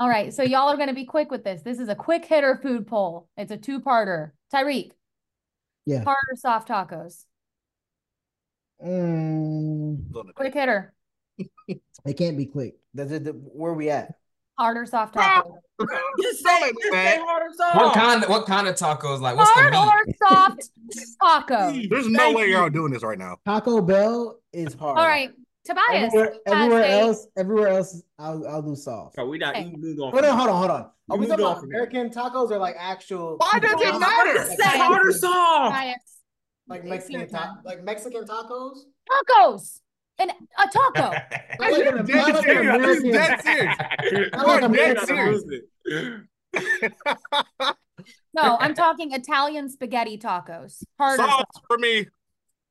All 0.00 0.08
right, 0.08 0.32
so 0.32 0.42
y'all 0.42 0.70
are 0.70 0.76
going 0.76 0.88
to 0.88 0.94
be 0.94 1.04
quick 1.04 1.30
with 1.30 1.44
this. 1.44 1.60
This 1.60 1.78
is 1.78 1.90
a 1.90 1.94
quick 1.94 2.24
hitter 2.24 2.58
food 2.62 2.86
poll. 2.86 3.28
It's 3.36 3.52
a 3.52 3.58
two-parter. 3.58 4.30
Tyreek, 4.54 4.92
Yeah. 5.84 6.02
hard 6.02 6.16
or 6.30 6.36
soft 6.36 6.68
tacos? 6.68 7.24
Mm, 8.84 10.34
Quick 10.34 10.54
hitter, 10.54 10.92
it 11.68 12.14
can't 12.16 12.36
be 12.36 12.46
quick. 12.46 12.74
Does 12.94 13.12
it, 13.12 13.22
where 13.34 13.72
we 13.74 13.90
at? 13.90 14.14
hard 14.58 14.76
or 14.76 14.86
soft 14.86 15.14
tacos? 15.14 15.54
Just 16.22 16.44
say, 16.44 16.60
just 16.60 16.92
say 16.92 17.18
hard 17.20 17.42
or 17.42 17.54
soft. 17.56 17.74
What 17.76 17.94
kind? 17.94 18.24
What 18.26 18.46
kind 18.46 18.68
of 18.68 18.76
tacos? 18.76 19.20
Like, 19.20 19.36
what's 19.36 19.52
the 19.54 19.70
meat? 19.70 19.74
or 19.74 20.28
soft 20.28 20.70
taco? 21.20 21.72
There's 21.90 22.06
no 22.08 22.18
Thank 22.18 22.36
way 22.36 22.46
you. 22.46 22.52
y'all 22.58 22.68
doing 22.70 22.92
this 22.92 23.02
right 23.02 23.18
now. 23.18 23.38
Taco 23.44 23.80
Bell 23.80 24.38
is 24.52 24.74
hard. 24.74 24.98
All 24.98 25.06
right, 25.06 25.30
Tobias. 25.64 26.12
Everywhere, 26.14 26.34
everywhere 26.46 26.84
else, 26.84 27.26
everywhere 27.36 27.68
else, 27.68 28.02
I'll 28.18 28.46
I'll 28.46 28.62
do 28.62 28.76
soft. 28.76 29.16
Bro, 29.16 29.26
we 29.28 29.38
not 29.38 29.56
Okay. 29.56 29.70
we 29.74 29.76
moved 29.80 29.98
on. 30.00 30.12
Hold 30.12 30.24
on, 30.24 30.36
hold 30.36 30.50
on, 30.50 30.56
hold 30.58 30.70
on. 30.70 30.90
Are 31.10 31.16
we 31.16 31.26
talking 31.26 31.44
about. 31.44 31.64
American 31.64 32.10
tacos 32.10 32.50
or 32.52 32.58
like 32.58 32.76
actual? 32.78 33.36
Why 33.38 33.58
does 33.58 33.72
it 33.72 33.98
matter? 33.98 34.44
Say 34.54 34.78
hard 34.78 35.04
or 35.08 35.12
soft. 35.12 35.74
Tobias. 35.74 36.11
Like 36.72 36.84
Mexican 36.84 37.28
ta- 37.28 37.56
like 37.64 37.82
Mexican 37.84 38.24
tacos? 38.24 38.78
Tacos. 39.10 39.80
And 40.18 40.30
a 40.30 40.68
taco. 40.68 41.10
Not 41.10 41.22
like 41.58 41.86
an, 41.86 42.04
Dead 42.06 42.16
not 42.16 42.26
like 42.26 42.34
an 42.34 42.42
serious. 42.42 42.74
American. 42.76 43.12
Dead 43.12 43.40
serious. 43.42 43.76
You're 44.12 44.60
dead 44.68 44.98
serious. 45.06 45.42
No, 48.34 48.56
I'm 48.58 48.74
talking 48.74 49.12
Italian 49.12 49.68
spaghetti 49.68 50.16
tacos. 50.18 50.82
Hard 50.98 51.20
or 51.20 51.24
soft? 51.24 51.54
Sauce 51.54 51.62
for 51.68 51.76
me. 51.78 52.06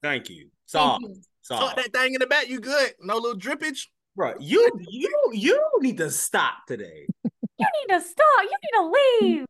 Thank 0.01 0.29
you. 0.29 0.37
Thank 0.41 0.51
Soft. 0.65 1.01
you. 1.03 1.15
Tuck 1.47 1.59
Soft. 1.59 1.75
that 1.77 1.93
thing 1.93 2.15
in 2.15 2.19
the 2.19 2.25
back. 2.27 2.49
You 2.49 2.59
good? 2.59 2.93
No 3.01 3.15
little 3.17 3.39
drippage. 3.39 3.87
Bro, 4.15 4.33
you 4.39 4.69
you 4.89 5.09
you 5.31 5.61
need 5.79 5.97
to 5.97 6.09
stop 6.09 6.65
today. 6.67 7.07
You 7.59 7.67
need 7.87 7.93
to 7.93 8.01
stop. 8.01 8.41
You 8.41 8.57
need 8.63 8.75
to 8.79 8.83
leave. 9.21 9.45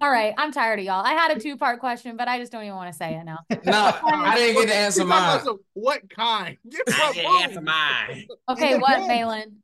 All 0.00 0.10
right, 0.10 0.34
I'm 0.36 0.50
tired 0.52 0.78
of 0.80 0.84
y'all. 0.84 1.04
I 1.04 1.12
had 1.12 1.36
a 1.36 1.40
two 1.40 1.56
part 1.56 1.78
question, 1.80 2.16
but 2.16 2.26
I 2.28 2.38
just 2.38 2.50
don't 2.52 2.64
even 2.64 2.74
want 2.76 2.90
to 2.92 2.96
say 2.96 3.14
it 3.14 3.24
now. 3.24 3.38
No, 3.64 3.92
I 4.02 4.34
didn't 4.36 4.62
get 4.62 4.68
to 4.70 4.74
answer 4.76 5.04
We 5.04 5.10
talking 5.10 5.42
about 5.42 5.46
mine. 5.46 5.58
What 5.74 6.10
kind? 6.10 6.56
Get 6.68 6.80
I 6.88 6.98
my 7.06 7.12
didn't 7.12 7.42
answer 7.42 7.60
mine. 7.60 8.26
Okay, 8.48 8.78
what, 8.78 8.88
depends. 8.90 9.08
Balin? 9.08 9.56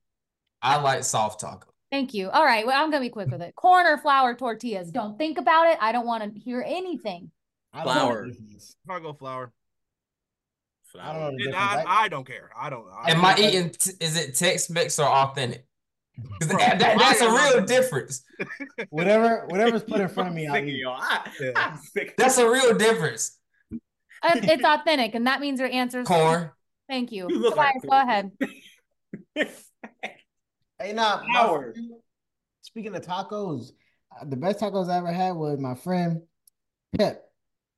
I 0.63 0.77
like 0.81 1.05
soft 1.05 1.41
taco. 1.41 1.69
Thank 1.91 2.15
you. 2.15 2.31
All 2.31 2.45
right, 2.45 2.67
well, 2.67 2.81
I'm 2.83 2.91
gonna 2.91 3.05
be 3.05 3.11
quick 3.11 3.31
with 3.31 3.43
it. 3.43 3.55
Corn 3.57 3.87
or 3.87 3.99
flour 3.99 4.35
tortillas? 4.35 4.91
Don't 4.91 5.19
think 5.19 5.39
about 5.39 5.67
it. 5.67 5.79
I 5.81 5.91
don't 5.93 6.07
want 6.07 6.35
to 6.35 6.41
hear 6.41 6.63
anything. 6.67 7.31
I 7.73 7.85
don't 7.85 7.93
Flour. 7.95 8.29
I'll 8.89 9.01
go 9.01 9.13
flour. 9.13 9.53
I 11.01 11.13
don't 11.13 11.21
know 11.21 11.27
the 11.27 11.29
And 11.31 11.39
difference. 11.39 11.57
I, 11.57 11.85
I- 11.87 12.03
I 12.05 12.09
don't 12.09 12.27
care. 12.27 12.51
I 12.57 12.69
don't. 12.71 12.85
I 12.93 13.11
Am 13.13 13.25
I 13.25 13.35
don't- 13.35 13.45
eating? 13.47 13.71
T- 13.71 13.93
is 14.01 14.17
it 14.17 14.35
Tex 14.37 14.69
Mex 14.71 14.99
or 14.99 15.07
authentic? 15.07 15.65
'Cause 16.41 16.49
Bro, 16.49 16.59
that- 16.59 16.79
that- 16.79 16.99
that's 16.99 17.21
a 17.21 17.31
real 17.31 17.65
difference. 17.65 18.23
Whatever, 18.91 19.47
whatever's 19.49 19.83
put 19.83 20.01
in 20.01 20.09
front 20.09 20.29
of 20.31 20.35
me, 20.35 20.47
I'll 20.47 20.55
Sick 20.61 20.63
of 20.65 20.69
eat. 20.69 20.85
I, 20.87 21.31
Yeah. 21.41 21.51
I'm 21.57 21.77
sick. 21.79 22.17
That's 22.17 22.39
a 22.39 22.49
real 22.51 22.77
difference. 22.77 23.39
Uh, 24.23 24.33
It's 24.35 24.65
authentic, 24.65 25.15
and 25.15 25.27
that 25.27 25.41
means 25.41 25.61
your 25.61 25.69
answer 25.71 26.01
is 26.01 26.09
Corn. 26.09 26.51
Thank 26.89 27.13
you. 27.13 27.27
You 27.29 27.39
look 27.39 27.57
like 27.57 27.81
Tobias, 27.83 27.91
go 27.91 28.01
ahead. 28.03 28.31
Hey, 30.79 30.93
nah. 30.95 31.23
my 31.29 31.63
Speaking 32.63 32.95
of 32.97 33.03
tacos, 33.03 33.73
uh, 34.19 34.25
the 34.25 34.37
best 34.37 34.61
tacos 34.61 34.89
I 34.89 34.97
ever 34.97 35.13
had 35.13 35.33
was 35.33 35.59
my 35.59 35.75
friend 35.75 36.23
Pep. 36.97 37.23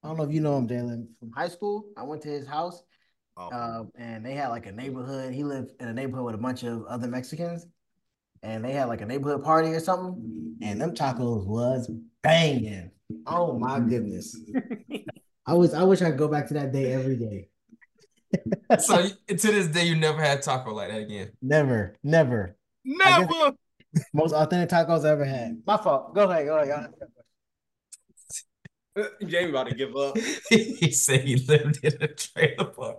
I 0.03 0.09
don't 0.09 0.17
know 0.17 0.25
if 0.25 0.33
you 0.33 0.41
know 0.41 0.57
him, 0.57 0.69
Jalen, 0.69 1.07
from 1.19 1.33
high 1.33 1.49
school. 1.49 1.87
I 1.97 2.03
went 2.05 2.23
to 2.23 2.29
his 2.29 2.47
house, 2.47 2.83
Oh, 3.37 3.49
uh, 3.51 3.85
and 3.97 4.25
they 4.25 4.35
had 4.35 4.49
like 4.49 4.67
a 4.67 4.73
neighborhood. 4.73 5.33
He 5.33 5.43
lived 5.43 5.73
in 5.81 5.89
a 5.89 5.93
neighborhood 5.93 6.27
with 6.27 6.35
a 6.35 6.39
bunch 6.39 6.63
of 6.65 6.85
other 6.87 7.09
Mexicans, 7.09 7.67
and 8.43 8.65
they 8.65 8.73
had 8.73 8.89
like 8.89 9.01
a 9.01 9.07
neighborhood 9.07 9.45
party 9.45 9.69
or 9.69 9.81
something. 9.81 10.57
And 10.63 10.81
them 10.81 10.95
tacos 10.95 11.47
was 11.47 11.91
banging. 12.23 12.91
Oh 13.27 13.59
my 13.59 13.81
goodness! 13.81 14.39
I 15.47 15.55
was 15.55 15.75
I 15.75 15.83
wish 15.83 16.03
I 16.03 16.11
could 16.11 16.19
go 16.19 16.29
back 16.29 16.49
to 16.49 16.55
that 16.55 16.73
day 16.73 16.93
every 16.93 17.17
day. 17.17 17.49
So 18.79 19.07
to 19.29 19.37
this 19.37 19.67
day, 19.67 19.85
you 19.85 19.95
never 19.95 20.23
had 20.23 20.41
taco 20.41 20.73
like 20.73 20.89
that 20.89 21.03
again. 21.03 21.33
Never, 21.43 21.97
never. 22.03 22.57
never. 22.83 23.53
Most 24.15 24.33
authentic 24.33 24.71
tacos 24.71 25.05
I 25.05 25.11
ever 25.11 25.27
had. 25.27 25.61
My 25.67 25.77
fault. 25.77 26.15
Go 26.15 26.31
ahead, 26.31 26.47
go 26.47 26.57
ahead. 26.57 26.91
y'all. 28.97 29.09
Jamie 29.27 29.51
about 29.51 29.69
to 29.69 29.75
give 29.75 29.95
up. 29.95 30.17
he 30.49 30.91
said 30.93 31.21
he 31.21 31.37
lived 31.37 31.81
in 31.83 31.93
a 32.01 32.09
trailer 32.09 32.65
park. 32.65 32.99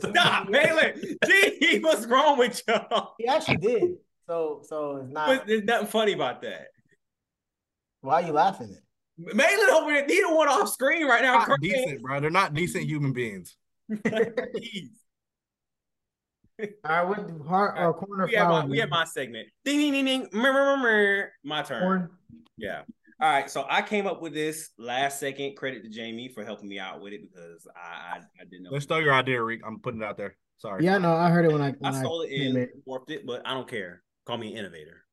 Stop, 0.00 0.50
Malin. 0.50 1.16
Gee, 1.24 1.80
what's 1.80 2.04
wrong 2.04 2.38
with 2.38 2.62
y'all? 2.68 3.14
He 3.18 3.26
actually 3.26 3.56
did. 3.56 3.96
So 4.28 4.60
so 4.62 4.96
it's 4.98 5.10
not. 5.10 5.28
But 5.28 5.46
There's 5.46 5.64
nothing 5.64 5.86
funny 5.86 6.12
about 6.12 6.42
that. 6.42 6.68
Why 8.02 8.22
are 8.22 8.26
you 8.26 8.32
laughing 8.32 8.70
at? 8.70 9.34
Malin 9.34 9.70
over 9.70 9.90
there, 9.90 10.06
he 10.06 10.22
the 10.22 10.32
one 10.32 10.48
off 10.48 10.68
screen 10.68 11.06
right 11.06 11.22
now. 11.22 11.44
Not 11.44 11.60
decent, 11.60 12.02
bro. 12.02 12.20
They're 12.20 12.30
not 12.30 12.54
decent 12.54 12.84
human 12.84 13.12
beings. 13.12 13.56
Jeez. 13.90 14.90
All 16.60 16.66
right, 16.84 17.02
what 17.04 17.46
hard 17.46 17.78
or 17.78 17.94
corner 17.94 18.26
we 18.26 18.34
have 18.34 18.48
my 18.48 18.64
we 18.64 18.78
have 18.78 18.90
my 18.90 19.04
segment. 19.04 19.48
Ding 19.64 19.78
ding 19.78 19.92
ding 19.92 20.04
ding. 20.04 20.28
Mer, 20.32 20.52
mer, 20.52 20.76
mer, 20.76 20.82
mer. 20.82 21.32
My 21.44 21.62
turn. 21.62 21.82
corn. 21.82 22.10
Yeah. 22.56 22.82
All 23.20 23.30
right. 23.30 23.48
So 23.48 23.64
I 23.68 23.80
came 23.82 24.06
up 24.06 24.20
with 24.20 24.34
this 24.34 24.70
last 24.76 25.20
second. 25.20 25.56
Credit 25.56 25.84
to 25.84 25.88
Jamie 25.88 26.28
for 26.34 26.44
helping 26.44 26.68
me 26.68 26.78
out 26.78 27.00
with 27.00 27.12
it 27.12 27.20
because 27.22 27.66
I 27.76 28.16
I, 28.16 28.20
I 28.40 28.44
didn't 28.44 28.64
know. 28.64 28.70
Let's 28.72 28.86
throw 28.86 28.98
your 28.98 29.14
idea, 29.14 29.40
Reek. 29.40 29.60
I'm 29.64 29.78
putting 29.78 30.02
it 30.02 30.04
out 30.04 30.16
there. 30.16 30.36
Sorry. 30.58 30.84
Yeah, 30.84 30.96
I 30.96 30.98
know. 30.98 31.14
I 31.14 31.30
heard 31.30 31.44
it 31.44 31.52
when 31.52 31.62
I 31.62 31.68
I 31.68 31.90
when 31.90 31.94
stole 31.94 32.22
it 32.22 32.32
and 32.32 32.58
in, 32.58 32.68
warped 32.84 33.12
it, 33.12 33.24
but 33.24 33.42
I 33.44 33.54
don't 33.54 33.68
care. 33.68 34.02
Call 34.28 34.36
me 34.36 34.52
an 34.52 34.58
innovator. 34.58 35.06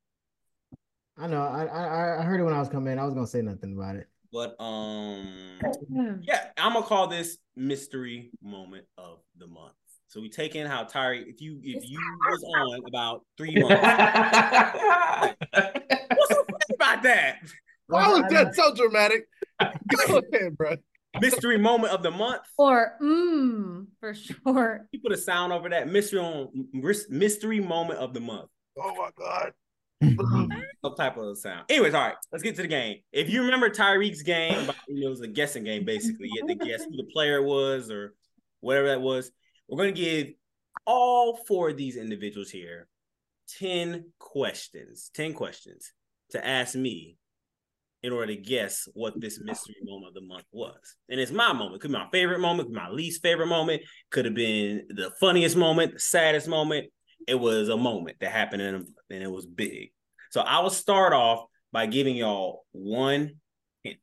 I 1.18 1.28
know. 1.28 1.42
I, 1.42 1.64
I 1.64 2.20
I 2.20 2.24
heard 2.24 2.42
it 2.42 2.44
when 2.44 2.54
I 2.54 2.60
was 2.60 2.68
coming 2.68 2.92
in. 2.92 3.00
I 3.00 3.06
was 3.06 3.14
gonna 3.14 3.26
say 3.26 3.42
nothing 3.42 3.74
about 3.74 3.96
it. 3.96 4.10
But 4.34 4.60
um, 4.60 5.58
yeah, 6.22 6.48
I'm 6.58 6.74
gonna 6.74 6.86
call 6.86 7.08
this 7.08 7.38
mystery 7.56 8.34
moment 8.44 8.84
of 8.98 9.20
the 9.38 9.48
month. 9.48 9.72
So 10.08 10.20
we 10.20 10.28
take 10.28 10.56
in 10.56 10.68
how 10.68 10.84
Tyree, 10.84 11.24
if 11.30 11.40
you 11.40 11.62
if 11.64 11.90
you 11.90 11.98
was 12.30 12.44
on 12.44 12.82
about 12.90 13.22
three 13.38 13.56
months, 13.64 13.82
what's 15.54 16.32
so 16.34 16.44
funny 16.44 16.76
about 16.76 17.04
that? 17.04 17.38
Why 17.88 18.10
was 18.10 18.24
that 18.32 18.54
so 18.54 18.76
dramatic? 18.76 19.30
Go 19.62 20.24
ahead, 20.34 20.58
bro. 20.58 20.76
Mystery 21.22 21.58
moment 21.58 21.94
of 21.94 22.04
the 22.04 22.12
month. 22.12 22.42
Or 22.58 22.98
mmm, 23.02 23.86
for 24.02 24.14
sure. 24.14 24.90
You 24.92 25.00
put 25.00 25.14
a 25.14 25.18
sound 25.18 25.54
over 25.54 25.70
that 25.70 25.88
mystery 25.88 26.20
on 26.20 26.50
mystery 27.08 27.62
moment 27.62 28.00
of 28.00 28.14
the 28.14 28.20
month. 28.20 28.50
Oh 28.78 28.94
my 28.96 29.10
god. 29.18 29.54
Some 30.02 30.96
type 30.96 31.18
of 31.18 31.38
sound. 31.38 31.66
Anyways, 31.70 31.94
all 31.94 32.02
right, 32.02 32.16
let's 32.32 32.44
get 32.44 32.56
to 32.58 32.62
the 32.64 32.68
game. 32.68 32.98
If 33.12 33.30
you 33.30 33.44
remember 33.44 33.70
Tyreek's 33.70 34.22
game, 34.22 34.70
it 34.88 35.10
was 35.10 35.22
a 35.22 35.28
guessing 35.28 35.64
game 35.64 35.86
basically. 35.86 36.30
You 36.32 36.46
had 36.48 36.60
to 36.60 36.66
guess 36.66 36.84
who 36.84 36.98
the 36.98 37.10
player 37.14 37.42
was 37.42 37.90
or 37.90 38.14
whatever 38.60 38.88
that 38.90 39.02
was. 39.02 39.32
We're 39.68 39.78
gonna 39.78 39.92
give 39.94 40.28
all 40.86 41.38
four 41.48 41.70
of 41.70 41.78
these 41.78 41.96
individuals 41.96 42.50
here 42.50 42.88
10 43.60 44.12
questions, 44.20 45.12
10 45.14 45.34
questions 45.34 45.94
to 46.32 46.46
ask 46.46 46.76
me 46.76 47.18
in 48.04 48.14
order 48.14 48.36
to 48.36 48.42
guess 48.42 48.88
what 48.94 49.20
this 49.20 49.40
mystery 49.42 49.76
moment 49.84 50.10
of 50.10 50.14
the 50.14 50.28
month 50.28 50.46
was. 50.52 50.96
And 51.10 51.20
it's 51.20 51.32
my 51.32 51.54
moment. 51.54 51.82
Could 51.82 51.92
be 51.92 51.98
my 51.98 52.08
favorite 52.12 52.40
moment, 52.40 52.72
my 52.72 52.90
least 52.90 53.24
favorite 53.24 53.48
moment, 53.48 53.82
could 54.12 54.26
have 54.26 54.36
been 54.36 54.86
the 54.90 55.12
funniest 55.20 55.56
moment, 55.56 55.94
the 55.94 56.00
saddest 56.00 56.48
moment. 56.48 56.88
It 57.28 57.36
was 57.36 57.70
a 57.70 57.78
moment 57.78 58.18
that 58.22 58.32
happened 58.32 58.62
in 58.62 58.76
and 59.10 59.24
it 59.24 59.32
was 59.32 59.46
big. 59.46 59.92
So 60.30 60.42
I 60.42 60.60
will 60.60 60.70
start 60.70 61.14
off 61.14 61.46
by 61.72 61.86
giving 61.86 62.16
y'all 62.16 62.66
one 62.72 63.36
hint. 63.84 64.00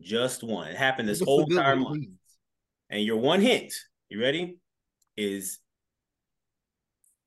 Just 0.00 0.42
one. 0.42 0.68
It 0.68 0.76
happened 0.76 1.08
this 1.08 1.22
whole 1.22 1.44
entire 1.44 1.76
month. 1.76 2.06
And 2.90 3.02
your 3.02 3.16
one 3.16 3.40
hint, 3.40 3.72
you 4.08 4.20
ready? 4.20 4.58
Is 5.16 5.58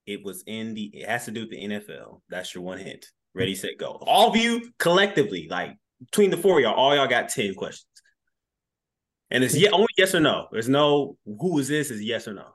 it 0.05 0.23
was 0.23 0.43
in 0.47 0.73
the 0.73 0.91
it 0.93 1.07
has 1.07 1.25
to 1.25 1.31
do 1.31 1.41
with 1.41 1.51
the 1.51 1.57
NFL. 1.57 2.21
That's 2.29 2.53
your 2.53 2.63
one 2.63 2.79
hint. 2.79 3.05
Ready, 3.35 3.55
set, 3.55 3.77
go. 3.77 3.91
All 4.01 4.29
of 4.29 4.35
you 4.35 4.71
collectively, 4.79 5.47
like 5.49 5.77
between 5.99 6.31
the 6.31 6.37
four 6.37 6.57
of 6.57 6.63
y'all, 6.63 6.73
all 6.73 6.95
y'all 6.95 7.07
got 7.07 7.29
10 7.29 7.53
questions. 7.53 7.85
And 9.31 9.43
it's 9.43 9.55
yeah, 9.55 9.69
only 9.71 9.87
yes 9.97 10.15
or 10.15 10.19
no. 10.19 10.47
There's 10.51 10.69
no 10.69 11.17
who 11.25 11.59
is 11.59 11.67
this 11.67 11.91
is 11.91 12.01
yes 12.01 12.27
or 12.27 12.33
no. 12.33 12.47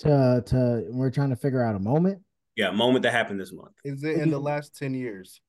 To 0.00 0.42
to 0.46 0.84
we're 0.90 1.10
trying 1.10 1.30
to 1.30 1.36
figure 1.36 1.62
out 1.62 1.76
a 1.76 1.78
moment. 1.78 2.20
Yeah, 2.56 2.70
moment 2.70 3.02
that 3.04 3.12
happened 3.12 3.40
this 3.40 3.52
month. 3.52 3.72
Is 3.84 4.02
it 4.04 4.18
in 4.18 4.30
the 4.30 4.38
last 4.38 4.76
10 4.76 4.94
years? 4.94 5.40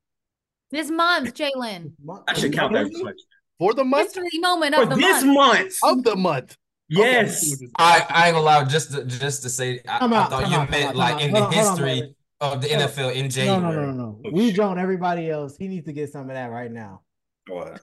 This 0.71 0.89
month, 0.89 1.33
Jalen. 1.35 1.93
I 2.27 2.33
should 2.33 2.53
count 2.53 2.73
that 2.73 2.89
question. 2.91 3.15
For 3.59 3.73
the 3.73 3.83
month? 3.83 4.07
Mystery 4.15 4.39
moment 4.39 4.75
For 4.75 4.83
of 4.83 4.89
the 4.89 4.95
this 4.95 5.23
month. 5.23 5.35
month. 5.35 5.73
Of 5.83 6.03
the 6.03 6.15
month. 6.15 6.57
Yes. 6.89 7.53
Okay. 7.53 7.71
I, 7.77 8.05
I 8.09 8.27
ain't 8.27 8.35
gonna 8.35 8.69
just 8.69 8.91
to, 8.91 9.05
just 9.05 9.43
to 9.43 9.49
say, 9.49 9.81
I, 9.87 9.99
Time 9.99 10.13
I 10.13 10.17
out, 10.17 10.29
thought 10.29 10.43
time 10.43 10.51
you 10.51 10.57
out, 10.57 10.61
time 10.61 10.71
meant 10.71 10.85
out, 10.89 10.95
like 10.95 11.17
time 11.17 11.27
in 11.27 11.33
the 11.33 11.39
Hold 11.41 11.47
on, 11.47 11.53
hold 11.53 11.65
on, 11.67 11.69
history 11.87 12.01
wait, 12.01 12.15
of 12.41 12.61
the 12.61 12.67
Hold. 12.69 12.81
NFL 12.89 13.15
in 13.15 13.21
No, 13.23 13.29
January. 13.29 13.61
no, 13.75 13.81
no, 13.81 13.85
no, 13.85 13.91
no. 13.91 14.21
Oh, 14.25 14.29
We 14.31 14.47
shit. 14.47 14.55
drawn 14.55 14.77
everybody 14.79 15.29
else. 15.29 15.57
He 15.57 15.67
needs 15.67 15.85
to 15.85 15.93
get 15.93 16.11
some 16.11 16.29
of 16.29 16.35
that 16.35 16.47
right 16.51 16.71
now. 16.71 17.01
What? 17.47 17.81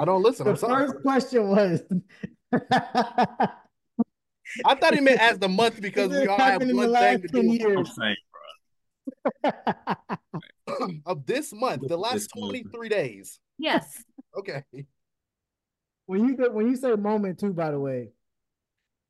I 0.00 0.04
don't 0.04 0.22
listen. 0.22 0.44
The 0.44 0.50
I'm 0.52 0.56
sorry. 0.56 0.86
first 0.88 1.02
question 1.02 1.48
was 1.48 1.82
I 4.64 4.74
thought 4.74 4.94
he 4.94 5.00
meant 5.00 5.20
as 5.20 5.38
the 5.38 5.48
month 5.48 5.80
because 5.80 6.10
This 6.10 6.22
we 6.22 6.26
all 6.28 6.38
have 6.38 6.52
happened 6.52 6.70
in 6.70 6.76
the 6.76 6.82
one 6.82 6.92
last 6.92 7.20
thing 7.20 7.22
to 7.22 7.28
do. 7.28 7.42
years. 7.54 7.78
I'm 7.78 8.14
saying, 9.46 11.02
of 11.06 11.26
this 11.26 11.52
month, 11.52 11.82
the 11.88 11.96
last 11.96 12.14
This 12.14 12.28
month. 12.36 12.50
23 12.52 12.88
days. 12.88 13.40
Yes. 13.58 14.02
Okay. 14.34 14.62
when 16.06 16.26
you 16.26 16.34
go, 16.34 16.50
when 16.50 16.66
you 16.66 16.74
say 16.74 16.90
moment 16.96 17.38
too, 17.38 17.52
by 17.52 17.70
the 17.70 17.78
way, 17.78 18.08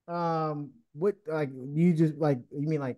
um, 0.09 0.70
what 0.95 1.14
like 1.28 1.51
you 1.55 1.93
just 1.95 2.16
like 2.16 2.38
you 2.51 2.66
mean 2.68 2.80
like 2.80 2.97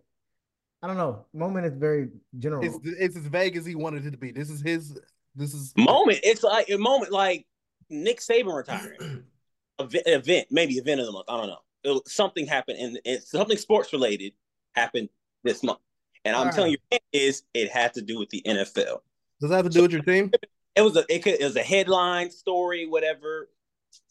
I 0.83 0.87
don't 0.87 0.97
know. 0.97 1.27
Moment 1.35 1.67
is 1.67 1.75
very 1.75 2.09
general. 2.39 2.65
It's 2.65 2.79
it's 2.83 3.17
as 3.17 3.27
vague 3.27 3.59
as 3.59 3.67
he 3.67 3.75
wanted 3.75 4.07
it 4.07 4.13
to 4.13 4.17
be. 4.17 4.31
This 4.33 4.49
is 4.49 4.63
his 4.63 4.99
this 5.35 5.53
is 5.53 5.75
Moment. 5.77 6.21
It's 6.23 6.43
like 6.43 6.71
a 6.71 6.79
moment 6.79 7.13
like 7.13 7.47
Nick 7.91 8.21
Saban 8.21 8.57
retiring. 8.57 9.25
Ev- 9.79 9.95
event, 10.07 10.47
maybe 10.51 10.75
event 10.75 11.01
of 11.01 11.07
the 11.07 11.13
month. 11.13 11.27
I 11.29 11.37
don't 11.37 11.49
know. 11.49 11.59
It, 11.85 11.89
was- 11.91 12.03
something 12.13 12.47
happened 12.47 12.79
and 12.79 12.99
it's 13.05 13.31
something 13.31 13.57
sports 13.57 13.93
related 13.93 14.33
happened 14.75 15.09
this 15.43 15.63
month. 15.63 15.79
And 16.25 16.35
I'm 16.35 16.47
All 16.49 16.53
telling 16.53 16.73
you, 16.73 16.79
it 16.91 17.03
is 17.13 17.43
it 17.53 17.71
had 17.71 17.93
to 17.95 18.03
do 18.03 18.19
with 18.19 18.31
the 18.31 18.43
NFL. 18.47 19.01
Does 19.41 19.51
that 19.51 19.57
have 19.57 19.65
to 19.67 19.71
do 19.71 19.83
with 19.83 19.93
your 19.93 20.03
team? 20.03 20.33
It 20.75 20.81
was 20.81 20.97
a 20.97 21.05
it, 21.09 21.23
could, 21.23 21.35
it 21.35 21.45
was 21.45 21.57
a 21.57 21.63
headline 21.63 22.31
story, 22.31 22.87
whatever. 22.87 23.51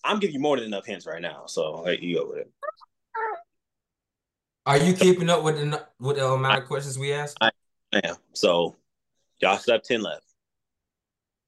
I'm 0.04 0.20
giving 0.20 0.36
you 0.36 0.40
more 0.40 0.58
than 0.58 0.66
enough 0.66 0.86
hints 0.86 1.06
right 1.06 1.22
now, 1.22 1.46
so 1.48 1.82
there 1.84 1.96
you 1.96 2.18
go 2.20 2.30
with 2.30 2.38
it. 2.40 2.52
Are 4.66 4.78
you 4.78 4.94
keeping 4.94 5.30
up 5.30 5.44
with 5.44 5.58
the 5.58 5.86
with 6.00 6.18
the 6.18 6.26
amount 6.28 6.62
of 6.62 6.68
questions 6.68 6.98
we 6.98 7.12
asked? 7.12 7.38
Yeah. 7.92 8.14
So 8.34 8.76
y'all 9.42 9.58
still 9.58 9.76
have 9.76 9.84
ten 9.84 10.02
left. 10.02 10.26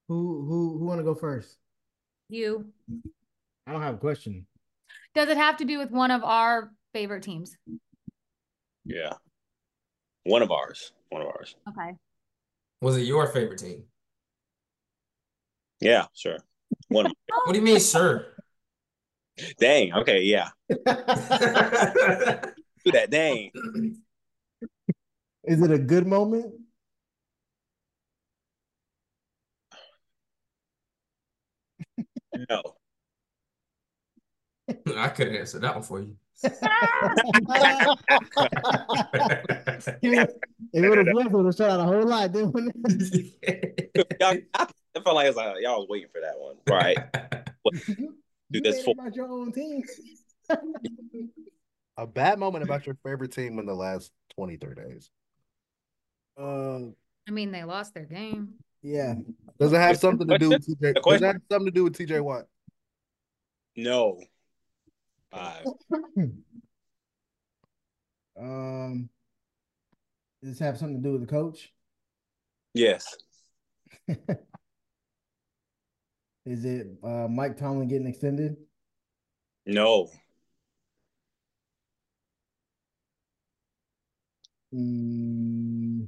who 0.08 0.44
who 0.46 0.78
who 0.78 0.86
want 0.86 1.00
to 1.00 1.04
go 1.04 1.16
first? 1.16 1.58
You. 2.30 2.66
I 3.68 3.72
don't 3.72 3.82
have 3.82 3.96
a 3.96 4.00
question. 4.00 4.46
Does 5.16 5.30
it 5.30 5.38
have 5.38 5.58
to 5.58 5.66
do 5.66 5.80
with 5.80 5.92
one 5.92 6.12
of 6.12 6.24
our 6.24 6.72
favorite 6.94 7.24
teams? 7.24 7.56
Yeah. 8.84 9.14
One 10.26 10.42
of 10.42 10.52
ours. 10.52 10.92
One 11.10 11.22
of 11.22 11.28
ours. 11.30 11.56
Okay. 11.70 11.94
Was 12.82 12.98
it 12.98 13.04
your 13.04 13.28
favorite 13.28 13.60
team? 13.60 13.84
Yeah, 15.80 16.06
sure. 16.14 16.38
One. 16.90 17.06
What 17.46 17.54
do 17.54 17.60
you 17.60 17.66
mean, 17.66 17.80
sure? 17.80 18.26
Dang. 19.60 19.94
Okay. 19.94 20.24
Yeah. 20.24 20.50
Do 20.70 20.76
that. 22.92 23.08
Dang. 23.10 23.52
Is 25.44 25.62
it 25.62 25.72
a 25.72 25.78
good 25.78 26.08
moment? 26.08 26.54
No. 32.50 32.75
I 34.96 35.10
couldn't 35.10 35.36
answer 35.36 35.60
that 35.60 35.76
one 35.76 35.84
for 35.84 36.00
you. 36.02 36.16
if 36.44 36.54
it 40.74 40.90
would 40.90 40.98
have 40.98 41.08
bluffed, 41.08 41.28
it 41.28 41.32
would 41.32 41.46
have 41.46 41.56
shut 41.56 41.70
out 41.72 41.80
a 41.80 41.84
whole 41.84 42.04
lot, 42.06 42.32
didn't 42.32 42.54
it? 42.84 43.92
Y'all, 44.20 44.38
I, 44.54 44.68
I 44.96 45.00
felt 45.02 45.16
like 45.16 45.26
it 45.26 45.30
was 45.30 45.36
like 45.38 45.56
y'all 45.62 45.80
was 45.80 45.88
waiting 45.90 46.10
for 46.12 46.22
that 46.22 46.38
one. 46.38 46.56
Right. 46.68 46.98
You 48.50 48.62
that's 48.62 48.76
made 48.78 48.82
it 48.82 48.86
four. 48.86 48.94
about 49.00 49.16
your 49.16 49.28
own 49.28 49.52
team. 49.52 49.84
A 51.98 52.06
bad 52.06 52.40
moment 52.40 52.64
about 52.64 52.86
your 52.86 52.96
favorite 53.04 53.32
team 53.32 53.58
in 53.60 53.66
the 53.66 53.74
last 53.74 54.12
23 54.36 54.76
days. 54.76 55.10
Uh, 56.38 56.80
I 57.28 57.32
mean, 57.32 57.52
they 57.52 57.64
lost 57.64 57.94
their 57.94 58.04
game. 58.06 58.56
yeah. 58.82 59.16
Does 59.60 59.72
it 59.74 59.78
have 59.78 59.98
something 59.98 60.28
to 60.28 60.38
do 60.38 60.50
with 60.50 60.68
TJ? 60.68 60.96
The 60.96 61.02
Does 61.02 61.22
it 61.22 61.26
have 61.26 61.42
something 61.50 61.68
to 61.68 61.72
do 61.72 61.84
with 61.86 61.98
TJ 61.98 62.22
Watt? 62.22 62.46
No. 63.78 64.20
Five. 65.36 65.66
Um, 68.38 69.10
does 70.42 70.52
this 70.52 70.60
have 70.60 70.78
something 70.78 71.02
to 71.02 71.04
do 71.04 71.12
with 71.14 71.22
the 71.22 71.28
coach? 71.28 71.74
Yes. 72.74 73.16
Is 76.46 76.64
it 76.64 76.88
uh, 77.04 77.28
Mike 77.30 77.58
Tomlin 77.58 77.88
getting 77.88 78.08
extended? 78.08 78.56
No. 79.66 80.10
Mm, 84.74 86.08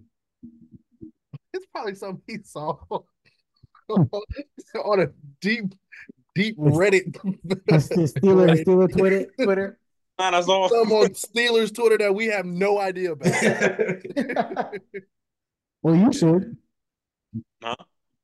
It's 1.54 1.66
probably 1.72 1.96
something 1.96 2.22
he 2.28 2.44
saw 2.44 2.78
on 3.90 5.00
a 5.00 5.08
deep, 5.42 5.74
deep 6.38 6.58
Reddit. 6.58 7.14
Steeler, 7.72 8.64
Steeler 8.64 8.92
Twitter, 8.92 9.26
Twitter. 9.42 9.80
Man, 10.20 10.36
I 10.36 10.42
saw. 10.42 10.68
Some 10.68 10.92
on 10.92 11.08
Steelers 11.10 11.74
Twitter 11.74 11.98
that 11.98 12.14
we 12.14 12.28
have 12.28 12.46
no 12.46 12.80
idea 12.80 13.14
about. 13.14 13.34
well, 15.82 15.96
you 15.96 16.14
should. 16.14 16.58
Huh? 17.62 17.76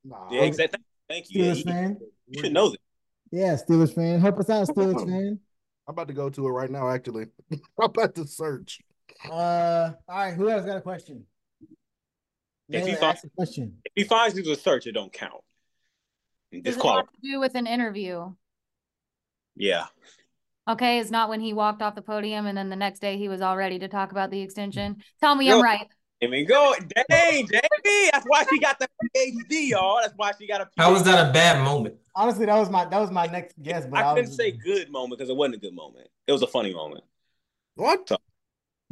Nah, 0.05 0.31
Yeah, 0.31 0.41
exactly. 0.43 0.79
Thank 1.09 1.25
you. 1.29 1.43
Steelers 1.43 1.57
you, 1.57 1.63
fan. 1.63 1.97
you 2.27 2.41
should 2.41 2.53
know 2.53 2.69
that. 2.69 2.79
Yeah, 3.31 3.55
Steelers 3.55 3.93
fan. 3.95 4.19
Help 4.19 4.39
us 4.39 4.49
out, 4.49 4.67
Steelers 4.67 5.05
fan. 5.05 5.39
I'm 5.87 5.93
about 5.93 6.07
to 6.07 6.13
go 6.13 6.29
to 6.29 6.47
it 6.47 6.51
right 6.51 6.69
now. 6.69 6.89
Actually, 6.89 7.25
I'm 7.51 7.59
about 7.77 8.15
to 8.15 8.27
search. 8.27 8.79
Uh, 9.29 9.91
all 10.07 10.15
right. 10.15 10.33
Who 10.33 10.49
else 10.49 10.65
got 10.65 10.77
a 10.77 10.81
question? 10.81 11.25
If 12.69 12.87
he, 12.87 12.95
finds, 12.95 13.23
a 13.23 13.29
question. 13.29 13.77
If 13.83 13.91
he 13.95 14.03
finds 14.03 14.35
these 14.35 14.47
a 14.47 14.55
search, 14.55 14.87
it 14.87 14.93
don't 14.93 15.11
count. 15.11 15.43
Does 16.61 16.73
it 16.73 16.75
Disqualify. 16.75 16.99
have 16.99 17.11
to 17.11 17.31
do 17.31 17.39
with 17.39 17.55
an 17.55 17.65
interview? 17.67 18.33
Yeah. 19.55 19.85
Okay, 20.69 20.99
it's 20.99 21.11
not 21.11 21.29
when 21.29 21.41
he 21.41 21.53
walked 21.53 21.81
off 21.81 21.95
the 21.95 22.01
podium 22.01 22.45
and 22.45 22.57
then 22.57 22.69
the 22.69 22.75
next 22.75 22.99
day 22.99 23.17
he 23.17 23.27
was 23.27 23.41
all 23.41 23.57
ready 23.57 23.79
to 23.79 23.87
talk 23.87 24.11
about 24.11 24.31
the 24.31 24.39
extension. 24.41 24.97
Tell 25.19 25.35
me 25.35 25.47
Yo. 25.47 25.57
I'm 25.57 25.63
right. 25.63 25.87
Here 26.19 26.29
we 26.29 26.45
go. 26.45 26.73
Dang, 27.09 27.47
Jamie. 27.47 28.09
That's 28.13 28.25
why 28.25 28.45
she 28.49 28.59
got 28.59 28.79
the 28.79 28.87
HD, 29.17 29.69
y'all. 29.69 29.99
That's 30.01 30.13
why 30.15 30.31
she 30.39 30.47
got 30.47 30.61
a. 30.61 30.69
How 30.77 30.93
was 30.93 31.03
that 31.03 31.29
a 31.29 31.33
bad 31.33 31.61
moment? 31.65 31.95
Honestly, 32.15 32.45
that 32.45 32.57
was 32.57 32.69
my 32.69 32.85
that 32.85 32.97
was 32.97 33.11
my 33.11 33.25
next 33.25 33.61
guess, 33.61 33.85
but 33.85 33.99
I, 33.99 34.11
I 34.11 34.13
couldn't 34.13 34.29
was, 34.29 34.37
say 34.37 34.51
good 34.51 34.89
moment 34.89 35.19
because 35.19 35.29
it 35.29 35.35
wasn't 35.35 35.55
a 35.55 35.57
good 35.59 35.73
moment. 35.73 36.07
It 36.25 36.31
was 36.31 36.41
a 36.41 36.47
funny 36.47 36.73
moment. 36.73 37.03
What? 37.75 38.09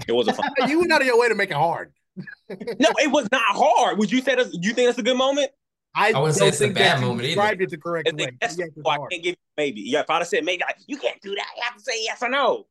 It 0.08 0.12
was 0.12 0.28
a 0.28 0.34
fun. 0.34 0.50
you 0.68 0.80
went 0.80 0.92
out 0.92 1.00
of 1.00 1.08
your 1.08 1.18
way 1.18 1.30
to 1.30 1.36
make 1.36 1.52
it 1.52 1.56
hard. 1.56 1.94
no, 2.18 2.90
it 2.98 3.10
was 3.10 3.30
not 3.32 3.44
hard. 3.46 3.98
Would 3.98 4.12
you 4.12 4.22
say 4.22 4.36
that's, 4.36 4.54
you 4.54 4.74
think 4.74 4.90
that's 4.90 4.98
a 4.98 5.04
good 5.04 5.16
moment? 5.16 5.52
I, 5.94 6.12
wouldn't 6.14 6.36
say 6.36 6.40
don't 6.40 6.48
it's 6.50 6.62
a 6.62 6.68
bad 6.68 6.98
that 6.98 7.02
moment 7.02 7.22
either. 7.22 7.36
described 7.36 7.62
it 7.62 7.70
the 7.70 7.78
correct 7.78 8.08
If 8.08 8.16
way. 8.16 8.26
they, 8.26 8.38
Yes, 8.42 8.58
it's 8.58 8.88
I 8.88 8.98
can't 8.98 9.10
give 9.12 9.26
you 9.26 9.36
maybe. 9.58 9.82
Yeah, 9.82 10.02
if 10.02 10.10
I'd 10.10 10.20
have 10.20 10.28
said 10.28 10.46
maybe, 10.46 10.64
like, 10.66 10.78
you 10.88 10.98
can't 10.98 11.22
do 11.22 11.36
that. 11.36 11.48
You 11.58 11.64
have 11.64 11.76
to 11.76 11.82
say 11.82 12.04
yes 12.04 12.22
or 12.24 12.30
no. 12.30 12.68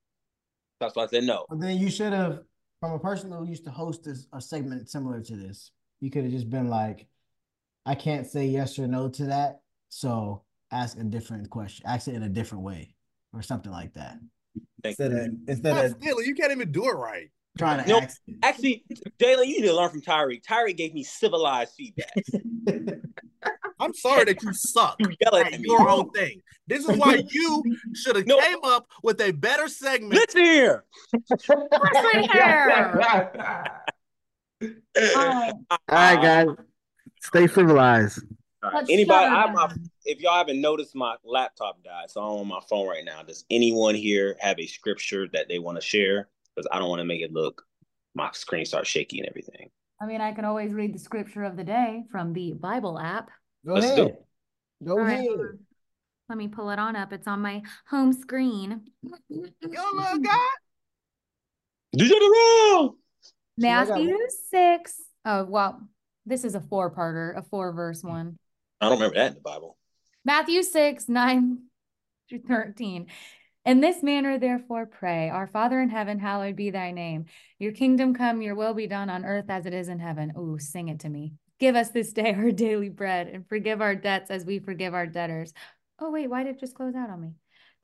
That's 0.80 0.96
why 0.96 1.04
I 1.04 1.06
said 1.08 1.24
no. 1.24 1.44
But 1.48 1.60
then 1.60 1.76
you 1.78 1.90
should 1.90 2.12
have, 2.12 2.40
from 2.80 2.92
a 2.92 2.98
person 2.98 3.30
who 3.30 3.46
used 3.46 3.64
to 3.64 3.70
host 3.70 4.04
this, 4.04 4.26
a 4.32 4.40
segment 4.40 4.88
similar 4.88 5.20
to 5.20 5.36
this, 5.36 5.72
you 6.00 6.10
could 6.10 6.24
have 6.24 6.32
just 6.32 6.48
been 6.48 6.68
like, 6.68 7.06
I 7.84 7.94
can't 7.94 8.26
say 8.26 8.46
yes 8.46 8.78
or 8.78 8.86
no 8.86 9.08
to 9.10 9.24
that. 9.26 9.60
So 9.90 10.42
ask 10.70 10.98
a 10.98 11.04
different 11.04 11.50
question, 11.50 11.86
ask 11.86 12.08
it 12.08 12.14
in 12.14 12.22
a 12.22 12.28
different 12.28 12.64
way 12.64 12.94
or 13.34 13.42
something 13.42 13.72
like 13.72 13.92
that. 13.94 14.18
Thank 14.82 14.98
Instead 14.98 15.12
of 15.12 15.28
instead 15.46 15.74
Not 15.74 15.84
of 15.84 15.98
Steeler, 15.98 16.26
you 16.26 16.34
can't 16.34 16.52
even 16.52 16.72
do 16.72 16.88
it 16.88 16.94
right. 16.94 17.30
Trying 17.61 17.82
to 17.84 17.88
No. 17.88 17.98
ask. 18.00 18.20
Actually, 18.42 18.84
Jalen, 19.20 19.46
you 19.46 19.61
need 19.61 19.66
to 19.68 19.74
learn 19.74 19.90
from 19.90 20.00
Tyree. 20.02 20.40
Tyree 20.40 20.72
gave 20.72 20.92
me 20.94 21.04
civilized 21.04 21.72
feedback. 21.76 22.12
I'm 23.78 23.94
sorry 23.94 24.24
that 24.26 24.42
you 24.42 24.52
suck 24.52 24.97
You 24.98 25.09
yell 25.20 25.36
at 25.36 25.52
at 25.55 25.60
me. 25.60 25.68
your 25.68 25.89
own 25.89 26.10
thing. 26.10 26.43
This 26.66 26.86
is 26.86 26.98
why 26.98 27.22
you 27.30 27.62
should 27.94 28.16
have 28.16 28.26
No. 28.26 28.39
came 28.40 28.59
up 28.64 28.86
with 29.02 29.20
a 29.20 29.30
better 29.32 29.68
segment. 29.68 30.14
Listen 30.14 30.43
here. 30.44 30.85
Wrestling 31.48 32.28
hair. 32.28 33.01
Oh, 34.62 35.52
All 35.70 35.78
right, 35.89 36.22
guys. 36.22 36.47
Stay 37.22 37.47
civilized. 37.47 38.22
Let's 38.62 38.90
Anybody? 38.90 39.24
I 39.26 39.40
have 39.40 39.55
my, 39.55 39.72
if 40.05 40.20
y'all 40.20 40.36
haven't 40.36 40.60
noticed, 40.60 40.94
my 40.94 41.16
laptop 41.24 41.82
died, 41.82 42.10
so 42.10 42.20
I'm 42.20 42.40
on 42.40 42.47
my 42.48 42.60
phone 42.68 42.86
right 42.86 43.05
now. 43.05 43.22
Does 43.22 43.44
anyone 43.51 43.94
here 43.94 44.36
have 44.40 44.59
a 44.59 44.66
scripture 44.66 45.26
that 45.32 45.48
they 45.48 45.59
want 45.59 45.78
to 45.78 45.82
share? 45.82 46.28
Because 46.61 46.77
I 46.77 46.78
don't 46.78 46.91
want 46.91 47.01
to 47.01 47.07
make 47.07 47.23
it 47.23 47.32
look 47.32 47.62
my 48.15 48.28
screen 48.32 48.66
start 48.66 48.87
shaky 48.87 49.19
and 49.20 49.28
everything. 49.28 49.70
I 49.99 50.05
mean, 50.07 50.20
I 50.20 50.32
can 50.32 50.45
always 50.45 50.74
read 50.74 50.95
the 50.95 50.99
scripture 50.99 51.45
of 51.45 51.57
the 51.57 51.65
day 51.65 52.03
from 52.11 52.35
the 52.35 52.53
Bible 52.53 52.99
app. 52.99 53.31
Go 53.66 53.74
Let's 53.74 53.95
do 53.95 54.03
ahead. 54.03 54.16
Go 54.85 54.93
All 54.93 54.99
right, 54.99 55.12
ahead. 55.15 55.27
hold 55.27 55.41
on. 55.41 55.59
Let 56.28 56.39
me 56.39 56.49
pull 56.49 56.69
it 56.70 56.78
on 56.78 56.97
up. 56.97 57.15
It's 57.15 57.27
on 57.27 57.41
my 57.41 57.62
home 57.89 58.12
screen. 58.12 58.82
Yo, 59.31 59.41
little 59.61 60.19
guy. 60.19 60.37
Do 61.97 62.05
you 62.05 62.20
know? 62.20 62.97
So 63.59 63.66
I 63.69 63.85
got- 63.87 63.89
Matthew 63.89 64.16
6. 64.51 65.01
Oh, 65.24 65.45
well, 65.45 65.81
this 66.27 66.45
is 66.45 66.55
a 66.55 66.61
four 66.61 66.95
parter, 66.95 67.37
a 67.39 67.43
four 67.43 67.73
verse 67.73 68.03
one. 68.05 68.39
I 68.82 68.89
don't 68.89 68.99
remember 68.99 69.16
that 69.16 69.28
in 69.28 69.35
the 69.35 69.41
Bible. 69.41 69.78
Matthew 70.27 70.62
6, 70.62 71.09
9 71.09 71.59
through 72.28 72.43
13. 72.47 73.07
In 73.70 73.80
this 73.80 74.02
manner, 74.02 74.36
therefore, 74.36 74.84
pray, 74.84 75.30
Our 75.30 75.47
Father 75.47 75.80
in 75.80 75.90
heaven, 75.90 76.18
hallowed 76.18 76.56
be 76.56 76.70
thy 76.70 76.90
name. 76.90 77.26
Your 77.60 77.70
kingdom 77.70 78.14
come, 78.14 78.42
your 78.42 78.56
will 78.56 78.74
be 78.74 78.88
done 78.88 79.09
on 79.09 79.24
earth 79.24 79.44
as 79.48 79.64
it 79.64 79.72
is 79.72 79.86
in 79.86 80.01
heaven. 80.01 80.32
Ooh, 80.36 80.59
sing 80.59 80.88
it 80.88 80.98
to 81.01 81.09
me. 81.09 81.34
Give 81.60 81.76
us 81.76 81.90
this 81.90 82.12
day 82.12 82.34
our 82.34 82.51
daily 82.51 82.88
bread 82.88 83.28
and 83.28 83.48
forgive 83.48 83.80
our 83.80 83.94
debts 83.94 84.28
as 84.28 84.44
we 84.44 84.59
forgive 84.59 84.92
our 84.92 85.06
debtors. 85.06 85.52
Oh, 86.01 86.10
wait, 86.10 86.26
why 86.28 86.42
did 86.42 86.56
it 86.56 86.59
just 86.59 86.74
close 86.74 86.97
out 86.97 87.10
on 87.10 87.20
me? 87.20 87.34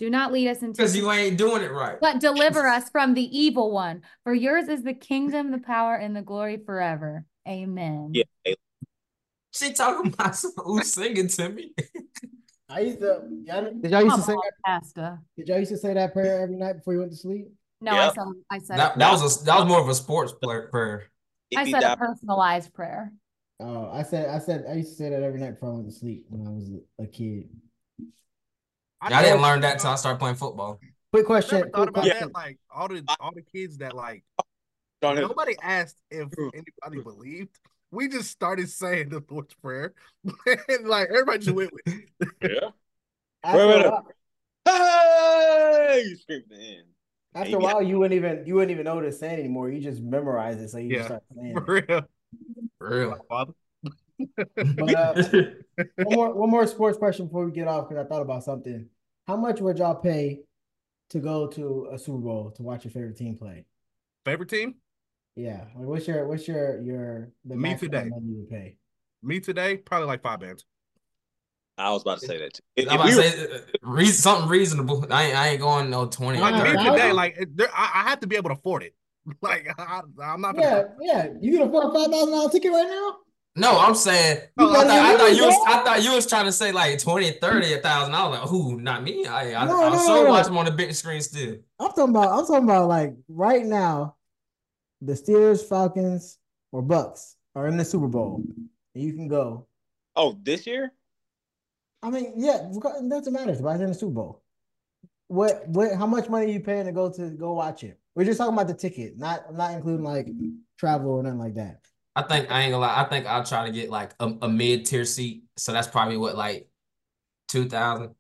Do 0.01 0.11
not 0.11 0.33
lead 0.33 0.49
us 0.49 0.59
into 0.61 0.73
Because 0.73 0.97
you 0.97 1.09
ain't 1.09 1.39
doing 1.39 1.63
it 1.63 1.71
right. 1.71 2.01
but 2.01 2.19
deliver 2.19 2.67
us 2.67 2.91
from 2.91 3.15
the 3.15 3.39
evil 3.39 3.71
one. 3.71 4.03
For 4.25 4.35
yours 4.35 4.67
is 4.69 4.83
the 4.83 4.93
kingdom, 4.93 5.53
the 5.53 5.59
power, 5.59 5.95
and 5.95 6.17
the 6.17 6.23
glory 6.23 6.57
forever. 6.67 7.25
Amen. 7.47 8.11
Yeah. 8.13 8.25
Hey, 8.43 8.57
She 9.53 9.73
talking 9.73 10.13
about 10.13 10.35
some 10.35 10.51
who's 10.57 10.93
singing 10.93 11.29
to 11.29 11.49
me. 11.49 11.75
I 12.69 12.81
used 12.81 13.01
to. 13.01 13.23
Y'all, 13.45 13.71
did 13.81 13.91
y'all 13.91 14.03
used 14.03 14.17
to 14.17 14.23
say 14.23 14.33
on, 14.33 14.41
that? 14.45 14.53
Pastor. 14.65 15.19
Did 15.37 15.49
y'all 15.49 15.59
used 15.59 15.71
to 15.71 15.79
say 15.79 15.95
that 15.95 16.13
prayer 16.13 16.41
every 16.41 16.57
night 16.57 16.75
before 16.75 16.95
you 16.95 17.01
went 17.01 17.13
to 17.13 17.17
sleep? 17.17 17.49
No, 17.81 17.93
I 17.93 18.09
said 18.09 18.25
I 18.51 18.59
said 18.59 18.79
That, 18.79 18.97
it- 18.97 18.99
that 18.99 19.11
was 19.13 19.43
a 19.43 19.45
that 19.45 19.59
was 19.59 19.69
more 19.69 19.81
of 19.81 19.89
a 19.89 19.95
sports 19.95 20.33
player 20.33 20.69
prayer. 20.69 21.05
if 21.51 21.59
I 21.59 21.71
said 21.71 21.83
a 21.83 21.97
personalized 21.97 22.75
prayer. 22.75 23.13
Oh, 23.59 23.91
I 23.91 24.03
said, 24.03 24.29
I 24.29 24.39
said, 24.39 24.67
I 24.69 24.75
used 24.75 24.91
to 24.91 24.95
say 24.97 25.09
that 25.11 25.23
every 25.23 25.41
night 25.41 25.53
before 25.53 25.71
I 25.71 25.75
went 25.77 25.87
to 25.87 25.95
sleep 25.95 26.27
when 26.29 26.47
I 26.47 26.51
was 26.51 26.71
a 26.99 27.07
kid. 27.07 27.49
I 29.01 29.23
didn't 29.23 29.41
learn 29.41 29.61
that 29.61 29.79
till 29.79 29.91
I 29.91 29.95
started 29.95 30.19
playing 30.19 30.35
football. 30.37 30.79
Quick 31.13 31.25
I 31.25 31.27
question. 31.27 31.59
never 31.59 31.71
thought 31.71 31.89
about 31.89 32.03
question. 32.05 32.29
that. 32.29 32.35
Like 32.35 32.59
all 32.75 32.89
the 32.89 33.03
all 33.21 33.33
the 33.35 33.43
kids 33.43 33.79
that 33.79 33.95
like 33.95 34.25
nobody 35.03 35.57
asked 35.63 35.97
if 36.11 36.29
anybody 36.39 37.03
believed. 37.03 37.59
We 37.91 38.09
just 38.09 38.31
started 38.31 38.69
saying 38.69 39.11
the 39.11 39.23
Lord's 39.31 39.55
Prayer, 39.55 39.95
and 40.47 40.87
like 40.89 41.09
everybody 41.09 41.39
just 41.39 41.55
went 41.57 41.73
with. 41.73 41.83
it. 41.87 42.09
Yeah. 42.43 42.71
After, 43.45 43.67
Wait, 43.67 43.75
a 43.75 43.79
wait, 43.79 43.87
while, 43.87 44.07
Hey! 44.67 46.03
You 46.09 46.17
scream 46.17 46.43
at 46.43 46.49
the 46.49 46.57
end. 46.57 46.85
after 47.35 47.57
a 47.57 47.61
while, 47.61 47.83
you 47.83 47.99
wouldn't 47.99 48.17
even 48.17 48.45
you 48.47 48.55
wouldn't 48.55 48.73
even 48.73 48.85
know 48.85 48.97
what 48.97 49.03
to 49.03 49.13
say 49.13 49.33
anymore. 49.35 49.71
You 49.71 49.81
just 49.81 50.03
memorize 50.03 50.61
it, 50.61 50.69
so 50.69 50.79
you 50.79 50.91
Yeah. 50.91 50.97
just 50.99 51.09
start 51.09 51.23
saying 51.35 51.55
For 51.55 51.75
real, 51.89 52.03
For 52.79 52.89
real. 52.99 53.17
Father. 53.29 53.53
But 54.57 54.95
uh, 54.95 55.15
one 55.97 56.15
more 56.15 56.35
one 56.35 56.51
more 56.51 56.67
sports 56.67 56.99
question 56.99 57.27
before 57.27 57.45
we 57.47 57.53
get 57.53 57.69
off 57.69 57.89
because 57.89 58.05
I 58.05 58.09
thought 58.09 58.23
about 58.23 58.43
something. 58.43 58.89
How 59.29 59.37
much 59.37 59.61
would 59.61 59.79
y'all 59.79 59.95
pay 59.95 60.41
to 61.11 61.19
go 61.21 61.47
to 61.49 61.89
a 61.93 61.99
Super 61.99 62.19
Bowl 62.19 62.51
to 62.53 62.63
watch 62.63 62.85
your 62.85 62.93
favorite 62.93 63.17
team 63.17 63.37
play? 63.37 63.65
Favorite 64.25 64.49
team? 64.49 64.77
Yeah, 65.37 65.65
like 65.77 65.87
what's 65.87 66.09
your 66.09 66.27
what's 66.27 66.49
your 66.49 66.81
your 66.81 67.31
the 67.45 67.57
Me 67.57 67.77
today. 67.77 68.05
money 68.09 68.25
you 68.27 68.37
would 68.39 68.51
pay? 68.51 68.77
Me 69.23 69.39
today, 69.41 69.77
probably 69.77 70.07
like 70.07 70.23
five 70.23 70.41
bands. 70.41 70.65
I 71.79 71.91
was 71.93 72.01
about 72.03 72.21
to 72.21 72.27
say 72.27 72.39
that 72.39 72.55
too. 72.55 72.63
If, 72.75 72.89
I'm 72.89 72.95
if 72.95 72.95
about 72.95 73.05
we 73.05 73.11
to 73.11 73.17
were- 73.83 74.03
say 74.07 74.09
uh, 74.09 74.13
something 74.13 74.49
reasonable. 74.49 75.07
I 75.11 75.25
ain't, 75.25 75.37
I 75.37 75.49
ain't 75.49 75.61
going 75.61 75.91
no 75.91 76.07
20 76.07 76.41
Like 76.41 76.55
me 76.75 76.91
today, 76.91 77.13
like 77.13 77.49
there, 77.55 77.69
I, 77.75 77.91
I 77.97 78.09
have 78.09 78.21
to 78.21 78.27
be 78.27 78.37
able 78.37 78.49
to 78.51 78.55
afford 78.55 78.83
it. 78.83 78.95
Like 79.43 79.69
I, 79.79 80.01
I'm 80.23 80.41
not. 80.41 80.57
Yeah, 80.57 80.83
Gonna, 80.85 80.95
yeah. 81.03 81.29
You 81.41 81.59
can 81.59 81.69
afford 81.69 81.85
a 81.85 81.93
five 81.93 82.11
thousand 82.11 82.31
dollar 82.33 82.51
ticket 82.51 82.71
right 82.73 82.87
now? 82.89 83.17
No, 83.57 83.79
I'm 83.79 83.95
saying 83.95 84.41
No, 84.57 84.71
I, 84.71 84.73
I 84.73 84.85
thought, 84.85 84.91
I 84.91 85.17
thought 85.17 85.37
you 85.37 85.45
was. 85.45 85.65
I 85.67 85.85
thought 85.85 86.03
you 86.05 86.13
was 86.15 86.27
trying 86.27 86.45
to 86.45 86.53
say 86.53 86.73
like 86.73 86.99
20, 86.99 87.33
30, 87.33 87.73
a 87.75 87.79
thousand 87.79 88.13
dollars. 88.13 88.41
Like, 88.41 88.49
who, 88.49 88.81
not 88.81 89.03
me. 89.03 89.27
I 89.27 89.61
I, 89.63 89.65
No, 89.67 89.83
I'll 89.83 89.91
no, 89.93 89.99
so 89.99 90.25
no, 90.25 90.31
watch 90.31 90.49
no. 90.49 90.59
on 90.59 90.65
the 90.67 90.71
big 90.71 90.95
screen 90.95 91.21
still. 91.21 91.57
I'm 91.81 91.89
talking 91.89 92.11
about 92.11 92.39
I'm 92.39 92.47
talking 92.47 92.65
about 92.65 92.89
like 92.89 93.15
right 93.29 93.65
now, 93.67 94.16
the 95.01 95.13
Steelers, 95.13 95.67
Falcons, 95.67 96.39
or 96.73 96.83
Bucks 96.83 97.37
are 97.55 97.69
in 97.69 97.77
the 97.77 97.85
Super 97.85 98.09
Bowl. 98.09 98.43
And 98.95 99.05
you 99.05 99.13
can 99.13 99.29
go. 99.29 99.67
oh, 100.15 100.39
this 100.43 100.67
year? 100.67 100.93
I 102.03 102.11
mean, 102.11 102.35
yeah, 102.37 102.69
it 102.69 103.09
doesn't 103.09 103.33
matter. 103.33 103.51
It's 103.51 103.61
in 103.61 103.87
the 103.87 103.95
Super 103.95 104.13
Bowl. 104.13 104.43
What 105.29 105.67
what 105.69 105.93
how 105.97 106.07
much 106.07 106.29
money 106.29 106.47
are 106.47 106.51
you 106.51 106.61
paying 106.61 106.87
to 106.87 106.93
go 106.93 107.11
to 107.11 107.31
go 107.31 107.55
watch 107.55 107.83
it? 107.83 107.99
We're 108.15 108.25
just 108.25 108.39
talking 108.39 108.55
about 108.55 108.69
the 108.69 108.75
ticket, 108.75 109.19
not 109.19 109.53
not 109.55 109.73
including 109.73 110.05
like 110.05 110.29
travel 110.79 111.11
or 111.11 111.23
nothing 111.23 111.41
like 111.41 111.55
that. 111.55 111.81
I 112.15 112.23
think 112.23 112.51
I 112.51 112.63
ain't 112.63 112.73
gonna 112.73 112.87
lie. 112.87 113.03
I 113.03 113.05
think 113.05 113.27
I'll 113.27 113.45
try 113.45 113.67
to 113.67 113.73
get 113.73 113.91
like 113.91 114.13
a, 114.21 114.33
a 114.43 114.49
mid 114.49 114.87
tier 114.87 115.05
seat. 115.05 115.45
So 115.57 115.73
that's 115.73 115.89
probably 115.89 116.17
what 116.17 116.37
like 116.37 116.69
two 117.49 117.69
thousand. 117.69 118.15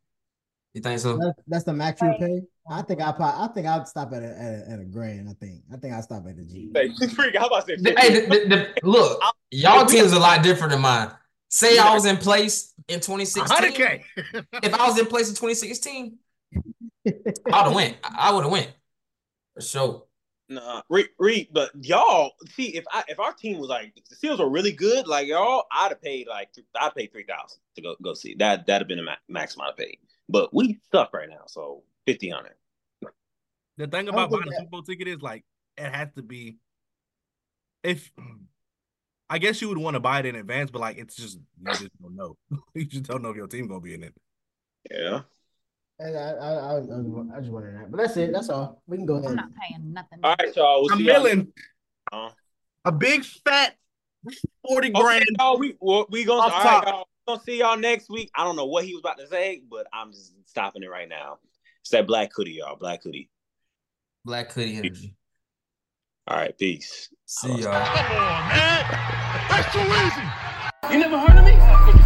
You 0.74 0.82
think 0.82 1.01
so? 1.01 1.16
That's, 1.16 1.39
that's 1.47 1.65
the 1.65 1.73
max 1.73 2.03
you 2.03 2.12
pay. 2.19 2.43
I 2.68 2.82
think 2.82 3.01
I 3.01 3.12
probably 3.12 3.44
I 3.44 3.48
think 3.48 3.66
I'd 3.66 3.86
stop 3.86 4.12
at 4.12 4.22
a, 4.22 4.26
at 4.26 4.55
a 4.55 4.70
at 4.72 4.80
a 4.80 4.84
grand. 4.84 5.28
I 5.28 5.32
think 5.34 5.62
I 5.72 5.76
think 5.76 5.94
I'd 5.94 6.05
stop 6.05 6.26
at 6.28 6.36
the 6.36 6.44
G. 6.44 6.70
Hey, 6.74 6.90
freak, 7.14 7.36
how 7.36 7.47
about 7.47 7.66
to 7.68 7.78
say 7.78 7.94
hey, 7.97 8.20
the, 8.20 8.26
the, 8.26 8.47
the- 8.48 8.74
look, 8.88 9.20
y'all 9.51 9.86
team's 9.86 10.12
a 10.12 10.18
lot 10.18 10.43
different 10.43 10.72
than 10.72 10.80
mine. 10.82 11.10
Say 11.48 11.78
I 11.78 11.94
was 11.94 12.06
in 12.06 12.16
place 12.16 12.74
in 12.88 13.01
2016. 13.01 13.56
100k. 13.56 14.02
If 14.64 14.74
I 14.74 14.86
was 14.88 14.98
in 14.98 15.06
place 15.06 15.28
in 15.28 15.34
2016, 15.36 16.18
I'd 17.06 17.14
have 17.52 17.72
went. 17.74 17.97
I 18.02 18.32
would 18.34 18.43
have 18.43 18.52
went 18.52 18.72
for 19.55 19.60
sure. 19.62 20.02
Nah, 20.48 20.82
Reed, 20.88 21.09
Reed, 21.18 21.48
but 21.52 21.70
y'all 21.80 22.32
see 22.55 22.76
if 22.76 22.84
I 22.93 23.02
if 23.09 23.18
our 23.18 23.32
team 23.32 23.59
was 23.59 23.68
like 23.68 23.93
if 23.97 24.09
the 24.09 24.14
Seals 24.16 24.38
were 24.38 24.48
really 24.51 24.72
good, 24.72 25.06
like 25.09 25.26
y'all, 25.26 25.64
I'd 25.72 25.88
have 25.90 26.02
paid 26.02 26.26
like 26.28 26.51
I'd 26.78 26.94
pay 26.94 27.06
three 27.06 27.24
thousand 27.24 27.59
to 27.76 27.82
go 27.82 27.97
go 28.02 28.14
see 28.14 28.34
that. 28.38 28.66
That'd 28.66 28.82
have 28.82 28.88
been 28.88 29.01
a 29.01 29.02
ma- 29.05 29.16
max 29.28 29.56
amount 29.56 29.70
of 29.70 29.76
pay. 29.76 29.98
But 30.28 30.52
we 30.55 30.78
suck 30.93 31.12
right 31.14 31.28
now, 31.28 31.43
so 31.47 31.82
fifty 32.07 32.31
hundred. 32.31 32.55
The 33.78 33.87
thing 33.87 34.09
about 34.09 34.31
don't 34.31 34.41
buying 34.41 34.53
a 34.53 34.57
Super 34.57 34.70
Bowl 34.70 34.83
ticket 34.83 35.09
is 35.09 35.20
like 35.20 35.45
it 35.77 35.93
has 35.93 36.09
to 36.16 36.23
be. 36.23 36.57
If 37.83 38.11
I 39.28 39.39
guess 39.39 39.61
you 39.61 39.69
would 39.69 39.78
want 39.78 39.95
to 39.95 40.01
buy 40.01 40.20
it 40.20 40.27
in 40.27 40.37
advance, 40.37 40.70
but 40.70 40.81
like 40.81 40.99
it's 40.99 41.16
just 41.16 41.39
you 41.61 41.73
just 41.73 41.91
don't 42.01 42.16
know. 42.16 42.37
you 42.74 42.85
just 42.85 43.05
don't 43.05 43.23
know 43.23 43.31
if 43.31 43.37
your 43.37 43.49
team 43.49 43.69
gonna 43.69 43.81
be 43.81 43.95
in 43.95 44.05
it. 44.05 44.15
Yeah. 44.91 45.20
I, 45.99 46.05
I, 46.05 46.31
I, 46.31 46.53
I, 46.53 46.78
was- 46.78 46.87
just 47.39 47.51
wondering 47.51 47.78
that, 47.78 47.91
but 47.91 47.97
that's 47.97 48.16
it. 48.19 48.31
That's 48.31 48.51
all. 48.51 48.83
We 48.87 48.99
can 48.99 49.07
go 49.07 49.15
ahead. 49.15 49.31
I'm 49.31 49.37
not 49.37 49.49
paying 49.55 49.93
nothing. 49.95 50.19
All 50.23 50.37
right, 50.39 50.55
y'all. 50.55 50.83
We'll 50.83 50.93
A 50.93 50.97
million, 50.97 51.53
Uh, 52.12 52.28
a 52.85 52.93
big 52.93 53.24
fat 53.24 53.77
forty 54.66 54.91
okay, 54.91 55.01
grand. 55.01 55.24
y'all. 55.39 55.59
We 55.59 55.74
well, 55.81 56.07
we 56.11 56.24
gonna 56.24 56.43
Off 56.43 56.53
all 56.53 56.62
top. 56.62 56.85
right, 56.85 56.93
y'all. 56.93 57.09
We 57.27 57.33
gonna 57.33 57.43
see 57.45 57.59
y'all 57.59 57.78
next 57.78 58.11
week. 58.11 58.31
I 58.35 58.45
don't 58.45 58.57
know 58.57 58.66
what 58.66 58.85
he 58.85 58.93
was 58.93 59.01
about 59.01 59.19
to 59.19 59.27
say, 59.27 59.62
but 59.70 59.87
I'm 59.93 60.12
just 60.12 60.35
stopping 60.45 60.83
it 60.83 60.91
right 60.91 61.09
now. 61.09 61.39
It's 61.86 61.92
that 61.92 62.08
black 62.08 62.32
hoodie, 62.34 62.54
y'all. 62.54 62.74
Black 62.74 63.04
hoodie. 63.04 63.30
Black 64.24 64.50
hoodie 64.50 64.76
energy. 64.76 65.14
All 66.26 66.36
right, 66.36 66.58
peace. 66.58 67.10
See 67.26 67.46
y'all. 67.46 67.62
Come 67.62 68.16
on, 68.16 68.48
man. 68.48 68.82
That's 69.48 69.72
too 69.72 69.78
easy. 69.78 70.92
You 70.92 70.98
never 70.98 71.16
heard 71.16 71.38
of 71.38 71.44
me? 71.44 72.06